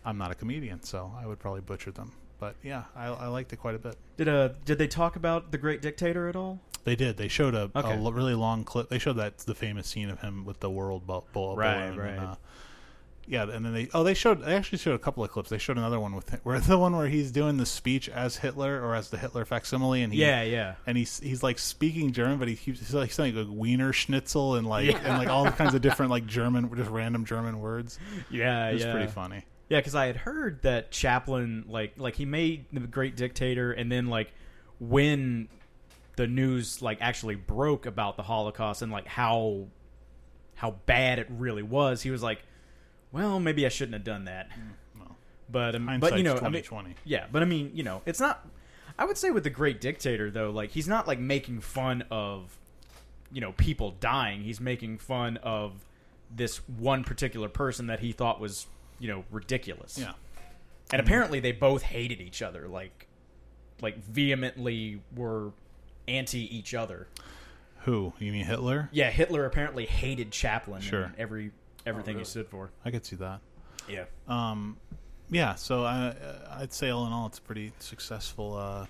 I'm 0.05 0.19
not 0.19 0.31
a 0.31 0.37
comedian, 0.37 0.83
so 0.85 1.13
I 1.21 1.27
would 1.27 1.41
probably 1.41 1.63
butcher 1.63 1.91
them. 1.91 2.13
But 2.39 2.55
yeah, 2.63 2.85
I, 2.95 3.07
I 3.07 3.27
liked 3.29 3.53
it 3.53 3.57
quite 3.57 3.75
a 3.75 3.79
bit. 3.79 3.97
Did 4.17 4.29
uh 4.29 4.51
did 4.65 4.79
they 4.79 4.89
talk 4.89 5.17
about 5.17 5.51
the 5.53 5.59
Great 5.59 5.81
Dictator 5.83 6.29
at 6.29 6.37
all? 6.37 6.61
They 6.85 6.95
did. 6.97 7.17
They 7.17 7.29
showed 7.29 7.55
a, 7.55 7.71
Okay. 7.75 7.95
a 7.95 7.97
lo- 8.01 8.13
really 8.13 8.35
long 8.35 8.63
clip. 8.63 8.89
They 8.91 8.99
showed 8.99 9.17
that 9.17 9.39
the 9.39 9.55
famous 9.57 9.89
scene 9.89 10.09
of 10.11 10.21
him 10.21 10.45
with 10.45 10.61
the 10.61 10.71
world 10.71 11.05
bu- 11.07 11.23
bull, 11.33 11.57
Right, 11.57 11.87
balloon. 11.91 11.99
right. 11.99 12.11
And, 12.11 12.21
uh, 12.21 12.35
yeah, 13.29 13.43
and 13.43 13.65
then 13.65 13.73
they 13.75 13.89
oh 13.93 14.05
they 14.05 14.15
showed 14.15 14.45
they 14.45 14.55
actually 14.55 14.79
showed 14.79 14.95
a 14.95 15.01
couple 15.01 15.25
of 15.25 15.31
clips. 15.33 15.51
They 15.51 15.59
showed 15.59 15.79
another 15.79 15.99
one 15.99 16.15
with 16.15 16.31
where 16.45 16.61
the 16.73 16.79
one 16.79 16.97
where 16.97 17.09
he's 17.09 17.33
doing 17.33 17.57
the 17.57 17.67
speech 17.67 18.09
as 18.09 18.37
Hitler 18.37 18.81
or 18.81 18.95
as 18.95 19.11
the 19.11 19.19
Hitler 19.19 19.45
facsimile, 19.45 20.03
and 20.03 20.13
he, 20.13 20.21
Yeah, 20.21 20.43
yeah. 20.45 20.75
and 20.87 20.97
he's 20.97 21.19
he's 21.19 21.43
like 21.43 21.59
speaking 21.59 22.13
German, 22.13 22.39
but 22.39 22.47
he 22.47 22.55
keeps 22.55 22.79
he's 22.79 22.95
like 22.95 23.11
saying 23.11 23.35
like 23.35 23.49
Wiener 23.51 23.93
Schnitzel 23.93 24.55
and 24.55 24.65
like 24.69 24.95
and 24.95 25.19
like 25.19 25.27
all 25.29 25.51
kinds 25.51 25.75
of 25.75 25.81
different 25.83 26.11
like 26.13 26.27
German 26.27 26.71
just 26.77 26.89
random 26.91 27.25
German 27.25 27.59
words. 27.59 27.99
Yeah, 28.31 28.69
It 28.69 28.75
was 28.75 28.85
yeah. 28.85 28.93
pretty 28.93 29.09
funny. 29.11 29.45
Yeah, 29.69 29.79
because 29.79 29.95
I 29.95 30.07
had 30.07 30.17
heard 30.17 30.63
that 30.63 30.91
Chaplin, 30.93 31.65
like, 31.69 31.95
like 31.97 32.15
he 32.15 32.25
made 32.25 32.67
the 32.73 32.81
Great 32.81 33.17
Dictator, 33.17 33.73
and 33.73 33.91
then 33.91 34.07
like 34.07 34.33
when 34.79 35.49
the 36.17 36.27
news 36.27 36.81
like 36.83 36.99
actually 37.01 37.35
broke 37.35 37.85
about 37.87 38.17
the 38.17 38.23
Holocaust 38.23 38.83
and 38.83 38.91
like 38.93 39.07
how 39.07 39.67
how 40.55 40.77
bad 40.87 41.19
it 41.19 41.27
really 41.31 41.63
was, 41.63 42.03
he 42.03 42.11
was 42.11 42.23
like, 42.23 42.43
"Well, 43.13 43.41
maybe 43.41 43.67
I 43.67 43.69
shouldn't 43.69 43.95
have 43.95 44.05
done 44.05 44.25
that." 44.25 44.49
well, 44.99 45.17
but 45.51 45.75
um, 45.75 45.99
but 46.01 46.17
you 46.17 46.23
know, 46.23 46.39
I 46.43 46.49
mean, 46.49 46.63
yeah, 47.05 47.27
but 47.31 47.43
I 47.43 47.45
mean, 47.47 47.71
you 47.75 47.83
know, 47.83 48.03
it's 48.07 48.21
not. 48.21 48.47
I 48.99 49.05
would 49.05 49.19
say 49.19 49.31
with 49.31 49.45
the 49.45 49.51
Great 49.51 49.81
Dictator 49.81 50.31
though, 50.31 50.51
like 50.51 50.71
he's 50.71 50.89
not 50.89 51.07
like 51.07 51.19
making 51.19 51.61
fun 51.61 52.05
of, 52.11 52.57
you 53.31 53.41
know, 53.43 53.53
people 53.53 53.95
dying. 54.01 54.43
He's 54.43 54.61
making 54.61 54.99
fun 54.99 55.37
of 55.39 55.73
this 56.35 56.57
one 56.69 57.05
particular 57.05 57.49
person 57.49 57.89
that 57.89 58.01
he 58.01 58.13
thought 58.13 58.41
was, 58.41 58.67
you 58.99 59.09
know, 59.09 59.25
ridiculous. 59.31 59.99
Yeah. 59.99 60.13
And 60.93 61.01
apparently 61.01 61.41
they 61.41 61.53
both 61.53 61.83
hated 61.83 62.21
each 62.21 62.43
other, 62.43 62.69
like, 62.69 63.09
like 63.83 63.99
vehemently 64.05 65.03
were 65.15 65.53
anti 66.07 66.57
each 66.57 66.75
other. 66.75 67.09
Who 67.81 68.13
you 68.19 68.33
mean 68.33 68.45
Hitler? 68.45 68.89
Yeah, 68.93 69.11
Hitler 69.11 69.45
apparently 69.47 69.87
hated 69.87 70.31
Chaplin. 70.31 70.81
Sure. 70.81 71.05
And 71.05 71.15
every 71.19 71.53
everything 71.85 72.15
really? 72.15 72.25
he 72.25 72.31
stood 72.31 72.49
for. 72.49 72.71
I 72.85 72.91
could 72.91 73.05
see 73.05 73.17
that. 73.17 73.41
Yeah. 73.89 74.05
Um, 74.29 74.77
yeah, 75.31 75.55
so 75.55 75.85
I, 75.85 76.15
I'd 76.51 76.73
say 76.73 76.91
all 76.91 77.07
in 77.07 77.13
all, 77.13 77.27
it's 77.27 77.39
a 77.39 77.43
pretty 77.43 77.73
successful 77.79 78.57
uh, 78.57 78.87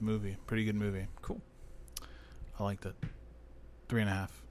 movie. 0.00 0.36
Pretty 0.46 0.64
good 0.64 0.74
movie. 0.74 1.06
Cool. 1.20 1.40
I 2.58 2.64
liked 2.64 2.84
it. 2.86 2.94
Three 3.88 4.00
and 4.00 4.10
a 4.10 4.12
half. 4.12 4.42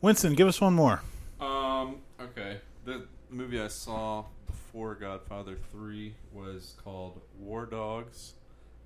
Winston, 0.00 0.34
give 0.34 0.48
us 0.48 0.60
one 0.60 0.74
more. 0.74 1.02
Um. 1.40 1.96
Okay. 2.22 2.58
The 2.84 3.06
movie 3.30 3.60
I 3.60 3.68
saw 3.68 4.24
before 4.46 4.94
Godfather 4.94 5.56
Three 5.70 6.14
was 6.32 6.74
called 6.82 7.20
War 7.38 7.66
Dogs. 7.66 8.34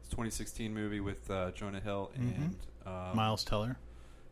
It's 0.01 0.09
a 0.09 0.11
2016 0.11 0.73
movie 0.73 1.01
with 1.01 1.31
uh, 1.31 1.51
Jonah 1.53 1.81
Hill 1.81 2.11
and 2.15 2.57
um, 2.87 3.17
Miles 3.17 3.45
Teller. 3.45 3.79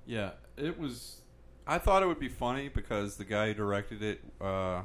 Yeah, 0.07 0.31
it 0.57 0.79
was. 0.79 1.21
I 1.67 1.79
thought 1.79 2.03
it 2.03 2.07
would 2.07 2.21
be 2.21 2.29
funny 2.29 2.69
because 2.69 3.17
the 3.17 3.25
guy 3.25 3.49
who 3.49 3.55
directed 3.55 4.03
it, 4.03 4.21
uh, 4.41 4.83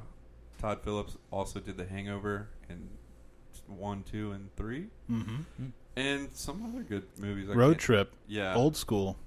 Todd 0.61 0.80
Phillips, 0.84 1.17
also 1.30 1.59
did 1.59 1.78
The 1.78 1.86
Hangover 1.86 2.47
and 2.70 2.88
one, 3.67 4.03
two, 4.03 4.32
and 4.32 4.49
three, 4.55 4.88
Mm-hmm. 5.11 5.65
and 5.97 6.30
some 6.34 6.63
other 6.74 6.84
good 6.84 7.03
movies. 7.20 7.49
I 7.49 7.53
Road 7.53 7.78
Trip. 7.80 8.13
Yeah, 8.28 8.55
Old 8.55 8.76
school. 8.78 9.17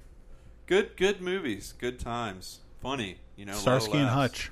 good, 0.67 0.97
good 0.97 1.21
movies, 1.21 1.75
good 1.79 1.99
times, 2.01 2.61
funny. 2.81 3.19
You 3.37 3.45
know, 3.45 3.53
a 3.53 3.55
lot 3.55 3.59
of 3.59 3.63
Starsky 3.83 3.99
and. 3.99 4.09
Hutch. 4.09 4.51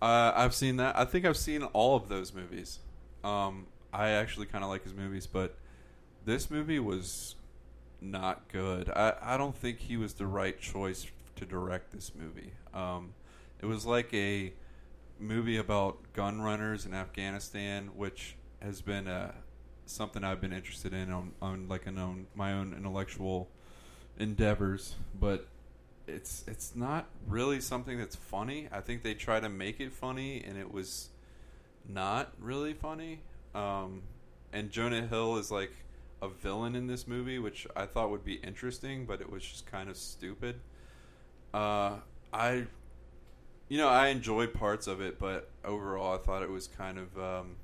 Uh, 0.00 0.32
I've 0.34 0.54
seen 0.54 0.76
that. 0.76 0.98
I 0.98 1.04
think 1.04 1.24
I've 1.24 1.36
seen 1.36 1.62
all 1.62 1.96
of 1.96 2.08
those 2.08 2.32
movies. 2.32 2.78
Um, 3.22 3.66
I 3.92 4.10
actually 4.10 4.46
kind 4.46 4.64
of 4.64 4.70
like 4.70 4.84
his 4.84 4.94
movies, 4.94 5.26
but 5.26 5.56
this 6.24 6.50
movie 6.50 6.78
was 6.78 7.34
not 8.00 8.48
good. 8.48 8.88
I, 8.90 9.14
I 9.20 9.36
don't 9.36 9.54
think 9.54 9.80
he 9.80 9.96
was 9.96 10.14
the 10.14 10.26
right 10.26 10.58
choice 10.58 11.06
to 11.36 11.44
direct 11.44 11.92
this 11.92 12.12
movie. 12.14 12.52
Um, 12.72 13.14
it 13.60 13.66
was 13.66 13.84
like 13.84 14.12
a 14.14 14.52
movie 15.18 15.58
about 15.58 15.98
gun 16.14 16.40
runners 16.40 16.86
in 16.86 16.94
Afghanistan, 16.94 17.90
which 17.94 18.36
has 18.62 18.80
been 18.80 19.06
uh, 19.06 19.32
something 19.84 20.24
I've 20.24 20.40
been 20.40 20.52
interested 20.52 20.94
in 20.94 21.10
on, 21.10 21.32
on 21.42 21.68
like 21.68 21.86
an 21.86 21.98
own, 21.98 22.26
my 22.34 22.52
own 22.52 22.74
intellectual 22.74 23.48
endeavors, 24.18 24.94
but 25.18 25.46
it's 26.10 26.44
it's 26.46 26.74
not 26.74 27.06
really 27.26 27.60
something 27.60 27.98
that's 27.98 28.16
funny. 28.16 28.68
I 28.72 28.80
think 28.80 29.02
they 29.02 29.14
try 29.14 29.40
to 29.40 29.48
make 29.48 29.80
it 29.80 29.92
funny, 29.92 30.42
and 30.46 30.58
it 30.58 30.72
was 30.72 31.08
not 31.88 32.32
really 32.38 32.74
funny. 32.74 33.20
Um, 33.54 34.02
and 34.52 34.70
Jonah 34.70 35.06
Hill 35.06 35.36
is 35.36 35.50
like 35.50 35.72
a 36.22 36.28
villain 36.28 36.74
in 36.74 36.86
this 36.86 37.06
movie, 37.06 37.38
which 37.38 37.66
I 37.74 37.86
thought 37.86 38.10
would 38.10 38.24
be 38.24 38.34
interesting, 38.34 39.06
but 39.06 39.20
it 39.20 39.30
was 39.30 39.42
just 39.42 39.66
kind 39.66 39.88
of 39.88 39.96
stupid. 39.96 40.60
Uh, 41.54 41.96
I, 42.32 42.66
you 43.68 43.78
know, 43.78 43.88
I 43.88 44.08
enjoyed 44.08 44.52
parts 44.52 44.86
of 44.86 45.00
it, 45.00 45.18
but 45.18 45.50
overall, 45.64 46.14
I 46.14 46.18
thought 46.18 46.42
it 46.42 46.50
was 46.50 46.68
kind 46.68 46.98
of 46.98 47.18
um, 47.18 47.56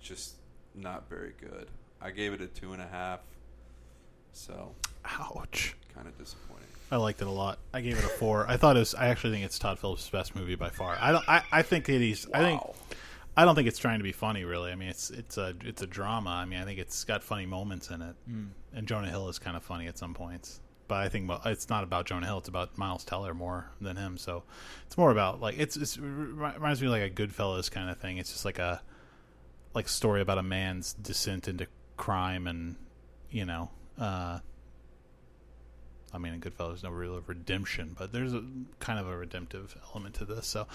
just 0.00 0.34
not 0.74 1.08
very 1.08 1.32
good. 1.40 1.68
I 2.00 2.10
gave 2.10 2.32
it 2.32 2.40
a 2.40 2.46
two 2.46 2.72
and 2.72 2.80
a 2.80 2.86
half, 2.86 3.20
so 4.32 4.74
Ouch. 5.04 5.76
kind 5.94 6.06
of 6.06 6.16
disappointing. 6.16 6.59
I 6.90 6.96
liked 6.96 7.22
it 7.22 7.28
a 7.28 7.30
lot. 7.30 7.58
I 7.72 7.80
gave 7.80 7.98
it 7.98 8.04
a 8.04 8.08
four. 8.08 8.46
I 8.48 8.56
thought 8.56 8.76
it 8.76 8.80
was. 8.80 8.94
I 8.94 9.08
actually 9.08 9.32
think 9.32 9.44
it's 9.44 9.58
Todd 9.58 9.78
Phillips' 9.78 10.08
best 10.10 10.34
movie 10.34 10.56
by 10.56 10.70
far. 10.70 10.96
I 11.00 11.12
don't. 11.12 11.28
I, 11.28 11.42
I 11.52 11.62
think 11.62 11.88
it 11.88 11.96
is. 11.96 12.24
he's. 12.24 12.32
I 12.32 12.40
think. 12.40 12.60
I 13.36 13.44
don't 13.44 13.54
think 13.54 13.68
it's 13.68 13.78
trying 13.78 14.00
to 14.00 14.02
be 14.02 14.12
funny. 14.12 14.44
Really. 14.44 14.72
I 14.72 14.74
mean, 14.74 14.88
it's 14.88 15.10
it's 15.10 15.38
a 15.38 15.54
it's 15.62 15.82
a 15.82 15.86
drama. 15.86 16.30
I 16.30 16.44
mean, 16.46 16.58
I 16.60 16.64
think 16.64 16.78
it's 16.80 17.04
got 17.04 17.22
funny 17.22 17.46
moments 17.46 17.90
in 17.90 18.02
it, 18.02 18.16
and 18.74 18.86
Jonah 18.88 19.08
Hill 19.08 19.28
is 19.28 19.38
kind 19.38 19.56
of 19.56 19.62
funny 19.62 19.86
at 19.86 19.98
some 19.98 20.14
points. 20.14 20.60
But 20.88 20.96
I 20.96 21.08
think 21.08 21.30
it's 21.46 21.68
not 21.68 21.84
about 21.84 22.06
Jonah 22.06 22.26
Hill. 22.26 22.38
It's 22.38 22.48
about 22.48 22.76
Miles 22.76 23.04
Teller 23.04 23.32
more 23.32 23.70
than 23.80 23.96
him. 23.96 24.18
So 24.18 24.42
it's 24.86 24.98
more 24.98 25.12
about 25.12 25.40
like 25.40 25.56
it's, 25.58 25.76
it's 25.76 25.96
it 25.96 26.02
reminds 26.02 26.80
me 26.82 26.88
of 26.88 26.92
like 26.92 27.02
a 27.02 27.10
Goodfellas 27.14 27.70
kind 27.70 27.88
of 27.88 27.98
thing. 27.98 28.16
It's 28.18 28.32
just 28.32 28.44
like 28.44 28.58
a 28.58 28.82
like 29.72 29.88
story 29.88 30.20
about 30.20 30.38
a 30.38 30.42
man's 30.42 30.94
descent 30.94 31.46
into 31.46 31.68
crime 31.96 32.48
and 32.48 32.74
you 33.30 33.44
know. 33.44 33.70
uh 33.96 34.40
I 36.12 36.18
mean, 36.18 36.34
in 36.34 36.40
Goodfellas, 36.40 36.82
no 36.82 36.90
real 36.90 37.22
redemption, 37.26 37.94
but 37.98 38.12
there's 38.12 38.34
a 38.34 38.42
kind 38.80 38.98
of 38.98 39.08
a 39.08 39.16
redemptive 39.16 39.76
element 39.90 40.16
to 40.16 40.24
this. 40.24 40.46
So, 40.46 40.66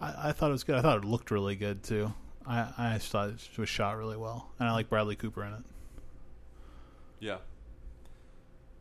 I, 0.00 0.30
I 0.30 0.32
thought 0.32 0.48
it 0.48 0.52
was 0.52 0.64
good. 0.64 0.76
I 0.76 0.82
thought 0.82 0.98
it 0.98 1.04
looked 1.04 1.30
really 1.30 1.56
good 1.56 1.82
too. 1.82 2.12
I 2.46 2.68
I 2.76 2.98
thought 2.98 3.30
it 3.30 3.58
was 3.58 3.68
shot 3.68 3.96
really 3.96 4.16
well, 4.16 4.50
and 4.58 4.68
I 4.68 4.72
like 4.72 4.88
Bradley 4.88 5.16
Cooper 5.16 5.44
in 5.44 5.52
it. 5.52 5.62
Yeah. 7.20 7.38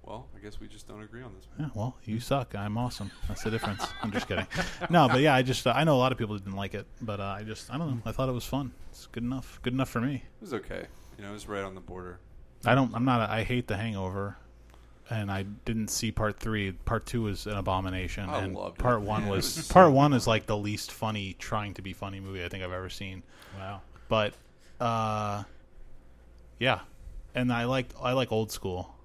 Well, 0.04 0.28
I 0.36 0.40
guess 0.40 0.60
we 0.60 0.68
just 0.68 0.88
don't 0.88 1.04
agree 1.04 1.22
on 1.22 1.36
this. 1.36 1.48
Yeah, 1.60 1.68
well, 1.76 1.96
you 2.04 2.20
suck. 2.20 2.56
I'm 2.56 2.80
awesome. 2.80 3.12
That's 3.28 3.44
the 3.44 3.52
difference. 3.52 3.86
I'm 4.02 4.12
just 4.12 4.28
kidding. 4.28 4.48
No, 4.90 5.08
but 5.08 5.22
yeah, 5.22 5.36
I 5.36 5.44
just 5.44 5.68
uh, 5.68 5.74
I 5.76 5.84
know 5.84 5.96
a 5.96 6.00
lot 6.00 6.12
of 6.12 6.18
people 6.18 6.36
didn't 6.36 6.56
like 6.56 6.74
it, 6.74 6.88
but 7.00 7.20
uh, 7.20 7.26
I 7.26 7.44
just 7.44 7.72
I 7.72 7.78
don't 7.78 7.90
know. 7.90 8.02
I 8.06 8.12
thought 8.12 8.28
it 8.28 8.32
was 8.32 8.46
fun. 8.46 8.72
It's 8.90 9.06
good 9.06 9.22
enough. 9.24 9.60
Good 9.62 9.74
enough 9.74 9.90
for 9.90 10.02
me. 10.02 10.16
It 10.16 10.42
was 10.42 10.54
okay. 10.56 10.88
You 11.18 11.24
know, 11.24 11.30
it 11.30 11.34
was 11.34 11.48
right 11.48 11.64
on 11.64 11.76
the 11.76 11.82
border. 11.82 12.20
I 12.66 12.74
don't. 12.74 12.96
I'm 12.96 13.06
not. 13.06 13.30
A, 13.30 13.32
I 13.32 13.44
hate 13.44 13.68
The 13.68 13.78
Hangover, 13.78 14.38
and 15.10 15.32
I 15.32 15.44
didn't 15.44 15.90
see 15.90 16.12
part 16.12 16.40
three. 16.40 16.72
Part 16.72 17.06
two 17.06 17.24
was 17.24 17.46
an 17.46 17.58
abomination, 17.58 18.30
I 18.30 18.42
and 18.44 18.56
loved 18.56 18.78
it. 18.80 18.82
part 18.82 19.02
one 19.02 19.22
Man, 19.22 19.32
it 19.32 19.36
was 19.36 19.56
was 19.58 19.66
so 19.68 19.74
part 19.74 19.92
one 19.92 20.14
is 20.14 20.28
like 20.28 20.46
the 20.46 20.58
least 20.58 20.92
funny, 20.92 21.36
trying 21.40 21.74
to 21.76 21.82
be 21.82 21.94
funny 21.94 22.20
movie 22.20 22.44
I 22.44 22.50
think 22.50 22.64
I've 22.64 22.72
ever 22.72 22.90
seen. 22.90 23.24
Wow. 23.58 23.82
But, 24.08 24.34
uh, 24.80 25.44
yeah, 26.60 26.80
and 27.36 27.52
I 27.52 27.66
like 27.66 27.88
I 28.02 28.14
like 28.14 28.32
old 28.32 28.52
school, 28.52 28.96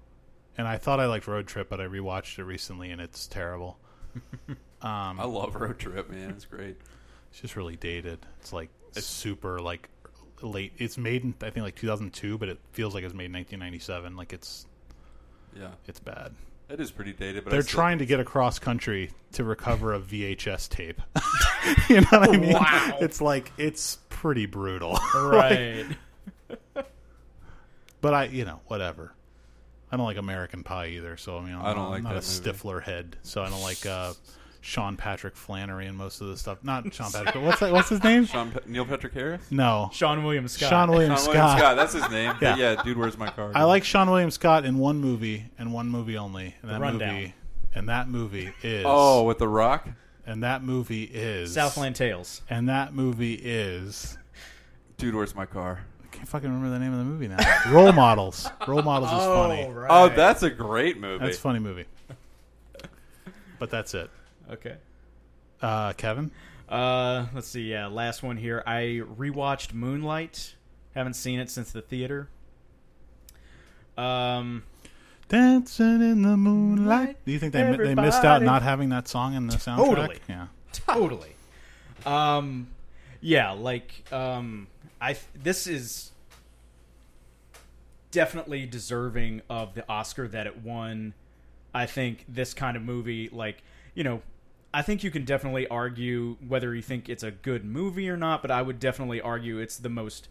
and 0.57 0.67
I 0.67 0.77
thought 0.77 0.99
I 0.99 1.05
liked 1.05 1.27
Road 1.27 1.47
Trip, 1.47 1.69
but 1.69 1.79
I 1.79 1.85
rewatched 1.85 2.39
it 2.39 2.43
recently, 2.43 2.91
and 2.91 3.01
it's 3.01 3.27
terrible. 3.27 3.77
Um, 4.81 5.19
I 5.19 5.25
love 5.25 5.55
Road 5.55 5.79
Trip, 5.79 6.11
man. 6.11 6.29
It's 6.29 6.45
great. 6.45 6.75
It's 7.31 7.41
just 7.41 7.55
really 7.55 7.75
dated. 7.75 8.19
It's 8.39 8.53
like 8.53 8.69
super 8.93 9.59
like 9.59 9.89
late. 10.43 10.73
It's 10.77 10.95
made 10.95 11.23
in 11.23 11.33
I 11.41 11.49
think 11.49 11.63
like 11.63 11.75
2002, 11.75 12.37
but 12.37 12.49
it 12.49 12.59
feels 12.71 12.93
like 12.93 13.03
it's 13.03 13.13
made 13.13 13.25
in 13.25 13.33
1997. 13.33 14.15
Like 14.15 14.31
it's 14.31 14.67
Yeah, 15.57 15.69
it's 15.87 15.99
bad. 15.99 16.33
it 16.69 16.79
is 16.79 16.91
pretty 16.91 17.13
dated. 17.13 17.43
But 17.45 17.51
I 17.51 17.55
They're 17.55 17.61
still- 17.63 17.75
trying 17.79 17.99
to 17.99 18.05
get 18.05 18.19
across 18.19 18.59
country 18.59 19.11
to 19.33 19.43
recover 19.43 19.93
a 19.93 19.99
VHS 19.99 20.69
tape. 20.69 21.01
you 21.89 22.01
know 22.01 22.07
what 22.09 22.29
I 22.29 22.37
mean? 22.37 22.53
Wow. 22.53 22.97
It's 23.01 23.21
like 23.21 23.51
it's 23.57 23.97
pretty 24.09 24.45
brutal. 24.45 24.99
Right. 25.15 25.85
but 28.01 28.13
I, 28.13 28.25
you 28.25 28.45
know, 28.45 28.59
whatever. 28.67 29.13
I 29.91 29.97
don't 29.97 30.05
like 30.05 30.17
American 30.17 30.63
Pie 30.63 30.87
either, 30.87 31.15
so 31.17 31.37
I 31.37 31.41
mean, 31.41 31.55
I'm, 31.55 31.65
I 31.65 31.73
don't 31.73 31.89
like 31.89 31.97
I'm 31.99 32.03
not 32.05 32.13
that 32.15 32.25
a 32.27 32.47
movie. 32.47 32.59
Stifler 32.59 32.81
head, 32.81 33.15
so 33.21 33.41
I 33.43 33.49
don't 33.49 33.61
like 33.61 33.85
uh, 33.85 34.13
Sean 34.65 34.97
Patrick 34.97 35.35
Flanery 35.35 35.85
and 35.85 35.95
most 35.95 36.21
of 36.21 36.27
the 36.27 36.35
stuff. 36.35 36.57
Not 36.63 36.91
Sean 36.91 37.11
Patrick. 37.13 37.35
but 37.35 37.43
what's 37.43 37.59
that, 37.59 37.71
what's 37.71 37.89
his 37.89 38.03
name? 38.03 38.25
Sean 38.25 38.49
Pe- 38.49 38.61
Neil 38.65 38.83
Patrick 38.83 39.13
Harris. 39.13 39.43
No, 39.51 39.91
Sean 39.93 40.23
William 40.23 40.47
Scott. 40.47 40.69
Sean 40.71 40.89
William 40.89 41.11
Sean 41.11 41.19
Scott. 41.19 41.33
William 41.35 41.57
Scott. 41.59 41.75
That's 41.75 41.93
his 41.93 42.09
name. 42.09 42.33
Yeah. 42.41 42.55
Yeah, 42.57 42.81
dude, 42.83 42.97
where's 42.97 43.15
my 43.15 43.29
car? 43.29 43.51
I 43.53 43.65
like 43.65 43.83
Sean 43.83 44.09
William 44.09 44.31
Scott 44.31 44.65
in 44.65 44.79
one 44.79 44.97
movie 44.99 45.45
and 45.59 45.71
one 45.71 45.87
movie 45.87 46.17
only. 46.17 46.55
And 46.63 46.71
that 46.71 46.81
Rundown. 46.81 47.13
movie 47.13 47.35
and 47.75 47.89
that 47.89 48.09
movie 48.09 48.53
is 48.63 48.85
Oh, 48.87 49.21
with 49.23 49.37
the 49.37 49.47
Rock. 49.47 49.87
and 50.25 50.41
that 50.43 50.63
movie 50.63 51.03
is 51.03 51.53
Southland 51.53 51.95
Tales. 51.95 52.41
and 52.49 52.67
that 52.67 52.91
movie 52.95 53.35
is 53.35 54.17
Dude, 54.97 55.13
where's 55.13 55.35
my 55.35 55.45
car? 55.45 55.81
I 56.03 56.07
can't 56.15 56.27
fucking 56.27 56.49
remember 56.49 56.71
the 56.71 56.79
name 56.79 56.91
of 56.91 56.97
the 56.97 57.05
movie 57.05 57.27
now. 57.27 57.37
Role 57.71 57.91
Models. 57.91 58.49
Role 58.67 58.81
Models 58.81 59.11
is 59.11 59.17
oh, 59.21 59.43
funny. 59.47 59.69
right. 59.69 59.87
Oh, 59.91 60.09
that's 60.09 60.41
a 60.41 60.49
great 60.49 60.99
movie. 60.99 61.23
That's 61.23 61.37
a 61.37 61.41
funny 61.41 61.59
movie. 61.59 61.85
But 63.59 63.69
that's 63.69 63.93
it. 63.93 64.09
Okay. 64.51 64.75
Uh, 65.61 65.93
Kevin? 65.93 66.31
Uh, 66.67 67.25
let's 67.33 67.47
see. 67.47 67.71
Yeah, 67.71 67.87
last 67.87 68.23
one 68.23 68.37
here. 68.37 68.63
I 68.65 69.01
rewatched 69.17 69.73
Moonlight. 69.73 70.55
Haven't 70.93 71.15
seen 71.15 71.39
it 71.39 71.49
since 71.49 71.71
the 71.71 71.81
theater. 71.81 72.29
Um, 73.97 74.63
Dancing 75.27 76.01
in 76.01 76.21
the 76.21 76.37
moonlight. 76.37 77.17
Do 77.25 77.31
you 77.31 77.39
think 77.39 77.53
they 77.53 77.63
they 77.77 77.95
missed 77.95 78.23
out 78.23 78.43
not 78.43 78.61
having 78.61 78.89
that 78.89 79.07
song 79.07 79.33
in 79.33 79.47
the 79.47 79.55
soundtrack? 79.55 79.77
Totally. 79.77 80.19
Yeah. 80.29 80.47
totally. 80.71 81.35
Um, 82.05 82.67
yeah, 83.21 83.51
like 83.51 84.05
um, 84.13 84.67
I 85.01 85.17
this 85.33 85.65
is 85.65 86.11
definitely 88.11 88.67
deserving 88.67 89.41
of 89.49 89.73
the 89.73 89.87
Oscar 89.89 90.27
that 90.27 90.45
it 90.45 90.61
won. 90.61 91.15
I 91.73 91.87
think 91.87 92.25
this 92.29 92.53
kind 92.53 92.77
of 92.77 92.83
movie, 92.83 93.29
like 93.31 93.63
you 93.95 94.03
know, 94.03 94.21
I 94.75 94.81
think 94.81 95.03
you 95.03 95.11
can 95.11 95.23
definitely 95.23 95.67
argue 95.67 96.35
whether 96.45 96.75
you 96.75 96.81
think 96.81 97.07
it's 97.07 97.23
a 97.23 97.31
good 97.31 97.63
movie 97.63 98.09
or 98.09 98.17
not, 98.17 98.41
but 98.41 98.51
I 98.51 98.61
would 98.61 98.79
definitely 98.79 99.21
argue 99.21 99.57
it's 99.59 99.77
the 99.77 99.89
most, 99.89 100.27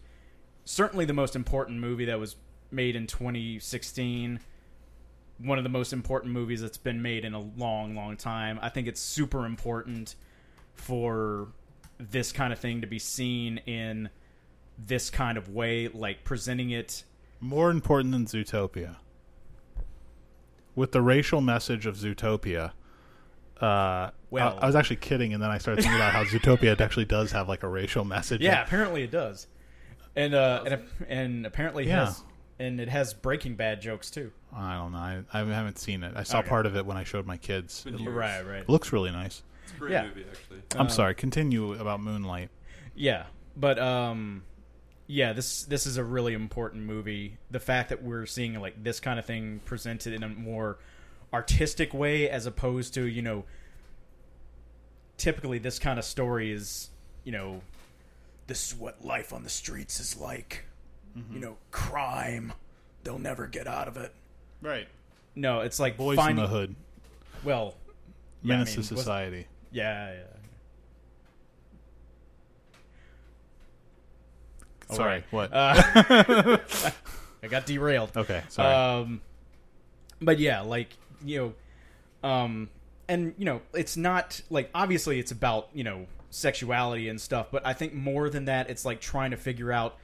certainly 0.63 1.03
the 1.05 1.13
most 1.13 1.35
important 1.35 1.79
movie 1.79 2.05
that 2.05 2.19
was 2.19 2.35
made 2.71 2.95
in 2.95 3.07
2016 3.07 4.39
one 5.37 5.57
of 5.57 5.63
the 5.63 5.69
most 5.69 5.93
important 5.93 6.31
movies 6.31 6.61
that's 6.61 6.77
been 6.77 7.01
made 7.01 7.25
in 7.25 7.33
a 7.33 7.39
long, 7.39 7.95
long 7.95 8.15
time. 8.15 8.59
I 8.61 8.69
think 8.69 8.87
it's 8.87 9.01
super 9.01 9.45
important 9.45 10.15
for 10.73 11.47
this 11.97 12.31
kind 12.31 12.53
of 12.53 12.59
thing 12.59 12.81
to 12.81 12.87
be 12.87 12.99
seen 12.99 13.57
in 13.65 14.09
this 14.77 15.09
kind 15.09 15.37
of 15.37 15.49
way, 15.49 15.87
like 15.87 16.23
presenting 16.23 16.69
it. 16.69 17.03
More 17.39 17.69
important 17.69 18.11
than 18.11 18.25
Zootopia. 18.25 18.97
With 20.73 20.91
the 20.91 21.01
racial 21.01 21.41
message 21.41 21.85
of 21.85 21.97
Zootopia, 21.97 22.71
uh, 23.61 24.11
Well- 24.29 24.57
I, 24.59 24.63
I 24.63 24.65
was 24.65 24.75
actually 24.75 24.97
kidding, 24.97 25.33
and 25.33 25.41
then 25.41 25.49
I 25.49 25.57
started 25.57 25.81
thinking 25.83 25.99
about 25.99 26.13
how 26.13 26.23
Zootopia 26.23 26.79
actually 26.79 27.05
does 27.05 27.31
have 27.31 27.47
like 27.47 27.63
a 27.63 27.67
racial 27.67 28.03
message. 28.05 28.41
Yeah, 28.41 28.63
apparently 28.63 29.03
it 29.03 29.11
does, 29.11 29.47
and 30.15 30.33
uh, 30.33 30.63
and, 30.65 30.83
and 31.07 31.45
apparently 31.45 31.83
it 31.85 31.87
Yeah. 31.89 32.05
has, 32.05 32.23
and 32.59 32.79
it 32.79 32.89
has 32.89 33.13
Breaking 33.13 33.55
Bad 33.55 33.81
jokes 33.81 34.09
too. 34.11 34.31
I 34.55 34.75
don't 34.75 34.91
know. 34.93 34.97
I, 34.97 35.23
I 35.33 35.39
haven't 35.45 35.79
seen 35.79 36.03
it. 36.03 36.13
I 36.15 36.23
saw 36.23 36.39
Okay. 36.39 36.49
part 36.49 36.65
of 36.65 36.75
it 36.75 36.85
when 36.85 36.97
I 36.97 37.03
showed 37.03 37.25
my 37.25 37.37
kids. 37.37 37.85
It 37.87 37.99
years. 37.99 38.13
Right, 38.13 38.41
right. 38.45 38.69
looks 38.69 38.91
really 38.93 39.11
nice. 39.11 39.43
It's 39.63 39.73
a 39.73 39.77
great 39.77 39.91
Yeah. 39.93 40.03
movie, 40.07 40.25
actually. 40.29 40.61
I'm 40.75 40.81
Um, 40.81 40.89
sorry. 40.89 41.15
Continue 41.15 41.73
about 41.73 41.99
Moonlight. 41.99 42.49
Yeah, 42.95 43.25
but 43.57 43.77
um, 43.79 44.43
yeah, 45.07 45.33
this 45.33 45.63
this 45.63 45.85
is 45.85 45.97
a 45.97 46.03
really 46.03 46.33
important 46.33 46.83
movie. 46.83 47.37
The 47.51 47.59
fact 47.59 47.89
that 47.89 48.01
we're 48.03 48.25
seeing 48.25 48.59
like 48.61 48.81
this 48.83 48.99
kind 48.99 49.19
of 49.19 49.25
thing 49.25 49.59
presented 49.65 50.13
in 50.13 50.23
a 50.23 50.29
more 50.29 50.77
artistic 51.35 51.93
way, 51.93 52.29
as 52.29 52.45
opposed 52.45 52.93
to 52.95 53.05
you 53.05 53.21
know, 53.21 53.43
typically 55.17 55.59
this 55.59 55.77
kind 55.79 55.99
of 55.99 56.05
story 56.05 56.51
is 56.51 56.89
you 57.23 57.31
know, 57.31 57.61
this 58.47 58.67
is 58.71 58.75
what 58.75 59.03
life 59.05 59.33
on 59.33 59.43
the 59.43 59.49
streets 59.49 59.99
is 59.99 60.17
like. 60.17 60.63
You 61.31 61.39
know, 61.39 61.55
crime. 61.71 62.51
They'll 63.05 63.19
never 63.19 63.47
get 63.47 63.67
out 63.67 63.87
of 63.87 63.95
it. 63.95 64.13
Right. 64.61 64.85
No, 65.33 65.61
it's 65.61 65.79
like 65.79 65.95
Boys 65.95 66.17
finding, 66.17 66.43
in 66.43 66.43
the 66.43 66.49
Hood. 66.49 66.75
Well, 67.45 67.75
yeah, 68.43 68.55
I 68.55 68.57
Menace 68.57 68.75
mean, 68.75 68.85
to 68.85 68.95
Society. 68.97 69.47
yeah, 69.71 70.11
yeah. 70.11 70.19
All 74.89 74.95
Sorry. 74.97 75.09
right. 75.09 75.23
What? 75.31 75.53
Uh, 75.53 76.57
I 77.43 77.47
got 77.47 77.65
derailed. 77.65 78.11
okay. 78.17 78.43
Sorry. 78.49 78.73
Um, 78.73 79.21
but 80.21 80.37
yeah, 80.39 80.61
like 80.61 80.89
you 81.25 81.53
know, 82.23 82.29
um, 82.29 82.69
and 83.07 83.33
you 83.37 83.45
know, 83.45 83.61
it's 83.73 83.97
not 83.97 84.41
like 84.49 84.69
obviously 84.73 85.19
it's 85.19 85.31
about 85.31 85.69
you 85.73 85.83
know 85.83 86.07
sexuality 86.29 87.09
and 87.09 87.19
stuff, 87.19 87.47
but 87.51 87.65
I 87.65 87.73
think 87.73 87.93
more 87.93 88.29
than 88.29 88.45
that, 88.45 88.69
it's 88.69 88.85
like 88.85 89.01
trying 89.01 89.31
to 89.31 89.37
figure 89.37 89.71
out 89.71 89.97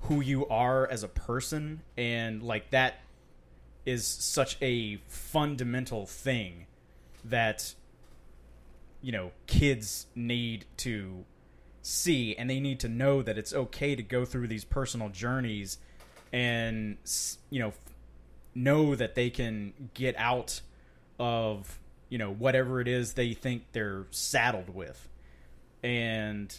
who 0.00 0.20
you 0.20 0.46
are 0.48 0.86
as 0.86 1.02
a 1.02 1.08
person, 1.08 1.82
and 1.96 2.42
like 2.42 2.70
that 2.70 3.00
is 3.86 4.06
such 4.06 4.56
a 4.62 4.96
fundamental 5.08 6.06
thing 6.06 6.66
that 7.24 7.74
you 9.00 9.12
know 9.12 9.30
kids 9.46 10.06
need 10.14 10.64
to 10.78 11.24
see 11.82 12.34
and 12.36 12.48
they 12.48 12.60
need 12.60 12.80
to 12.80 12.88
know 12.88 13.20
that 13.20 13.36
it's 13.36 13.52
okay 13.52 13.94
to 13.94 14.02
go 14.02 14.24
through 14.24 14.48
these 14.48 14.64
personal 14.64 15.10
journeys 15.10 15.76
and 16.32 16.96
you 17.50 17.60
know 17.60 17.72
know 18.54 18.94
that 18.94 19.14
they 19.14 19.30
can 19.30 19.72
get 19.94 20.14
out 20.16 20.60
of 21.18 21.78
you 22.08 22.18
know 22.18 22.32
whatever 22.32 22.80
it 22.80 22.88
is 22.88 23.14
they 23.14 23.32
think 23.34 23.64
they're 23.72 24.06
saddled 24.10 24.68
with 24.74 25.08
and 25.82 26.58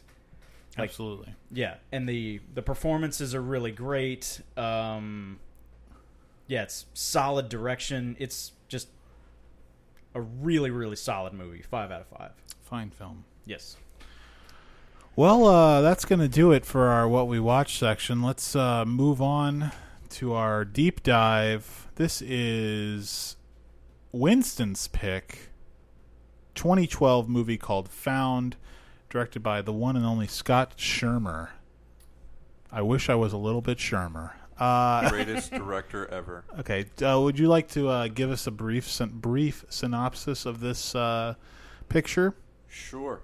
like- 0.77 0.89
Absolutely. 0.89 1.33
yeah 1.51 1.75
and 1.91 2.07
the 2.07 2.39
the 2.53 2.61
performances 2.61 3.33
are 3.35 3.41
really 3.41 3.71
great 3.71 4.41
um 4.57 5.39
yeah 6.47 6.63
it's 6.63 6.85
solid 6.93 7.47
direction 7.49 8.15
it's 8.19 8.51
just 8.67 8.87
a 10.13 10.21
really 10.21 10.71
really 10.71 10.95
solid 10.95 11.33
movie 11.33 11.61
five 11.61 11.91
out 11.91 12.01
of 12.01 12.07
five 12.07 12.31
Fine 12.63 12.89
film. 12.89 13.23
yes 13.45 13.77
Well, 15.15 15.45
uh, 15.45 15.81
that's 15.81 16.03
going 16.03 16.19
to 16.19 16.27
do 16.27 16.51
it 16.51 16.65
for 16.65 16.87
our 16.87 17.07
what 17.07 17.27
we 17.29 17.39
watch 17.39 17.77
section. 17.79 18.21
Let's 18.21 18.53
uh, 18.55 18.83
move 18.85 19.21
on 19.21 19.71
to 20.15 20.31
our 20.31 20.63
deep 20.63 21.03
dive. 21.03 21.89
This 21.95 22.21
is 22.21 23.35
Winston's 24.13 24.87
pick, 24.87 25.49
2012 26.55 27.27
movie 27.27 27.57
called 27.57 27.89
Found, 27.89 28.55
directed 29.09 29.43
by 29.43 29.61
the 29.61 29.73
one 29.73 29.97
and 29.97 30.05
only 30.05 30.27
Scott 30.27 30.75
Schirmer. 30.77 31.49
I 32.71 32.81
wish 32.81 33.09
I 33.09 33.15
was 33.15 33.33
a 33.33 33.37
little 33.37 33.59
bit 33.59 33.77
Shermer. 33.77 34.31
Uh, 34.57 35.09
Greatest 35.09 35.51
director 35.51 36.07
ever. 36.07 36.45
okay, 36.59 36.85
uh, 37.05 37.19
would 37.19 37.37
you 37.37 37.49
like 37.49 37.67
to 37.71 37.89
uh, 37.89 38.07
give 38.07 38.31
us 38.31 38.47
a 38.47 38.51
brief 38.51 38.89
syn- 38.89 39.19
brief 39.19 39.65
synopsis 39.67 40.45
of 40.45 40.61
this 40.61 40.95
uh, 40.95 41.33
picture? 41.89 42.35
Sure. 42.69 43.19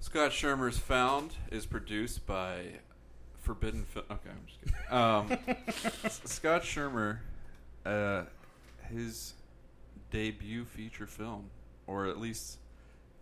Scott 0.00 0.32
Schirmer's 0.32 0.76
Found 0.76 1.36
is 1.50 1.64
produced 1.64 2.26
by 2.26 2.80
Forbidden 3.42 3.84
Film. 3.84 4.04
Okay, 4.10 4.30
I'm 4.30 4.46
just 4.46 4.60
kidding. 4.60 4.74
Um, 4.90 6.08
Scott 6.24 6.64
Schirmer, 6.64 7.20
uh, 7.84 8.22
his 8.88 9.34
debut 10.10 10.64
feature 10.64 11.06
film, 11.06 11.50
or 11.86 12.06
at 12.06 12.18
least 12.18 12.58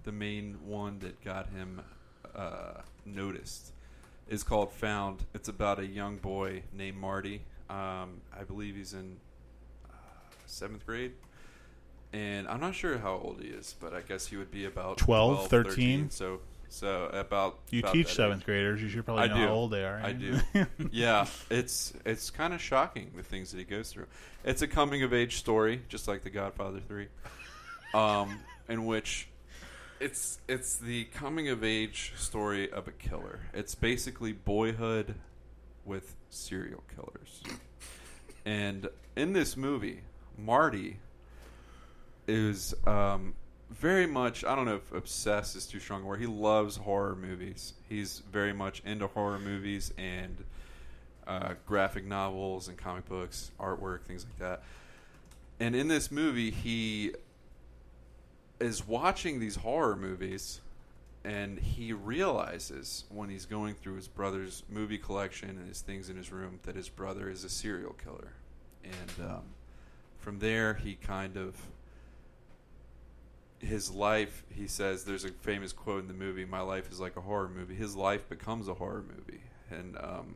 the 0.04 0.12
main 0.12 0.58
one 0.64 0.98
that 1.00 1.22
got 1.24 1.48
him 1.50 1.80
uh, 2.34 2.82
noticed, 3.04 3.72
is 4.28 4.42
called 4.42 4.72
Found. 4.72 5.24
It's 5.34 5.48
about 5.48 5.78
a 5.78 5.86
young 5.86 6.18
boy 6.18 6.62
named 6.72 6.98
Marty. 6.98 7.42
Um, 7.68 8.20
I 8.38 8.44
believe 8.46 8.76
he's 8.76 8.92
in 8.92 9.16
uh, 9.88 9.94
seventh 10.46 10.84
grade. 10.86 11.12
And 12.12 12.48
I'm 12.48 12.60
not 12.60 12.74
sure 12.74 12.98
how 12.98 13.20
old 13.22 13.40
he 13.40 13.48
is, 13.48 13.76
but 13.80 13.94
I 13.94 14.00
guess 14.00 14.26
he 14.26 14.36
would 14.36 14.50
be 14.50 14.64
about 14.64 14.98
12, 14.98 15.46
13. 15.48 15.70
13. 15.70 16.10
So, 16.10 16.40
so 16.70 17.06
about 17.06 17.58
You 17.70 17.80
about 17.80 17.92
teach 17.92 18.14
seventh 18.14 18.42
age. 18.42 18.46
graders. 18.46 18.82
You 18.82 18.88
should 18.88 19.04
probably 19.04 19.24
I 19.24 19.26
know 19.28 19.34
do. 19.34 19.40
how 19.42 19.48
old 19.52 19.70
they 19.72 19.84
are. 19.84 20.00
I 20.02 20.12
do. 20.12 20.38
yeah, 20.90 21.26
it's 21.50 21.92
it's 22.06 22.30
kind 22.30 22.54
of 22.54 22.60
shocking 22.62 23.10
the 23.16 23.22
things 23.22 23.50
that 23.52 23.58
he 23.58 23.64
goes 23.64 23.90
through. 23.92 24.06
It's 24.44 24.62
a 24.62 24.68
coming 24.68 25.02
of 25.02 25.12
age 25.12 25.36
story, 25.36 25.82
just 25.88 26.08
like 26.08 26.22
The 26.22 26.30
Godfather 26.30 26.80
Three, 26.86 27.08
um, 27.92 28.40
in 28.68 28.86
which 28.86 29.28
it's 29.98 30.38
it's 30.48 30.76
the 30.76 31.04
coming 31.06 31.48
of 31.48 31.62
age 31.62 32.12
story 32.16 32.70
of 32.70 32.88
a 32.88 32.92
killer. 32.92 33.40
It's 33.52 33.74
basically 33.74 34.32
boyhood 34.32 35.16
with 35.84 36.14
serial 36.30 36.84
killers, 36.94 37.42
and 38.46 38.88
in 39.16 39.32
this 39.32 39.56
movie, 39.56 40.00
Marty 40.38 40.98
is 42.28 42.74
um, 42.86 43.34
very 43.70 44.06
much 44.06 44.44
I 44.44 44.54
don't 44.54 44.66
know 44.66 44.76
if 44.76 44.92
obsessed 44.92 45.56
is 45.56 45.66
too 45.66 45.80
strong 45.80 46.04
word. 46.04 46.20
He 46.20 46.26
loves 46.26 46.76
horror 46.76 47.16
movies. 47.16 47.74
He's 47.88 48.22
very 48.30 48.52
much 48.52 48.82
into 48.84 49.06
horror 49.06 49.38
movies 49.38 49.92
and 49.96 50.44
uh, 51.26 51.54
graphic 51.66 52.04
novels 52.04 52.68
and 52.68 52.76
comic 52.76 53.08
books, 53.08 53.52
artwork, 53.60 54.02
things 54.02 54.24
like 54.24 54.38
that. 54.38 54.62
And 55.60 55.76
in 55.76 55.88
this 55.88 56.10
movie, 56.10 56.50
he 56.50 57.12
is 58.58 58.86
watching 58.86 59.38
these 59.38 59.56
horror 59.56 59.96
movies, 59.96 60.60
and 61.24 61.58
he 61.58 61.92
realizes 61.92 63.04
when 63.10 63.28
he's 63.28 63.46
going 63.46 63.74
through 63.74 63.96
his 63.96 64.08
brother's 64.08 64.64
movie 64.68 64.98
collection 64.98 65.50
and 65.50 65.68
his 65.68 65.80
things 65.80 66.08
in 66.08 66.16
his 66.16 66.32
room 66.32 66.58
that 66.64 66.76
his 66.76 66.88
brother 66.88 67.30
is 67.30 67.44
a 67.44 67.48
serial 67.48 67.92
killer. 67.92 68.32
And 68.82 69.28
um, 69.28 69.42
from 70.18 70.38
there, 70.38 70.74
he 70.74 70.94
kind 70.94 71.36
of 71.36 71.56
his 73.60 73.90
life 73.90 74.42
he 74.54 74.66
says 74.66 75.04
there's 75.04 75.24
a 75.24 75.28
famous 75.28 75.72
quote 75.72 76.00
in 76.00 76.08
the 76.08 76.14
movie 76.14 76.46
my 76.46 76.60
life 76.60 76.90
is 76.90 76.98
like 76.98 77.16
a 77.16 77.20
horror 77.20 77.48
movie. 77.48 77.74
His 77.74 77.94
life 77.94 78.28
becomes 78.28 78.68
a 78.68 78.74
horror 78.74 79.04
movie. 79.16 79.42
And 79.70 79.96
um, 79.98 80.34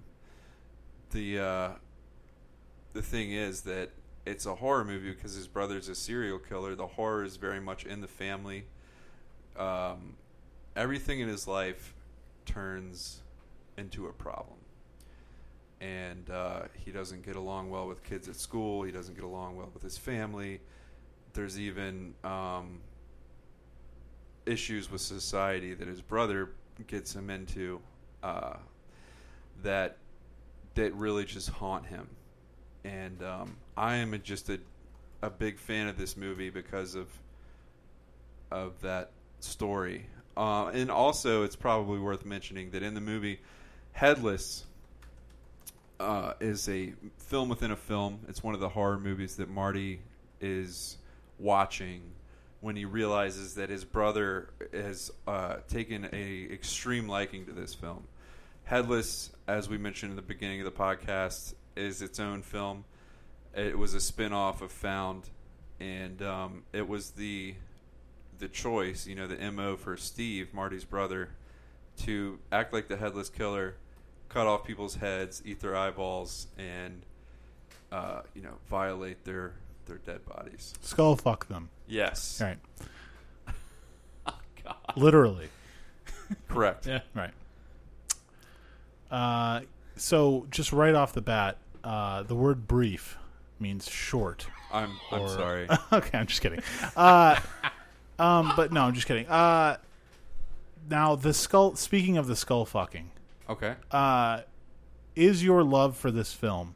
the 1.10 1.38
uh, 1.40 1.68
the 2.92 3.02
thing 3.02 3.32
is 3.32 3.62
that 3.62 3.90
it's 4.26 4.46
a 4.46 4.55
horror 4.55 4.84
movie 4.84 5.10
because 5.10 5.34
his 5.34 5.46
brother's 5.46 5.88
a 5.88 5.94
serial 5.94 6.38
killer. 6.38 6.74
The 6.74 6.86
horror 6.86 7.24
is 7.24 7.36
very 7.36 7.60
much 7.60 7.84
in 7.84 8.01
the 8.01 8.09
family. 8.09 8.64
Um, 9.56 10.16
everything 10.76 11.20
in 11.20 11.28
his 11.28 11.46
life 11.46 11.94
turns 12.46 13.20
into 13.76 14.06
a 14.06 14.12
problem. 14.12 14.59
And 15.80 16.30
uh, 16.30 16.62
he 16.84 16.90
doesn't 16.90 17.24
get 17.26 17.36
along 17.36 17.70
well 17.70 17.86
with 17.86 18.02
kids 18.05 18.28
at 18.28 18.36
school. 18.36 18.84
He 18.84 18.92
doesn't 18.92 19.14
get 19.14 19.24
along 19.24 19.56
well 19.56 19.70
with 19.74 19.82
his 19.82 19.98
family. 19.98 20.60
There's 21.34 21.59
even 21.59 22.14
um, 22.24 22.80
issues 24.46 24.90
with 24.90 25.00
society 25.00 25.74
that 25.74 25.88
his 25.88 26.00
brother 26.00 26.50
gets 26.86 27.14
him 27.14 27.30
into 27.30 27.80
uh, 28.22 28.56
that 29.62 29.96
that 30.74 30.92
really 30.94 31.24
just 31.24 31.48
haunt 31.48 31.86
him. 31.86 32.08
And 32.84 33.22
um, 33.22 33.56
I 33.76 33.96
am 33.96 34.20
just 34.22 34.50
a 34.50 34.58
a 35.22 35.30
big 35.30 35.58
fan 35.58 35.88
of 35.88 35.96
this 35.96 36.16
movie 36.16 36.50
because 36.50 36.94
of 36.94 37.08
of 38.50 38.80
that 38.82 39.10
story. 39.40 40.06
Uh, 40.36 40.66
and 40.68 40.90
also, 40.90 41.44
it's 41.44 41.56
probably 41.56 41.98
worth 41.98 42.24
mentioning 42.24 42.70
that 42.70 42.82
in 42.82 42.94
the 42.94 43.00
movie, 43.00 43.40
Headless 43.92 44.64
uh, 46.00 46.32
is 46.40 46.68
a 46.68 46.92
film 47.18 47.48
within 47.48 47.70
a 47.70 47.76
film. 47.76 48.18
It's 48.28 48.42
one 48.42 48.54
of 48.54 48.60
the 48.60 48.68
horror 48.68 48.98
movies 48.98 49.36
that 49.36 49.48
Marty 49.48 50.00
is 50.40 50.96
watching 51.38 52.02
when 52.65 52.77
he 52.77 52.86
realizes 52.86 53.57
that 53.57 53.69
his 53.69 53.85
brother 53.85 54.49
has 54.73 55.11
uh, 55.27 55.57
taken 55.69 56.09
a 56.15 56.49
extreme 56.51 57.07
liking 57.07 57.45
to 57.45 57.53
this 57.53 57.74
film. 57.74 58.05
Headless, 58.65 59.31
as 59.47 59.69
we 59.69 59.77
mentioned 59.77 60.12
in 60.12 60.16
the 60.16 60.23
beginning 60.23 60.62
of 60.62 60.65
the 60.65 60.70
podcast, 60.73 61.53
is 61.77 62.01
its 62.01 62.19
own 62.19 62.41
film. 62.41 62.86
It 63.55 63.77
was 63.77 63.93
a 63.93 64.01
spin-off 64.01 64.62
of 64.62 64.73
Found, 64.73 65.28
and 65.78 66.23
um, 66.23 66.62
it 66.73 66.89
was 66.89 67.11
the 67.11 67.55
the 68.39 68.49
choice, 68.49 69.07
you 69.07 69.15
know, 69.15 69.27
the 69.27 69.51
mo 69.53 69.77
for 69.77 69.99
Steve, 69.99 70.55
Marty's 70.55 70.86
brother, 70.86 71.28
to 71.99 72.39
act 72.51 72.73
like 72.73 72.89
the 72.89 72.97
headless 72.97 73.28
killer, 73.28 73.74
cut 74.31 74.47
off 74.47 74.65
people's 74.65 74.97
heads, 74.97 75.43
eat 75.45 75.61
their 75.61 75.77
eyeballs, 75.77 76.47
and 76.57 77.03
uh, 77.93 78.23
you 78.35 78.41
know, 78.41 78.55
violate 78.70 79.23
their 79.27 79.53
their 79.86 79.98
dead 79.98 80.24
bodies. 80.27 80.74
Skull 80.81 81.16
fuck 81.16 81.48
them. 81.48 81.69
Yes, 81.86 82.40
All 82.40 82.48
right. 82.48 82.59
God. 84.65 84.77
Literally. 84.97 85.48
correct. 86.48 86.86
Yeah. 86.86 87.01
Right. 87.15 87.32
Uh, 89.11 89.61
so 89.97 90.47
just 90.51 90.73
right 90.73 90.94
off 90.94 91.12
the 91.12 91.20
bat, 91.23 91.59
uh, 91.85 92.23
the 92.23 92.35
word 92.35 92.66
brief 92.66 93.16
means 93.61 93.89
short. 93.89 94.47
I'm 94.73 94.93
I'm 95.12 95.23
or- 95.23 95.28
sorry. 95.28 95.69
okay, 95.93 96.19
I'm 96.19 96.27
just 96.27 96.40
kidding. 96.40 96.61
Uh, 96.97 97.39
um, 98.19 98.52
but 98.56 98.73
no, 98.73 98.82
I'm 98.82 98.94
just 98.94 99.06
kidding. 99.06 99.27
Uh, 99.28 99.77
now 100.90 101.15
the 101.15 101.32
skull. 101.35 101.77
Speaking 101.77 102.16
of 102.16 102.27
the 102.27 102.35
skull 102.36 102.65
fucking, 102.65 103.11
Okay. 103.48 103.74
uh, 103.90 104.40
is 105.15 105.44
your 105.44 105.62
love 105.62 105.97
for 105.97 106.11
this 106.11 106.32
film 106.32 106.74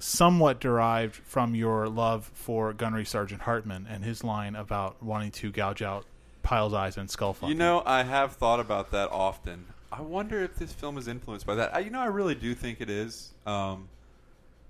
somewhat 0.00 0.60
derived 0.60 1.14
from 1.16 1.54
your 1.54 1.88
love 1.88 2.30
for 2.34 2.72
Gunnery 2.72 3.04
Sergeant 3.04 3.42
Hartman 3.42 3.86
and 3.88 4.04
his 4.04 4.22
line 4.24 4.54
about 4.56 5.02
wanting 5.02 5.30
to 5.32 5.50
gouge 5.50 5.82
out 5.82 6.04
Pyle's 6.42 6.74
eyes 6.74 6.96
and 6.96 7.10
skull 7.10 7.32
fucking? 7.34 7.48
You 7.50 7.54
know, 7.54 7.82
I 7.84 8.02
have 8.02 8.32
thought 8.32 8.60
about 8.60 8.90
that 8.92 9.10
often. 9.10 9.66
I 9.90 10.00
wonder 10.02 10.42
if 10.42 10.56
this 10.56 10.72
film 10.72 10.98
is 10.98 11.08
influenced 11.08 11.46
by 11.46 11.54
that. 11.56 11.74
I, 11.74 11.80
you 11.80 11.90
know, 11.90 12.00
I 12.00 12.06
really 12.06 12.34
do 12.34 12.54
think 12.54 12.80
it 12.80 12.90
is. 12.90 13.32
Um, 13.46 13.88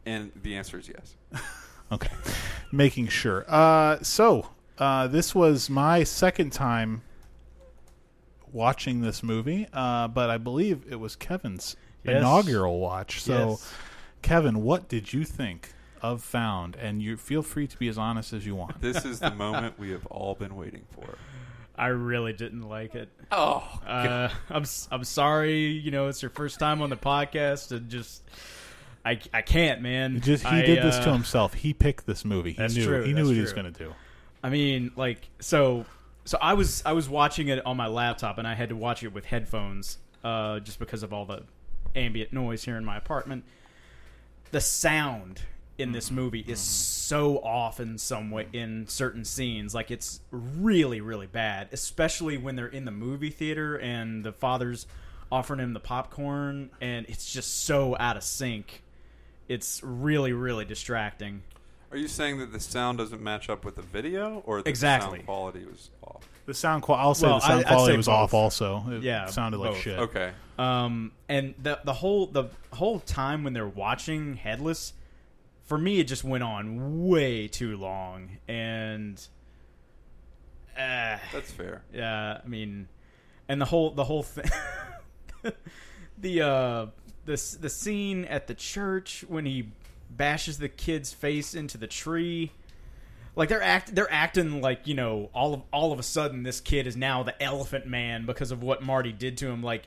and 0.07 0.31
the 0.43 0.57
answer 0.57 0.79
is 0.79 0.89
yes. 0.89 1.15
Okay. 1.93 2.11
Making 2.71 3.09
sure. 3.09 3.47
Uh, 3.49 3.99
so, 4.03 4.51
uh, 4.77 5.07
this 5.07 5.35
was 5.35 5.71
my 5.71 6.05
second 6.05 6.51
time 6.53 7.01
watching 8.53 9.01
this 9.01 9.23
movie, 9.23 9.67
uh, 9.73 10.09
but 10.09 10.31
I 10.31 10.39
believe 10.39 10.85
it 10.91 10.97
was 10.97 11.17
Kevin's 11.17 11.77
Yes. 12.05 12.19
inaugural 12.19 12.79
watch. 12.79 13.23
So, 13.23 13.51
Yes. 13.51 13.73
Kevin, 14.23 14.63
what 14.63 14.89
did 14.89 15.13
you 15.13 15.25
think 15.25 15.73
of 16.03 16.23
Found? 16.23 16.77
And 16.77 17.03
you 17.03 17.17
feel 17.17 17.43
free 17.43 17.67
to 17.67 17.77
be 17.79 17.89
as 17.89 17.99
honest 17.99 18.33
as 18.33 18.47
you 18.47 18.55
want. 18.55 18.81
This 18.81 19.05
is 19.05 19.21
the 19.21 19.31
moment 19.31 19.79
we 19.79 19.91
have 19.91 20.07
all 20.07 20.35
been 20.35 20.57
waiting 20.57 20.85
for. 20.93 21.17
I 21.77 21.89
really 21.89 22.33
didn't 22.33 22.69
like 22.69 22.95
it. 22.97 23.09
Oh, 23.31 23.63
Uh, 23.87 24.29
I'm 24.51 24.63
s- 24.63 24.89
I'm 24.91 25.05
sorry. 25.05 25.67
You 25.69 25.91
know, 25.93 26.09
it's 26.09 26.21
your 26.23 26.31
first 26.31 26.59
time 26.59 26.83
on 26.83 26.91
the 26.91 26.97
podcast, 26.97 27.71
and 27.71 27.89
just 27.89 28.23
I, 29.05 29.21
I 29.33 29.43
can't, 29.43 29.81
man. 29.81 30.21
Just 30.21 30.43
he 30.45 30.49
I, 30.57 30.63
did 30.67 30.83
this 30.83 30.99
to 30.99 31.11
uh, 31.11 31.13
himself. 31.13 31.55
He 31.55 31.73
picked 31.73 32.05
this 32.07 32.25
movie. 32.25 32.51
He 32.53 32.57
That's 32.59 32.75
knew. 32.75 32.85
true, 32.85 33.03
He 33.05 33.13
knew 33.13 33.17
that's 33.17 33.29
what 33.29 33.35
he 33.37 33.41
was 33.41 33.53
going 33.53 33.73
to 33.73 33.79
do. 33.79 33.95
I 34.43 34.51
mean, 34.51 34.91
like 34.97 35.29
so. 35.39 35.85
So 36.25 36.37
I 36.43 36.55
was 36.55 36.83
I 36.85 36.93
was 36.93 37.09
watching 37.09 37.47
it 37.49 37.65
on 37.65 37.77
my 37.77 37.87
laptop, 37.87 38.39
and 38.39 38.47
I 38.49 38.55
had 38.55 38.71
to 38.71 38.77
watch 38.77 39.03
it 39.05 39.13
with 39.15 39.25
headphones, 39.25 39.99
uh, 40.25 40.59
just 40.61 40.79
because 40.81 41.03
of 41.05 41.13
all 41.13 41.25
the 41.27 41.45
ambient 41.95 42.33
noise 42.33 42.65
here 42.65 42.77
in 42.77 42.85
my 42.85 42.97
apartment. 42.97 43.45
The 44.51 44.61
sound 44.61 45.43
in 45.79 45.93
this 45.93 46.07
mm-hmm. 46.07 46.17
movie 46.17 46.41
is 46.41 46.59
mm-hmm. 46.59 46.59
so 46.59 47.39
off 47.39 47.81
in 47.81 47.97
some 47.99 48.31
way 48.31 48.49
in 48.53 48.87
certain 48.89 49.25
scenes. 49.25 49.75
Like 49.75 49.91
it's 49.91 50.21
really 50.31 51.01
really 51.01 51.27
bad, 51.27 51.69
especially 51.73 52.37
when 52.37 52.57
they're 52.57 52.67
in 52.67 52.85
the 52.85 52.91
movie 52.91 53.31
theater 53.31 53.77
and 53.77 54.25
the 54.25 54.33
father's 54.33 54.87
offering 55.31 55.61
him 55.61 55.75
the 55.75 55.81
popcorn, 55.81 56.71
and 56.81 57.07
it's 57.09 57.33
just 57.33 57.65
so 57.65 57.97
out 57.99 58.17
of 58.17 58.23
sync. 58.25 58.83
It's 59.49 59.83
really 59.83 60.33
really 60.33 60.65
distracting. 60.65 61.43
are 61.93 61.99
you 61.99 62.09
saying 62.09 62.39
that 62.39 62.53
the 62.53 62.61
sound 62.61 62.99
doesn't 62.99 63.23
match 63.23 63.49
up 63.49 63.65
with 63.65 63.77
the 63.77 63.83
video, 63.83 64.43
or 64.47 64.59
that 64.59 64.65
the 64.65 64.71
Exactly. 64.71 65.19
sound 65.19 65.27
quality 65.27 65.65
was 65.65 65.91
off? 66.03 66.29
The 66.49 66.55
sound 66.55 66.83
quality. 66.83 67.03
I'll 67.07 67.15
say 67.15 67.27
Well, 67.27 67.35
the 67.41 67.41
sound 67.47 67.53
I- 67.53 67.59
I'd 67.59 67.67
quality 67.67 67.93
say 67.93 67.97
was 67.99 68.07
both. 68.07 68.15
off. 68.15 68.35
Also, 68.35 68.85
it 68.93 69.03
Yeah, 69.03 69.27
sounded 69.27 69.59
like 69.59 69.73
both. 69.73 69.81
shit. 69.83 69.99
Okay. 69.99 70.33
Um, 70.59 71.13
and 71.29 71.55
the 71.63 71.79
the 71.85 71.93
whole 71.93 72.27
the 72.27 72.45
whole 72.73 73.01
time 73.01 73.45
when 73.45 73.53
they're 73.53 73.69
watching 73.69 74.37
Headless, 74.37 74.95
for 75.65 75.77
me 75.77 76.01
it 76.01 76.05
just 76.05 76.25
went 76.25 76.43
on 76.43 77.07
way 77.07 77.49
too 77.49 77.77
long, 77.77 78.39
and 78.49 79.21
uh, 80.75 81.19
That's 81.35 81.51
fair. 81.51 81.83
yeah, 81.93 82.41
I 82.43 82.49
mean, 82.49 82.89
and 83.47 83.61
the 83.61 83.67
whole 83.67 83.91
the 83.91 84.05
whole 84.05 84.23
thing, 84.23 84.51
the 86.19 86.41
uh, 86.41 86.87
the 87.27 87.57
the 87.61 87.69
scene 87.69 88.25
at 88.25 88.47
the 88.47 88.55
church 88.55 89.23
when 89.29 89.45
he 89.45 89.69
bashes 90.09 90.57
the 90.59 90.71
kid's 90.71 91.13
face 91.13 91.55
into 91.55 91.77
the 91.77 91.87
tree. 91.87 92.53
Like 93.39 93.49
they're 93.49 93.63
act 93.63 93.95
they're 93.95 94.13
acting 94.13 94.61
like 94.61 94.87
you 94.89 94.95
know 94.95 95.31
all 95.33 95.55
of 95.55 95.63
all 95.73 95.93
of 95.93 95.99
a 95.99 96.03
sudden 96.03 96.43
this 96.43 96.61
kid 96.61 96.87
is 96.89 96.97
now 96.97 97.23
the 97.23 97.41
Elephant 97.41 97.87
Man 97.87 98.27
because 98.27 98.51
of 98.51 98.63
what 98.65 98.83
Marty 98.83 99.13
did 99.13 99.39
to 99.39 99.47
him. 99.49 99.63
Like 99.63 99.85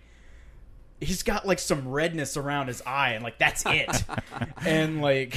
he's 1.01 1.21
got 1.21 1.45
like 1.45 1.59
some 1.59 1.87
redness 1.87 2.37
around 2.37 2.67
his 2.67 2.81
eye 2.87 3.09
and 3.09 3.23
like 3.25 3.37
that's 3.39 3.63
it, 3.65 4.03
and 4.65 5.01
like 5.01 5.35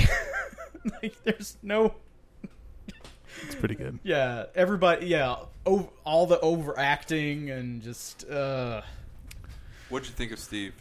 like 1.02 1.16
there's 1.24 1.56
no 1.60 1.94
It's 3.42 3.56
pretty 3.56 3.74
good. 3.74 3.98
yeah 4.04 4.44
everybody 4.54 5.06
yeah 5.06 5.34
o- 5.66 5.90
all 6.04 6.26
the 6.26 6.38
overacting 6.38 7.50
and 7.50 7.82
just 7.82 8.30
uh 8.30 8.82
What'd 9.88 10.08
you 10.08 10.14
think 10.14 10.30
of 10.30 10.38
Steve? 10.38 10.72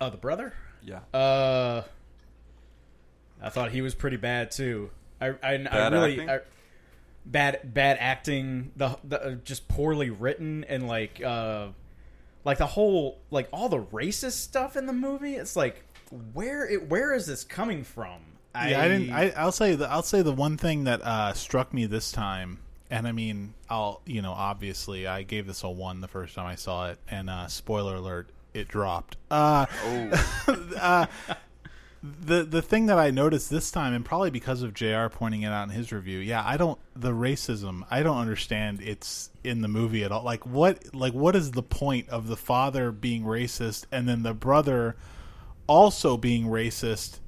oh 0.00 0.08
the 0.08 0.16
brother 0.16 0.54
Yeah. 0.82 1.00
uh 1.12 1.82
I 3.42 3.50
thought 3.50 3.72
he 3.72 3.82
was 3.82 3.94
pretty 3.94 4.16
bad 4.16 4.50
too. 4.50 4.90
I 5.20 5.28
I, 5.42 5.66
I 5.70 5.88
really 5.88 6.12
acting? 6.12 6.30
I, 6.30 6.40
bad 7.26 7.74
bad 7.74 7.98
acting 8.00 8.72
the, 8.76 8.98
the 9.04 9.22
uh, 9.22 9.30
just 9.44 9.68
poorly 9.68 10.10
written 10.10 10.64
and 10.64 10.88
like 10.88 11.22
uh 11.22 11.68
like 12.44 12.58
the 12.58 12.66
whole 12.66 13.18
like 13.30 13.48
all 13.52 13.68
the 13.68 13.82
racist 13.82 14.32
stuff 14.32 14.76
in 14.76 14.86
the 14.86 14.92
movie 14.92 15.34
it's 15.34 15.54
like 15.54 15.84
where 16.32 16.66
it 16.66 16.88
where 16.88 17.12
is 17.14 17.26
this 17.26 17.44
coming 17.44 17.84
from 17.84 18.20
yeah, 18.66 18.82
I 18.82 18.88
didn't. 18.88 19.12
I, 19.12 19.30
I'll 19.36 19.52
say 19.52 19.74
the 19.74 19.88
I'll 19.88 20.02
say 20.02 20.22
the 20.22 20.32
one 20.32 20.56
thing 20.56 20.84
that 20.84 21.02
uh, 21.02 21.32
struck 21.34 21.72
me 21.72 21.86
this 21.86 22.10
time, 22.10 22.58
and 22.90 23.06
I 23.06 23.12
mean, 23.12 23.54
I'll 23.68 24.00
you 24.04 24.22
know, 24.22 24.32
obviously, 24.32 25.06
I 25.06 25.22
gave 25.22 25.46
this 25.46 25.62
a 25.62 25.70
one 25.70 26.00
the 26.00 26.08
first 26.08 26.34
time 26.34 26.46
I 26.46 26.54
saw 26.56 26.88
it, 26.88 26.98
and 27.08 27.30
uh, 27.30 27.46
spoiler 27.46 27.96
alert, 27.96 28.28
it 28.54 28.68
dropped. 28.68 29.16
Uh, 29.30 29.66
Oh, 29.84 30.66
uh, 30.80 31.06
the 32.02 32.44
the 32.44 32.62
thing 32.62 32.86
that 32.86 32.98
I 32.98 33.10
noticed 33.10 33.50
this 33.50 33.70
time, 33.70 33.92
and 33.92 34.04
probably 34.04 34.30
because 34.30 34.62
of 34.62 34.72
Jr. 34.74 35.08
pointing 35.10 35.42
it 35.42 35.48
out 35.48 35.64
in 35.64 35.70
his 35.74 35.92
review, 35.92 36.18
yeah, 36.18 36.42
I 36.46 36.56
don't 36.56 36.78
the 36.94 37.10
racism. 37.10 37.84
I 37.90 38.02
don't 38.02 38.18
understand 38.18 38.80
it's 38.82 39.30
in 39.42 39.62
the 39.62 39.68
movie 39.68 40.04
at 40.04 40.12
all. 40.12 40.22
Like 40.22 40.46
what? 40.46 40.94
Like 40.94 41.12
what 41.14 41.34
is 41.34 41.50
the 41.52 41.62
point 41.62 42.08
of 42.08 42.28
the 42.28 42.36
father 42.36 42.92
being 42.92 43.24
racist 43.24 43.86
and 43.90 44.08
then 44.08 44.22
the 44.22 44.34
brother 44.34 44.96
also 45.66 46.16
being 46.16 46.44
racist? 46.46 47.18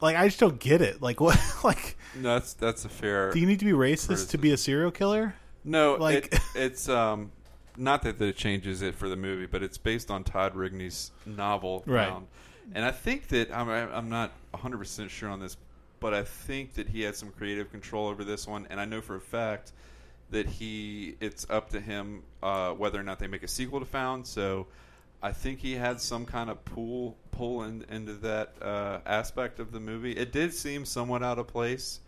Like 0.00 0.16
I 0.16 0.28
just 0.28 0.40
don't 0.40 0.58
get 0.58 0.80
it. 0.80 1.02
Like 1.02 1.20
what? 1.20 1.38
Like 1.62 1.96
no, 2.16 2.34
that's 2.34 2.54
that's 2.54 2.84
a 2.84 2.88
fair. 2.88 3.30
do 3.32 3.38
you 3.38 3.46
need 3.46 3.58
to 3.58 3.64
be 3.66 3.72
racist 3.72 4.30
to 4.30 4.38
be 4.38 4.50
a 4.52 4.56
serial 4.56 4.90
killer? 4.90 5.34
No, 5.64 5.96
Like- 5.96 6.32
it, 6.32 6.40
it's 6.54 6.88
um, 6.88 7.32
not 7.76 8.02
that 8.02 8.20
it 8.20 8.36
changes 8.36 8.80
it 8.80 8.94
for 8.94 9.08
the 9.08 9.16
movie, 9.16 9.44
but 9.46 9.62
it's 9.62 9.76
based 9.76 10.10
on 10.10 10.24
Todd 10.24 10.54
Rigney's 10.54 11.10
novel, 11.26 11.82
Right. 11.84 12.08
And 12.74 12.84
I 12.84 12.90
think 12.90 13.28
that 13.28 13.52
I'm 13.52 13.68
I'm 13.68 14.08
not 14.08 14.32
100 14.50 14.78
percent 14.78 15.10
sure 15.10 15.28
on 15.28 15.40
this, 15.40 15.56
but 16.00 16.14
I 16.14 16.24
think 16.24 16.74
that 16.74 16.88
he 16.88 17.02
had 17.02 17.16
some 17.16 17.30
creative 17.30 17.70
control 17.70 18.08
over 18.08 18.24
this 18.24 18.46
one, 18.46 18.66
and 18.70 18.80
I 18.80 18.84
know 18.84 19.00
for 19.00 19.16
a 19.16 19.20
fact 19.20 19.72
that 20.30 20.46
he 20.46 21.16
it's 21.20 21.46
up 21.48 21.70
to 21.70 21.80
him 21.80 22.22
uh, 22.42 22.72
whether 22.72 23.00
or 23.00 23.02
not 23.02 23.18
they 23.18 23.26
make 23.26 23.42
a 23.42 23.48
sequel 23.48 23.80
to 23.80 23.86
Found. 23.86 24.26
So. 24.26 24.66
I 25.20 25.32
think 25.32 25.58
he 25.58 25.72
had 25.72 26.00
some 26.00 26.26
kind 26.26 26.48
of 26.48 26.64
pull 26.64 27.16
pull 27.32 27.64
in, 27.64 27.84
into 27.90 28.12
that 28.14 28.54
uh, 28.62 29.00
aspect 29.04 29.58
of 29.58 29.72
the 29.72 29.80
movie. 29.80 30.12
It 30.12 30.30
did 30.30 30.54
seem 30.54 30.84
somewhat 30.84 31.24
out 31.24 31.40
of 31.40 31.48
place, 31.48 31.98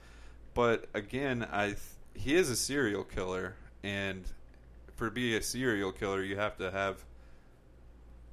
but 0.55 0.87
again, 0.95 1.45
I 1.51 1.67
th- 1.67 1.79
he 2.15 2.37
is 2.37 2.51
a 2.51 2.55
serial 2.55 3.03
killer, 3.03 3.57
and 3.83 4.23
for 4.95 5.11
be 5.11 5.37
a 5.37 5.43
serial 5.43 5.91
killer, 5.91 6.23
you 6.23 6.37
have 6.37 6.57
to 6.59 6.71
have 6.71 7.05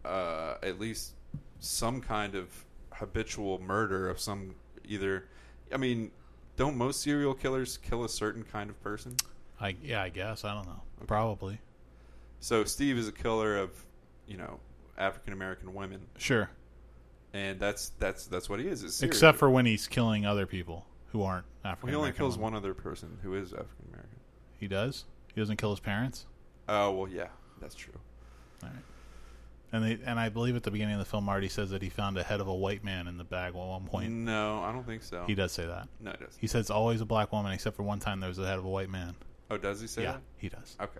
uh, 0.06 0.56
at 0.62 0.80
least 0.80 1.14
some 1.59 2.01
kind 2.01 2.35
of 2.35 2.65
habitual 2.91 3.59
murder 3.59 4.09
of 4.09 4.19
some 4.19 4.55
either. 4.88 5.25
I 5.73 5.77
mean, 5.77 6.11
don't 6.55 6.75
most 6.77 7.01
serial 7.01 7.34
killers 7.34 7.77
kill 7.77 8.03
a 8.03 8.09
certain 8.09 8.43
kind 8.43 8.69
of 8.69 8.81
person? 8.84 9.15
I 9.59 9.75
yeah, 9.81 10.01
I 10.03 10.09
guess 10.09 10.43
I 10.43 10.53
don't 10.53 10.65
know. 10.65 10.81
Probably 11.05 11.59
So 12.39 12.63
Steve 12.63 12.97
is 12.97 13.07
a 13.07 13.11
killer 13.11 13.57
of, 13.57 13.71
you 14.27 14.38
know, 14.38 14.59
African 14.97 15.34
American 15.34 15.73
women, 15.73 16.01
sure. 16.17 16.49
and 17.34 17.59
that's 17.59 17.91
that's 17.99 18.25
that's 18.27 18.49
what 18.49 18.59
he 18.59 18.67
is. 18.67 18.84
Except 18.84 19.19
killer. 19.19 19.34
for 19.34 19.49
when 19.49 19.65
he's 19.65 19.88
killing 19.88 20.25
other 20.25 20.45
people 20.45 20.85
who 21.11 21.23
aren't 21.23 21.45
African. 21.63 21.88
Well, 21.88 22.03
he 22.03 22.07
only 22.07 22.17
kills 22.17 22.38
one 22.38 22.53
other 22.55 22.73
person 22.73 23.17
who 23.21 23.35
is 23.35 23.53
African 23.53 23.85
American. 23.89 24.19
He 24.59 24.67
does. 24.67 25.05
He 25.34 25.41
doesn't 25.41 25.57
kill 25.57 25.71
his 25.71 25.79
parents. 25.79 26.25
Oh 26.67 26.91
well, 26.91 27.07
yeah, 27.07 27.27
that's 27.61 27.75
true. 27.75 27.93
All 28.63 28.69
right. 28.69 28.84
And 29.72 29.84
they 29.84 29.99
and 30.06 30.19
I 30.19 30.30
believe 30.30 30.56
at 30.56 30.64
the 30.64 30.72
beginning 30.72 30.95
of 30.95 30.99
the 30.99 31.06
film, 31.06 31.26
Marty 31.26 31.49
says 31.49 31.72
that 31.72 31.81
he 31.81 31.89
found 31.89 32.18
a 32.18 32.23
head 32.23 32.39
of 32.39 32.48
a 32.48 32.56
white 32.56 32.84
man 32.84 33.07
in 33.07 33.18
the 33.18 33.23
bag 33.26 33.49
at 33.49 33.56
one 33.56 33.85
point. 33.85 34.11
No, 34.11 34.64
I 34.64 34.72
don't 34.72 34.85
think 34.85 35.03
so. 35.03 35.26
He 35.27 35.35
does 35.35 35.52
say 35.52 35.65
that. 35.65 35.89
No, 35.99 36.11
he 36.11 36.26
does. 36.26 36.38
He 36.39 36.48
says 36.48 36.61
it's 36.61 36.69
always 36.69 37.02
a 37.02 37.06
black 37.06 37.34
woman, 37.34 37.52
except 37.52 37.76
for 37.76 37.84
one 37.84 37.99
time 37.99 38.22
there 38.22 38.30
was 38.30 38.39
a 38.39 38.48
head 38.48 38.57
of 38.57 38.65
a 38.65 38.69
white 38.69 38.89
man. 38.89 39.15
Oh, 39.52 39.57
does 39.57 39.81
he 39.81 39.88
say 39.88 40.03
yeah, 40.03 40.14
that? 40.14 40.22
he 40.38 40.49
does. 40.49 40.77
Okay. 40.80 40.99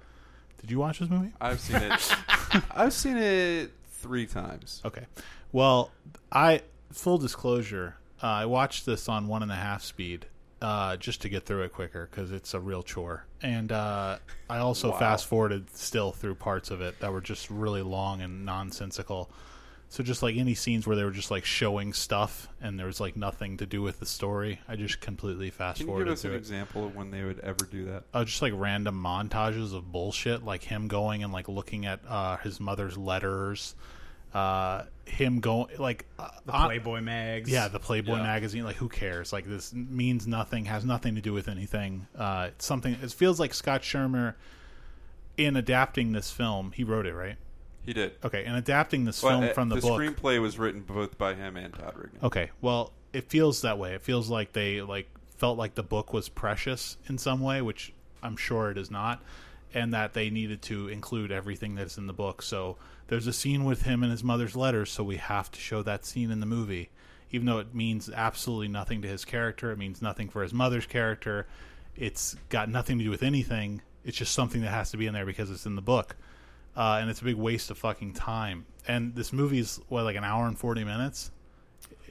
Did 0.60 0.72
you 0.72 0.80
watch 0.80 1.00
this 1.00 1.10
movie? 1.10 1.32
I've 1.40 1.60
seen 1.60 1.78
it. 1.78 2.16
I've 2.72 2.94
seen 2.94 3.18
it 3.18 3.72
three 3.92 4.26
times. 4.26 4.82
Okay. 4.84 5.06
Well, 5.52 5.92
I 6.32 6.62
full 6.92 7.18
disclosure, 7.18 7.96
uh, 8.22 8.28
I 8.28 8.46
watched 8.46 8.86
this 8.86 9.08
on 9.08 9.28
one 9.28 9.44
and 9.44 9.52
a 9.52 9.56
half 9.56 9.84
speed 9.84 10.26
uh, 10.62 10.98
just 10.98 11.22
to 11.22 11.30
get 11.30 11.46
through 11.46 11.64
it 11.64 11.74
quicker 11.74 12.08
because 12.10 12.32
it's 12.32 12.54
a 12.54 12.60
real 12.60 12.84
chore, 12.84 13.26
and 13.42 13.72
uh, 13.72 14.18
I 14.50 14.58
also 14.60 14.92
Wow. 14.92 14.98
fast 15.00 15.26
forwarded 15.28 15.70
still 15.76 16.12
through 16.12 16.36
parts 16.36 16.72
of 16.72 16.82
it 16.82 17.00
that 17.00 17.12
were 17.12 17.22
just 17.22 17.50
really 17.50 17.82
long 17.82 18.22
and 18.22 18.46
nonsensical. 18.46 19.30
So 19.90 20.04
just 20.04 20.22
like 20.22 20.36
any 20.36 20.54
scenes 20.54 20.86
where 20.86 20.98
they 20.98 21.06
were 21.06 21.12
just 21.12 21.32
like 21.32 21.46
showing 21.46 21.94
stuff 21.94 22.50
and 22.60 22.78
there 22.78 22.88
was 22.88 23.00
like 23.00 23.16
nothing 23.16 23.56
to 23.58 23.66
do 23.66 23.82
with 23.82 24.02
the 24.02 24.06
story, 24.06 24.60
I 24.68 24.76
just 24.76 25.00
completely 25.00 25.50
fast 25.50 25.78
Can 25.78 25.86
you 25.88 25.92
give 25.92 25.94
forwarded 25.94 26.14
us 26.14 26.24
an 26.26 26.30
through 26.32 26.36
it. 26.36 26.40
example 26.40 26.86
of 26.88 26.96
when 26.96 27.10
they 27.12 27.24
would 27.24 27.40
ever 27.40 27.64
do 27.64 27.86
that? 27.86 28.04
uh, 28.14 28.26
just 28.26 28.42
like 28.42 28.52
random 28.54 29.02
montages 29.02 29.74
of 29.74 29.90
bullshit, 29.90 30.44
like 30.44 30.64
him 30.64 30.90
going 30.90 31.24
and 31.24 31.32
like 31.32 31.48
looking 31.48 31.86
at 31.86 32.02
uh, 32.06 32.36
his 32.38 32.60
mother's 32.60 32.98
letters, 32.98 33.76
uh, 34.34 34.84
him 35.06 35.40
going 35.40 35.68
like 35.78 36.06
uh, 36.20 36.30
the 36.46 36.52
on- 36.52 36.68
Playboy 36.68 37.02
mags 37.02 37.50
yeah, 37.50 37.68
the 37.70 37.80
Playboy 37.80 38.18
Yeah. 38.18 38.24
magazine. 38.24 38.64
Like, 38.64 38.76
who 38.76 38.90
cares? 38.90 39.32
Like, 39.34 39.46
this 39.46 39.74
means 39.74 40.28
nothing, 40.28 40.66
has 40.66 40.84
nothing 40.86 41.16
to 41.16 41.22
do 41.22 41.34
with 41.34 41.48
anything. 41.48 42.08
Uh, 42.16 42.48
it's 42.50 42.66
something. 42.66 42.96
It 43.02 43.12
feels 43.12 43.40
like 43.40 43.54
Scott 43.54 43.84
Schirmer, 43.84 44.36
in 45.38 45.56
adapting 45.56 46.12
this 46.12 46.32
film, 46.32 46.72
he 46.74 46.84
wrote 46.84 47.06
it 47.06 47.14
right. 47.14 47.38
He 47.86 47.94
did. 47.94 48.14
Okay, 48.24 48.44
and 48.44 48.58
adapting 48.58 49.06
this 49.06 49.24
Well, 49.24 49.40
film 49.40 49.50
uh, 49.52 49.54
from 49.54 49.70
the, 49.70 49.76
the 49.76 49.82
book. 49.82 50.00
screenplay 50.02 50.42
was 50.42 50.60
written 50.60 50.82
both 50.82 51.18
by 51.18 51.36
him 51.36 51.56
and 51.56 51.74
Todd 51.74 51.94
Rigney. 51.96 52.22
Okay, 52.22 52.52
well, 52.62 52.92
it 53.14 53.30
feels 53.30 53.62
that 53.62 53.78
way. 53.80 53.94
It 53.94 54.02
feels 54.02 54.30
like 54.30 54.52
they 54.52 54.82
like 54.82 55.08
felt 55.38 55.58
like 55.58 55.76
the 55.76 55.84
book 55.84 56.12
was 56.12 56.28
precious 56.28 56.98
in 57.08 57.18
some 57.18 57.40
way, 57.40 57.62
which 57.62 57.94
I'm 58.22 58.36
sure 58.36 58.72
it 58.72 58.78
is 58.78 58.92
not, 58.92 59.24
and 59.74 59.94
that 59.94 60.14
they 60.14 60.30
needed 60.30 60.62
to 60.64 60.88
include 60.88 61.32
everything 61.32 61.76
that's 61.76 61.98
in 61.98 62.08
the 62.08 62.14
book. 62.14 62.42
So 62.42 62.78
there's 63.08 63.28
a 63.28 63.34
scene 63.34 63.66
with 63.66 63.84
him 63.84 64.04
and 64.04 64.12
his 64.12 64.24
mother's 64.24 64.56
letters, 64.56 64.92
so 64.92 65.04
we 65.04 65.18
have 65.18 65.52
to 65.52 65.60
show 65.60 65.84
that 65.84 66.06
scene 66.06 66.32
in 66.32 66.40
the 66.40 66.46
movie, 66.46 66.90
even 67.32 67.46
though 67.46 67.60
it 67.60 67.74
means 67.74 68.10
absolutely 68.10 68.68
nothing 68.68 69.02
to 69.02 69.08
his 69.08 69.26
character. 69.26 69.72
It 69.72 69.78
means 69.78 70.02
nothing 70.02 70.30
for 70.30 70.44
his 70.44 70.54
mother's 70.54 70.86
character. 70.86 71.48
It's 71.96 72.36
got 72.50 72.70
nothing 72.70 72.98
to 73.00 73.04
do 73.04 73.10
with 73.10 73.24
anything. 73.24 73.82
It's 74.06 74.18
just 74.18 74.34
something 74.34 74.62
that 74.62 74.70
has 74.70 74.92
to 74.92 74.98
be 74.98 75.08
in 75.08 75.14
there 75.14 75.26
because 75.26 75.52
it's 75.52 75.66
in 75.66 75.76
the 75.76 75.82
book. 75.82 76.16
Uh, 76.76 77.00
and 77.02 77.10
it's 77.10 77.22
a 77.22 77.24
big 77.24 77.36
waste 77.36 77.72
of 77.72 77.78
fucking 77.78 78.14
time. 78.14 78.66
And 78.88 79.16
this 79.16 79.34
movie's 79.34 79.80
what, 79.90 80.04
like 80.04 80.16
an 80.16 80.24
hour 80.24 80.48
and 80.48 80.58
forty 80.58 80.84
minutes. 80.84 81.32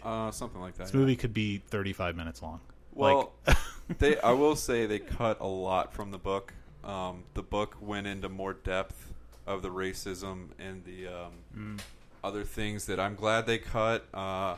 Uh, 0.02 0.30
something 0.30 0.60
like 0.60 0.74
that. 0.76 0.84
This 0.84 0.94
yeah. 0.94 1.00
movie 1.00 1.16
could 1.16 1.34
be 1.34 1.58
35 1.58 2.14
minutes 2.14 2.40
long. 2.40 2.60
Well, 2.92 3.32
they 3.98 4.18
I 4.20 4.32
will 4.32 4.56
say 4.56 4.86
they 4.86 4.98
cut 4.98 5.40
a 5.40 5.46
lot 5.46 5.92
from 5.92 6.10
the 6.10 6.18
book. 6.18 6.52
Um, 6.86 7.24
the 7.34 7.42
book 7.42 7.76
went 7.80 8.06
into 8.06 8.28
more 8.28 8.54
depth 8.54 9.12
of 9.46 9.62
the 9.62 9.70
racism 9.70 10.50
and 10.58 10.84
the 10.84 11.08
um, 11.08 11.76
other 12.22 12.44
things 12.44 12.86
that 12.86 12.98
I'm 13.00 13.16
glad 13.16 13.46
they 13.46 13.58
cut. 13.58 14.06
Uh, 14.14 14.54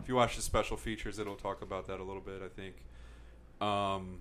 if 0.00 0.08
you 0.08 0.14
watch 0.14 0.36
the 0.36 0.42
special 0.42 0.76
features, 0.76 1.18
it'll 1.18 1.34
talk 1.36 1.62
about 1.62 1.86
that 1.88 1.98
a 1.98 2.02
little 2.02 2.20
bit. 2.20 2.42
I 2.44 2.48
think. 2.48 2.74
Um, 3.60 4.20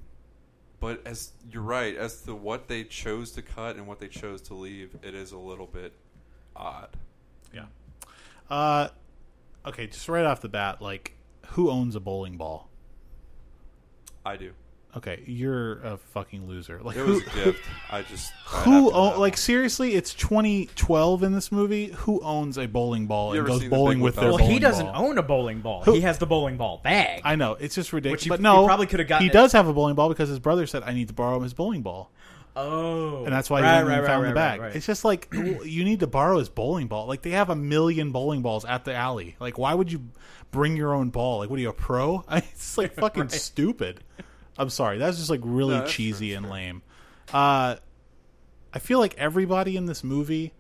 but 0.79 1.05
as 1.05 1.31
you're 1.51 1.61
right, 1.61 1.95
as 1.95 2.21
to 2.23 2.33
what 2.33 2.67
they 2.67 2.83
chose 2.83 3.31
to 3.33 3.41
cut 3.41 3.75
and 3.75 3.85
what 3.85 3.99
they 3.99 4.07
chose 4.07 4.41
to 4.43 4.55
leave, 4.55 4.95
it 5.03 5.13
is 5.13 5.31
a 5.31 5.37
little 5.37 5.67
bit 5.67 5.93
odd. 6.55 6.89
yeah. 7.53 7.65
Uh, 8.49 8.89
okay, 9.65 9.87
just 9.87 10.09
right 10.09 10.25
off 10.25 10.41
the 10.41 10.49
bat, 10.49 10.81
like, 10.81 11.13
who 11.49 11.69
owns 11.69 11.95
a 11.95 11.99
bowling 11.99 12.35
ball? 12.35 12.69
I 14.25 14.37
do. 14.37 14.53
Okay, 14.97 15.23
you're 15.25 15.79
a 15.83 15.97
fucking 15.97 16.47
loser. 16.47 16.81
Like, 16.83 16.97
It 16.97 17.05
who, 17.05 17.13
was 17.13 17.21
a 17.21 17.29
gift. 17.29 17.63
I 17.89 18.01
just 18.01 18.31
who 18.45 18.89
to 18.89 18.95
own, 18.95 19.19
like 19.19 19.37
seriously? 19.37 19.95
It's 19.95 20.13
2012 20.13 21.23
in 21.23 21.31
this 21.31 21.51
movie. 21.51 21.87
Who 21.99 22.19
owns 22.21 22.57
a 22.57 22.65
bowling 22.67 23.07
ball 23.07 23.33
You 23.33 23.39
and 23.39 23.47
goes 23.47 23.61
seen 23.61 23.69
The 23.69 23.75
bowling 23.75 23.99
with 24.01 24.15
their 24.15 24.29
well 24.29 24.37
bowling 24.39 24.51
he 24.53 24.59
doesn't 24.59 24.85
ball? 24.85 25.05
own 25.09 25.17
a 25.17 25.23
bowling 25.23 25.61
ball 25.61 25.83
Who- 25.83 25.93
he 25.93 26.01
has 26.01 26.17
the 26.17 26.25
bowling 26.25 26.57
ball 26.57 26.81
bag 26.83 27.21
I 27.23 27.35
know 27.37 27.53
it's 27.59 27.75
just 27.75 27.93
ridiculous. 27.93 28.21
Which 28.21 28.25
you- 28.25 28.29
but 28.31 28.39
you 28.39 28.43
no, 28.43 28.65
probably 28.65 28.87
could've 28.87 29.07
gotten 29.07 29.23
He 29.23 29.29
it- 29.29 29.33
does 29.33 29.53
have 29.53 29.67
a 29.67 29.73
bowling 29.73 29.95
ball 29.95 30.09
because 30.09 30.27
his 30.27 30.39
brother 30.39 30.67
said, 30.67 30.83
"I 30.83 30.93
need 30.93 31.07
to 31.07 31.13
borrow 31.13 31.39
his 31.39 31.53
bowling 31.53 31.81
ball." 31.83 32.11
Oh, 32.53 33.23
and 33.23 33.31
that's 33.31 33.49
why 33.49 33.61
right, 33.61 33.69
he 33.69 33.75
went 33.77 33.87
right, 33.87 33.93
and 33.93 34.01
right, 34.03 34.07
found 34.09 34.23
right, 34.23 34.29
the 34.29 34.35
bag. 34.35 34.59
Right, 34.59 34.67
right. 34.67 34.75
It's 34.75 34.85
just 34.85 35.05
like 35.05 35.29
you 35.33 35.85
need 35.85 36.01
to 36.01 36.07
borrow 36.07 36.37
his 36.37 36.49
bowling 36.49 36.87
ball. 36.87 37.07
Like 37.07 37.21
they 37.21 37.29
have 37.29 37.49
a 37.49 37.55
million 37.55 38.11
bowling 38.11 38.41
balls 38.41 38.65
at 38.65 38.83
the 38.83 38.93
alley. 38.93 39.37
Like 39.39 39.57
why 39.57 39.73
would 39.73 39.89
you 39.89 40.01
bring 40.51 40.75
your 40.75 40.93
own 40.93 41.11
ball? 41.11 41.37
Like 41.39 41.49
what 41.49 41.57
are 41.59 41.61
you 41.61 41.69
a 41.69 41.73
pro? 41.73 42.25
It's 42.31 42.77
like 42.77 42.93
fucking 42.99 43.29
stupid. 43.29 44.01
I'm 44.61 44.69
sorry. 44.69 44.97
That's 44.97 45.17
just 45.17 45.29
like 45.29 45.41
really 45.43 45.77
No, 45.79 45.85
cheesy 45.85 46.29
true, 46.29 46.37
and 46.37 46.45
sure. 46.45 46.53
lame. 46.53 46.81
Uh, 47.33 47.75
I 48.73 48.79
feel 48.79 48.99
like 48.99 49.15
everybody 49.17 49.75
in 49.75 49.85
this 49.85 50.03
movie 50.03 50.53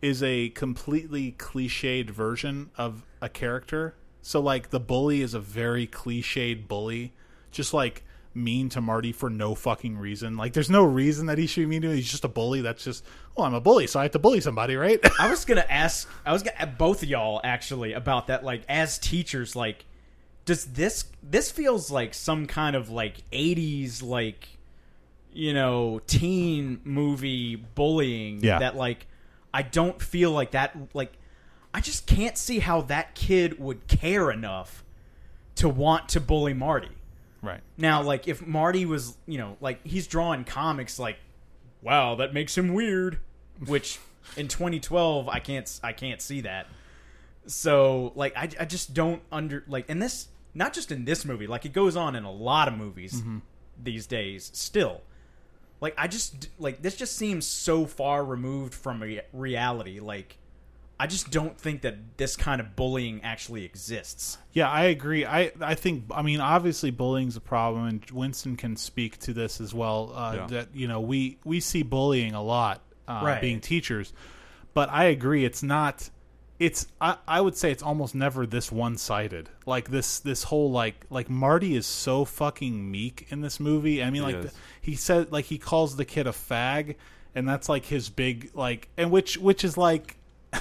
is 0.00 0.22
a 0.22 0.50
completely 0.50 1.32
cliched 1.38 2.10
version 2.10 2.70
of 2.76 3.02
a 3.20 3.28
character. 3.28 3.94
So 4.22 4.40
like 4.40 4.70
the 4.70 4.80
bully 4.80 5.20
is 5.22 5.34
a 5.34 5.40
very 5.40 5.86
cliched 5.86 6.68
bully, 6.68 7.12
just 7.50 7.74
like 7.74 8.04
mean 8.36 8.68
to 8.70 8.80
Marty 8.80 9.12
for 9.12 9.30
no 9.30 9.54
fucking 9.54 9.96
reason. 9.98 10.36
Like 10.36 10.52
there's 10.54 10.70
no 10.70 10.84
reason 10.84 11.26
that 11.26 11.38
he 11.38 11.46
should 11.46 11.60
be 11.62 11.66
mean 11.66 11.82
to 11.82 11.88
him. 11.90 11.96
He's 11.96 12.10
just 12.10 12.24
a 12.24 12.28
bully. 12.28 12.60
That's 12.60 12.82
just 12.84 13.04
well, 13.36 13.46
I'm 13.46 13.54
a 13.54 13.60
bully, 13.60 13.86
so 13.86 14.00
I 14.00 14.04
have 14.04 14.12
to 14.12 14.18
bully 14.18 14.40
somebody, 14.40 14.76
right? 14.76 14.98
I 15.20 15.28
was 15.30 15.44
gonna 15.44 15.66
ask. 15.68 16.08
I 16.24 16.32
was 16.32 16.42
gonna 16.42 16.56
at 16.58 16.78
both 16.78 17.02
of 17.02 17.08
y'all 17.08 17.40
actually 17.44 17.92
about 17.92 18.26
that. 18.28 18.44
Like, 18.44 18.62
as 18.68 18.98
teachers, 18.98 19.54
like, 19.56 19.84
does 20.44 20.64
this 20.66 21.04
this 21.22 21.50
feels 21.50 21.90
like 21.90 22.14
some 22.14 22.46
kind 22.46 22.76
of 22.76 22.90
like 22.90 23.28
'80s 23.30 24.02
like, 24.02 24.48
you 25.32 25.54
know, 25.54 26.00
teen 26.06 26.80
movie 26.84 27.56
bullying? 27.56 28.42
Yeah. 28.42 28.58
That 28.58 28.76
like, 28.76 29.06
I 29.52 29.62
don't 29.62 30.00
feel 30.00 30.30
like 30.30 30.52
that. 30.52 30.76
Like, 30.92 31.12
I 31.72 31.80
just 31.80 32.06
can't 32.06 32.36
see 32.36 32.58
how 32.58 32.82
that 32.82 33.14
kid 33.14 33.58
would 33.58 33.86
care 33.88 34.30
enough 34.30 34.84
to 35.56 35.68
want 35.68 36.08
to 36.10 36.20
bully 36.20 36.54
Marty. 36.54 36.90
right. 37.42 37.60
Now, 37.76 38.02
like, 38.02 38.26
if 38.28 38.44
Marty 38.46 38.86
was, 38.86 39.16
you 39.26 39.38
know, 39.38 39.56
like 39.60 39.84
he's 39.86 40.06
drawing 40.06 40.44
comics, 40.44 40.98
like, 40.98 41.16
wow, 41.82 42.16
that 42.16 42.34
makes 42.34 42.56
him 42.56 42.74
weird. 42.74 43.18
Which 43.66 44.00
in 44.36 44.48
2012, 44.48 45.28
I 45.28 45.38
can't, 45.38 45.80
I 45.82 45.92
can't 45.92 46.20
see 46.20 46.40
that. 46.42 46.66
So, 47.46 48.12
like, 48.16 48.36
I, 48.36 48.48
I 48.58 48.64
just 48.64 48.94
don't 48.94 49.22
under 49.30 49.62
like, 49.68 49.84
and 49.88 50.02
this, 50.02 50.28
not 50.54 50.72
just 50.72 50.92
in 50.92 51.04
this 51.04 51.24
movie, 51.24 51.46
like 51.46 51.64
it 51.64 51.72
goes 51.72 51.96
on 51.96 52.14
in 52.16 52.24
a 52.24 52.32
lot 52.32 52.68
of 52.68 52.74
movies 52.74 53.22
these 53.82 54.06
days. 54.06 54.50
Still, 54.54 55.00
like, 55.80 55.94
I 55.98 56.06
just 56.08 56.48
like 56.58 56.82
this 56.82 56.96
just 56.96 57.16
seems 57.16 57.46
so 57.46 57.86
far 57.86 58.24
removed 58.24 58.74
from 58.74 59.02
re- 59.02 59.20
reality. 59.32 60.00
Like, 60.00 60.38
I 60.98 61.08
just 61.08 61.30
don't 61.32 61.58
think 61.58 61.82
that 61.82 62.16
this 62.18 62.36
kind 62.36 62.60
of 62.60 62.76
bullying 62.76 63.20
actually 63.24 63.64
exists. 63.64 64.38
Yeah, 64.52 64.70
I 64.70 64.84
agree. 64.84 65.26
I 65.26 65.50
I 65.60 65.74
think 65.74 66.04
I 66.12 66.22
mean 66.22 66.40
obviously 66.40 66.90
bullying's 66.92 67.36
a 67.36 67.40
problem, 67.40 67.86
and 67.88 68.10
Winston 68.12 68.56
can 68.56 68.76
speak 68.76 69.18
to 69.20 69.32
this 69.32 69.60
as 69.60 69.74
well. 69.74 70.12
Uh, 70.14 70.34
Yeah. 70.36 70.46
That 70.46 70.68
you 70.74 70.86
know 70.86 71.00
we 71.00 71.38
we 71.44 71.58
see 71.60 71.82
bullying 71.82 72.32
a 72.34 72.42
lot, 72.42 72.80
uh, 73.08 73.22
Right. 73.24 73.40
being 73.40 73.60
teachers, 73.60 74.12
but 74.72 74.88
I 74.90 75.04
agree 75.06 75.44
it's 75.44 75.62
not. 75.64 76.10
It's 76.58 76.86
I, 77.00 77.16
I 77.26 77.40
would 77.40 77.56
say 77.56 77.72
it's 77.72 77.82
almost 77.82 78.14
never 78.14 78.46
this 78.46 78.70
one 78.70 78.96
sided. 78.96 79.48
Like 79.66 79.90
this 79.90 80.20
this 80.20 80.44
whole 80.44 80.70
like 80.70 81.04
like 81.10 81.28
Marty 81.28 81.74
is 81.74 81.86
so 81.86 82.24
fucking 82.24 82.90
meek 82.90 83.26
in 83.30 83.40
this 83.40 83.58
movie. 83.58 84.02
I 84.02 84.10
mean 84.10 84.22
He 84.22 84.32
like 84.32 84.42
the, 84.42 84.52
he 84.80 84.94
said 84.94 85.32
like 85.32 85.46
he 85.46 85.58
calls 85.58 85.96
the 85.96 86.04
kid 86.04 86.26
a 86.28 86.30
fag, 86.30 86.94
and 87.34 87.48
that's 87.48 87.68
like 87.68 87.86
his 87.86 88.08
big 88.08 88.50
like 88.54 88.88
and 88.96 89.10
which 89.10 89.36
which 89.36 89.64
is 89.64 89.76
like 89.76 90.16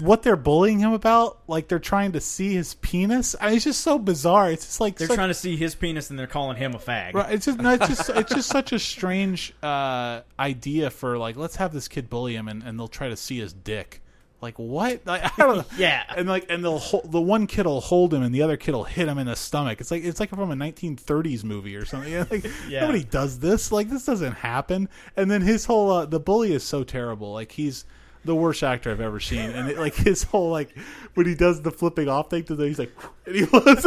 what 0.00 0.22
they're 0.22 0.36
bullying 0.36 0.78
him 0.78 0.92
about 0.92 1.38
like 1.46 1.68
they're 1.68 1.78
trying 1.78 2.12
to 2.12 2.20
see 2.20 2.54
his 2.54 2.74
penis 2.74 3.34
I 3.40 3.46
mean, 3.46 3.56
it's 3.56 3.64
just 3.64 3.80
so 3.80 3.98
bizarre 3.98 4.50
it's 4.50 4.64
just 4.64 4.80
like 4.80 4.96
They're 4.96 5.08
such- 5.08 5.16
trying 5.16 5.28
to 5.28 5.34
see 5.34 5.56
his 5.56 5.74
penis 5.74 6.08
and 6.10 6.18
they're 6.18 6.26
calling 6.26 6.56
him 6.56 6.74
a 6.74 6.78
fag. 6.78 7.14
right, 7.14 7.32
it's 7.32 7.46
just 7.46 7.58
no, 7.58 7.72
it's 7.74 7.88
just 7.88 8.08
it's 8.10 8.34
just 8.34 8.48
such 8.48 8.72
a 8.72 8.78
strange 8.78 9.54
uh 9.62 10.20
idea 10.38 10.90
for 10.90 11.18
like 11.18 11.36
let's 11.36 11.56
have 11.56 11.72
this 11.72 11.88
kid 11.88 12.08
bully 12.08 12.34
him 12.36 12.48
and, 12.48 12.62
and 12.62 12.78
they'll 12.78 12.88
try 12.88 13.08
to 13.08 13.16
see 13.16 13.38
his 13.38 13.52
dick 13.52 14.00
like 14.42 14.58
what 14.58 15.00
like, 15.06 15.22
I 15.24 15.30
don't 15.42 15.56
know 15.58 15.64
Yeah. 15.78 16.02
and 16.16 16.28
like 16.28 16.46
and 16.50 16.64
they'll 16.64 16.78
hold, 16.78 17.10
the 17.12 17.20
one 17.20 17.46
kid 17.46 17.64
will 17.66 17.80
hold 17.80 18.12
him 18.12 18.22
and 18.22 18.34
the 18.34 18.42
other 18.42 18.56
kid 18.56 18.74
will 18.74 18.84
hit 18.84 19.08
him 19.08 19.16
in 19.18 19.26
the 19.26 19.36
stomach 19.36 19.80
it's 19.80 19.90
like 19.90 20.02
it's 20.04 20.18
like 20.20 20.30
from 20.30 20.50
a 20.50 20.56
1930s 20.56 21.44
movie 21.44 21.76
or 21.76 21.84
something 21.84 22.12
Yeah, 22.12 22.24
like 22.30 22.44
Yeah. 22.68 22.80
nobody 22.80 23.04
does 23.04 23.38
this 23.38 23.70
like 23.72 23.88
this 23.88 24.04
doesn't 24.04 24.32
happen 24.32 24.88
and 25.16 25.30
then 25.30 25.40
his 25.42 25.64
whole 25.66 25.90
uh, 25.90 26.06
the 26.06 26.20
bully 26.20 26.52
is 26.52 26.64
so 26.64 26.82
terrible 26.84 27.32
like 27.32 27.52
he's 27.52 27.84
the 28.24 28.34
worst 28.36 28.62
actor 28.62 28.92
I've 28.92 29.00
ever 29.00 29.18
seen, 29.18 29.50
and 29.50 29.68
it, 29.68 29.76
like 29.78 29.94
his 30.08 30.22
whole 30.22 30.48
like 30.48 30.76
when 31.14 31.26
he 31.26 31.34
does 31.34 31.60
the 31.62 31.72
flipping 31.72 32.08
off 32.08 32.30
thing, 32.30 32.44
to 32.44 32.54
the, 32.54 32.68
he's 32.68 32.78
like, 32.78 32.92
and 33.26 33.34
he 33.34 33.42
was. 33.42 33.84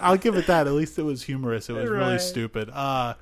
I'll 0.00 0.16
give 0.16 0.36
it 0.36 0.46
that. 0.46 0.68
At 0.68 0.72
least 0.72 0.98
it 1.00 1.02
was 1.02 1.22
humorous. 1.24 1.68
It 1.68 1.72
was 1.72 1.90
really 1.90 2.20
stupid. 2.20 2.70
Uh, 2.72 3.14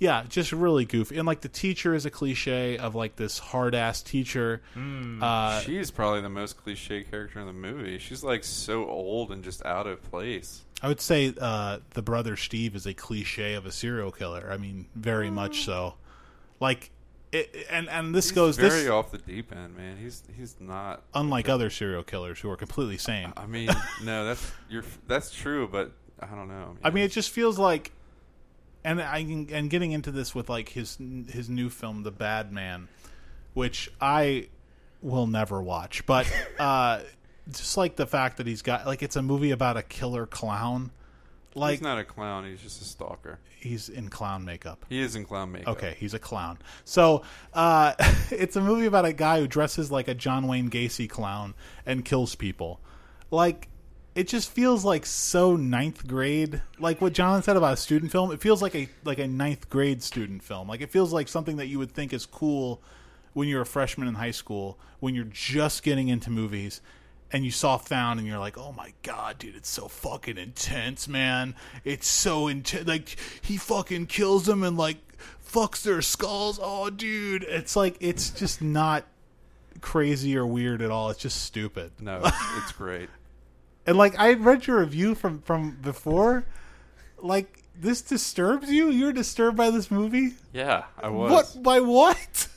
yeah, 0.00 0.24
just 0.28 0.50
really 0.50 0.86
goofy. 0.86 1.18
And 1.18 1.26
like 1.26 1.42
the 1.42 1.48
teacher 1.48 1.94
is 1.94 2.06
a 2.06 2.10
cliche 2.10 2.78
of 2.78 2.94
like 2.94 3.16
this 3.16 3.38
hard 3.38 3.74
ass 3.74 4.02
teacher. 4.02 4.62
Uh, 5.20 5.60
She's 5.60 5.90
probably 5.90 6.22
the 6.22 6.30
most 6.30 6.56
cliche 6.56 7.04
character 7.04 7.38
in 7.38 7.46
the 7.46 7.52
movie. 7.52 7.98
She's 7.98 8.24
like 8.24 8.42
so 8.42 8.88
old 8.88 9.30
and 9.30 9.44
just 9.44 9.64
out 9.64 9.86
of 9.86 10.02
place. 10.10 10.62
I 10.82 10.88
would 10.88 11.02
say 11.02 11.34
uh, 11.38 11.80
the 11.90 12.00
brother 12.00 12.36
Steve 12.36 12.74
is 12.74 12.86
a 12.86 12.94
cliche 12.94 13.52
of 13.52 13.66
a 13.66 13.70
serial 13.70 14.10
killer. 14.10 14.48
I 14.50 14.56
mean, 14.56 14.86
very 14.94 15.30
much 15.30 15.64
so. 15.66 15.94
Like, 16.58 16.90
it, 17.30 17.54
and 17.70 17.86
and 17.90 18.14
this 18.14 18.30
He's 18.30 18.32
goes 18.32 18.56
very 18.56 18.70
this 18.84 18.88
off 18.88 19.10
the 19.10 19.18
deep 19.18 19.54
end, 19.54 19.76
man. 19.76 19.98
He's 19.98 20.22
he's 20.34 20.56
not. 20.58 21.02
unlike 21.14 21.50
other 21.50 21.68
serial 21.68 22.02
killers 22.02 22.40
who 22.40 22.50
are 22.50 22.56
completely 22.56 22.96
sane. 22.96 23.34
I 23.36 23.44
mean, 23.46 23.68
no, 24.02 24.24
that's 24.24 24.50
you're 24.70 24.84
that's 25.06 25.30
true, 25.30 25.68
but 25.68 25.92
I 26.18 26.26
don't 26.34 26.48
know. 26.48 26.76
I 26.82 26.88
mean, 26.88 27.04
it 27.04 27.12
just 27.12 27.28
feels 27.30 27.58
like, 27.58 27.92
and 28.84 29.00
I 29.00 29.18
and 29.18 29.70
getting 29.70 29.92
into 29.92 30.10
this 30.10 30.34
with 30.34 30.48
like 30.48 30.70
his 30.70 30.98
his 31.28 31.48
new 31.48 31.68
film, 31.70 32.02
The 32.02 32.10
Bad 32.10 32.52
Man, 32.52 32.88
which 33.54 33.90
I 34.00 34.48
will 35.02 35.26
never 35.26 35.60
watch, 35.62 36.06
but 36.06 36.30
uh, 36.58 37.00
just 37.50 37.76
like 37.76 37.96
the 37.96 38.06
fact 38.06 38.36
that 38.38 38.46
he's 38.46 38.62
got 38.62 38.86
like 38.86 39.02
it's 39.02 39.16
a 39.16 39.22
movie 39.22 39.50
about 39.50 39.76
a 39.76 39.82
killer 39.82 40.26
clown, 40.26 40.90
like 41.54 41.72
he's 41.72 41.82
not 41.82 41.98
a 41.98 42.04
clown. 42.04 42.44
He's 42.44 42.60
just 42.60 42.80
a 42.80 42.84
stalker. 42.84 43.38
he's 43.58 43.88
in 43.88 44.08
clown 44.08 44.44
makeup. 44.44 44.84
He 44.88 45.00
is 45.00 45.16
in 45.16 45.24
clown 45.24 45.52
makeup. 45.52 45.76
Okay, 45.76 45.96
he's 45.98 46.14
a 46.14 46.18
clown. 46.18 46.58
So 46.84 47.22
uh, 47.52 47.94
it's 48.30 48.56
a 48.56 48.60
movie 48.60 48.86
about 48.86 49.04
a 49.04 49.12
guy 49.12 49.40
who 49.40 49.46
dresses 49.46 49.90
like 49.90 50.08
a 50.08 50.14
John 50.14 50.46
Wayne 50.46 50.70
Gacy 50.70 51.08
clown 51.08 51.54
and 51.84 52.04
kills 52.04 52.34
people. 52.34 52.80
Like 53.30 53.68
it 54.14 54.26
just 54.26 54.50
feels 54.50 54.84
like 54.84 55.06
so 55.06 55.56
ninth 55.56 56.06
grade. 56.06 56.62
Like 56.78 57.00
what 57.00 57.12
John 57.12 57.42
said 57.42 57.56
about 57.56 57.74
a 57.74 57.76
student 57.76 58.10
film, 58.10 58.32
it 58.32 58.40
feels 58.40 58.60
like 58.62 58.74
a 58.74 58.88
like 59.04 59.18
a 59.18 59.28
ninth 59.28 59.70
grade 59.70 60.02
student 60.02 60.42
film. 60.42 60.68
Like 60.68 60.80
it 60.80 60.90
feels 60.90 61.12
like 61.12 61.28
something 61.28 61.56
that 61.56 61.68
you 61.68 61.78
would 61.78 61.92
think 61.92 62.12
is 62.12 62.26
cool 62.26 62.82
when 63.32 63.48
you're 63.48 63.62
a 63.62 63.66
freshman 63.66 64.08
in 64.08 64.14
high 64.14 64.32
school, 64.32 64.78
when 64.98 65.14
you're 65.14 65.24
just 65.24 65.82
getting 65.82 66.08
into 66.08 66.30
movies. 66.30 66.80
And 67.32 67.44
you 67.44 67.52
saw 67.52 67.76
Found, 67.76 68.18
and 68.18 68.26
you're 68.26 68.40
like, 68.40 68.58
"Oh 68.58 68.72
my 68.72 68.92
god, 69.04 69.38
dude, 69.38 69.54
it's 69.54 69.68
so 69.68 69.86
fucking 69.86 70.36
intense, 70.36 71.06
man! 71.06 71.54
It's 71.84 72.08
so 72.08 72.48
intense. 72.48 72.88
Like 72.88 73.16
he 73.40 73.56
fucking 73.56 74.06
kills 74.06 74.46
them 74.46 74.64
and 74.64 74.76
like 74.76 74.96
fucks 75.40 75.82
their 75.82 76.02
skulls. 76.02 76.58
Oh, 76.60 76.90
dude, 76.90 77.44
it's 77.44 77.76
like 77.76 77.96
it's 78.00 78.30
just 78.30 78.60
not 78.60 79.04
crazy 79.80 80.36
or 80.36 80.44
weird 80.44 80.82
at 80.82 80.90
all. 80.90 81.10
It's 81.10 81.20
just 81.20 81.42
stupid. 81.44 81.92
No, 82.00 82.20
it's, 82.24 82.36
it's 82.56 82.72
great. 82.72 83.08
And 83.86 83.96
like 83.96 84.18
I 84.18 84.34
read 84.34 84.66
your 84.66 84.80
review 84.80 85.14
from 85.14 85.40
from 85.42 85.78
before, 85.82 86.44
like 87.18 87.62
this 87.74 88.02
disturbs 88.02 88.70
you. 88.70 88.90
You're 88.90 89.12
disturbed 89.12 89.56
by 89.56 89.70
this 89.70 89.90
movie. 89.90 90.34
Yeah, 90.52 90.84
I 90.98 91.08
was. 91.08 91.30
What 91.54 91.62
by 91.62 91.80
what? 91.80 92.48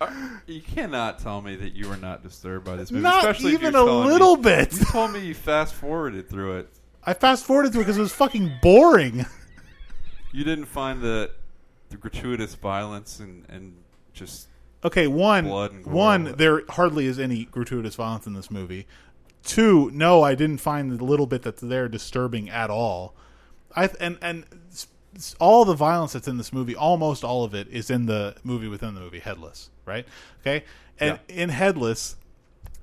Uh, 0.00 0.10
you 0.46 0.60
cannot 0.60 1.18
tell 1.18 1.42
me 1.42 1.56
that 1.56 1.74
you 1.74 1.88
were 1.88 1.96
not 1.96 2.22
disturbed 2.22 2.64
by 2.64 2.76
this 2.76 2.92
movie, 2.92 3.02
Not 3.02 3.18
especially 3.18 3.52
even 3.54 3.70
a 3.70 3.78
telling 3.78 4.06
me- 4.06 4.12
little 4.12 4.36
bit. 4.36 4.72
You 4.78 4.84
told 4.84 5.12
me 5.12 5.20
you 5.26 5.34
fast 5.34 5.74
forwarded 5.74 6.28
through 6.28 6.58
it. 6.58 6.68
I 7.04 7.14
fast 7.14 7.44
forwarded 7.46 7.72
through 7.72 7.80
it 7.80 7.84
because 7.86 7.96
it 7.98 8.02
was 8.02 8.12
fucking 8.12 8.52
boring. 8.62 9.26
You 10.30 10.44
didn't 10.44 10.66
find 10.66 11.00
the 11.00 11.30
the 11.88 11.96
gratuitous 11.96 12.54
violence 12.54 13.18
and 13.18 13.44
and 13.48 13.74
just 14.12 14.46
Okay, 14.84 15.06
one, 15.08 15.46
Blood 15.46 15.72
and 15.72 15.86
one, 15.86 16.34
there 16.36 16.62
hardly 16.68 17.06
is 17.06 17.18
any 17.18 17.46
gratuitous 17.46 17.94
violence 17.96 18.26
in 18.26 18.34
this 18.34 18.50
movie. 18.50 18.86
Two, 19.44 19.90
no, 19.94 20.22
I 20.22 20.34
didn't 20.34 20.58
find 20.58 20.98
the 20.98 21.04
little 21.04 21.26
bit 21.26 21.42
that's 21.42 21.60
there 21.62 21.88
disturbing 21.88 22.50
at 22.50 22.70
all. 22.70 23.14
I 23.74 23.88
and 24.00 24.18
and 24.20 24.44
s- 24.70 24.88
s- 25.16 25.34
all 25.40 25.64
the 25.64 25.74
violence 25.74 26.12
that's 26.12 26.28
in 26.28 26.36
this 26.36 26.52
movie, 26.52 26.74
almost 26.76 27.24
all 27.24 27.44
of 27.44 27.54
it, 27.54 27.68
is 27.68 27.90
in 27.90 28.06
the 28.06 28.34
movie 28.44 28.68
within 28.68 28.94
the 28.94 29.00
movie, 29.00 29.20
Headless, 29.20 29.70
right? 29.86 30.06
Okay, 30.42 30.64
and 31.00 31.18
in 31.28 31.48
Headless, 31.50 32.16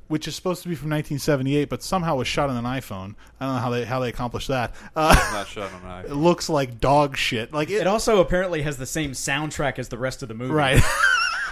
which 0.07 0.27
is 0.27 0.35
supposed 0.35 0.63
to 0.63 0.69
be 0.69 0.75
from 0.75 0.89
1978, 0.91 1.69
but 1.69 1.83
somehow 1.83 2.15
was 2.15 2.27
shot 2.27 2.49
on 2.49 2.57
an 2.57 2.65
iPhone. 2.65 3.15
I 3.39 3.45
don't 3.45 3.55
know 3.55 3.61
how 3.61 3.69
they 3.71 3.85
how 3.85 3.99
they 3.99 4.09
accomplished 4.09 4.47
that. 4.47 4.73
Uh, 4.95 5.13
not 5.33 5.47
shut 5.47 5.71
on 5.71 5.83
eye. 5.83 6.01
it 6.07 6.13
looks 6.13 6.49
like 6.49 6.79
dog 6.79 7.17
shit. 7.17 7.51
Like 7.53 7.69
it, 7.69 7.81
It 7.81 7.87
also 7.87 8.21
apparently 8.21 8.61
has 8.63 8.77
the 8.77 8.85
same 8.87 9.11
soundtrack 9.11 9.77
as 9.77 9.89
the 9.89 9.97
rest 9.97 10.21
of 10.23 10.29
the 10.29 10.35
movie. 10.35 10.53
Right. 10.53 10.81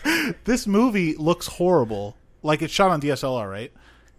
this 0.45 0.65
movie 0.67 1.15
looks 1.15 1.47
horrible. 1.47 2.15
Like 2.41 2.61
it's 2.61 2.73
shot 2.73 2.91
on 2.91 3.01
DSLR, 3.01 3.49
right? 3.49 3.71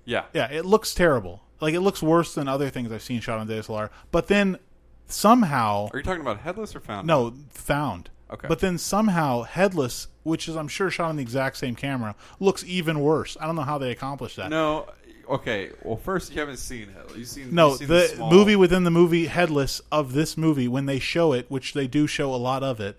Yeah, 0.05 0.25
Yeah, 0.33 0.51
it 0.51 0.65
looks 0.67 0.95
terrible. 0.95 1.43
Like 1.61 1.75
it 1.75 1.81
looks 1.81 2.03
worse 2.03 2.35
than 2.35 2.47
other 2.49 2.69
things 2.71 2.93
I've 2.93 3.03
seen 3.03 3.21
shot 3.21 3.39
on 3.39 3.49
DSLR. 3.49 3.91
But 4.11 4.29
then 4.29 4.59
somehow 5.07 5.89
Are 5.93 5.99
you 5.99 6.03
talking 6.03 6.21
about 6.21 6.41
headless 6.41 6.75
or 6.75 6.81
found? 6.81 7.07
no 7.07 7.35
found. 7.51 8.11
Okay. 8.31 8.49
But 8.49 8.61
then 8.61 8.79
somehow 8.79 9.43
headless, 9.43 10.09
which 10.23 10.49
is 10.49 10.57
I'm 10.57 10.69
sure 10.69 10.91
shot 10.91 11.09
on 11.11 11.17
the 11.17 11.23
exact 11.23 11.57
same 11.57 11.75
camera, 11.75 12.15
looks 12.41 12.65
even 12.67 13.01
worse. 13.01 13.37
I 13.41 13.47
don't 13.47 13.55
know 13.57 13.63
how 13.63 13.79
they 13.79 13.91
accomplished 13.91 14.37
that. 14.37 14.51
No. 14.51 14.89
Okay. 15.29 15.71
Well, 15.83 15.97
first 15.97 16.33
you 16.33 16.41
haven't 16.41 16.57
seen 16.59 16.89
Headless. 16.89 17.17
You've 17.17 17.29
seen 17.29 17.55
No, 17.55 17.71
you've 17.71 17.79
seen 17.79 17.89
the 17.89 18.09
small- 18.09 18.31
movie 18.31 18.57
within 18.57 18.85
the 18.85 18.91
movie 18.91 19.27
Headless 19.27 19.81
of 19.93 20.13
this 20.13 20.37
movie, 20.37 20.69
when 20.69 20.87
they 20.87 20.99
show 20.99 21.33
it, 21.33 21.47
which 21.51 21.73
they 21.75 21.87
do 21.87 22.07
show 22.07 22.35
a 22.35 22.37
lot 22.37 22.63
of 22.63 22.81
it, 22.81 22.99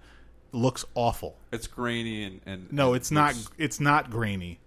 looks 0.52 0.86
awful. 0.96 1.38
It's 1.52 1.68
grainy 1.68 2.24
and, 2.24 2.42
and 2.46 2.72
No, 2.74 2.94
it's 2.94 3.12
not. 3.12 3.36
It's 3.58 3.80
not 3.80 4.10
grainy. 4.10 4.60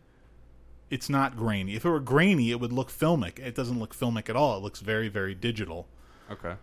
It's 0.90 1.08
not 1.10 1.36
grainy. 1.36 1.74
If 1.74 1.84
it 1.84 1.90
were 1.90 2.00
grainy, 2.00 2.50
it 2.50 2.60
would 2.60 2.72
look 2.72 2.90
filmic. 2.90 3.38
It 3.38 3.54
doesn't 3.54 3.78
look 3.78 3.94
filmic 3.94 4.28
at 4.30 4.36
all. 4.36 4.56
It 4.56 4.62
looks 4.62 4.80
very, 4.80 5.08
very 5.08 5.34
digital. 5.34 5.86
Okay. 6.30 6.54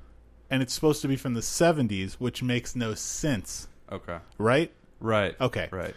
And 0.50 0.62
it's 0.62 0.74
supposed 0.74 1.02
to 1.04 1.08
be 1.08 1.16
from 1.16 1.34
the 1.36 1.42
'70s, 1.42 2.14
which 2.14 2.42
makes 2.44 2.76
no 2.76 2.94
sense, 2.94 3.68
Okay. 3.92 4.18
right? 4.38 4.72
Right. 5.00 5.36
Okay. 5.40 5.68
Right. 5.72 5.96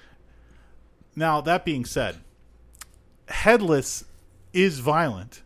Now 1.17 1.41
that 1.43 1.65
being 1.65 1.85
said, 1.85 2.17
Headless 3.29 4.05
is 4.55 4.79
violent, 4.79 5.43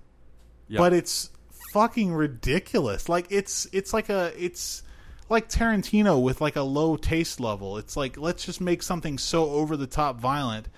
Yeah. 0.68 0.78
but 0.78 0.92
it's 0.92 1.30
fucking 1.72 2.12
ridiculous. 2.14 3.08
Like 3.08 3.26
it's 3.30 3.66
it's 3.72 3.92
like 3.92 4.08
a 4.08 4.32
it's 4.38 4.82
like 5.28 5.48
Tarantino 5.48 6.22
with 6.22 6.40
like 6.40 6.54
a 6.56 6.62
low 6.62 6.96
taste 6.96 7.40
level. 7.40 7.78
It's 7.78 7.96
like 7.96 8.16
let's 8.16 8.44
just 8.44 8.60
make 8.60 8.82
something 8.82 9.18
so 9.18 9.50
over 9.50 9.76
the 9.76 9.86
top 9.88 10.20
violent 10.20 10.68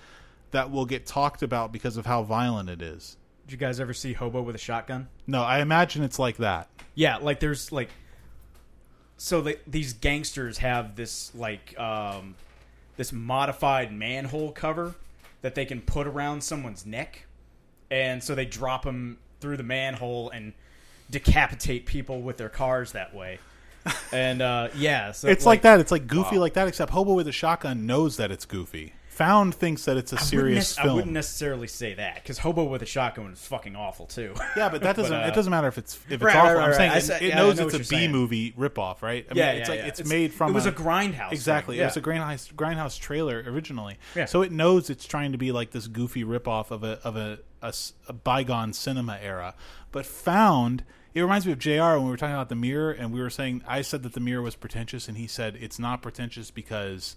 that 0.55 0.71
will 0.71 0.85
get 0.85 1.05
talked 1.05 1.43
about 1.43 1.73
because 1.73 1.97
of 1.97 2.05
how 2.05 2.23
violent 2.23 2.69
it 2.69 2.81
is. 2.81 3.17
Did 3.45 3.51
you 3.51 3.57
guys 3.57 3.81
ever 3.81 3.93
see 3.93 4.13
Hobo 4.13 4.41
with 4.41 4.55
a 4.55 4.59
Shotgun? 4.59 5.09
No, 5.27 5.43
I 5.43 5.59
imagine 5.59 6.01
it's 6.01 6.17
like 6.17 6.37
that. 6.37 6.69
Yeah, 6.95 7.17
like 7.17 7.41
there's 7.41 7.73
like 7.73 7.89
so 9.17 9.41
the, 9.41 9.59
these 9.67 9.91
gangsters 9.91 10.59
have 10.59 10.95
this 10.95 11.35
like 11.35 11.77
um 11.77 12.35
this 12.95 13.11
modified 13.11 13.91
manhole 13.91 14.53
cover 14.53 14.95
that 15.41 15.55
they 15.55 15.65
can 15.65 15.81
put 15.81 16.07
around 16.07 16.41
someone's 16.41 16.85
neck. 16.85 17.25
And 17.91 18.23
so 18.23 18.33
they 18.33 18.45
drop 18.45 18.83
them 18.83 19.17
through 19.41 19.57
the 19.57 19.63
manhole 19.63 20.29
and 20.29 20.53
decapitate 21.11 21.85
people 21.85 22.21
with 22.21 22.37
their 22.37 22.49
cars 22.49 22.93
that 22.93 23.13
way. 23.13 23.39
And 24.13 24.41
uh 24.41 24.69
yeah, 24.73 25.11
so 25.11 25.27
It's 25.27 25.45
like, 25.45 25.63
that. 25.63 25.81
It's 25.81 25.91
like 25.91 26.07
goofy 26.07 26.37
like 26.37 26.53
that. 26.53 26.69
Except 26.69 26.91
Hobo 26.91 27.13
with 27.13 27.27
a 27.27 27.33
Shotgun 27.33 27.85
knows 27.85 28.15
that 28.17 28.31
it's 28.31 28.45
goofy. 28.45 28.93
Found 29.15 29.55
thinks 29.55 29.85
that 29.85 29.95
it's 29.97 30.11
a 30.13 30.17
serious 30.17 30.77
nec- 30.77 30.85
I 30.87 30.93
wouldn't 30.93 31.13
necessarily 31.13 31.67
say 31.67 31.93
that 31.93 32.15
because 32.15 32.37
Hobo 32.39 32.65
with 32.65 32.81
a 32.81 32.85
Shotgun 32.85 33.31
is 33.31 33.45
fucking 33.47 33.75
awful 33.75 34.05
too. 34.07 34.33
Yeah, 34.57 34.69
but 34.69 34.81
that 34.81 34.95
doesn't. 34.97 35.13
Uh, 35.13 35.27
it 35.27 35.33
doesn't 35.33 35.51
matter 35.51 35.67
if 35.69 35.77
it's 35.77 35.95
if 36.07 36.13
it's 36.13 36.23
Right, 36.23 36.35
awful. 36.35 36.55
right, 36.55 36.67
I'm 36.67 36.73
saying 36.73 36.89
right. 36.89 36.95
I 36.95 36.97
it, 36.97 37.01
said- 37.01 37.21
it 37.21 37.27
yeah, 37.29 37.35
I 37.35 37.37
knows 37.39 37.57
know 37.57 37.63
it's 37.67 37.73
what 37.73 37.73
a 37.75 37.77
you're 37.77 37.83
saying. 37.85 38.11
movie 38.11 38.51
ripoff, 38.53 39.01
right? 39.01 39.25
I 39.29 39.33
mean, 39.33 39.37
yeah, 39.43 39.51
it's 39.51 39.69
yeah, 39.69 39.75
like 39.75 39.83
yeah. 39.83 39.87
it's, 39.87 40.09
made 40.09 40.33
from. 40.33 40.51
It 40.51 40.53
was 40.55 40.65
a, 40.65 40.71
grindhouse. 40.71 41.31
exactly. 41.31 41.75
thing, 41.77 41.83
It 41.83 41.85
was 41.85 41.95
yeah. 41.95 42.01
a 42.01 42.05
grindhouse 42.05 42.53
grindhouse 42.53 42.99
trailer 42.99 43.43
originally. 43.47 43.97
Yeah. 44.15 44.25
So 44.25 44.41
it 44.41 44.51
knows 44.51 44.89
it's 44.89 45.05
trying 45.05 45.31
to 45.31 45.37
be 45.37 45.51
like 45.53 45.71
this 45.71 45.87
goofy 45.87 46.23
ripoff 46.23 46.69
of 46.71 46.83
a 46.83 46.99
of 47.05 47.15
a, 47.15 47.39
a 47.61 47.67
s- 47.67 47.93
a 48.09 48.13
bygone 48.13 48.73
cinema 48.73 49.17
era. 49.21 49.55
But 49.91 50.05
found. 50.05 50.83
It 51.13 51.21
reminds 51.21 51.45
me 51.45 51.53
of 51.53 51.59
Jr. 51.59 51.71
when 51.95 52.03
we 52.03 52.09
were 52.09 52.17
talking 52.17 52.35
about 52.35 52.49
the 52.49 52.55
mirror, 52.55 52.91
and 52.91 53.13
we 53.13 53.21
were 53.21 53.29
saying 53.29 53.63
I 53.65 53.81
said 53.83 54.03
that 54.03 54.11
the 54.11 54.19
mirror 54.19 54.41
was 54.41 54.55
pretentious, 54.57 55.07
and 55.07 55.15
he 55.17 55.27
said 55.27 55.55
it's 55.57 55.79
not 55.79 56.01
pretentious 56.01 56.51
because 56.51 57.15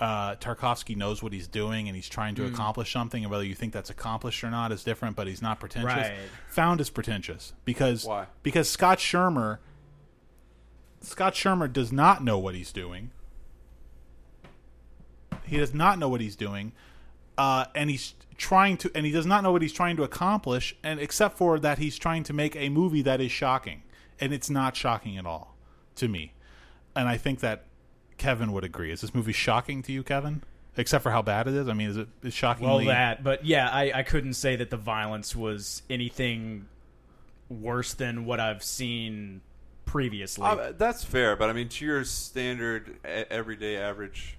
uh, 0.00 0.34
Tarkovsky 0.36 0.96
knows 0.96 1.22
what 1.22 1.32
he's 1.32 1.46
doing 1.46 1.86
and 1.88 1.94
he's 1.94 2.08
trying 2.08 2.34
to 2.34 2.42
Mm. 2.42 2.52
accomplish 2.52 2.92
something, 2.92 3.22
and 3.22 3.30
whether 3.30 3.44
you 3.44 3.54
think 3.54 3.72
that's 3.72 3.90
accomplished 3.90 4.42
or 4.42 4.50
not 4.50 4.72
is 4.72 4.82
different. 4.84 5.14
But 5.16 5.26
he's 5.28 5.40
not 5.42 5.60
pretentious. 5.60 5.94
Right. 5.94 6.14
Found 6.48 6.80
is 6.80 6.90
pretentious 6.90 7.52
because 7.64 8.04
Why? 8.04 8.26
because 8.42 8.68
Scott 8.68 8.98
Schirmer 8.98 9.60
Scott 11.00 11.34
Schirmer 11.36 11.68
does 11.68 11.92
not 11.92 12.24
know 12.24 12.38
what 12.38 12.54
he's 12.54 12.72
doing. 12.72 13.10
He 15.44 15.58
does 15.58 15.74
not 15.74 15.98
know 15.98 16.08
what 16.08 16.20
he's 16.22 16.36
doing, 16.36 16.72
uh, 17.36 17.66
and 17.74 17.90
he's 17.90 18.14
trying 18.38 18.76
to, 18.78 18.90
and 18.94 19.04
he 19.04 19.12
does 19.12 19.26
not 19.26 19.42
know 19.42 19.52
what 19.52 19.60
he's 19.62 19.72
trying 19.72 19.96
to 19.96 20.02
accomplish, 20.02 20.74
and 20.82 20.98
except 20.98 21.36
for 21.36 21.58
that, 21.58 21.78
he's 21.78 21.98
trying 21.98 22.22
to 22.24 22.32
make 22.32 22.56
a 22.56 22.68
movie 22.70 23.02
that 23.02 23.20
is 23.20 23.30
shocking, 23.30 23.82
and 24.18 24.32
it's 24.32 24.48
not 24.48 24.74
shocking 24.74 25.18
at 25.18 25.26
all 25.26 25.54
to 25.96 26.08
me, 26.08 26.32
and 26.96 27.08
I 27.08 27.16
think 27.18 27.40
that 27.40 27.66
Kevin 28.24 28.52
would 28.52 28.64
agree. 28.64 28.90
Is 28.90 29.02
this 29.02 29.14
movie 29.14 29.32
shocking 29.32 29.82
to 29.82 29.92
you, 29.92 30.02
Kevin? 30.02 30.42
Except 30.78 31.02
for 31.02 31.10
how 31.10 31.20
bad 31.22 31.46
it 31.46 31.54
is. 31.54 31.68
I 31.68 31.74
mean, 31.74 31.90
is 31.90 31.96
it 31.98 32.08
is 32.22 32.22
Well, 32.22 32.30
shockingly? 32.30 32.86
that, 32.86 33.22
but 33.22 33.44
yeah, 33.44 33.68
I, 33.70 33.92
I 33.96 34.02
couldn't 34.02 34.32
say 34.34 34.56
that 34.56 34.70
the 34.70 34.76
violence 34.78 35.36
was 35.36 35.82
anything 35.90 36.66
worse 37.50 37.92
than 37.94 38.24
what 38.24 38.40
I've 38.40 38.62
seen 38.64 39.40
previously. 39.84 40.44
Uh, 40.46 40.72
that's 40.76 41.04
fair, 41.04 41.36
but 41.36 41.50
I 41.50 41.52
mean, 41.52 41.68
to 41.68 41.84
your 41.84 42.02
standard, 42.04 42.96
e- 43.04 43.24
everyday 43.30 43.76
average 43.76 44.36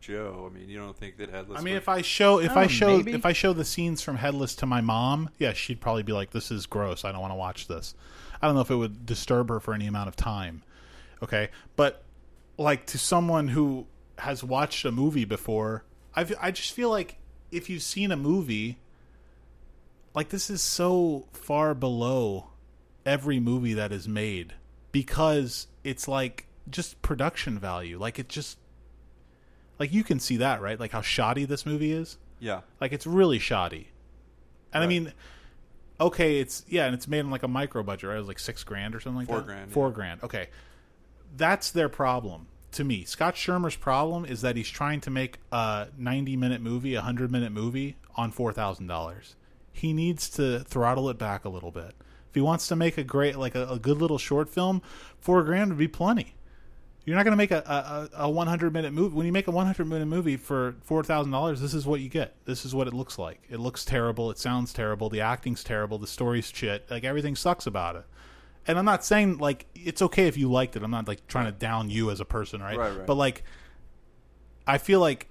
Joe, 0.00 0.48
I 0.48 0.56
mean, 0.56 0.68
you 0.68 0.78
don't 0.78 0.96
think 0.96 1.16
that 1.16 1.30
headless? 1.30 1.58
I 1.58 1.62
mean, 1.64 1.74
would- 1.74 1.78
if 1.82 1.88
I 1.88 2.00
show 2.00 2.38
if 2.38 2.52
Oh, 2.56 2.60
I 2.60 2.68
show 2.68 2.98
maybe. 2.98 3.12
if 3.12 3.26
I 3.26 3.32
show 3.32 3.52
the 3.52 3.64
scenes 3.64 4.00
from 4.02 4.16
Headless 4.16 4.54
to 4.56 4.66
my 4.66 4.80
mom, 4.80 5.30
yeah, 5.38 5.52
she'd 5.52 5.80
probably 5.80 6.04
be 6.04 6.12
like, 6.12 6.30
"This 6.30 6.52
is 6.52 6.64
gross. 6.66 7.04
I 7.04 7.10
don't 7.10 7.20
want 7.20 7.32
to 7.32 7.36
watch 7.36 7.66
this." 7.66 7.94
I 8.40 8.46
don't 8.46 8.54
know 8.54 8.60
if 8.62 8.70
it 8.70 8.76
would 8.76 9.04
disturb 9.04 9.48
her 9.48 9.58
for 9.58 9.74
any 9.74 9.88
amount 9.88 10.06
of 10.08 10.14
time. 10.14 10.62
Okay, 11.24 11.48
but 11.74 12.02
like 12.58 12.86
to 12.86 12.98
someone 12.98 13.48
who 13.48 13.86
has 14.18 14.42
watched 14.42 14.84
a 14.84 14.92
movie 14.92 15.24
before, 15.24 15.84
I 16.14 16.26
I 16.40 16.50
just 16.50 16.72
feel 16.72 16.90
like 16.90 17.18
if 17.50 17.68
you've 17.70 17.82
seen 17.82 18.10
a 18.12 18.16
movie, 18.16 18.78
like 20.14 20.30
this 20.30 20.50
is 20.50 20.62
so 20.62 21.26
far 21.32 21.74
below 21.74 22.48
every 23.04 23.38
movie 23.38 23.74
that 23.74 23.92
is 23.92 24.08
made 24.08 24.54
because 24.92 25.68
it's 25.84 26.08
like 26.08 26.46
just 26.70 27.00
production 27.02 27.58
value. 27.58 27.98
Like 27.98 28.18
it 28.18 28.28
just 28.28 28.58
like 29.78 29.92
you 29.92 30.02
can 30.02 30.18
see 30.18 30.38
that, 30.38 30.60
right? 30.60 30.80
Like 30.80 30.92
how 30.92 31.02
shoddy 31.02 31.44
this 31.44 31.66
movie 31.66 31.92
is. 31.92 32.18
yeah, 32.40 32.62
Like 32.80 32.92
it's 32.92 33.06
really 33.06 33.38
shoddy. 33.38 33.88
And 34.72 34.82
I 34.82 34.86
mean, 34.86 35.12
okay, 36.00 36.40
it's 36.40 36.64
yeah, 36.68 36.86
and 36.86 36.94
it's 36.94 37.06
made 37.08 37.20
in 37.20 37.30
like 37.30 37.42
a 37.42 37.48
micro 37.48 37.82
budget, 37.82 38.08
right? 38.08 38.16
It 38.16 38.18
was 38.18 38.28
like 38.28 38.38
six 38.38 38.64
grand 38.64 38.94
or 38.94 39.00
something 39.00 39.18
like 39.18 39.28
Four 39.28 39.38
that. 39.38 39.46
grand, 39.46 39.72
Four 39.72 39.88
yeah. 39.88 39.94
grand. 39.94 40.22
Okay, 40.22 40.48
that's 41.34 41.70
their 41.70 41.88
problem 41.88 42.46
to 42.72 42.84
me. 42.84 43.04
Scott 43.04 43.36
Schirmer's 43.36 43.76
problem 43.76 44.24
is 44.24 44.42
that 44.42 44.56
he's 44.56 44.68
trying 44.68 45.00
to 45.02 45.10
make 45.10 45.38
a 45.50 45.88
ninety-minute 45.96 46.60
movie, 46.60 46.94
a 46.94 47.00
hundred-minute 47.00 47.52
movie 47.52 47.96
on 48.16 48.30
four 48.30 48.52
thousand 48.52 48.86
dollars. 48.86 49.36
He 49.72 49.92
needs 49.92 50.30
to 50.30 50.60
throttle 50.60 51.08
it 51.10 51.18
back 51.18 51.44
a 51.44 51.48
little 51.48 51.70
bit. 51.70 51.94
If 52.28 52.34
he 52.34 52.40
wants 52.40 52.68
to 52.68 52.76
make 52.76 52.98
a 52.98 53.04
great, 53.04 53.36
like 53.36 53.54
a, 53.54 53.66
a 53.66 53.78
good 53.78 53.98
little 53.98 54.18
short 54.18 54.48
film, 54.48 54.82
four 55.20 55.42
grand 55.42 55.70
would 55.70 55.78
be 55.78 55.88
plenty. 55.88 56.34
You're 57.06 57.14
not 57.14 57.22
going 57.22 57.32
to 57.32 57.36
make 57.36 57.52
a, 57.52 58.10
a, 58.16 58.24
a 58.24 58.30
100 58.30 58.72
minute 58.72 58.92
movie. 58.92 59.14
When 59.14 59.26
you 59.26 59.32
make 59.32 59.46
a 59.46 59.52
100 59.52 59.84
minute 59.84 60.06
movie 60.06 60.36
for 60.36 60.74
$4,000, 60.88 61.60
this 61.60 61.72
is 61.72 61.86
what 61.86 62.00
you 62.00 62.08
get. 62.08 62.34
This 62.46 62.64
is 62.64 62.74
what 62.74 62.88
it 62.88 62.94
looks 62.94 63.16
like. 63.16 63.40
It 63.48 63.60
looks 63.60 63.84
terrible. 63.84 64.30
It 64.32 64.38
sounds 64.38 64.72
terrible. 64.72 65.08
The 65.08 65.20
acting's 65.20 65.62
terrible. 65.62 65.98
The 65.98 66.08
story's 66.08 66.50
shit. 66.52 66.90
Like 66.90 67.04
everything 67.04 67.36
sucks 67.36 67.64
about 67.64 67.94
it. 67.94 68.06
And 68.68 68.78
I'm 68.78 68.84
not 68.84 69.04
saying 69.04 69.38
like 69.38 69.66
it's 69.74 70.02
okay 70.02 70.26
if 70.26 70.36
you 70.36 70.50
liked 70.50 70.76
it. 70.76 70.82
I'm 70.82 70.90
not 70.90 71.06
like 71.08 71.26
trying 71.26 71.46
to 71.46 71.52
down 71.52 71.88
you 71.90 72.10
as 72.10 72.20
a 72.20 72.24
person, 72.24 72.60
right? 72.60 72.76
Right, 72.76 72.96
right. 72.96 73.06
But 73.06 73.14
like, 73.14 73.44
I 74.66 74.78
feel 74.78 75.00
like 75.00 75.28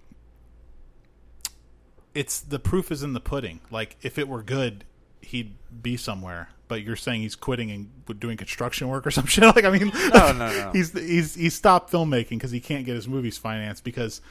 it's 2.14 2.40
the 2.40 2.60
proof 2.60 2.92
is 2.92 3.04
in 3.04 3.14
the 3.14 3.20
pudding. 3.20 3.60
Like 3.72 3.98
if 4.02 4.18
it 4.18 4.28
were 4.28 4.42
good, 4.44 4.86
he'd 5.22 5.56
be 5.82 5.98
somewhere. 5.98 6.50
But 6.68 6.82
you're 6.82 6.96
saying 6.96 7.22
he's 7.22 7.36
quitting 7.36 7.70
and 7.70 8.20
doing 8.20 8.38
construction 8.38 8.88
work 8.88 9.06
or 9.06 9.12
some 9.12 9.26
shit. 9.28 9.44
Like 9.44 9.66
I 9.66 9.70
mean, 9.70 9.92
No, 10.14 10.32
no, 10.32 10.48
no. 10.50 10.72
he's 10.74 10.94
he's 10.94 11.36
he 11.36 11.50
stopped 11.50 11.92
filmmaking 11.92 12.30
because 12.30 12.52
he 12.52 12.60
can't 12.60 12.86
get 12.86 12.96
his 12.96 13.08
movies 13.08 13.38
financed 13.38 13.84
because 13.84 14.22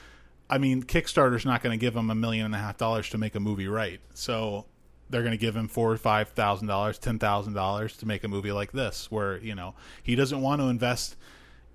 I 0.48 0.58
mean 0.58 0.82
Kickstarter's 0.82 1.44
not 1.44 1.62
going 1.62 1.78
to 1.78 1.80
give 1.80 1.94
him 1.94 2.10
a 2.10 2.14
million 2.14 2.46
and 2.46 2.54
a 2.54 2.58
half 2.58 2.76
dollars 2.78 3.10
to 3.10 3.18
make 3.18 3.34
a 3.34 3.40
movie 3.40 3.68
right. 3.68 4.00
So 4.14 4.64
they're 5.10 5.22
going 5.22 5.32
to 5.32 5.38
give 5.38 5.56
him 5.56 5.68
four 5.68 5.92
or 5.92 5.96
five 5.96 6.28
thousand 6.30 6.68
dollars, 6.68 6.98
ten 6.98 7.18
thousand 7.18 7.54
dollars 7.54 7.96
to 7.98 8.06
make 8.06 8.24
a 8.24 8.28
movie 8.28 8.52
like 8.52 8.72
this, 8.72 9.10
where 9.10 9.38
you 9.38 9.54
know 9.54 9.74
he 10.02 10.14
doesn't 10.14 10.40
want 10.40 10.60
to 10.60 10.68
invest 10.68 11.16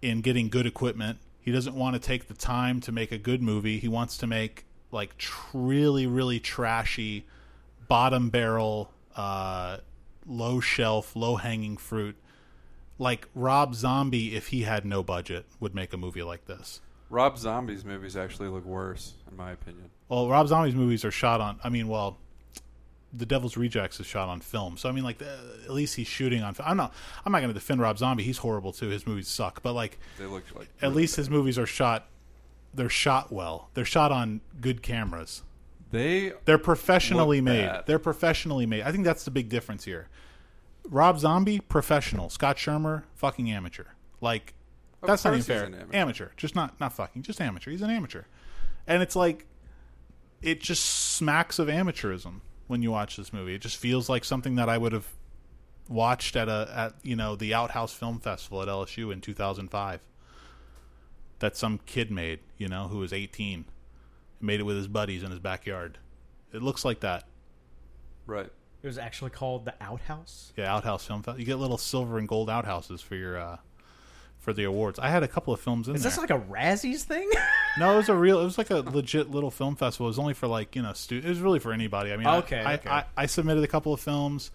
in 0.02 0.22
getting 0.22 0.50
good 0.50 0.66
equipment. 0.66 1.20
He 1.42 1.52
doesn't 1.52 1.76
want 1.76 1.96
to 1.96 2.00
take 2.00 2.28
the 2.28 2.34
time 2.34 2.80
to 2.82 2.92
make 2.92 3.12
a 3.12 3.18
good 3.18 3.42
movie. 3.42 3.80
He 3.80 3.88
wants 3.88 4.18
to 4.18 4.28
make 4.28 4.66
like 4.92 5.18
tr- 5.18 5.48
really, 5.54 6.08
really 6.08 6.40
trashy, 6.40 7.26
bottom 7.88 8.30
barrel, 8.30 8.92
uh, 9.16 9.78
low 10.26 10.60
shelf, 10.60 11.16
low 11.16 11.36
hanging 11.38 11.78
fruit. 11.78 12.16
Like 12.98 13.30
Rob 13.34 13.76
Zombie, 13.76 14.36
if 14.36 14.48
he 14.48 14.64
had 14.64 14.86
no 14.86 15.04
budget, 15.04 15.46
would 15.60 15.74
make 15.74 15.94
a 15.94 15.98
movie 15.98 16.24
like 16.24 16.46
this. 16.46 16.82
Rob 17.10 17.38
Zombie's 17.38 17.86
movies 17.86 18.16
actually 18.16 18.50
look 18.50 18.66
worse, 18.66 19.14
in 19.30 19.38
my 19.38 19.52
opinion. 19.52 19.90
Well, 20.10 20.30
Rob 20.30 20.48
Zombie's 20.48 20.76
movies 20.76 21.04
are 21.06 21.12
shot 21.12 21.42
on. 21.42 21.60
I 21.64 21.70
mean, 21.70 21.88
well, 21.88 22.18
The 23.12 23.26
Devil's 23.26 23.58
Rejects 23.58 24.00
is 24.00 24.06
shot 24.06 24.30
on 24.30 24.40
film, 24.40 24.78
so 24.78 24.88
I 24.88 24.92
mean, 24.92 25.04
like, 25.04 25.20
uh, 25.22 25.26
at 25.66 25.72
least 25.72 25.96
he's 25.96 26.06
shooting 26.08 26.44
on. 26.44 26.56
I'm 26.64 26.78
not. 26.78 26.94
I'm 27.26 27.32
not 27.32 27.40
going 27.40 27.50
to 27.50 27.54
defend 27.56 27.82
Rob 27.82 27.98
Zombie. 27.98 28.22
He's 28.24 28.38
horrible 28.38 28.72
too. 28.72 28.90
His 28.90 29.08
movies 29.08 29.28
suck, 29.28 29.64
but 29.64 29.74
like, 29.74 29.98
They 30.20 30.26
look 30.26 30.44
like 30.56 30.70
at 30.82 30.94
least 30.94 31.16
his 31.16 31.28
movies 31.30 31.58
are 31.58 31.66
shot. 31.66 32.08
They're 32.74 32.88
shot 32.90 33.32
well. 33.32 33.70
They're 33.74 33.84
shot 33.86 34.12
on 34.12 34.42
good 34.62 34.84
cameras. 34.84 35.42
they 35.90 36.34
They're 36.46 36.60
professionally 36.60 37.42
made. 37.42 37.66
bad. 37.66 37.86
They're 37.88 37.98
professionally 37.98 38.68
made. 38.68 38.84
I 38.84 38.92
think 38.92 39.06
that's 39.06 39.24
the 39.26 39.32
big 39.32 39.50
difference 39.50 39.86
here. 39.86 40.08
Rob 40.88 41.18
Zombie, 41.20 41.60
professional. 41.60 42.30
Scott 42.30 42.60
Schirmer, 42.60 43.06
fucking 43.16 43.50
amateur. 43.52 43.86
Like 44.22 44.54
Of 45.02 45.08
that's 45.08 45.26
not 45.26 45.34
even 45.34 45.42
fair. 45.44 45.64
amateur. 45.66 45.86
amateur. 45.94 46.28
just 46.38 46.56
not 46.56 46.80
not 46.80 46.94
fucking, 46.94 47.24
just 47.24 47.42
amateur. 47.42 47.72
He's 47.72 47.82
an 47.82 47.90
amateur, 47.90 48.24
and 48.86 49.02
it's 49.02 49.16
like 49.16 49.48
it 50.44 50.62
just 50.62 50.86
smacks 50.86 51.58
of 51.58 51.68
amateurism 51.70 52.42
when 52.70 52.84
you 52.84 52.92
watch 52.92 53.18
this 53.18 53.34
movie. 53.34 53.56
It 53.56 53.62
just 53.62 53.78
feels 53.78 54.08
like 54.08 54.24
something 54.24 54.56
that 54.56 54.70
I 54.70 54.78
would 54.78 54.94
have 54.94 55.08
watched 55.90 56.36
at 56.36 56.48
a 56.48 56.72
at 56.74 56.94
you 57.02 57.16
know 57.16 57.36
the 57.36 57.54
Outhouse 57.54 57.92
Film 57.94 58.20
Festival 58.20 58.62
at 58.62 58.68
LSU 58.68 59.12
in 59.12 59.22
2005. 59.22 60.00
That 61.40 61.58
some 61.58 61.80
kid 61.86 62.12
made, 62.12 62.40
you 62.58 62.68
know, 62.68 62.90
who 62.90 63.00
was 63.00 63.14
18, 63.14 63.66
made 64.42 64.60
it 64.60 64.64
with 64.64 64.76
his 64.76 64.88
buddies 64.88 65.24
in 65.24 65.32
his 65.32 65.40
backyard. 65.40 65.98
It 66.54 66.62
looks 66.62 66.84
like 66.84 67.00
that. 67.00 67.24
Right. 68.28 68.50
It 68.84 68.88
was 68.88 68.98
actually 68.98 69.32
called 69.32 69.66
the 69.66 69.74
Outhouse. 69.82 70.54
Yeah, 70.58 70.74
Outhouse 70.74 71.06
Film 71.06 71.24
Festival. 71.24 71.40
You 71.40 71.46
get 71.46 71.58
little 71.58 71.78
silver 71.78 72.18
and 72.18 72.28
gold 72.28 72.50
outhouses 72.50 73.02
for 73.02 73.16
your 73.16 73.38
uh, 73.38 73.58
for 74.50 74.54
the 74.54 74.64
awards. 74.64 74.98
I 74.98 75.10
had 75.10 75.22
a 75.22 75.28
couple 75.28 75.54
of 75.54 75.60
films 75.60 75.88
in 75.88 75.96
Is 75.96 76.02
there. 76.02 76.10
this 76.10 76.18
like 76.18 76.32
a 76.32 76.40
Razzies 76.40 77.04
thing? 77.04 77.30
no, 77.78 77.94
it 77.94 77.98
was 77.98 78.10
a 78.10 78.16
real. 78.16 78.40
It 78.40 78.46
was 78.46 78.58
like 78.58 78.72
a 78.72 78.78
legit 78.80 79.30
little 79.30 79.52
film 79.52 79.76
festival. 79.76 80.08
It 80.08 80.10
was 80.10 80.20
only 80.20 80.34
for 80.34 80.48
like 80.48 80.76
you 80.76 80.82
know, 80.82 80.94
stu- 80.94 81.20
it 81.20 81.26
was 81.26 81.40
really 81.40 81.60
for 81.60 81.72
anybody. 81.72 82.12
I 82.12 82.18
mean, 82.18 82.26
I- 82.28 82.38
Okay, 82.38 82.60
I, 82.60 82.74
okay. 82.76 82.90
I, 82.90 83.04
I 83.16 83.26
submitted 83.28 83.64
a 83.64 83.68
couple 83.68 83.94
of 83.94 84.00
films 84.00 84.50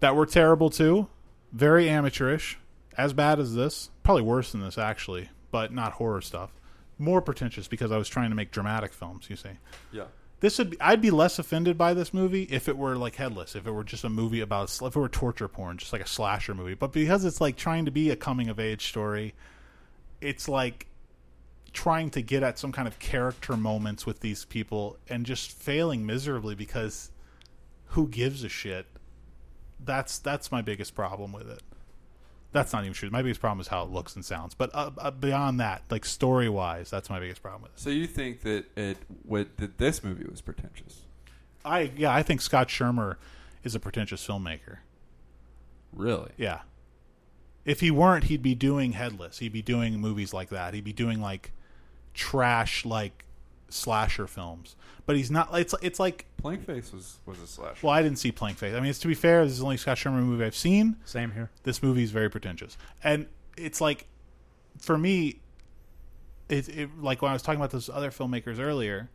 that 0.00 0.16
were 0.16 0.26
terrible 0.26 0.68
too, 0.70 1.06
very 1.52 1.88
amateurish, 1.88 2.58
as 2.96 3.12
bad 3.12 3.38
as 3.38 3.54
this, 3.54 3.90
probably 4.02 4.22
worse 4.22 4.50
than 4.52 4.60
this 4.62 4.78
actually, 4.78 5.28
but 5.52 5.72
not 5.72 5.92
horror 5.92 6.20
stuff. 6.20 6.50
More 6.98 7.22
pretentious 7.22 7.68
because 7.68 7.92
I 7.92 7.98
was 7.98 8.08
trying 8.08 8.30
to 8.30 8.34
make 8.36 8.50
dramatic 8.50 8.92
films. 8.92 9.26
You 9.30 9.36
see, 9.36 9.50
Yeah. 9.92 10.04
This 10.40 10.58
would 10.58 10.70
be, 10.70 10.80
I'd 10.80 11.00
be 11.00 11.10
less 11.10 11.38
offended 11.38 11.76
by 11.76 11.94
this 11.94 12.14
movie 12.14 12.44
if 12.44 12.68
it 12.68 12.76
were 12.76 12.96
like 12.96 13.16
headless 13.16 13.56
if 13.56 13.66
it 13.66 13.70
were 13.72 13.84
just 13.84 14.04
a 14.04 14.08
movie 14.08 14.40
about 14.40 14.70
if 14.70 14.82
it 14.82 14.96
were 14.96 15.08
torture 15.08 15.48
porn 15.48 15.78
just 15.78 15.92
like 15.92 16.02
a 16.02 16.06
slasher 16.06 16.54
movie. 16.54 16.74
But 16.74 16.92
because 16.92 17.24
it's 17.24 17.40
like 17.40 17.56
trying 17.56 17.84
to 17.84 17.90
be 17.90 18.10
a 18.10 18.16
coming 18.16 18.48
of 18.48 18.60
age 18.60 18.86
story 18.86 19.34
it's 20.20 20.48
like 20.48 20.86
trying 21.72 22.10
to 22.10 22.22
get 22.22 22.42
at 22.42 22.58
some 22.58 22.72
kind 22.72 22.88
of 22.88 22.98
character 22.98 23.56
moments 23.56 24.04
with 24.06 24.20
these 24.20 24.44
people 24.44 24.96
and 25.08 25.24
just 25.24 25.52
failing 25.52 26.04
miserably 26.04 26.54
because 26.54 27.10
who 27.92 28.08
gives 28.08 28.42
a 28.42 28.48
shit? 28.48 28.86
That's 29.84 30.18
that's 30.18 30.50
my 30.50 30.62
biggest 30.62 30.94
problem 30.94 31.32
with 31.32 31.48
it 31.48 31.62
that's 32.52 32.72
not 32.72 32.82
even 32.82 32.94
true 32.94 33.10
my 33.10 33.22
biggest 33.22 33.40
problem 33.40 33.60
is 33.60 33.68
how 33.68 33.82
it 33.82 33.90
looks 33.90 34.14
and 34.16 34.24
sounds 34.24 34.54
but 34.54 34.70
uh, 34.74 34.90
uh, 34.98 35.10
beyond 35.10 35.60
that 35.60 35.82
like 35.90 36.04
story 36.04 36.48
wise 36.48 36.90
that's 36.90 37.10
my 37.10 37.20
biggest 37.20 37.42
problem 37.42 37.62
with 37.62 37.72
it 37.72 37.78
So 37.78 37.90
you 37.90 38.06
think 38.06 38.40
that 38.42 38.64
it 38.76 38.98
what 39.22 39.56
that 39.58 39.78
this 39.78 40.02
movie 40.02 40.24
was 40.24 40.40
pretentious? 40.40 41.02
I 41.64 41.92
yeah, 41.96 42.14
I 42.14 42.22
think 42.22 42.40
Scott 42.40 42.70
Schirmer 42.70 43.18
is 43.62 43.74
a 43.74 43.80
pretentious 43.80 44.26
filmmaker. 44.26 44.78
Really? 45.92 46.30
Yeah. 46.36 46.60
If 47.64 47.80
he 47.80 47.90
weren't, 47.90 48.24
he'd 48.24 48.42
be 48.42 48.54
doing 48.54 48.92
Headless. 48.92 49.40
He'd 49.40 49.52
be 49.52 49.62
doing 49.62 50.00
movies 50.00 50.32
like 50.32 50.48
that. 50.50 50.72
He'd 50.72 50.84
be 50.84 50.92
doing 50.92 51.20
like 51.20 51.52
trash 52.14 52.86
like 52.86 53.24
slasher 53.68 54.26
films. 54.26 54.76
But 55.06 55.16
he's 55.16 55.30
not 55.30 55.48
it's 55.58 55.74
it's 55.82 55.98
like 55.98 56.26
Plank 56.36 56.66
Face 56.66 56.92
was 56.92 57.18
was 57.26 57.40
a 57.40 57.46
slasher. 57.46 57.86
well, 57.86 57.94
I 57.94 58.02
didn't 58.02 58.18
see 58.18 58.32
Plank 58.32 58.58
Face. 58.58 58.74
I 58.74 58.80
mean, 58.80 58.90
it's 58.90 58.98
to 59.00 59.08
be 59.08 59.14
fair, 59.14 59.44
this 59.44 59.54
is 59.54 59.58
the 59.60 59.64
only 59.64 59.76
Scott 59.76 59.98
Schirmer 59.98 60.20
movie 60.20 60.44
I've 60.44 60.56
seen. 60.56 60.96
Same 61.04 61.32
here. 61.32 61.50
This 61.62 61.82
movie 61.82 62.02
is 62.02 62.10
very 62.10 62.30
pretentious. 62.30 62.76
And 63.02 63.26
it's 63.56 63.80
like 63.80 64.06
for 64.78 64.96
me 64.96 65.40
it, 66.48 66.68
it 66.68 66.90
like 67.00 67.22
when 67.22 67.30
I 67.30 67.32
was 67.32 67.42
talking 67.42 67.60
about 67.60 67.70
those 67.70 67.88
other 67.88 68.10
filmmakers 68.10 68.58
earlier, 68.58 69.08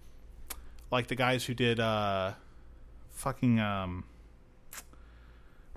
like 0.91 1.07
the 1.07 1.15
guys 1.15 1.45
who 1.45 1.53
did 1.53 1.79
uh 1.79 2.33
fucking 3.11 3.59
um 3.59 4.05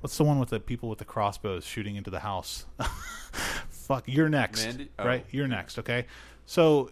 what's 0.00 0.16
the 0.16 0.24
one 0.24 0.38
with 0.38 0.50
the 0.50 0.60
people 0.60 0.88
with 0.88 0.98
the 0.98 1.04
crossbows 1.04 1.64
shooting 1.64 1.96
into 1.96 2.10
the 2.10 2.20
house? 2.20 2.66
Fuck, 3.70 4.04
you're 4.06 4.28
next. 4.28 4.64
Mandy? 4.64 4.90
Oh. 4.98 5.06
Right? 5.06 5.24
You're 5.30 5.48
next, 5.48 5.78
okay? 5.78 6.06
So 6.44 6.90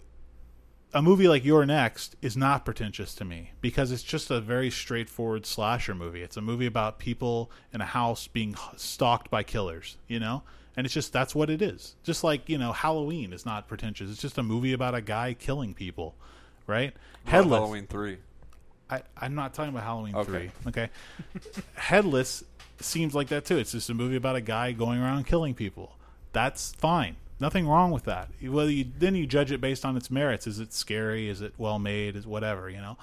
a 0.95 1.03
movie 1.03 1.27
like 1.27 1.45
You're 1.45 1.67
Next 1.67 2.15
is 2.23 2.37
not 2.37 2.65
pretentious 2.65 3.15
to 3.17 3.25
me 3.25 3.51
because 3.61 3.91
it's 3.91 4.03
just 4.03 4.31
a 4.31 4.41
very 4.41 4.71
straightforward 4.71 5.45
slasher 5.45 5.95
movie. 5.95 6.23
It's 6.23 6.37
a 6.37 6.41
movie 6.41 6.67
about 6.67 6.99
people 7.01 7.51
in 7.73 7.81
a 7.81 7.85
house 7.85 8.29
being 8.29 8.55
stalked 8.77 9.29
by 9.29 9.43
killers, 9.43 9.97
you 10.07 10.21
know? 10.21 10.45
And 10.77 10.87
it's 10.87 10.95
just 10.95 11.13
that's 11.13 11.35
what 11.35 11.51
it 11.51 11.61
is. 11.61 11.97
Just 12.05 12.25
like, 12.25 12.49
you 12.49 12.59
know, 12.59 12.73
Halloween 12.73 13.33
is 13.33 13.45
not 13.45 13.69
pretentious. 13.69 14.11
It's 14.11 14.21
just 14.23 14.39
a 14.39 14.43
movie 14.43 14.73
about 14.73 14.95
a 14.95 15.01
guy 15.01 15.35
killing 15.35 15.75
people, 15.75 16.15
right? 16.67 16.95
Headless. 17.25 17.59
Halloween 17.59 17.87
three. 17.87 18.19
I, 18.89 19.03
I'm 19.17 19.35
not 19.35 19.55
talking 19.55 19.71
about 19.71 19.85
Halloween 19.85 20.15
Okay. 20.15 20.51
3. 20.63 20.69
Okay. 20.69 20.91
Headless 21.75 22.45
seems 22.81 23.15
like 23.15 23.29
that 23.29 23.45
too. 23.45 23.59
It's 23.59 23.73
just 23.73 23.91
a 23.91 23.95
movie 23.95 24.17
about 24.17 24.37
a 24.37 24.41
guy 24.41 24.73
going 24.73 25.01
around 25.01 25.27
killing 25.27 25.55
people. 25.55 25.97
That's 26.33 26.73
fine. 26.75 27.17
Nothing 27.45 27.69
wrong 27.69 27.91
with 27.91 28.05
that. 28.05 28.31
Whether 28.41 28.71
you 28.71 28.87
then 28.99 29.15
you 29.15 29.27
judge 29.27 29.53
it 29.53 29.61
based 29.61 29.85
on 29.85 29.99
its 29.99 30.11
merits. 30.11 30.47
Is 30.47 30.61
it 30.61 30.73
scary? 30.73 31.29
Is 31.29 31.43
it 31.43 31.53
well 31.59 31.79
made? 31.79 32.17
Is 32.17 32.27
whatever, 32.27 32.71
you 32.71 32.79
know. 32.79 32.97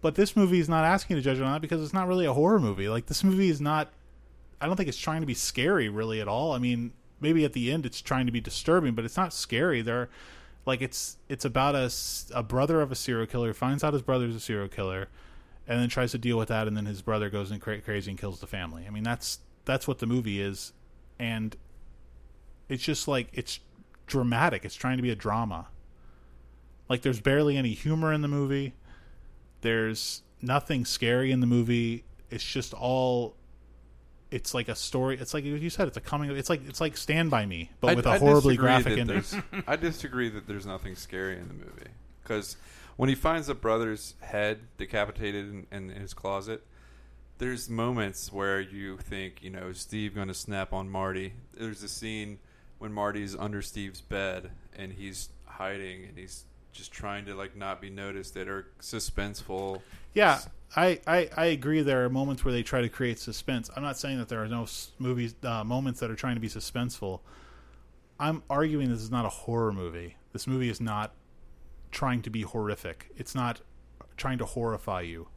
But 0.00 0.14
this 0.14 0.36
movie 0.36 0.60
is 0.60 0.68
not 0.68 0.84
asking 0.84 1.16
you 1.16 1.20
to 1.20 1.24
judge 1.24 1.40
it 1.40 1.42
on 1.42 1.54
that 1.54 1.60
because 1.60 1.82
it's 1.82 1.92
not 1.92 2.06
really 2.06 2.24
a 2.24 2.32
horror 2.32 2.60
movie. 2.60 2.88
Like 2.88 3.06
this 3.06 3.24
movie 3.24 3.48
is 3.48 3.60
not 3.60 3.90
I 4.60 4.66
don't 4.66 4.76
think 4.76 4.88
it's 4.88 4.96
trying 4.96 5.22
to 5.22 5.26
be 5.26 5.34
scary 5.34 5.88
really 5.88 6.20
at 6.20 6.28
all. 6.28 6.52
I 6.52 6.58
mean, 6.58 6.92
maybe 7.18 7.44
at 7.44 7.52
the 7.52 7.72
end 7.72 7.84
it's 7.84 8.00
trying 8.00 8.26
to 8.26 8.32
be 8.32 8.40
disturbing, 8.40 8.94
but 8.94 9.04
it's 9.04 9.16
not 9.16 9.32
scary. 9.32 9.82
They're 9.82 10.08
like 10.66 10.82
it's 10.82 11.16
it's 11.28 11.44
about 11.44 11.74
a 11.74 11.90
a 12.32 12.44
brother 12.44 12.80
of 12.82 12.92
a 12.92 12.94
serial 12.94 13.26
killer 13.26 13.52
finds 13.52 13.82
out 13.82 13.92
his 13.92 14.02
brother's 14.02 14.36
a 14.36 14.40
serial 14.40 14.68
killer 14.68 15.08
and 15.66 15.80
then 15.80 15.88
tries 15.88 16.12
to 16.12 16.18
deal 16.18 16.38
with 16.38 16.46
that 16.50 16.68
and 16.68 16.76
then 16.76 16.86
his 16.86 17.02
brother 17.02 17.28
goes 17.28 17.50
and 17.50 17.60
cra- 17.60 17.80
crazy 17.80 18.12
and 18.12 18.20
kills 18.20 18.38
the 18.38 18.46
family. 18.46 18.84
I 18.86 18.90
mean, 18.90 19.02
that's 19.02 19.40
that's 19.64 19.88
what 19.88 19.98
the 19.98 20.06
movie 20.06 20.40
is 20.40 20.72
and 21.18 21.56
it's 22.68 22.84
just 22.84 23.08
like 23.08 23.26
it's 23.32 23.58
dramatic. 24.10 24.64
It's 24.64 24.74
trying 24.74 24.98
to 24.98 25.02
be 25.02 25.10
a 25.10 25.16
drama. 25.16 25.68
Like 26.88 27.02
there's 27.02 27.20
barely 27.20 27.56
any 27.56 27.70
humor 27.72 28.12
in 28.12 28.20
the 28.20 28.28
movie. 28.28 28.74
There's 29.62 30.22
nothing 30.42 30.84
scary 30.84 31.30
in 31.30 31.40
the 31.40 31.46
movie. 31.46 32.04
It's 32.30 32.44
just 32.44 32.74
all 32.74 33.36
it's 34.30 34.54
like 34.54 34.68
a 34.68 34.74
story. 34.74 35.18
It's 35.18 35.34
like 35.34 35.44
you 35.44 35.70
said. 35.70 35.88
It's 35.88 35.96
a 35.96 36.00
coming. 36.00 36.30
It's 36.30 36.50
like 36.50 36.66
it's 36.68 36.80
like 36.80 36.96
Stand 36.96 37.30
by 37.30 37.46
Me, 37.46 37.70
but 37.80 37.90
I- 37.90 37.94
with 37.94 38.06
a 38.06 38.10
I 38.10 38.18
horribly 38.18 38.56
graphic 38.56 38.98
ending. 38.98 39.22
I 39.66 39.76
disagree 39.76 40.28
that 40.30 40.46
there's 40.46 40.66
nothing 40.66 40.94
scary 40.96 41.36
in 41.36 41.48
the 41.48 41.54
movie 41.54 41.90
because 42.22 42.56
when 42.96 43.08
he 43.08 43.14
finds 43.14 43.46
the 43.46 43.54
brother's 43.54 44.14
head 44.20 44.60
decapitated 44.76 45.48
in, 45.48 45.66
in 45.70 45.88
his 45.88 46.12
closet, 46.14 46.64
there's 47.38 47.68
moments 47.70 48.32
where 48.32 48.60
you 48.60 48.98
think, 48.98 49.42
you 49.42 49.50
know, 49.50 49.68
is 49.68 49.80
Steve 49.80 50.14
going 50.14 50.28
to 50.28 50.34
snap 50.34 50.72
on 50.72 50.90
Marty? 50.90 51.32
There's 51.54 51.82
a 51.82 51.88
scene 51.88 52.38
when 52.80 52.92
Marty's 52.92 53.36
under 53.36 53.60
Steve's 53.60 54.00
bed 54.00 54.50
and 54.74 54.92
he's 54.92 55.28
hiding 55.44 56.04
and 56.06 56.16
he's 56.16 56.44
just 56.72 56.90
trying 56.90 57.26
to 57.26 57.34
like 57.34 57.54
not 57.54 57.80
be 57.80 57.90
noticed 57.90 58.34
that 58.34 58.48
are 58.48 58.68
suspenseful. 58.80 59.82
Yeah, 60.14 60.40
I, 60.74 60.98
I, 61.06 61.28
I 61.36 61.44
agree. 61.46 61.82
There 61.82 62.04
are 62.04 62.08
moments 62.08 62.42
where 62.42 62.52
they 62.52 62.62
try 62.62 62.80
to 62.80 62.88
create 62.88 63.18
suspense. 63.18 63.70
I'm 63.76 63.82
not 63.82 63.98
saying 63.98 64.18
that 64.18 64.30
there 64.30 64.42
are 64.42 64.48
no 64.48 64.66
movies 64.98 65.34
uh, 65.42 65.62
moments 65.62 66.00
that 66.00 66.10
are 66.10 66.16
trying 66.16 66.36
to 66.36 66.40
be 66.40 66.48
suspenseful. 66.48 67.20
I'm 68.18 68.42
arguing 68.48 68.88
this 68.88 69.02
is 69.02 69.10
not 69.10 69.26
a 69.26 69.30
horror 69.30 69.72
movie. 69.72 70.16
This 70.32 70.46
movie 70.46 70.70
is 70.70 70.80
not 70.80 71.14
trying 71.90 72.22
to 72.22 72.30
be 72.30 72.42
horrific. 72.42 73.10
It's 73.14 73.34
not 73.34 73.60
trying 74.16 74.38
to 74.38 74.46
horrify 74.46 75.02
you. 75.02 75.28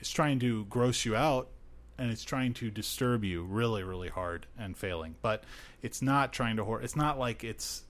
It's 0.00 0.10
trying 0.10 0.40
to 0.40 0.64
gross 0.64 1.04
you 1.04 1.14
out, 1.14 1.50
and 1.98 2.10
it's 2.10 2.24
trying 2.24 2.54
to 2.54 2.70
disturb 2.70 3.24
you 3.24 3.42
really, 3.42 3.82
really 3.82 4.08
hard 4.08 4.46
and 4.56 4.76
failing. 4.76 5.16
But 5.20 5.44
it's 5.82 6.00
not 6.00 6.32
trying 6.32 6.56
to 6.56 6.64
horror. 6.64 6.80
It's 6.80 6.96
not 6.96 7.18
like 7.18 7.42
it's 7.42 7.82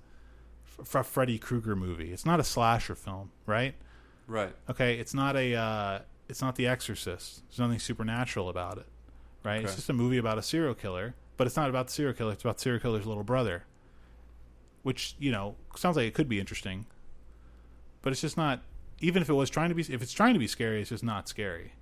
a 0.95 1.05
Freddy 1.05 1.39
Krueger 1.39 1.77
movie. 1.77 2.13
It's 2.13 2.25
not 2.25 2.41
a 2.41 2.45
slasher 2.45 2.95
film, 2.95 3.31
right? 3.47 3.75
Right. 4.27 4.55
Okay, 4.69 4.99
it's 4.99 5.15
not 5.15 5.37
a 5.37 5.55
uh, 5.55 5.99
it's 6.29 6.41
not 6.41 6.57
The 6.57 6.67
Exorcist. 6.67 7.43
There's 7.49 7.59
nothing 7.59 7.79
supernatural 7.79 8.49
about 8.49 8.79
it, 8.79 8.87
right? 9.45 9.63
It's 9.63 9.75
just 9.75 9.89
a 9.91 9.95
movie 9.95 10.19
about 10.19 10.39
a 10.39 10.43
serial 10.43 10.75
killer, 10.75 11.15
but 11.37 11.47
it's 11.47 11.57
not 11.57 11.69
about 11.69 11.89
the 11.89 11.93
serial 11.93 12.15
killer. 12.15 12.33
It's 12.33 12.43
about 12.45 12.61
serial 12.61 12.81
killer's 12.81 13.07
little 13.07 13.25
brother, 13.25 13.65
which 14.83 15.17
you 15.19 15.31
know 15.31 15.57
sounds 15.77 15.97
like 15.97 16.07
it 16.07 16.15
could 16.15 16.29
be 16.29 16.41
interesting, 16.41 16.87
but 18.03 18.13
it's 18.13 18.23
just 18.23 18.37
not. 18.37 18.63
Even 19.01 19.23
if 19.23 19.29
it 19.29 19.35
was 19.35 19.49
trying 19.49 19.69
to 19.69 19.77
be, 19.77 19.83
if 19.83 20.03
it's 20.03 20.13
trying 20.13 20.35
to 20.35 20.41
be 20.41 20.49
scary, 20.49 20.81
it's 20.81 20.91
just 20.91 21.05
not 21.05 21.29
scary 21.29 21.73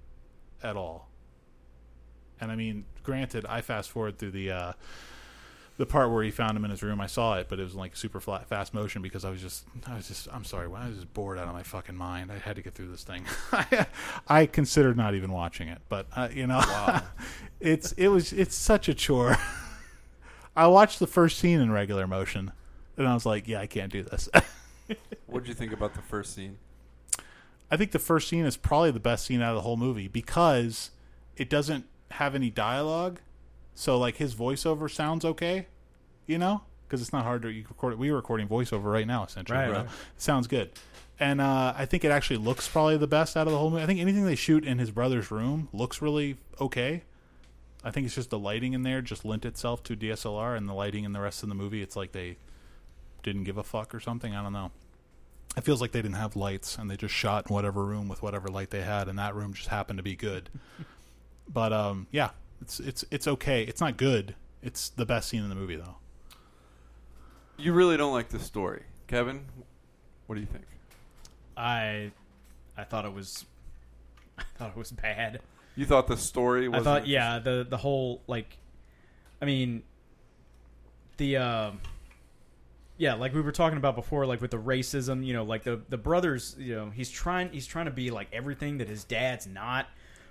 at 0.63 0.77
all. 0.77 1.09
And 2.41 2.51
I 2.51 2.57
mean, 2.57 2.85
granted, 3.03 3.47
I 3.47 3.61
fast 3.61 3.91
forward 3.91 4.19
through 4.19 4.33
the 4.33 4.51
uh, 4.51 4.73
the 5.79 5.87
part 5.87 6.11
where 6.11 6.23
he 6.23 6.31
found 6.31 6.57
him 6.57 6.65
in 6.65 6.71
his 6.71 6.83
room. 6.83 7.01
I 7.01 7.07
saw 7.07 7.35
it, 7.37 7.49
but 7.49 7.61
it 7.61 7.65
was 7.65 7.75
like 7.75 7.97
super 7.97 8.21
flat, 8.21 8.49
fast 8.49 8.73
motion 8.73 9.03
because 9.03 9.25
I 9.25 9.31
was 9.31 9.41
just, 9.41 9.67
I 9.87 9.97
was 9.97 10.09
just, 10.09 10.27
I'm 10.33 10.45
sorry, 10.45 10.67
I 10.67 10.89
was 10.89 10.97
just 10.97 11.13
bored 11.13 11.39
out 11.39 11.49
of 11.49 11.55
my 11.55 11.63
fucking 11.63 11.97
mind. 11.97 12.33
I 12.33 12.39
had 12.39 12.57
to 12.57 12.63
get 12.63 12.75
through 12.75 12.91
this 12.91 13.05
thing. 13.05 13.25
I 14.29 14.47
considered 14.47 14.97
not 14.97 15.15
even 15.15 15.33
watching 15.33 15.69
it, 15.69 15.83
but 15.89 16.07
uh, 16.15 16.29
you 16.33 16.47
know, 16.47 16.63
it's 17.61 17.93
it 17.93 18.09
was 18.09 18.33
it's 18.33 18.55
such 18.55 18.89
a 18.89 18.95
chore. 18.95 19.37
I 20.57 20.67
watched 20.69 20.99
the 20.99 21.07
first 21.07 21.39
scene 21.39 21.61
in 21.61 21.71
regular 21.71 22.07
motion, 22.07 22.53
and 22.97 23.07
I 23.07 23.13
was 23.13 23.27
like, 23.27 23.47
yeah, 23.47 23.61
I 23.61 23.67
can't 23.67 23.93
do 23.93 24.03
this. 24.03 24.29
What 25.27 25.41
did 25.41 25.49
you 25.49 25.55
think 25.55 25.73
about 25.73 25.95
the 25.95 26.03
first 26.03 26.35
scene? 26.35 26.59
I 27.71 27.77
think 27.77 27.91
the 27.91 27.99
first 27.99 28.29
scene 28.29 28.47
is 28.47 28.57
probably 28.57 28.91
the 28.91 29.01
best 29.01 29.27
scene 29.27 29.43
out 29.43 29.51
of 29.51 29.57
the 29.57 29.63
whole 29.63 29.77
movie 29.77 30.09
because 30.09 30.91
it 31.37 31.51
doesn't 31.51 31.85
have 32.13 32.35
any 32.35 32.51
dialogue. 32.51 33.21
So 33.75 33.99
like 33.99 34.17
his 34.17 34.35
voiceover 34.35 34.91
sounds 34.91 35.25
okay, 35.25 35.67
you 36.27 36.39
know? 36.39 36.63
because 36.87 37.03
it's 37.03 37.13
not 37.13 37.25
hard 37.25 37.43
to 37.43 37.51
you 37.51 37.65
record 37.69 37.93
it. 37.93 37.99
We 37.99 38.11
are 38.11 38.17
recording 38.17 38.49
voiceover 38.49 38.85
right 38.85 39.07
now, 39.07 39.25
essentially. 39.25 39.59
Right, 39.59 39.69
bro. 39.69 39.81
right. 39.81 39.89
Sounds 40.17 40.47
good. 40.47 40.71
And 41.19 41.41
uh, 41.41 41.75
I 41.77 41.87
think 41.87 42.05
it 42.05 42.11
actually 42.11 42.37
looks 42.37 42.69
probably 42.69 42.97
the 42.99 43.07
best 43.07 43.37
out 43.37 43.47
of 43.47 43.53
the 43.53 43.59
whole 43.59 43.71
movie. 43.71 43.83
I 43.83 43.87
think 43.87 44.01
anything 44.01 44.25
they 44.25 44.35
shoot 44.35 44.65
in 44.65 44.79
his 44.79 44.91
brother's 44.91 45.31
room 45.31 45.69
looks 45.73 46.03
really 46.03 46.37
okay. 46.61 47.03
I 47.83 47.91
think 47.91 48.07
it's 48.07 48.15
just 48.15 48.31
the 48.31 48.39
lighting 48.39 48.73
in 48.73 48.83
there 48.83 49.01
just 49.01 49.25
lent 49.25 49.45
itself 49.45 49.83
to 49.85 49.97
DSLR, 49.97 50.57
and 50.57 50.69
the 50.69 50.75
lighting 50.75 51.05
in 51.05 51.13
the 51.13 51.21
rest 51.21 51.43
of 51.43 51.49
the 51.49 51.55
movie, 51.55 51.83
it's 51.83 51.97
like 51.97 52.13
they 52.13 52.37
didn't 53.23 53.45
give 53.45 53.57
a 53.57 53.63
fuck 53.63 53.95
or 53.95 54.01
something. 54.01 54.35
I 54.35 54.43
don't 54.43 54.53
know. 54.53 54.73
It 55.57 55.65
feels 55.65 55.81
like 55.81 55.93
they 55.93 56.03
didn't 56.03 56.17
have 56.17 56.37
lights, 56.37 56.77
and 56.77 56.91
they 56.91 56.97
just 56.97 57.15
shot 57.15 57.49
in 57.49 57.55
whatever 57.55 57.85
room 57.85 58.09
with 58.09 58.23
whatever 58.23 58.49
light 58.49 58.71
they 58.71 58.83
had, 58.83 59.09
and 59.09 59.19
that 59.19 59.35
room 59.35 59.55
just 59.55 59.69
happened 59.69 59.99
to 59.99 60.03
be 60.03 60.17
good. 60.17 60.51
But 61.49 61.73
um, 61.73 62.07
yeah, 62.11 62.31
it's 62.61 62.81
it's 62.81 63.05
it's 63.11 63.27
okay. 63.27 63.63
It's 63.63 63.81
not 63.81 63.97
good. 63.97 64.35
It's 64.63 64.89
the 64.89 65.07
best 65.07 65.29
scene 65.29 65.43
in 65.43 65.49
the 65.49 65.55
movie, 65.55 65.77
though. 65.77 65.97
You 67.57 67.73
really 67.73 67.97
don't 67.97 68.13
like 68.13 68.29
the 68.29 68.39
story, 68.39 68.83
Kevin. 69.07 69.47
What 70.27 70.35
do 70.35 70.41
you 70.41 70.47
think? 70.47 70.65
I 71.57 72.11
I 72.77 72.85
thought 72.85 73.05
it 73.05 73.13
was 73.13 73.45
I 74.39 74.45
thought 74.57 74.71
it 74.71 74.77
was 74.77 74.93
bad. 74.93 75.41
You 75.75 75.87
thought 75.87 76.07
the 76.07 76.17
story 76.17 76.69
was 76.69 76.81
I 76.81 76.85
thought 76.85 77.07
yeah, 77.07 77.39
the 77.39 77.67
the 77.69 77.77
whole 77.77 78.23
like 78.27 78.59
I 79.41 79.45
mean 79.45 79.83
the 81.17 81.37
um 81.37 81.81
yeah, 82.99 83.15
like 83.15 83.35
we 83.35 83.43
were 83.43 83.53
talking 83.53 83.77
about 83.77 83.95
before, 83.95 84.25
like 84.25 84.41
with 84.41 84.51
the 84.51 84.59
racism, 84.59 85.25
you 85.25 85.35
know, 85.35 85.45
like 85.45 85.65
the 85.65 85.81
the 85.89 85.99
brothers, 85.99 86.57
you 86.59 86.75
know, 86.75 86.91
he's 86.91 87.11
trying 87.11 87.51
he's 87.51 87.67
trying 87.67 87.85
to 87.87 87.91
be 87.91 88.11
like 88.11 88.29
everything 88.33 88.79
that 88.79 88.89
his 88.89 89.05
dad's 89.05 89.47
not, 89.47 89.87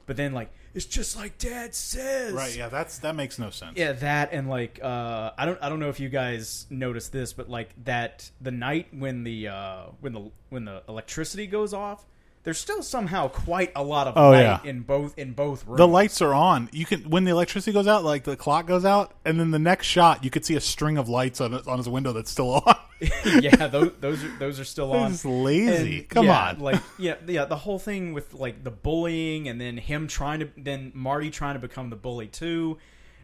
but 0.06 0.18
then 0.18 0.34
like 0.34 0.52
it's 0.74 0.86
just 0.86 1.16
like 1.16 1.38
dad 1.38 1.74
says. 1.74 2.34
Right? 2.34 2.56
Yeah, 2.56 2.70
that's 2.70 3.00
that 3.00 3.16
makes 3.16 3.40
no 3.40 3.50
sense. 3.50 3.78
Yeah, 3.78 3.94
that 3.94 4.30
and 4.32 4.50
like 4.50 4.80
uh, 4.84 5.32
I 5.38 5.46
don't 5.46 5.60
I 5.62 5.70
don't 5.70 5.80
know 5.80 5.90
if 5.90 6.00
you 6.00 6.10
guys 6.10 6.68
noticed 6.70 7.12
this, 7.12 7.34
but 7.34 7.50
like 7.50 7.70
that 7.86 8.30
the 8.42 8.52
night 8.52 8.88
when 8.92 9.24
the 9.24 9.48
uh, 9.48 9.84
when 10.02 10.14
the 10.14 10.32
when 10.50 10.66
the 10.66 10.84
electricity 10.88 11.48
goes 11.48 11.74
off, 11.74 12.06
there's 12.46 12.58
still 12.60 12.82
somehow 12.82 13.28
quite 13.28 13.72
a 13.76 13.84
lot 13.84 14.08
of 14.08 14.14
Oh, 14.16 14.30
light 14.30 14.42
yeah. 14.42 14.60
in 14.64 14.82
both 14.82 15.18
in 15.18 15.34
both 15.34 15.66
rooms. 15.66 15.80
The 15.80 15.88
lights 15.88 16.22
are 16.22 16.34
on. 16.34 16.70
You 16.72 16.86
can 16.86 17.10
when 17.10 17.26
the 17.26 17.32
electricity 17.32 17.74
goes 17.74 17.88
out, 17.88 18.04
like 18.06 18.24
the 18.24 18.38
clock 18.38 18.68
goes 18.68 18.86
out, 18.86 19.14
and 19.26 19.40
then 19.40 19.52
the 19.52 19.60
next 19.60 19.88
shot, 19.88 20.24
you 20.24 20.30
could 20.30 20.46
see 20.46 20.56
a 20.56 20.62
string 20.62 20.98
of 20.98 21.10
lights 21.10 21.42
on 21.42 21.54
on 21.54 21.78
his 21.78 21.90
window 21.90 22.14
that's 22.14 22.32
still 22.32 22.52
on. 22.66 22.76
yeah, 23.42 23.68
those 23.68 23.92
those 24.00 24.24
are, 24.24 24.38
those 24.38 24.60
are 24.60 24.64
still 24.64 24.94
on. 24.94 25.12
Lazy. 25.26 26.00
And, 26.00 26.10
Come 26.10 26.26
yeah, 26.28 26.50
on. 26.50 26.60
like 26.60 26.82
yeah, 27.00 27.16
yeah. 27.28 27.46
The 27.46 27.58
whole 27.58 27.80
thing 27.80 28.14
with 28.14 28.34
like 28.34 28.64
the 28.64 28.72
bullying, 28.72 29.48
and 29.50 29.60
then 29.60 29.78
him 29.78 30.08
trying 30.08 30.40
to, 30.40 30.50
then 30.56 30.92
Marty 30.96 31.30
trying 31.32 31.56
to 31.56 31.60
become 31.60 31.90
the 31.90 31.96
bully 31.98 32.28
too, 32.28 32.78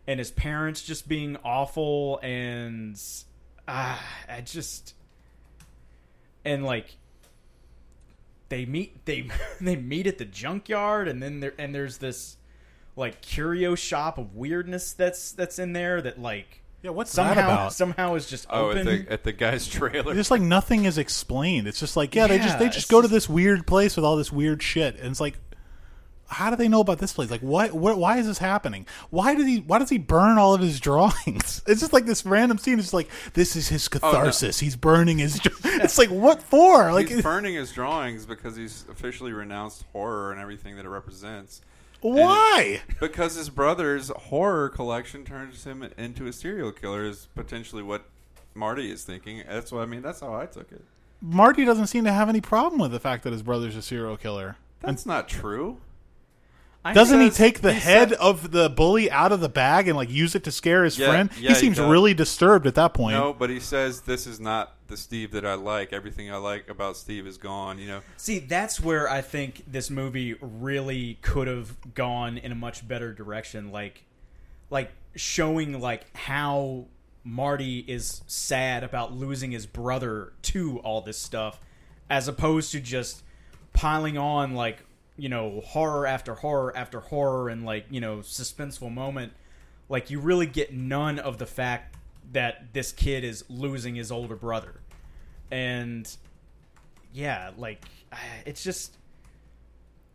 and 0.07 0.19
his 0.19 0.31
parents 0.31 0.81
just 0.81 1.07
being 1.07 1.37
awful, 1.45 2.19
and 2.23 2.99
ah, 3.67 4.03
I 4.27 4.41
just, 4.41 4.95
and 6.43 6.65
like 6.65 6.97
they 8.51 8.65
meet 8.67 9.03
they 9.05 9.27
they 9.61 9.75
meet 9.75 10.05
at 10.05 10.19
the 10.19 10.25
junkyard, 10.25 11.07
and 11.07 11.23
then 11.23 11.39
there 11.39 11.53
and 11.57 11.73
there's 11.73 11.97
this 11.97 12.37
like 12.95 13.21
curio 13.21 13.73
shop 13.73 14.19
of 14.19 14.35
weirdness 14.35 14.93
that's 14.93 15.31
that's 15.31 15.57
in 15.57 15.73
there 15.73 16.01
that 16.01 16.21
like 16.21 16.61
yeah, 16.83 16.89
what's 16.91 17.11
somehow 17.11 17.33
that 17.35 17.43
about? 17.45 17.73
somehow 17.73 18.15
is 18.15 18.27
just 18.29 18.45
Oh, 18.49 18.69
open. 18.69 18.79
at 18.79 18.85
the 19.07 19.11
at 19.13 19.23
the 19.23 19.31
guy's 19.31 19.67
trailer. 19.67 20.13
Just 20.13 20.29
like 20.31 20.41
nothing 20.41 20.85
is 20.85 20.97
explained. 20.97 21.67
It's 21.67 21.79
just 21.79 21.95
like 21.95 22.13
yeah, 22.13 22.27
they 22.27 22.37
just 22.39 22.59
they 22.59 22.65
just 22.65 22.77
it's 22.79 22.85
go 22.91 23.01
to 23.01 23.07
this 23.07 23.29
weird 23.29 23.65
place 23.65 23.95
with 23.95 24.03
all 24.05 24.15
this 24.17 24.31
weird 24.31 24.61
shit, 24.61 24.97
and 24.97 25.07
it's 25.11 25.21
like, 25.21 25.39
how 26.31 26.49
do 26.49 26.55
they 26.55 26.67
know 26.67 26.79
about 26.79 26.99
this 26.99 27.13
place? 27.13 27.29
Like, 27.29 27.41
what? 27.41 27.73
what 27.73 27.97
why 27.97 28.17
is 28.17 28.25
this 28.25 28.37
happening? 28.37 28.87
Why 29.09 29.35
does 29.35 29.45
he? 29.45 29.59
Why 29.59 29.79
does 29.79 29.89
he 29.89 29.97
burn 29.97 30.37
all 30.37 30.53
of 30.53 30.61
his 30.61 30.79
drawings? 30.79 31.61
It's 31.71 31.79
just 31.79 31.93
like 31.93 32.05
this 32.05 32.25
random 32.25 32.57
scene. 32.57 32.79
It's 32.79 32.93
like 32.93 33.09
this 33.33 33.55
is 33.55 33.69
his 33.69 33.87
oh, 33.87 33.99
catharsis. 33.99 34.59
He's 34.59 34.75
burning 34.75 35.19
his. 35.19 35.39
it's 35.63 35.97
like 35.97 36.09
what 36.09 36.41
for? 36.41 36.91
Like 36.91 37.09
he's 37.09 37.21
burning 37.21 37.55
his 37.55 37.71
drawings 37.71 38.25
because 38.25 38.55
he's 38.55 38.85
officially 38.89 39.31
renounced 39.31 39.85
horror 39.93 40.31
and 40.31 40.41
everything 40.41 40.75
that 40.75 40.85
it 40.85 40.89
represents. 40.89 41.61
why? 42.01 42.81
Because 42.99 43.35
his 43.35 43.49
brother's 43.49 44.09
horror 44.09 44.69
collection 44.69 45.23
turns 45.23 45.63
him 45.63 45.87
into 45.97 46.25
a 46.25 46.33
serial 46.33 46.71
killer 46.71 47.05
is 47.05 47.27
potentially 47.35 47.83
what 47.83 48.05
Marty 48.53 48.91
is 48.91 49.03
thinking. 49.03 49.43
That's 49.47 49.71
what 49.71 49.81
I 49.81 49.85
mean. 49.85 50.01
That's 50.01 50.19
how 50.19 50.33
I 50.35 50.45
took 50.45 50.71
it. 50.71 50.83
Marty 51.21 51.63
doesn't 51.63 51.87
seem 51.87 52.03
to 52.05 52.11
have 52.11 52.29
any 52.29 52.41
problem 52.41 52.81
with 52.81 52.91
the 52.91 52.99
fact 52.99 53.23
that 53.23 53.33
his 53.33 53.43
brother's 53.43 53.75
a 53.75 53.81
serial 53.81 54.17
killer. 54.17 54.57
That's 54.79 55.05
not 55.05 55.27
true. 55.27 55.77
I 56.83 56.93
Doesn't 56.93 57.21
he 57.21 57.29
take 57.29 57.61
the 57.61 57.73
head 57.73 58.09
said- 58.09 58.17
of 58.17 58.51
the 58.51 58.67
bully 58.69 59.11
out 59.11 59.31
of 59.31 59.39
the 59.39 59.49
bag 59.49 59.87
and 59.87 59.95
like 59.95 60.09
use 60.09 60.33
it 60.33 60.43
to 60.45 60.51
scare 60.51 60.83
his 60.83 60.97
Yeah, 60.97 61.09
friend? 61.09 61.29
yeah, 61.35 61.41
he 61.41 61.47
he 61.49 61.53
seems 61.55 61.77
does. 61.77 61.89
really 61.91 62.13
disturbed 62.15 62.65
at 62.65 62.73
that 62.75 62.93
point. 62.95 63.15
No, 63.15 63.33
but 63.33 63.49
he 63.51 63.59
says 63.59 64.01
this 64.01 64.25
is 64.25 64.39
not 64.39 64.73
the 64.87 64.97
Steve 64.97 65.31
that 65.33 65.45
I 65.45 65.53
like. 65.53 65.93
Everything 65.93 66.31
I 66.31 66.37
like 66.37 66.69
about 66.69 66.97
Steve 66.97 67.27
is 67.27 67.37
gone. 67.37 67.77
You 67.77 67.87
know, 67.87 68.01
See, 68.17 68.39
that's 68.39 68.79
where 68.79 69.07
I 69.07 69.21
think 69.21 69.63
this 69.67 69.91
movie 69.91 70.35
really 70.41 71.19
could 71.21 71.47
have 71.47 71.93
gone 71.93 72.37
in 72.39 72.51
a 72.51 72.55
much 72.55 72.87
better 72.87 73.13
direction. 73.13 73.71
Like, 73.71 74.03
like 74.71 74.91
showing 75.15 75.79
like 75.79 76.05
how 76.17 76.85
Marty 77.23 77.85
is 77.87 78.23
sad 78.25 78.83
about 78.83 79.13
losing 79.13 79.51
his 79.51 79.67
brother 79.67 80.33
to 80.41 80.79
all 80.79 81.01
this 81.01 81.19
stuff, 81.19 81.59
as 82.09 82.27
opposed 82.27 82.71
to 82.71 82.79
just 82.79 83.21
piling 83.73 84.17
on 84.17 84.55
like 84.55 84.83
you 85.21 85.29
know 85.29 85.61
horror 85.63 86.07
after 86.07 86.33
horror 86.33 86.75
after 86.75 86.99
horror 86.99 87.47
and 87.47 87.63
like 87.63 87.85
you 87.91 88.01
know 88.01 88.17
suspenseful 88.17 88.91
moment. 88.91 89.33
Like 89.87 90.09
you 90.09 90.19
really 90.19 90.47
get 90.47 90.73
none 90.73 91.19
of 91.19 91.37
the 91.37 91.45
fact 91.45 91.95
that 92.31 92.73
this 92.73 92.91
kid 92.91 93.23
is 93.23 93.45
losing 93.47 93.93
his 93.93 94.11
older 94.11 94.35
brother, 94.35 94.81
and 95.51 96.09
yeah, 97.13 97.51
like 97.55 97.85
it's 98.47 98.63
just 98.63 98.97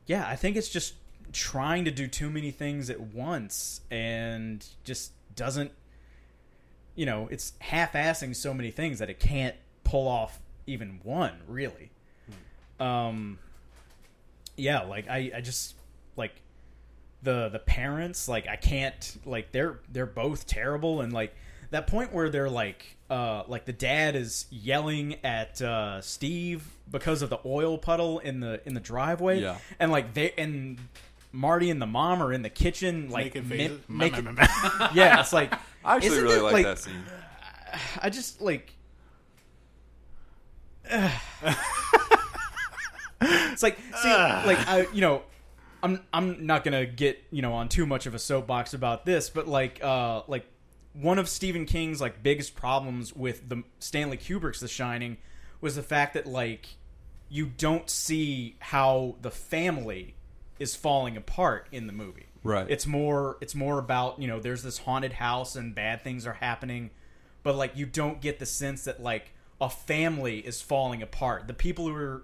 yeah, 0.07 0.27
I 0.27 0.35
think 0.35 0.57
it's 0.57 0.69
just 0.69 0.95
trying 1.33 1.85
to 1.85 1.93
do 1.93 2.09
too 2.09 2.29
many 2.29 2.51
things 2.51 2.91
at 2.91 2.99
once 3.01 3.83
and 3.93 4.67
just 4.83 5.13
doesn't 5.37 5.71
you 6.97 7.07
know, 7.07 7.29
it's 7.31 7.53
half-assing 7.61 8.35
so 8.35 8.55
many 8.55 8.71
things 8.73 8.99
that 8.99 9.11
it 9.11 9.21
can't 9.21 9.55
pull 9.85 10.09
off 10.09 10.41
even 10.67 10.99
one, 11.05 11.43
really. 11.47 11.93
Um 12.81 13.39
yeah, 14.57 14.83
like 14.83 15.09
I 15.09 15.33
I 15.37 15.41
just 15.41 15.75
like 16.17 16.33
the 17.23 17.49
the 17.49 17.59
parents 17.59 18.29
like 18.29 18.47
I 18.47 18.57
can't 18.57 19.19
like 19.25 19.53
they're 19.53 19.81
they're 19.91 20.07
both 20.07 20.47
terrible 20.47 21.01
and 21.01 21.13
like 21.13 21.35
that 21.71 21.87
point 21.87 22.13
where 22.13 22.29
they're 22.31 22.51
like 22.51 22.97
uh 23.11 23.43
like 23.49 23.65
the 23.65 23.73
dad 23.73 24.15
is 24.15 24.47
yelling 24.51 25.17
at 25.25 25.61
uh 25.61 26.01
Steve 26.01 26.65
because 26.91 27.23
of 27.23 27.31
the 27.31 27.39
oil 27.45 27.79
puddle 27.79 28.19
in 28.21 28.41
the 28.41 28.61
in 28.67 28.75
the 28.75 28.81
driveway 28.81 29.41
Yeah. 29.41 29.59
and 29.81 29.91
like 29.91 30.15
they 30.15 30.33
and 30.39 30.79
Marty 31.33 31.71
and 31.71 31.83
the 31.83 31.87
mom 31.87 32.23
are 32.23 32.33
in 32.33 32.43
the 32.43 32.51
kitchen 32.51 33.11
like 33.11 33.35
Making 33.35 34.25
mi- 34.25 34.41
yeah 34.95 35.21
it's 35.21 35.33
like 35.33 35.53
I 35.85 35.97
actually 35.97 36.23
really 36.23 36.37
it, 36.37 36.43
like, 36.43 36.65
that 36.65 36.79
scene. 36.79 37.03
I 38.01 38.11
just 38.11 38.41
like. 38.41 38.73
it's 43.21 43.63
like 43.63 43.79
see, 43.79 44.09
like 44.09 44.59
I, 44.69 44.87
you 44.93 45.01
know, 45.01 45.23
I'm 45.83 46.01
I'm 46.13 46.47
not 46.47 46.65
gonna 46.65 46.87
get 46.87 47.23
you 47.31 47.43
know 47.43 47.55
on 47.55 47.69
too 47.69 47.87
much 47.87 48.07
of 48.07 48.15
a 48.15 48.19
soapbox 48.19 48.75
about 48.75 49.07
this, 49.07 49.31
but 49.31 49.47
like 49.47 49.83
uh 49.83 50.23
like 50.27 50.47
one 50.93 51.19
of 51.19 51.29
Stephen 51.29 51.67
King's 51.67 52.01
like 52.01 52.23
biggest 52.23 52.55
problems 52.55 53.15
with 53.15 53.49
the 53.49 53.63
Stanley 53.79 54.17
Kubrick's 54.17 54.61
The 54.61 54.69
Shining 54.69 55.19
was 55.61 55.77
the 55.77 55.83
fact 55.83 56.15
that 56.15 56.27
like 56.27 56.69
you 57.29 57.47
don't 57.47 57.91
see 57.91 58.57
how 58.61 59.17
the 59.21 59.31
family 59.31 60.15
is 60.59 60.75
falling 60.75 61.17
apart 61.17 61.69
in 61.73 61.87
the 61.87 61.93
movie. 61.93 62.27
Right. 62.43 62.67
It's 62.69 62.87
more 62.87 63.37
it's 63.41 63.55
more 63.55 63.79
about, 63.79 64.21
you 64.21 64.29
know, 64.29 64.41
there's 64.41 64.63
this 64.63 64.79
haunted 64.79 65.15
house 65.15 65.57
and 65.57 65.75
bad 65.75 66.03
things 66.03 66.27
are 66.27 66.35
happening, 66.35 66.91
but 67.43 67.57
like 67.57 67.77
you 67.77 67.87
don't 67.87 68.21
get 68.21 68.39
the 68.39 68.47
sense 68.47 68.85
that 68.85 69.03
like 69.03 69.33
a 69.61 69.69
family 69.69 70.39
is 70.39 70.63
falling 70.63 71.03
apart. 71.03 71.49
The 71.49 71.55
people 71.55 71.89
who 71.89 71.95
are 71.95 72.23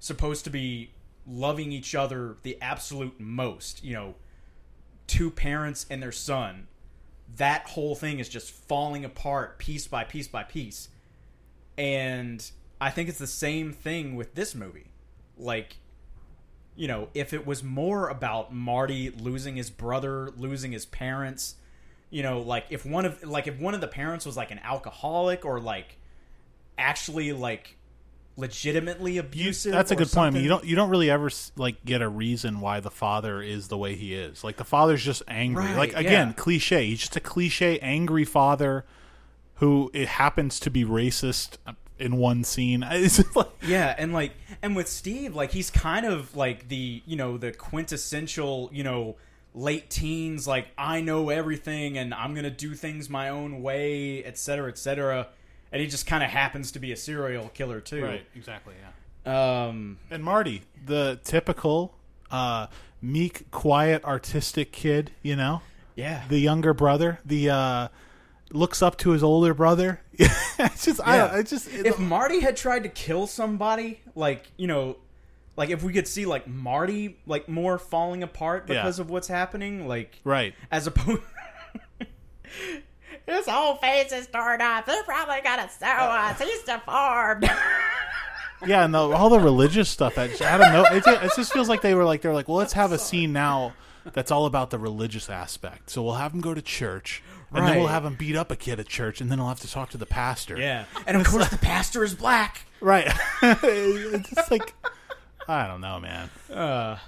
supposed 0.00 0.44
to 0.44 0.50
be 0.50 0.90
loving 1.26 1.70
each 1.70 1.94
other 1.94 2.36
the 2.42 2.60
absolute 2.60 3.20
most, 3.20 3.84
you 3.84 3.92
know, 3.94 4.14
two 5.06 5.30
parents 5.30 5.86
and 5.90 6.02
their 6.02 6.10
son, 6.10 6.66
that 7.36 7.68
whole 7.68 7.94
thing 7.94 8.18
is 8.18 8.28
just 8.28 8.50
falling 8.50 9.04
apart 9.04 9.58
piece 9.58 9.86
by 9.86 10.02
piece 10.02 10.26
by 10.26 10.42
piece. 10.42 10.88
And 11.78 12.50
I 12.80 12.90
think 12.90 13.08
it's 13.08 13.18
the 13.18 13.26
same 13.26 13.72
thing 13.72 14.16
with 14.16 14.34
this 14.34 14.54
movie. 14.54 14.90
Like, 15.38 15.76
you 16.74 16.88
know, 16.88 17.08
if 17.14 17.32
it 17.32 17.46
was 17.46 17.62
more 17.62 18.08
about 18.08 18.52
Marty 18.52 19.10
losing 19.10 19.56
his 19.56 19.70
brother, 19.70 20.30
losing 20.36 20.72
his 20.72 20.86
parents, 20.86 21.56
you 22.08 22.22
know, 22.22 22.40
like 22.40 22.64
if 22.70 22.84
one 22.84 23.04
of 23.04 23.22
like 23.22 23.46
if 23.46 23.58
one 23.60 23.74
of 23.74 23.80
the 23.80 23.88
parents 23.88 24.26
was 24.26 24.36
like 24.36 24.50
an 24.50 24.60
alcoholic 24.60 25.44
or 25.44 25.60
like 25.60 25.96
actually 26.78 27.32
like 27.32 27.76
legitimately 28.36 29.18
abusive. 29.18 29.72
That's 29.72 29.90
a 29.90 29.96
good 29.96 30.10
point. 30.10 30.28
I 30.28 30.30
mean, 30.30 30.42
you 30.42 30.48
don't 30.48 30.64
you 30.64 30.76
don't 30.76 30.90
really 30.90 31.10
ever 31.10 31.30
like 31.56 31.84
get 31.84 32.02
a 32.02 32.08
reason 32.08 32.60
why 32.60 32.80
the 32.80 32.90
father 32.90 33.42
is 33.42 33.68
the 33.68 33.76
way 33.76 33.94
he 33.94 34.14
is. 34.14 34.42
Like 34.42 34.56
the 34.56 34.64
father's 34.64 35.04
just 35.04 35.22
angry. 35.28 35.64
Right, 35.64 35.76
like 35.76 35.94
again, 35.94 36.28
yeah. 36.28 36.34
cliche. 36.34 36.86
He's 36.86 37.00
just 37.00 37.16
a 37.16 37.20
cliche 37.20 37.78
angry 37.80 38.24
father 38.24 38.84
who 39.56 39.90
it 39.92 40.08
happens 40.08 40.58
to 40.60 40.70
be 40.70 40.84
racist 40.84 41.58
uh, 41.66 41.72
in 41.98 42.16
one 42.16 42.44
scene. 42.44 42.82
Like, 43.34 43.48
Yeah, 43.62 43.94
and 43.96 44.12
like, 44.12 44.32
and 44.62 44.74
with 44.74 44.88
Steve, 44.88 45.36
like 45.36 45.52
he's 45.52 45.70
kind 45.70 46.06
of 46.06 46.34
like 46.34 46.68
the 46.68 47.02
you 47.06 47.16
know 47.16 47.36
the 47.36 47.52
quintessential 47.52 48.70
you 48.72 48.82
know 48.82 49.16
late 49.54 49.90
teens, 49.90 50.46
like 50.46 50.68
I 50.78 51.00
know 51.00 51.28
everything 51.28 51.98
and 51.98 52.14
I'm 52.14 52.34
gonna 52.34 52.50
do 52.50 52.74
things 52.74 53.10
my 53.10 53.28
own 53.28 53.62
way, 53.62 54.24
etc., 54.24 54.36
cetera, 54.36 54.68
et 54.68 54.78
cetera. 54.78 55.28
And 55.72 55.80
he 55.80 55.86
just 55.86 56.06
kind 56.06 56.22
of 56.24 56.30
happens 56.30 56.72
to 56.72 56.78
be 56.78 56.92
a 56.92 56.96
serial 56.96 57.48
killer 57.50 57.80
too. 57.80 58.02
Right, 58.04 58.24
exactly, 58.34 58.74
yeah. 59.24 59.66
Um, 59.66 59.98
And 60.10 60.24
Marty, 60.24 60.62
the 60.84 61.20
typical 61.22 61.94
uh, 62.30 62.66
meek, 63.00 63.50
quiet, 63.50 64.04
artistic 64.04 64.72
kid, 64.72 65.12
you 65.22 65.36
know, 65.36 65.62
yeah. 65.94 66.24
the 66.28 66.38
younger 66.38 66.74
brother, 66.74 67.20
the 67.24 67.50
uh, 67.50 67.88
looks 68.50 68.82
up 68.82 68.96
to 68.98 69.10
his 69.10 69.22
older 69.22 69.54
brother. 69.54 70.00
it's 70.18 70.84
just, 70.86 71.00
I, 71.06 71.16
Yeah. 71.16 71.26
don't, 71.28 71.36
I 71.38 71.42
just, 71.42 71.68
if 71.72 71.98
Marty 71.98 72.40
had 72.40 72.56
tried 72.56 72.82
to 72.82 72.88
kill 72.88 73.26
somebody, 73.26 74.00
like 74.14 74.50
you 74.56 74.66
know, 74.66 74.96
like 75.56 75.70
if 75.70 75.82
we 75.82 75.92
could 75.92 76.08
see 76.08 76.26
like 76.26 76.48
Marty 76.48 77.18
like 77.26 77.48
more 77.48 77.78
falling 77.78 78.22
apart 78.22 78.64
Yeah. 78.68 78.76
because 78.82 78.98
of 78.98 79.08
what's 79.10 79.28
happening, 79.28 79.86
like 79.86 80.18
right. 80.24 80.54
as 80.70 80.86
opposed. 80.88 81.22
His 83.32 83.46
whole 83.48 83.76
face 83.76 84.12
is 84.12 84.26
torn 84.28 84.60
up. 84.60 84.86
They're 84.86 85.02
probably 85.04 85.40
gonna 85.42 85.68
sue 85.70 85.84
us. 85.86 86.38
He's 86.40 86.62
deformed. 86.62 87.48
Yeah, 88.66 88.84
and 88.84 88.92
the, 88.92 88.98
all 88.98 89.30
the 89.30 89.40
religious 89.40 89.88
stuff. 89.88 90.18
I, 90.18 90.28
just, 90.28 90.42
I 90.42 90.58
don't 90.58 90.70
know. 90.74 90.84
It, 90.84 91.02
just- 91.02 91.22
it 91.22 91.32
just 91.34 91.50
feels 91.50 91.66
like 91.70 91.80
they 91.80 91.94
were 91.94 92.04
like 92.04 92.20
they're 92.20 92.34
like, 92.34 92.46
well, 92.46 92.58
let's 92.58 92.74
have 92.74 92.92
a 92.92 92.98
scene 92.98 93.32
now 93.32 93.72
that's 94.12 94.30
all 94.30 94.44
about 94.44 94.68
the 94.68 94.78
religious 94.78 95.30
aspect. 95.30 95.88
So 95.88 96.02
we'll 96.02 96.16
have 96.16 96.34
him 96.34 96.42
go 96.42 96.52
to 96.52 96.60
church, 96.60 97.22
and 97.54 97.66
then 97.66 97.78
we'll 97.78 97.86
have 97.86 98.04
him 98.04 98.16
beat 98.16 98.36
up 98.36 98.50
a 98.50 98.56
kid 98.56 98.78
at 98.78 98.86
church, 98.86 99.22
and 99.22 99.30
then 99.30 99.38
he'll 99.38 99.48
have 99.48 99.60
to 99.60 99.70
talk 99.70 99.88
to 99.90 99.96
the 99.96 100.04
pastor. 100.04 100.58
yeah, 100.58 100.84
and 101.06 101.16
of 101.16 101.26
course 101.26 101.48
the 101.48 101.56
pastor 101.56 102.04
is 102.04 102.14
black. 102.14 102.66
right. 102.82 103.10
it's 103.42 104.28
just 104.28 104.50
like 104.50 104.74
I 105.48 105.66
don't 105.66 105.80
know, 105.80 105.98
man. 105.98 106.28
Uh, 106.52 106.98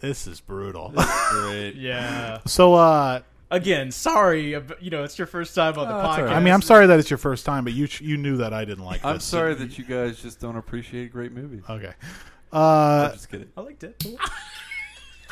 This 0.00 0.26
is 0.26 0.40
brutal. 0.40 0.92
Great. 1.30 1.74
yeah. 1.76 2.40
so, 2.44 2.74
uh, 2.74 3.20
Again, 3.50 3.90
sorry. 3.90 4.50
You 4.80 4.90
know, 4.90 5.04
it's 5.04 5.16
your 5.18 5.26
first 5.26 5.54
time 5.54 5.78
on 5.78 5.88
the 5.88 5.94
Oh, 5.94 6.02
podcast. 6.02 6.26
right. 6.26 6.36
I 6.36 6.40
mean, 6.40 6.52
I'm 6.52 6.60
sorry 6.62 6.86
that 6.86 6.98
it's 6.98 7.08
your 7.10 7.18
first 7.18 7.46
time, 7.46 7.64
but 7.64 7.72
you 7.72 7.88
you 8.00 8.16
knew 8.18 8.36
that 8.38 8.52
I 8.52 8.64
didn't 8.66 8.84
like. 8.84 9.04
I'm 9.04 9.14
this. 9.14 9.24
sorry 9.24 9.54
that 9.54 9.78
you 9.78 9.84
guys 9.84 10.20
just 10.20 10.38
don't 10.40 10.56
appreciate 10.56 11.12
great 11.12 11.32
movies. 11.32 11.62
Okay. 11.68 11.92
Uh, 12.52 13.06
I'm 13.08 13.12
just 13.12 13.30
kidding. 13.30 13.48
I 13.56 13.60
liked 13.62 13.84
it. 13.84 14.04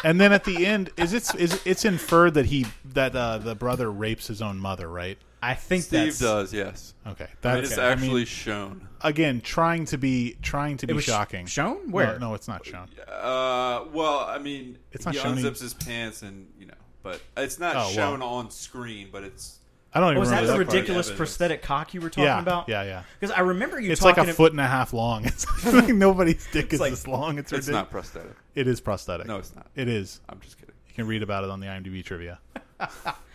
and 0.04 0.20
then 0.20 0.32
at 0.32 0.44
the 0.44 0.66
end, 0.66 0.90
is 0.96 1.12
it 1.12 1.34
is 1.34 1.60
it's 1.66 1.84
inferred 1.84 2.34
that 2.34 2.46
he 2.46 2.66
that 2.94 3.14
uh, 3.14 3.38
the 3.38 3.54
brother 3.54 3.90
rapes 3.90 4.26
his 4.26 4.40
own 4.42 4.58
mother, 4.58 4.88
right? 4.88 5.18
I 5.42 5.54
think 5.54 5.84
Steve 5.84 6.06
that's, 6.06 6.18
does, 6.18 6.52
yes. 6.54 6.94
Okay, 7.06 7.28
I 7.44 7.52
mean, 7.54 7.62
that's 7.62 7.78
I 7.78 7.94
mean, 7.94 8.04
actually 8.04 8.24
shown. 8.24 8.88
again 9.02 9.40
trying 9.42 9.84
to 9.86 9.98
be 9.98 10.36
trying 10.42 10.76
to 10.78 10.86
It 10.86 10.88
be 10.88 10.94
was 10.94 11.04
shocking. 11.04 11.46
shown 11.46 11.90
where? 11.90 12.14
No, 12.18 12.28
no, 12.30 12.34
it's 12.34 12.48
not 12.48 12.64
shown. 12.66 12.88
Uh, 13.06 13.84
well, 13.92 14.20
I 14.20 14.38
mean, 14.38 14.78
It's 14.92 15.04
not 15.04 15.14
he 15.14 15.20
shown. 15.20 15.36
unzips 15.36 15.60
his 15.60 15.74
pants 15.74 16.22
and 16.22 16.48
you 16.58 16.66
know, 16.66 16.74
but 17.06 17.20
it's 17.42 17.58
not 17.58 17.76
Oh, 17.76 17.78
well. 17.78 17.90
shown 17.90 18.22
on 18.22 18.50
screen. 18.50 19.08
But 19.12 19.22
it's 19.24 19.58
I 19.94 20.00
don't 20.00 20.10
even 20.10 20.20
was 20.20 20.30
that 20.30 20.42
remember 20.42 20.58
the 20.58 20.64
that 20.64 20.66
part. 20.66 20.74
ridiculous 20.74 21.06
evidence. 21.06 21.16
prosthetic 21.18 21.62
cock 21.62 21.94
you 21.94 22.00
were 22.00 22.10
talking 22.10 22.24
Yeah, 22.24 22.40
about? 22.40 22.68
yeah, 22.68 22.82
yeah. 22.82 23.02
Because 23.18 23.34
I 23.34 23.40
remember 23.40 23.80
you 23.80 23.92
It's 23.92 24.00
talking. 24.02 24.24
like 24.24 24.28
a 24.32 24.34
foot 24.34 24.52
and 24.52 24.60
a 24.60 24.66
half 24.66 24.92
long. 24.92 25.24
It's 25.26 25.46
like 25.64 25.88
nobody's 25.88 26.46
dick 26.52 26.72
is 26.72 26.80
like- 26.80 26.90
this 26.90 27.06
long. 27.06 27.38
It's, 27.38 27.52
it's 27.52 27.68
ridiculous. 27.68 27.68
not 27.68 27.90
prosthetic. 27.90 28.36
It 28.54 28.68
is 28.68 28.80
prosthetic. 28.80 29.26
No, 29.26 29.36
it's 29.38 29.54
not. 29.54 29.66
It 29.74 29.88
is. 29.88 30.20
I'm 30.28 30.40
just 30.40 30.58
kidding. 30.58 30.74
You 30.88 30.94
can 30.94 31.06
read 31.06 31.22
about 31.22 31.44
it 31.44 31.50
on 31.50 31.60
the 31.60 31.66
IMDb 31.66 32.04
trivia. 32.04 32.38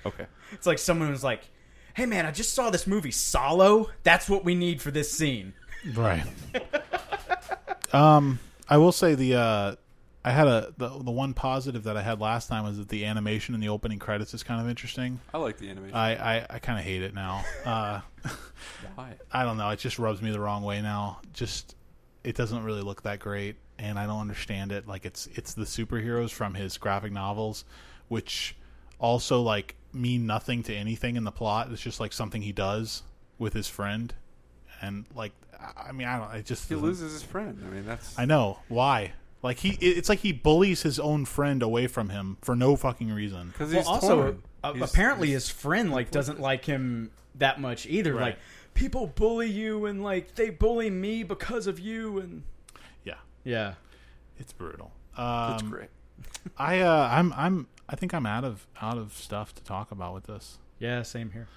Okay. 0.06 0.26
It's 0.52 0.66
like 0.66 0.80
someone 0.80 1.12
was 1.12 1.24
like, 1.24 1.42
"Hey 1.94 2.08
man, 2.08 2.26
I 2.26 2.32
just 2.32 2.56
saw 2.56 2.72
this 2.72 2.88
movie 2.88 3.12
Solo. 3.12 3.88
That's 4.02 4.28
what 4.28 4.44
we 4.44 4.56
need 4.56 4.82
for 4.82 4.90
this 4.90 5.12
scene." 5.12 5.54
Right. 5.94 6.24
um, 7.94 8.40
I 8.68 8.78
will 8.78 8.92
say 8.92 9.16
the 9.16 9.36
uh, 9.36 9.76
I 10.24 10.32
had 10.32 10.48
a 10.48 10.74
the 10.78 10.90
the 10.90 11.12
one 11.12 11.34
positive 11.34 11.84
that 11.84 11.98
I 11.98 12.02
had 12.04 12.20
last 12.22 12.48
time 12.48 12.64
was 12.64 12.78
that 12.78 12.90
the 12.90 13.06
animation 13.06 13.56
in 13.56 13.62
the 13.62 13.70
opening 13.70 13.98
credits 14.00 14.34
is 14.34 14.44
kind 14.44 14.62
of 14.62 14.70
interesting. 14.70 15.20
I 15.34 15.38
like 15.40 15.58
the 15.58 15.70
animation. 15.70 15.96
I 15.96 16.38
I, 16.40 16.46
I 16.50 16.60
kind 16.60 16.78
of 16.78 16.86
hate 16.86 17.02
it 17.02 17.14
now. 17.16 17.44
Uh, 17.66 18.02
Why? 18.96 19.14
I 19.32 19.44
don't 19.44 19.58
know. 19.58 19.70
It 19.70 19.80
just 19.80 19.98
rubs 19.98 20.22
me 20.22 20.32
the 20.32 20.40
wrong 20.40 20.64
way 20.64 20.82
now. 20.82 21.22
Just 21.34 21.76
it 22.24 22.36
doesn't 22.36 22.64
really 22.64 22.82
look 22.82 23.02
that 23.04 23.20
great, 23.20 23.56
and 23.80 23.98
I 23.98 24.06
don't 24.06 24.20
understand 24.22 24.72
it. 24.72 24.88
Like 24.88 25.06
it's 25.06 25.28
it's 25.34 25.56
the 25.56 25.64
superheroes 25.66 26.30
from 26.32 26.54
his 26.54 26.78
graphic 26.78 27.12
novels, 27.12 27.66
which 28.08 28.56
also 29.00 29.42
like 29.42 29.76
mean 29.92 30.28
nothing 30.28 30.62
to 30.64 30.76
anything 30.76 31.16
in 31.16 31.24
the 31.24 31.32
plot. 31.32 31.70
It's 31.72 31.82
just 31.82 32.00
like 32.00 32.14
something 32.14 32.44
he 32.44 32.52
does 32.52 33.02
with 33.40 33.54
his 33.54 33.68
friend, 33.68 34.14
and 34.84 35.06
like 35.16 35.32
I- 35.60 35.88
I 35.90 35.92
mean 35.94 36.08
I 36.08 36.20
don't. 36.20 36.36
It 36.36 36.46
just 36.46 36.70
He 36.70 36.76
loses 36.76 37.12
his 37.14 37.24
friend. 37.24 37.60
I 37.66 37.70
mean, 37.74 37.86
that's. 37.88 38.20
I 38.20 38.26
know 38.26 38.60
why. 38.68 39.14
Like 39.44 39.60
he, 39.60 39.70
it's 39.82 40.08
like 40.10 40.20
he 40.20 40.32
bullies 40.32 40.84
his 40.84 41.00
own 41.00 41.26
friend 41.26 41.64
away 41.64 41.88
from 41.88 42.10
him 42.10 42.38
for 42.42 42.56
no 42.56 42.76
fucking 42.76 43.12
reason. 43.12 43.48
Because 43.48 43.74
Well, 43.74 43.88
also, 43.88 44.16
torn. 44.22 44.44
uh, 44.64 44.74
He's- 44.74 44.92
apparently 44.92 45.30
he's- 45.30 45.48
his 45.48 45.52
friend 45.52 45.92
like 45.92 46.12
doesn't 46.12 46.40
like 46.40 46.66
him 46.66 47.12
that 47.36 47.60
much 47.60 47.86
either. 47.88 48.14
Right. 48.14 48.22
Like 48.22 48.40
people 48.76 49.08
bully 49.08 49.50
you 49.50 49.86
and 49.88 50.04
like 50.04 50.36
they 50.36 50.50
bully 50.52 50.90
me 50.90 51.24
because 51.24 51.66
of 51.68 51.80
you 51.80 52.20
and 52.20 52.44
Yeah, 53.04 53.16
yeah. 53.44 53.74
it's 54.38 54.54
brutal. 54.54 54.92
Um, 55.18 55.54
It's 55.54 55.64
great. 55.64 55.90
I, 56.58 56.80
uh, 56.82 57.10
I'm, 57.12 57.34
I'm, 57.34 57.68
I 57.90 57.96
think 57.96 58.14
I'm 58.14 58.26
out 58.28 58.44
of 58.44 58.68
out 58.82 58.98
of 58.98 59.14
stuff 59.14 59.54
to 59.56 59.64
talk 59.64 59.92
about 59.92 60.14
with 60.14 60.26
this. 60.26 60.60
Yeah, 60.80 61.02
same 61.02 61.32
here. 61.32 61.48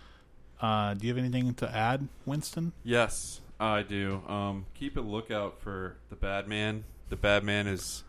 Uh, 0.60 0.94
do 0.94 1.06
you 1.06 1.12
have 1.14 1.22
anything 1.22 1.52
to 1.54 1.70
add, 1.76 2.08
Winston? 2.24 2.72
Yes, 2.82 3.40
I 3.60 3.82
do. 3.82 4.22
Um, 4.26 4.66
keep 4.74 4.96
a 4.96 5.00
lookout 5.00 5.60
for 5.60 5.96
the 6.08 6.16
Bad 6.16 6.48
Man. 6.48 6.84
The 7.14 7.20
Bad 7.20 7.44
Man 7.44 7.68
is 7.68 8.02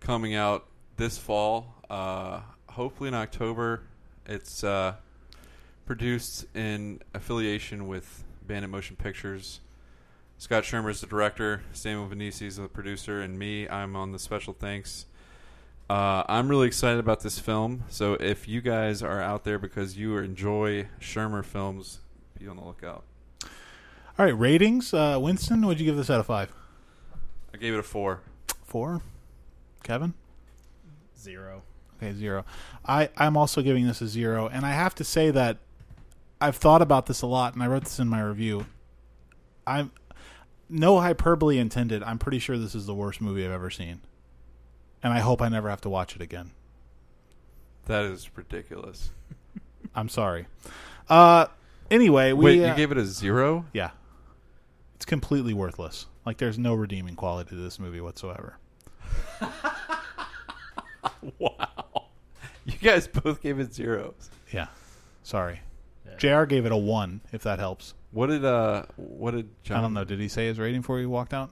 coming 0.00 0.34
out 0.34 0.66
this 0.96 1.16
fall. 1.16 1.76
Uh, 1.88 2.40
hopefully 2.68 3.06
in 3.06 3.14
October. 3.14 3.82
It's 4.26 4.64
uh, 4.64 4.94
produced 5.86 6.46
in 6.52 7.00
affiliation 7.14 7.86
with 7.86 8.24
Bandit 8.44 8.68
Motion 8.68 8.96
Pictures. 8.96 9.60
Scott 10.38 10.64
Schirmer 10.64 10.90
is 10.90 11.00
the 11.00 11.06
director. 11.06 11.62
Samuel 11.72 12.08
Venisi 12.08 12.48
is 12.48 12.56
the 12.56 12.66
producer, 12.66 13.20
and 13.20 13.38
me, 13.38 13.68
I'm 13.68 13.94
on 13.94 14.10
the 14.10 14.18
special 14.18 14.54
thanks. 14.54 15.06
Uh, 15.88 16.24
I'm 16.26 16.48
really 16.48 16.66
excited 16.66 16.98
about 16.98 17.20
this 17.20 17.38
film. 17.38 17.84
So 17.90 18.14
if 18.14 18.48
you 18.48 18.60
guys 18.60 19.04
are 19.04 19.20
out 19.20 19.44
there 19.44 19.60
because 19.60 19.96
you 19.96 20.18
enjoy 20.18 20.88
Schirmer 20.98 21.44
films, 21.44 22.00
be 22.36 22.48
on 22.48 22.56
the 22.56 22.64
lookout. 22.64 23.04
All 24.18 24.26
right, 24.26 24.36
ratings. 24.36 24.92
Uh, 24.92 25.16
Winston, 25.20 25.64
would 25.64 25.78
you 25.78 25.86
give 25.86 25.96
this 25.96 26.10
out 26.10 26.18
of 26.18 26.26
five? 26.26 26.52
I 27.54 27.58
gave 27.58 27.74
it 27.74 27.78
a 27.78 27.82
four. 27.82 28.22
Four. 28.72 29.02
Kevin. 29.82 30.14
Zero. 31.20 31.62
Okay, 31.98 32.14
zero. 32.14 32.46
I 32.86 33.10
I'm 33.18 33.36
also 33.36 33.60
giving 33.60 33.86
this 33.86 34.00
a 34.00 34.08
zero, 34.08 34.48
and 34.48 34.64
I 34.64 34.70
have 34.70 34.94
to 34.94 35.04
say 35.04 35.30
that 35.30 35.58
I've 36.40 36.56
thought 36.56 36.80
about 36.80 37.04
this 37.04 37.20
a 37.20 37.26
lot, 37.26 37.52
and 37.52 37.62
I 37.62 37.66
wrote 37.66 37.84
this 37.84 37.98
in 37.98 38.08
my 38.08 38.22
review. 38.22 38.64
I'm 39.66 39.90
no 40.70 41.00
hyperbole 41.00 41.58
intended. 41.58 42.02
I'm 42.02 42.18
pretty 42.18 42.38
sure 42.38 42.56
this 42.56 42.74
is 42.74 42.86
the 42.86 42.94
worst 42.94 43.20
movie 43.20 43.44
I've 43.44 43.52
ever 43.52 43.68
seen, 43.68 44.00
and 45.02 45.12
I 45.12 45.18
hope 45.18 45.42
I 45.42 45.50
never 45.50 45.68
have 45.68 45.82
to 45.82 45.90
watch 45.90 46.16
it 46.16 46.22
again. 46.22 46.52
That 47.84 48.06
is 48.06 48.30
ridiculous. 48.34 49.10
I'm 49.94 50.08
sorry. 50.08 50.46
Uh, 51.10 51.44
anyway, 51.90 52.32
we 52.32 52.44
Wait, 52.46 52.64
uh, 52.64 52.70
you 52.70 52.74
gave 52.74 52.90
it 52.90 52.96
a 52.96 53.04
zero? 53.04 53.66
yeah, 53.74 53.90
it's 54.94 55.04
completely 55.04 55.52
worthless. 55.52 56.06
Like 56.24 56.38
there's 56.38 56.58
no 56.58 56.74
redeeming 56.74 57.16
quality 57.16 57.50
to 57.50 57.56
this 57.56 57.78
movie 57.78 58.00
whatsoever. 58.00 58.58
Wow. 61.38 62.08
You 62.64 62.78
guys 62.78 63.06
both 63.06 63.40
gave 63.40 63.58
it 63.60 63.72
zeros. 63.74 64.30
Yeah, 64.52 64.66
sorry. 65.22 65.60
Jr. 66.18 66.44
gave 66.44 66.66
it 66.66 66.72
a 66.72 66.76
one, 66.76 67.20
if 67.32 67.42
that 67.42 67.58
helps. 67.58 67.94
What 68.10 68.26
did 68.28 68.44
uh 68.44 68.84
what 68.96 69.32
did 69.32 69.48
John 69.62 69.78
I 69.78 69.80
don't 69.80 69.94
know. 69.94 70.04
Did 70.04 70.20
he 70.20 70.28
say 70.28 70.46
his 70.46 70.58
rating 70.58 70.80
before 70.82 70.98
he 70.98 71.06
walked 71.06 71.32
out, 71.32 71.50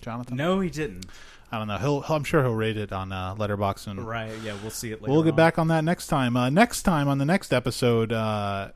Jonathan? 0.00 0.36
No, 0.36 0.60
he 0.60 0.70
didn't. 0.70 1.06
I 1.50 1.58
don't 1.58 1.68
know. 1.68 1.76
He'll, 1.76 2.04
I'm 2.08 2.24
sure 2.24 2.42
he'll 2.42 2.54
rate 2.54 2.78
it 2.78 2.92
on 2.92 3.12
uh, 3.12 3.34
Letterboxd, 3.34 3.88
and 3.88 4.06
Right. 4.06 4.32
Yeah, 4.42 4.56
we'll 4.62 4.70
see 4.70 4.90
it 4.90 5.02
later. 5.02 5.12
we'll 5.12 5.22
get 5.22 5.32
on. 5.32 5.36
back 5.36 5.58
on 5.58 5.68
that 5.68 5.84
next 5.84 6.06
time. 6.06 6.34
Uh, 6.34 6.48
next 6.48 6.82
time 6.82 7.08
on 7.08 7.18
the 7.18 7.26
next 7.26 7.52
episode, 7.52 8.10
uh, 8.10 8.70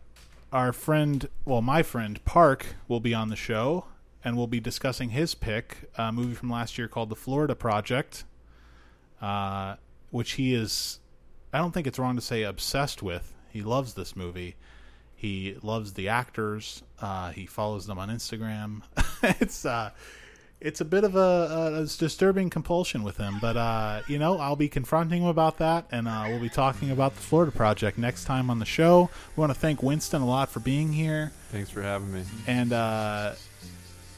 our 0.52 0.74
friend, 0.74 1.26
well, 1.46 1.62
my 1.62 1.82
friend 1.82 2.22
Park, 2.26 2.66
will 2.86 3.00
be 3.00 3.14
on 3.14 3.28
the 3.28 3.36
show, 3.36 3.86
and 4.26 4.36
we'll 4.36 4.48
be 4.48 4.58
discussing 4.58 5.10
his 5.10 5.36
pick, 5.36 5.88
a 5.96 6.10
movie 6.10 6.34
from 6.34 6.50
last 6.50 6.76
year 6.76 6.88
called 6.88 7.10
The 7.10 7.14
Florida 7.14 7.54
Project, 7.54 8.24
uh, 9.22 9.76
which 10.10 10.32
he 10.32 10.52
is. 10.52 10.98
I 11.52 11.58
don't 11.58 11.70
think 11.70 11.86
it's 11.86 11.96
wrong 11.96 12.16
to 12.16 12.20
say 12.20 12.42
obsessed 12.42 13.04
with. 13.04 13.32
He 13.52 13.62
loves 13.62 13.94
this 13.94 14.16
movie. 14.16 14.56
He 15.14 15.56
loves 15.62 15.92
the 15.92 16.08
actors. 16.08 16.82
Uh, 17.00 17.30
he 17.30 17.46
follows 17.46 17.86
them 17.86 18.00
on 18.00 18.08
Instagram. 18.08 18.82
it's 19.40 19.64
uh, 19.64 19.92
it's 20.60 20.80
a 20.80 20.84
bit 20.84 21.04
of 21.04 21.14
a, 21.14 21.82
a, 21.82 21.86
disturbing 21.86 22.50
compulsion 22.50 23.04
with 23.04 23.18
him. 23.18 23.36
But 23.40 23.56
uh, 23.56 24.00
you 24.08 24.18
know, 24.18 24.38
I'll 24.38 24.56
be 24.56 24.68
confronting 24.68 25.22
him 25.22 25.28
about 25.28 25.58
that, 25.58 25.86
and 25.92 26.08
uh, 26.08 26.24
we'll 26.26 26.40
be 26.40 26.48
talking 26.48 26.90
about 26.90 27.14
the 27.14 27.22
Florida 27.22 27.52
Project 27.52 27.96
next 27.96 28.24
time 28.24 28.50
on 28.50 28.58
the 28.58 28.66
show. 28.66 29.08
We 29.36 29.40
want 29.40 29.54
to 29.54 29.58
thank 29.58 29.84
Winston 29.84 30.20
a 30.20 30.26
lot 30.26 30.50
for 30.50 30.58
being 30.58 30.92
here, 30.92 31.30
Thanks 31.52 31.70
for 31.70 31.80
having 31.80 32.12
me. 32.12 32.24
and 32.48 32.72
uh, 32.72 33.34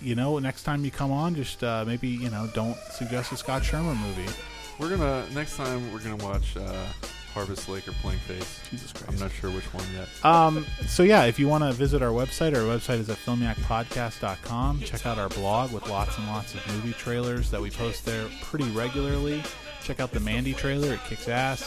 you 0.00 0.14
know, 0.14 0.38
next 0.38 0.62
time 0.62 0.84
you 0.84 0.90
come 0.90 1.12
on, 1.12 1.34
just 1.34 1.62
uh, 1.62 1.84
maybe 1.86 2.08
you 2.08 2.30
know, 2.30 2.48
don't 2.54 2.76
suggest 2.92 3.32
a 3.32 3.36
Scott 3.36 3.64
Schirmer 3.64 3.94
movie. 3.94 4.30
We're 4.78 4.90
gonna 4.90 5.24
next 5.34 5.56
time 5.56 5.92
we're 5.92 6.00
gonna 6.00 6.22
watch 6.24 6.56
uh, 6.56 6.84
Harvest 7.34 7.68
Lake 7.68 7.86
or 7.88 7.92
Plank 7.92 8.20
Face. 8.22 8.60
Jesus 8.70 8.92
Christ. 8.92 9.08
I'm 9.08 9.18
not 9.18 9.30
sure 9.32 9.50
which 9.50 9.64
one 9.74 9.84
yet. 9.94 10.08
Um, 10.24 10.66
so 10.86 11.02
yeah, 11.02 11.24
if 11.24 11.38
you 11.38 11.48
want 11.48 11.64
to 11.64 11.72
visit 11.72 12.02
our 12.02 12.10
website, 12.10 12.54
our 12.54 12.62
website 12.62 13.00
is 13.00 13.08
at 13.10 13.16
filmiacpodcast.com. 13.18 14.80
Check 14.80 15.06
out 15.06 15.18
our 15.18 15.28
blog 15.28 15.72
with 15.72 15.88
lots 15.88 16.16
and 16.18 16.26
lots 16.26 16.54
of 16.54 16.66
movie 16.68 16.92
trailers 16.92 17.50
that 17.50 17.60
we 17.60 17.70
post 17.70 18.04
there 18.04 18.26
pretty 18.42 18.68
regularly. 18.70 19.42
Check 19.89 20.01
out 20.01 20.12
the 20.12 20.20
Mandy 20.20 20.52
trailer; 20.52 20.93
it 20.93 21.01
kicks 21.09 21.28
ass. 21.28 21.65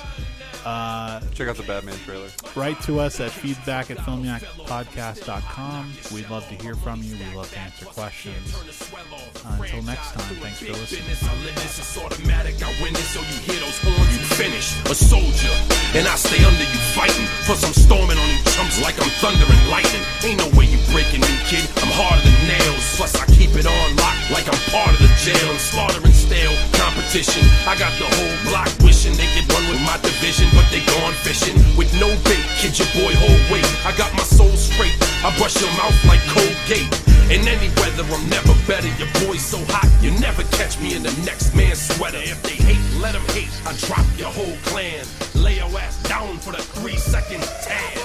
Uh, 0.63 1.19
Check 1.33 1.47
out 1.49 1.57
the 1.57 1.65
Batman 1.65 1.97
trailer. 2.05 2.29
write 2.53 2.79
to 2.85 2.99
us 2.99 3.19
at 3.19 3.31
feedback 3.31 3.89
at 3.89 3.97
filmiacpodcast.com. 3.97 5.93
We'd 6.13 6.29
love 6.29 6.47
to 6.49 6.55
hear 6.61 6.75
from 6.75 7.01
you. 7.01 7.17
We'd 7.17 7.33
love 7.33 7.49
to 7.49 7.57
answer 7.57 7.85
questions. 7.89 8.53
Uh, 8.53 9.57
until 9.57 9.81
next 9.81 10.13
time, 10.13 10.37
thanks 10.37 10.61
for 10.61 10.69
listening. 10.69 11.01
Business, 11.09 11.25
I 11.25 11.33
live 11.41 11.55
this, 11.55 11.79
it's 11.81 11.97
automatic. 11.97 12.61
I 12.61 12.69
win 12.77 12.93
this, 12.93 13.09
so 13.09 13.25
you 13.25 13.41
hear 13.41 13.57
those 13.57 13.81
horns, 13.81 14.13
you 14.13 14.21
finish. 14.37 14.77
A 14.85 14.93
soldier, 14.93 15.55
and 15.97 16.05
I 16.05 16.13
stay 16.13 16.45
under 16.45 16.61
you 16.61 16.81
fighting. 16.93 17.25
Plus, 17.49 17.65
I'm 17.65 17.73
storming 17.73 18.21
on 18.21 18.29
you 18.29 18.37
chumps 18.53 18.77
like 18.85 19.01
I'm 19.01 19.09
thunder 19.17 19.49
and 19.49 19.65
lightning. 19.73 20.05
Ain't 20.21 20.37
no 20.45 20.49
way 20.53 20.69
you 20.69 20.77
breaking 20.93 21.25
me, 21.25 21.33
kid. 21.49 21.65
I'm 21.81 21.89
harder 21.89 22.21
than 22.21 22.37
nails. 22.45 22.85
Plus, 23.01 23.17
I 23.17 23.25
keep 23.33 23.57
it 23.57 23.65
on 23.65 23.87
lock 23.97 24.13
like 24.29 24.45
I'm 24.45 24.61
part 24.69 24.93
of 24.93 25.01
the 25.01 25.09
jail. 25.17 25.41
I'm 25.49 25.57
slaughtering 25.57 26.13
stale 26.13 26.53
competition. 26.77 27.41
I 27.65 27.73
got 27.81 27.97
the 27.97 28.05
whole 28.15 28.37
block 28.51 28.69
wishing 28.81 29.15
they 29.15 29.29
could 29.35 29.47
run 29.51 29.65
with 29.71 29.81
my 29.81 29.97
division, 30.01 30.47
but 30.53 30.67
they 30.71 30.83
gone 30.99 31.13
fishing 31.23 31.57
with 31.77 31.91
no 31.99 32.09
bait. 32.27 32.45
Kid, 32.59 32.77
your 32.77 32.89
boy, 32.95 33.13
hold 33.15 33.41
weight. 33.51 33.67
I 33.85 33.95
got 33.97 34.11
my 34.13 34.23
soul 34.23 34.51
straight. 34.55 34.95
I 35.23 35.29
brush 35.37 35.59
your 35.59 35.71
mouth 35.79 35.97
like 36.05 36.21
Colgate. 36.31 36.91
In 37.31 37.47
any 37.47 37.69
weather, 37.79 38.03
I'm 38.11 38.27
never 38.29 38.55
better. 38.67 38.91
Your 38.99 39.11
boy's 39.23 39.43
so 39.43 39.59
hot, 39.71 39.87
you 40.03 40.11
never 40.19 40.43
catch 40.57 40.79
me 40.79 40.95
in 40.95 41.03
the 41.03 41.13
next 41.23 41.55
man's 41.55 41.79
sweater. 41.79 42.19
If 42.19 42.41
they 42.43 42.57
hate, 42.59 42.83
let 43.01 43.13
them 43.13 43.25
hate. 43.31 43.51
I 43.65 43.73
drop 43.87 44.05
your 44.17 44.29
whole 44.29 44.57
clan. 44.65 45.05
Lay 45.35 45.57
your 45.57 45.71
ass 45.79 46.01
down 46.03 46.37
for 46.39 46.51
the 46.51 46.61
three 46.61 46.97
second 46.97 47.41
is 47.41 48.00